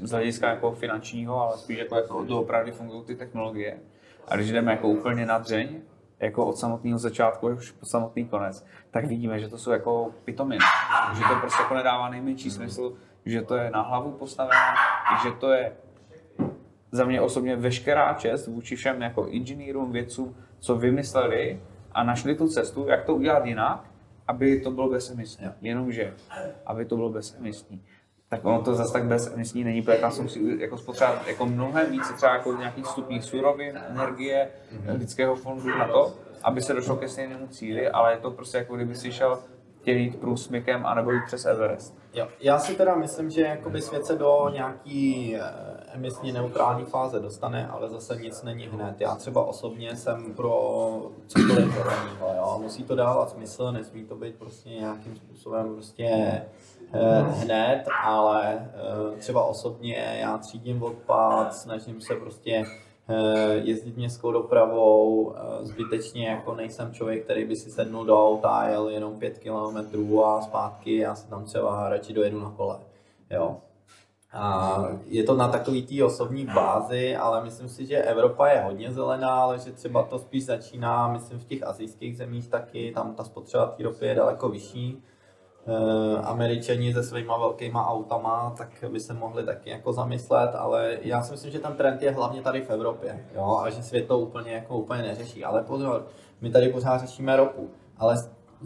z 0.02 0.10
hlediska 0.10 0.48
jako 0.48 0.72
finančního, 0.72 1.40
ale 1.40 1.58
spíš 1.58 1.78
jako, 1.78 1.96
jako 1.96 2.24
doopravdy 2.24 2.72
fungují 2.72 3.04
ty 3.04 3.16
technologie. 3.16 3.78
A 4.28 4.36
když 4.36 4.52
jdeme 4.52 4.72
jako 4.72 4.88
úplně 4.88 5.26
na 5.26 5.38
dřeň, 5.38 5.80
jako 6.20 6.46
od 6.46 6.58
samotného 6.58 6.98
začátku 6.98 7.48
už 7.48 7.70
po 7.70 7.86
samotný 7.86 8.24
konec, 8.24 8.66
tak 8.90 9.04
vidíme, 9.04 9.40
že 9.40 9.48
to 9.48 9.58
jsou 9.58 9.70
jako 9.70 10.10
pitominy. 10.24 10.64
Že 11.14 11.22
to 11.28 11.40
prostě 11.40 11.62
jako 11.62 11.74
nedává 11.74 12.08
nejmenší 12.08 12.50
smysl, 12.50 12.92
že 13.26 13.42
to 13.42 13.56
je 13.56 13.70
na 13.70 13.82
hlavu 13.82 14.12
postavené, 14.12 14.74
že 15.22 15.30
to 15.30 15.52
je 15.52 15.72
za 16.92 17.04
mě 17.04 17.20
osobně 17.20 17.56
veškerá 17.56 18.14
čest 18.14 18.46
vůči 18.46 18.76
všem 18.76 19.02
jako 19.02 19.26
inženýrům, 19.26 19.92
vědcům, 19.92 20.36
co 20.60 20.76
vymysleli 20.76 21.62
a 21.92 22.04
našli 22.04 22.34
tu 22.34 22.48
cestu, 22.48 22.88
jak 22.88 23.04
to 23.04 23.14
udělat 23.14 23.46
jinak, 23.46 23.84
aby 24.28 24.60
to 24.60 24.70
bylo 24.70 24.88
bezemisní. 24.88 25.46
Jenomže, 25.60 26.14
aby 26.66 26.84
to 26.84 26.96
bylo 26.96 27.10
bezemisní. 27.10 27.82
Tak 28.28 28.44
ono 28.44 28.62
to 28.62 28.74
zase 28.74 28.92
tak 28.92 29.04
bezemisní 29.04 29.64
není, 29.64 29.82
protože 29.82 30.10
jsem 30.10 30.28
si 30.28 30.56
jako 30.58 30.78
spotřeboval 30.78 31.18
jako 31.26 31.46
mnohem 31.46 31.90
více 31.90 32.12
třeba 32.12 32.32
jako 32.32 32.52
nějakých 32.52 32.84
vstupních 32.84 33.24
surovin, 33.24 33.80
energie, 33.88 34.48
mm-hmm. 34.72 34.98
lidského 34.98 35.36
fondu 35.36 35.78
na 35.78 35.88
to, 35.88 36.14
aby 36.42 36.62
se 36.62 36.74
došlo 36.74 36.96
ke 36.96 37.08
stejnému 37.08 37.46
cíli, 37.46 37.88
ale 37.88 38.12
je 38.12 38.18
to 38.18 38.30
prostě 38.30 38.58
jako 38.58 38.76
kdyby 38.76 38.94
si 38.94 39.12
šel 39.12 39.38
chtěl 39.80 39.96
jít 39.96 40.20
průsmykem 40.20 40.86
anebo 40.86 41.12
jít 41.12 41.24
přes 41.26 41.44
Everest. 41.44 42.03
Jo. 42.14 42.28
Já 42.40 42.58
si 42.58 42.74
teda 42.74 42.94
myslím, 42.94 43.30
že 43.30 43.40
jakoby 43.40 43.82
svět 43.82 44.06
se 44.06 44.16
do 44.16 44.50
nějaký 44.52 45.36
eh, 45.36 45.40
emisně 45.92 46.32
neutrální 46.32 46.84
fáze 46.84 47.20
dostane, 47.20 47.68
ale 47.68 47.88
zase 47.88 48.16
nic 48.16 48.42
není 48.42 48.66
hned. 48.66 49.00
Já 49.00 49.14
třeba 49.14 49.44
osobně 49.44 49.96
jsem 49.96 50.34
pro 50.34 50.52
cokoliv 51.26 51.74
zeleného, 51.74 52.34
jo. 52.36 52.58
Musí 52.62 52.82
to 52.82 52.94
dávat 52.94 53.30
smysl, 53.30 53.72
nesmí 53.72 54.04
to 54.04 54.16
být 54.16 54.34
prostě 54.34 54.68
nějakým 54.68 55.16
způsobem 55.16 55.74
prostě 55.74 56.04
eh, 56.92 57.22
hned, 57.28 57.84
ale 58.04 58.70
eh, 59.14 59.16
třeba 59.18 59.44
osobně 59.44 60.18
já 60.20 60.38
třídím 60.38 60.82
odpad, 60.82 61.54
snažím 61.54 62.00
se 62.00 62.14
prostě 62.14 62.64
jezdit 63.62 63.96
městskou 63.96 64.32
dopravou, 64.32 65.34
eh, 65.36 65.66
zbytečně 65.66 66.28
jako 66.28 66.54
nejsem 66.54 66.92
člověk, 66.92 67.24
který 67.24 67.44
by 67.44 67.56
si 67.56 67.70
sednul 67.70 68.04
do 68.04 68.26
auta 68.26 68.48
a 68.48 68.68
jel 68.68 68.88
jenom 68.88 69.18
pět 69.18 69.38
kilometrů 69.38 70.24
a 70.24 70.42
zpátky, 70.42 70.96
já 70.96 71.14
se 71.14 71.28
tam 71.28 71.44
třeba 71.44 71.88
radši 71.88 72.12
dojedu 72.12 72.40
na 72.40 72.50
kole. 72.50 72.78
Jo. 73.30 73.56
A 74.32 74.84
je 75.06 75.22
to 75.22 75.34
na 75.34 75.48
takový 75.48 75.82
té 75.82 76.04
osobní 76.04 76.46
bázi, 76.46 77.16
ale 77.16 77.44
myslím 77.44 77.68
si, 77.68 77.86
že 77.86 78.02
Evropa 78.02 78.48
je 78.48 78.60
hodně 78.60 78.92
zelená, 78.92 79.30
ale 79.30 79.58
že 79.58 79.72
třeba 79.72 80.02
to 80.02 80.18
spíš 80.18 80.44
začíná, 80.44 81.08
myslím, 81.08 81.38
v 81.38 81.44
těch 81.44 81.62
azijských 81.62 82.16
zemích 82.16 82.48
taky, 82.48 82.92
tam 82.94 83.14
ta 83.14 83.24
spotřeba 83.24 83.66
té 83.66 83.82
ropy 83.82 84.06
je 84.06 84.14
daleko 84.14 84.48
vyšší 84.48 85.02
Eh, 85.02 85.13
Američani 86.22 86.92
se 86.92 87.02
svýma 87.02 87.38
velkýma 87.38 87.86
autama, 87.86 88.54
tak 88.58 88.68
by 88.88 89.00
se 89.00 89.14
mohli 89.14 89.44
taky 89.44 89.70
jako 89.70 89.92
zamyslet, 89.92 90.54
ale 90.54 90.98
já 91.02 91.22
si 91.22 91.32
myslím, 91.32 91.52
že 91.52 91.58
ten 91.58 91.72
trend 91.72 92.02
je 92.02 92.10
hlavně 92.10 92.42
tady 92.42 92.60
v 92.60 92.70
Evropě, 92.70 93.26
jo, 93.34 93.60
a 93.64 93.70
že 93.70 93.82
svět 93.82 94.06
to 94.06 94.18
úplně 94.18 94.52
jako 94.52 94.78
úplně 94.78 95.02
neřeší, 95.02 95.44
ale 95.44 95.62
pozor, 95.62 96.06
my 96.40 96.50
tady 96.50 96.68
pořád 96.68 97.00
řešíme 97.00 97.36
ropu, 97.36 97.70
ale 97.98 98.16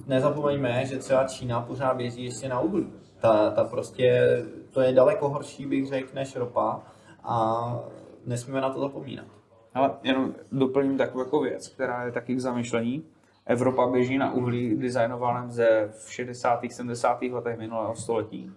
nezapomeňme, 0.06 0.86
že 0.86 0.98
třeba 0.98 1.24
Čína 1.24 1.60
pořád 1.60 1.96
běží 1.96 2.24
ještě 2.24 2.48
na 2.48 2.60
uhlí. 2.60 2.92
Ta, 3.20 3.50
ta 3.50 3.64
prostě, 3.64 4.38
to 4.70 4.80
je 4.80 4.92
daleko 4.92 5.28
horší, 5.28 5.66
bych 5.66 5.86
řekl, 5.86 6.08
než 6.14 6.36
ropa 6.36 6.80
a 7.24 7.78
nesmíme 8.26 8.60
na 8.60 8.70
to 8.70 8.80
zapomínat. 8.80 9.26
Ale 9.74 9.90
jenom 10.02 10.34
doplním 10.52 10.98
takovou 10.98 11.24
jako 11.24 11.40
věc, 11.40 11.68
která 11.68 12.04
je 12.04 12.12
taky 12.12 12.34
k 12.34 12.40
zamyšlení 12.40 13.04
Evropa 13.48 13.86
běží 13.86 14.18
na 14.18 14.32
uhlí 14.32 14.76
designovaném 14.76 15.50
ze 15.50 15.88
v 15.98 16.12
60. 16.12 16.60
70. 16.70 17.22
letech 17.22 17.58
minulého 17.58 17.94
století. 17.94 18.52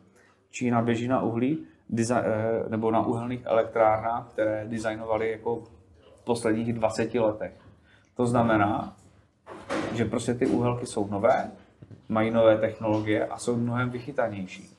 Čína 0.50 0.82
běží 0.82 1.08
na 1.08 1.22
uhlí 1.22 1.66
eh, 2.10 2.24
nebo 2.68 2.92
na 2.92 3.06
uhelných 3.06 3.42
elektrárnách, 3.46 4.28
které 4.32 4.66
designovaly 4.68 5.32
jako 5.32 5.64
v 6.16 6.24
posledních 6.24 6.74
20 6.74 7.14
letech. 7.16 7.52
To 8.16 8.26
znamená, 8.26 8.96
že 9.94 10.06
prostě 10.06 10.34
ty 10.34 10.46
uhelky 10.46 10.86
jsou 10.86 11.08
nové, 11.08 11.52
mají 12.10 12.32
nové 12.32 12.58
technologie 12.58 13.26
a 13.26 13.38
jsou 13.38 13.56
mnohem 13.56 13.90
vychytanější. 13.90 14.70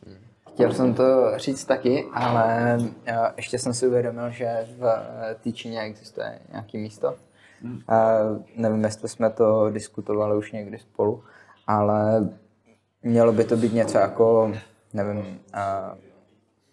Chtěl 0.52 0.72
jsem 0.72 0.94
to 0.94 1.38
říct 1.38 1.64
taky, 1.64 2.04
ale 2.12 2.78
eh, 3.06 3.16
ještě 3.36 3.58
jsem 3.58 3.74
si 3.74 3.86
uvědomil, 3.86 4.30
že 4.30 4.66
v 4.78 4.84
eh, 4.84 5.34
té 5.34 5.52
Číně 5.52 5.80
existuje 5.80 6.38
nějaké 6.50 6.78
místo, 6.78 7.14
Uh, 7.64 8.42
nevím, 8.56 8.84
jestli 8.84 9.08
jsme 9.08 9.30
to 9.30 9.70
diskutovali 9.70 10.36
už 10.36 10.52
někdy 10.52 10.78
spolu, 10.78 11.22
ale 11.66 12.28
mělo 13.02 13.32
by 13.32 13.44
to 13.44 13.56
být 13.56 13.72
něco 13.72 13.98
jako, 13.98 14.52
nevím, 14.92 15.18
uh, 15.18 15.24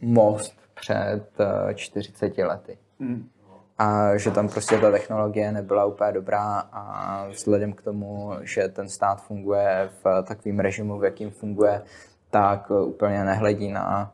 most 0.01 0.53
před 0.81 1.23
uh, 1.39 1.73
40 1.73 2.37
lety. 2.37 2.77
Mm. 2.99 3.29
a 3.77 4.17
že 4.17 4.31
tam 4.31 4.49
prostě 4.49 4.77
ta 4.77 4.91
technologie 4.91 5.51
nebyla 5.51 5.85
úplně 5.85 6.11
dobrá 6.11 6.59
a 6.71 7.27
vzhledem 7.27 7.73
k 7.73 7.81
tomu, 7.81 8.31
že 8.41 8.67
ten 8.67 8.89
stát 8.89 9.21
funguje 9.21 9.89
v 10.03 10.23
takovém 10.23 10.59
režimu, 10.59 10.99
v 10.99 11.03
jakým 11.03 11.31
funguje, 11.31 11.81
tak 12.29 12.71
úplně 12.71 13.23
nehledí 13.23 13.71
na 13.71 14.11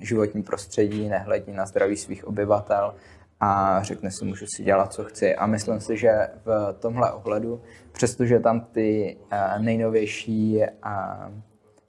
životní 0.00 0.42
prostředí, 0.42 1.08
nehledí 1.08 1.52
na 1.52 1.66
zdraví 1.66 1.96
svých 1.96 2.24
obyvatel 2.24 2.94
a 3.44 3.82
řekne 3.82 4.10
si, 4.10 4.24
můžu 4.24 4.46
si 4.46 4.62
dělat, 4.62 4.92
co 4.92 5.04
chci. 5.04 5.36
A 5.36 5.46
myslím 5.46 5.80
si, 5.80 5.96
že 5.96 6.28
v 6.44 6.76
tomhle 6.80 7.12
ohledu, 7.12 7.62
přestože 7.92 8.40
tam 8.40 8.60
ty 8.60 9.16
eh, 9.30 9.58
nejnovější 9.58 10.62
eh, 10.62 10.68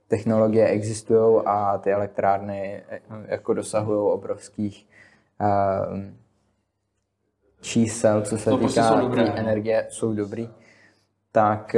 technologie 0.08 0.66
existují 0.68 1.42
a 1.46 1.78
ty 1.78 1.92
elektrárny 1.92 2.82
jako 3.26 3.54
dosahují 3.54 4.12
obrovských 4.12 4.86
čísel, 7.60 8.22
co 8.22 8.38
se 8.38 8.50
No, 8.50 8.58
prostě 8.58 8.80
týká 8.80 9.00
jsou 9.00 9.08
té 9.14 9.24
no. 9.24 9.36
energie, 9.36 9.86
jsou 9.90 10.14
dobrý, 10.14 10.50
tak 11.32 11.76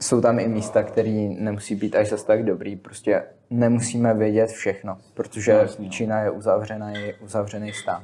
jsou 0.00 0.20
tam 0.20 0.38
i 0.38 0.48
místa, 0.48 0.82
které 0.82 1.28
nemusí 1.38 1.74
být 1.74 1.96
až 1.96 2.08
zase 2.08 2.26
tak 2.26 2.44
dobrý. 2.44 2.76
Prostě 2.76 3.22
nemusíme 3.50 4.14
vědět 4.14 4.46
všechno, 4.46 4.98
protože 5.14 5.52
No, 5.52 5.58
jasný, 5.58 5.84
no. 5.84 5.90
Čína 5.90 6.20
je 6.20 6.30
uzavřený, 6.30 7.14
uzavřený 7.20 7.72
stát. 7.72 8.02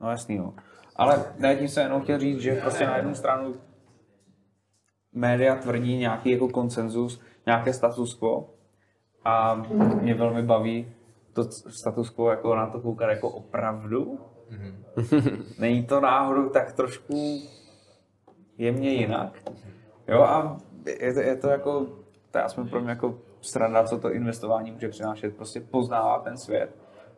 No 0.00 0.10
jasný, 0.10 0.38
no. 0.38 0.54
Ale 0.96 1.24
ne, 1.38 1.56
tím 1.56 1.68
jsem 1.68 1.82
jenom 1.82 2.02
chtěl 2.02 2.18
říct, 2.18 2.40
že 2.40 2.54
prostě 2.54 2.86
na 2.86 2.96
jednu 2.96 3.14
stranu 3.14 3.54
média 5.12 5.54
tvrdí 5.54 5.96
nějaký 5.96 6.30
jako 6.30 6.48
konsenzus, 6.48 7.20
nějaké 7.46 7.72
status 7.72 8.14
quo 8.14 8.50
a 9.24 9.62
mě 10.00 10.14
velmi 10.14 10.42
baví 10.42 10.94
to 11.32 11.44
status 11.52 12.10
quo 12.10 12.30
jako 12.30 12.56
na 12.56 12.66
to 12.66 12.80
koukat 12.80 13.10
jako 13.10 13.28
opravdu. 13.30 14.18
Není 15.58 15.86
to 15.86 16.00
náhodou 16.00 16.48
tak 16.48 16.72
trošku 16.72 17.42
jemně 18.58 18.90
jinak. 18.90 19.42
Jo 20.08 20.22
a 20.22 20.56
je 21.00 21.14
to, 21.14 21.20
je 21.20 21.36
to 21.36 21.48
jako, 21.48 21.86
to 22.30 22.38
je 22.38 22.44
aspoň 22.44 22.68
pro 22.68 22.80
mě 22.80 22.90
jako 22.90 23.18
strana, 23.44 23.84
co 23.84 23.98
to 23.98 24.12
investování 24.12 24.70
může 24.70 24.88
přinášet, 24.88 25.36
prostě 25.36 25.60
poznává 25.60 26.18
ten 26.18 26.36
svět. 26.36 26.70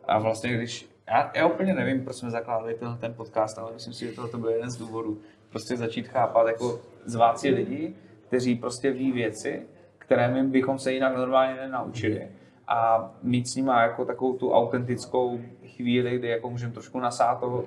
A 0.07 0.19
vlastně 0.19 0.53
když, 0.53 0.89
já, 1.07 1.31
já 1.35 1.47
úplně 1.47 1.73
nevím, 1.73 2.03
proč 2.03 2.15
jsme 2.15 2.31
zakládali 2.31 2.73
ten, 2.73 2.97
ten 2.97 3.13
podcast, 3.13 3.59
ale 3.59 3.73
myslím 3.73 3.93
si, 3.93 4.07
že 4.07 4.11
tohle 4.11 4.29
to 4.29 4.37
byl 4.37 4.49
jeden 4.49 4.69
z 4.69 4.77
důvodů. 4.77 5.21
Prostě 5.49 5.77
začít 5.77 6.07
chápat, 6.07 6.47
jako 6.47 6.79
zvát 7.05 7.39
si 7.39 7.49
lidi, 7.49 7.95
kteří 8.27 8.55
prostě 8.55 8.91
ví 8.91 9.11
věci, 9.11 9.67
které 9.97 10.27
my 10.27 10.43
bychom 10.43 10.79
se 10.79 10.93
jinak 10.93 11.17
normálně 11.17 11.55
nenaučili. 11.55 12.27
A 12.67 13.11
mít 13.23 13.47
s 13.47 13.55
nimi 13.55 13.71
jako 13.73 14.05
takovou 14.05 14.37
tu 14.37 14.51
autentickou 14.51 15.39
chvíli, 15.75 16.19
kdy 16.19 16.27
jako 16.27 16.49
můžeme 16.49 16.73
trošku 16.73 16.99
nasát 16.99 17.39
toho, 17.39 17.65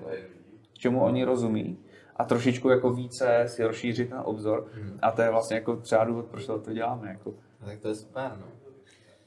čemu 0.72 1.00
oni 1.00 1.24
rozumí 1.24 1.78
a 2.16 2.24
trošičku 2.24 2.68
jako 2.68 2.90
více 2.90 3.44
si 3.46 3.64
rozšířit 3.64 4.08
ten 4.08 4.20
obzor. 4.24 4.66
A 5.02 5.10
to 5.10 5.22
je 5.22 5.30
vlastně 5.30 5.56
jako 5.56 5.76
třeba 5.76 6.04
důvod, 6.04 6.26
proč 6.26 6.46
to 6.46 6.72
děláme. 6.72 7.08
Jako. 7.08 7.34
Tak 7.64 7.78
to 7.78 7.88
je 7.88 7.94
super, 7.94 8.30
no. 8.40 8.46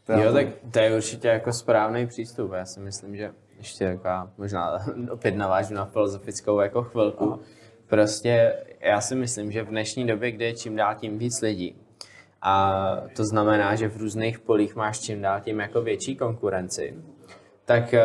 To 0.06 0.12
je 0.12 0.26
Jo, 0.26 0.34
tak 0.34 0.48
to 0.74 0.80
je 0.80 0.96
určitě 0.96 1.28
jako 1.28 1.54
správný 1.54 2.08
přístup. 2.08 2.52
Já 2.52 2.66
si 2.66 2.80
myslím, 2.80 3.16
že 3.16 3.32
ještě 3.58 3.94
taková, 3.94 4.32
možná 4.38 4.80
opět 5.12 5.36
navážu 5.36 5.74
na 5.74 5.86
filozofickou 5.86 6.60
jako 6.60 6.84
chvilku. 6.84 7.40
Prostě 7.88 8.64
já 8.80 9.02
si 9.02 9.16
myslím, 9.16 9.52
že 9.52 9.64
v 9.64 9.70
dnešní 9.70 10.08
době, 10.08 10.32
kde 10.32 10.46
je 10.46 10.54
čím 10.54 10.76
dál 10.76 10.96
tím 10.96 11.18
víc 11.18 11.42
lidí, 11.42 11.76
a 12.42 12.96
to 13.16 13.26
znamená, 13.26 13.76
že 13.76 13.88
v 13.88 13.98
různých 13.98 14.40
polích 14.40 14.76
máš 14.76 15.00
čím 15.00 15.22
dál 15.22 15.42
tím 15.42 15.60
jako 15.60 15.82
větší 15.82 16.16
konkurenci, 16.16 16.96
tak, 17.66 17.94
eh, 17.94 18.04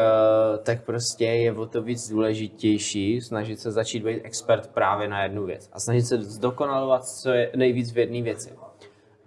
tak 0.63 0.85
prostě 0.85 1.25
je 1.25 1.53
o 1.53 1.67
to 1.67 1.83
víc 1.83 2.09
důležitější 2.11 3.21
snažit 3.21 3.61
se 3.61 3.73
začít 3.73 4.05
být 4.05 4.21
expert 4.25 4.67
právě 4.67 5.09
na 5.09 5.23
jednu 5.23 5.45
věc 5.47 5.69
a 5.73 5.81
snažit 5.81 6.03
se 6.03 6.23
zdokonalovat, 6.23 7.05
co 7.05 7.31
je 7.31 7.51
nejvíc 7.57 7.93
v 7.93 7.99
jedné 7.99 8.23
věci. 8.23 8.51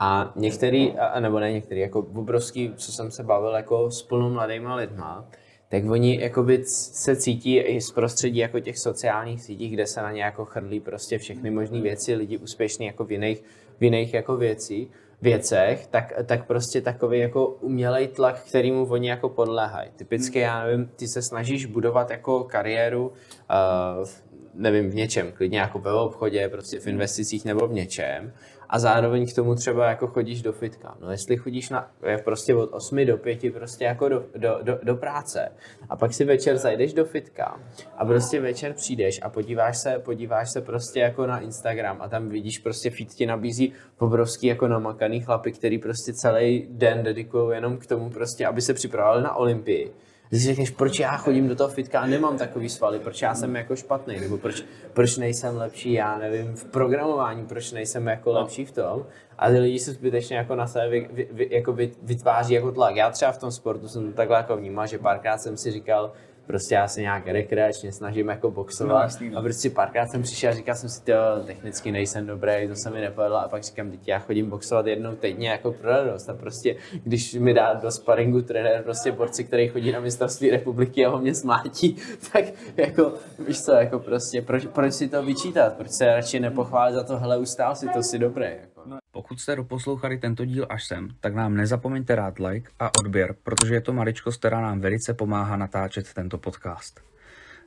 A 0.03 0.33
některý, 0.35 0.91
a- 0.91 1.19
nebo 1.19 1.39
ne 1.39 1.51
některý, 1.51 1.81
jako 1.81 1.99
obrovský, 1.99 2.73
co 2.75 2.91
jsem 2.91 3.11
se 3.11 3.23
bavil 3.23 3.51
jako 3.51 3.91
s 3.91 4.03
plnou 4.03 4.29
mladýma 4.29 4.75
lidma, 4.75 5.29
tak 5.69 5.83
oni 5.89 6.21
jakoby 6.21 6.63
se 6.65 7.15
cítí 7.15 7.57
i 7.57 7.81
z 7.81 7.91
prostředí 7.91 8.37
jako 8.37 8.59
těch 8.59 8.79
sociálních 8.79 9.43
sítí, 9.43 9.69
kde 9.69 9.87
se 9.87 10.01
na 10.01 10.11
ně 10.11 10.23
jako 10.23 10.45
chrlí 10.45 10.79
prostě 10.79 11.17
všechny 11.17 11.51
možné 11.51 11.81
věci, 11.81 12.15
lidi 12.15 12.37
úspěšní 12.37 12.85
jako 12.85 13.05
v 13.05 13.11
jiných, 13.11 13.43
v 13.79 13.83
jiných 13.83 14.13
jako 14.13 14.37
věcí, 14.37 14.91
věcech, 15.21 15.87
tak, 15.87 16.13
tak 16.25 16.47
prostě 16.47 16.81
takový 16.81 17.19
jako 17.19 17.47
umělej 17.47 18.07
tlak, 18.07 18.43
kterýmu 18.43 18.85
oni 18.85 19.09
jako 19.09 19.29
podléhají. 19.29 19.89
Typicky, 19.95 20.39
já 20.39 20.63
nevím, 20.63 20.91
ty 20.95 21.07
se 21.07 21.21
snažíš 21.21 21.65
budovat 21.65 22.09
jako 22.09 22.43
kariéru, 22.43 23.07
uh, 23.07 24.07
nevím, 24.53 24.89
v 24.89 24.95
něčem, 24.95 25.31
klidně 25.31 25.59
jako 25.59 25.79
ve 25.79 25.93
obchodě, 25.93 26.49
prostě 26.49 26.79
v 26.79 26.87
investicích 26.87 27.45
nebo 27.45 27.67
v 27.67 27.73
něčem 27.73 28.33
a 28.71 28.79
zároveň 28.79 29.27
k 29.27 29.35
tomu 29.35 29.55
třeba 29.55 29.89
jako 29.89 30.07
chodíš 30.07 30.41
do 30.41 30.53
fitka. 30.53 30.97
No 31.01 31.11
jestli 31.11 31.37
chodíš 31.37 31.69
na, 31.69 31.91
je 32.05 32.17
prostě 32.17 32.55
od 32.55 32.69
8 32.73 33.05
do 33.05 33.17
5 33.17 33.53
prostě 33.53 33.85
jako 33.85 34.09
do, 34.09 34.25
do, 34.35 34.59
do, 34.61 34.79
do 34.83 34.95
práce 34.95 35.51
a 35.89 35.95
pak 35.95 36.13
si 36.13 36.25
večer 36.25 36.57
zajdeš 36.57 36.93
do 36.93 37.05
fitka 37.05 37.59
a 37.97 38.05
prostě 38.05 38.41
večer 38.41 38.73
přijdeš 38.73 39.19
a 39.21 39.29
podíváš 39.29 39.77
se, 39.77 39.99
podíváš 39.99 40.51
se 40.51 40.61
prostě 40.61 40.99
jako 40.99 41.27
na 41.27 41.39
Instagram 41.39 41.97
a 41.99 42.09
tam 42.09 42.29
vidíš 42.29 42.59
prostě 42.59 42.89
feed 42.89 43.09
ti 43.09 43.25
nabízí 43.25 43.73
obrovský 43.97 44.47
jako 44.47 44.67
namakaný 44.67 45.21
chlapy, 45.21 45.51
který 45.51 45.77
prostě 45.77 46.13
celý 46.13 46.67
den 46.69 47.03
dedikují 47.03 47.55
jenom 47.55 47.77
k 47.77 47.87
tomu 47.87 48.09
prostě, 48.09 48.45
aby 48.45 48.61
se 48.61 48.73
připravovali 48.73 49.23
na 49.23 49.35
Olympii. 49.35 49.93
Ty 50.31 50.39
si 50.39 50.45
řekneš, 50.45 50.69
proč 50.69 50.99
já 50.99 51.17
chodím 51.17 51.47
do 51.47 51.55
toho 51.55 51.69
fitka 51.69 51.99
a 51.99 52.05
nemám 52.05 52.37
takový 52.37 52.69
svaly, 52.69 52.99
proč 52.99 53.21
já 53.21 53.35
jsem 53.35 53.55
jako 53.55 53.75
špatný, 53.75 54.19
nebo 54.19 54.37
proč, 54.37 54.63
proč 54.93 55.17
nejsem 55.17 55.57
lepší, 55.57 55.93
já 55.93 56.17
nevím, 56.17 56.55
v 56.55 56.65
programování, 56.65 57.45
proč 57.45 57.71
nejsem 57.71 58.07
jako 58.07 58.31
lepší 58.31 58.65
v 58.65 58.71
tom. 58.71 59.05
A 59.37 59.49
ty 59.49 59.59
lidi 59.59 59.79
se 59.79 59.91
zbytečně 59.91 60.37
jako 60.37 60.55
na 60.55 60.67
sebe 60.67 60.89
vy, 60.89 61.09
vy, 61.13 61.27
vy, 61.31 61.47
jako 61.51 61.73
vy, 61.73 61.91
vytváří 62.01 62.53
jako 62.53 62.71
tlak. 62.71 62.95
Já 62.95 63.09
třeba 63.09 63.31
v 63.31 63.37
tom 63.37 63.51
sportu 63.51 63.87
jsem 63.87 64.07
to 64.07 64.15
takhle 64.15 64.37
jako 64.37 64.57
vnímal, 64.57 64.87
že 64.87 64.97
párkrát 64.97 65.37
jsem 65.37 65.57
si 65.57 65.71
říkal, 65.71 66.11
prostě 66.51 66.75
já 66.75 66.87
se 66.87 67.01
nějak 67.01 67.27
rekreačně 67.27 67.91
snažím 67.91 68.29
jako 68.29 68.47
No, 68.47 68.51
boxovat 68.51 69.03
jasný, 69.03 69.29
no. 69.29 69.39
a 69.39 69.41
prostě 69.41 69.69
párkrát 69.69 70.07
jsem 70.07 70.21
přišel 70.21 70.49
a 70.49 70.53
říkal 70.53 70.75
jsem 70.75 70.89
si, 70.89 71.01
to 71.03 71.13
technicky 71.45 71.91
nejsem 71.91 72.27
dobrý, 72.27 72.67
to 72.67 72.75
se 72.75 72.89
mi 72.89 73.01
nepovedlo 73.01 73.37
a 73.37 73.47
pak 73.47 73.63
říkám, 73.63 73.91
teď 73.91 74.07
já 74.07 74.19
chodím 74.19 74.49
boxovat 74.49 74.87
jednou 74.87 75.15
týdně 75.15 75.49
jako 75.49 75.71
pro 75.71 75.89
radost 75.89 76.29
a 76.29 76.33
prostě, 76.33 76.75
když 77.03 77.33
mi 77.33 77.53
dá 77.53 77.73
do 77.73 77.91
sparingu 77.91 78.41
trenér 78.41 78.83
prostě 78.83 79.11
borci, 79.11 79.43
který 79.43 79.67
chodí 79.67 79.91
na 79.91 79.99
mistrovství 79.99 80.49
republiky 80.49 81.05
a 81.05 81.09
ho 81.09 81.19
mě 81.19 81.35
smátí, 81.35 81.95
tak 82.33 82.45
jako, 82.77 83.13
víš 83.47 83.61
co, 83.61 83.71
jako 83.71 83.99
prostě, 83.99 84.41
proč, 84.41 84.65
proč 84.65 84.93
si 84.93 85.07
to 85.07 85.23
vyčítat, 85.23 85.77
proč 85.77 85.91
se 85.91 86.05
radši 86.05 86.39
nepochválit 86.39 86.95
za 86.95 87.03
to, 87.03 87.17
hele, 87.17 87.37
ustál 87.37 87.75
si 87.75 87.89
to, 87.89 88.03
si 88.03 88.19
dobrý, 88.19 88.45
jako. 88.45 88.70
Pokud 89.11 89.39
jste 89.39 89.55
doposlouchali 89.55 90.17
tento 90.17 90.45
díl 90.45 90.67
až 90.69 90.87
sem, 90.87 91.09
tak 91.19 91.35
nám 91.35 91.55
nezapomeňte 91.55 92.15
dát 92.15 92.39
like 92.39 92.71
a 92.79 92.89
odběr, 92.99 93.35
protože 93.43 93.73
je 93.73 93.81
to 93.81 93.93
maličkost, 93.93 94.39
která 94.39 94.61
nám 94.61 94.79
velice 94.79 95.13
pomáhá 95.13 95.57
natáčet 95.57 96.13
tento 96.13 96.37
podcast. 96.37 97.01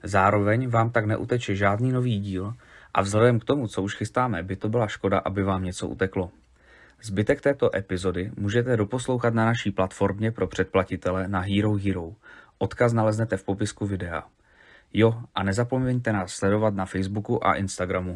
Zároveň 0.03 0.69
vám 0.69 0.91
tak 0.91 1.05
neuteče 1.05 1.55
žádný 1.55 1.93
nový 1.93 2.20
díl 2.20 2.55
a 2.95 3.03
vzhledem 3.03 3.41
k 3.41 3.45
tomu, 3.45 3.69
co 3.69 3.82
už 3.82 3.97
chystáme, 3.97 4.43
by 4.43 4.57
to 4.57 4.69
byla 4.69 4.89
škoda, 4.89 5.19
aby 5.19 5.43
vám 5.43 5.65
něco 5.65 5.89
uteklo. 5.89 6.31
Zbytek 7.03 7.41
této 7.41 7.77
epizody 7.77 8.32
můžete 8.36 8.77
doposlouchat 8.77 9.35
na 9.35 9.45
naší 9.45 9.70
platformě 9.70 10.32
pro 10.32 10.47
předplatitele 10.47 11.28
na 11.28 11.41
Hero 11.41 11.74
Hero. 11.74 12.12
Odkaz 12.59 12.93
naleznete 12.93 13.36
v 13.36 13.45
popisku 13.45 13.86
videa. 13.86 14.23
Jo, 14.93 15.23
a 15.35 15.43
nezapomeňte 15.43 16.12
nás 16.12 16.32
sledovat 16.32 16.74
na 16.74 16.86
Facebooku 16.86 17.47
a 17.47 17.55
Instagramu. 17.55 18.12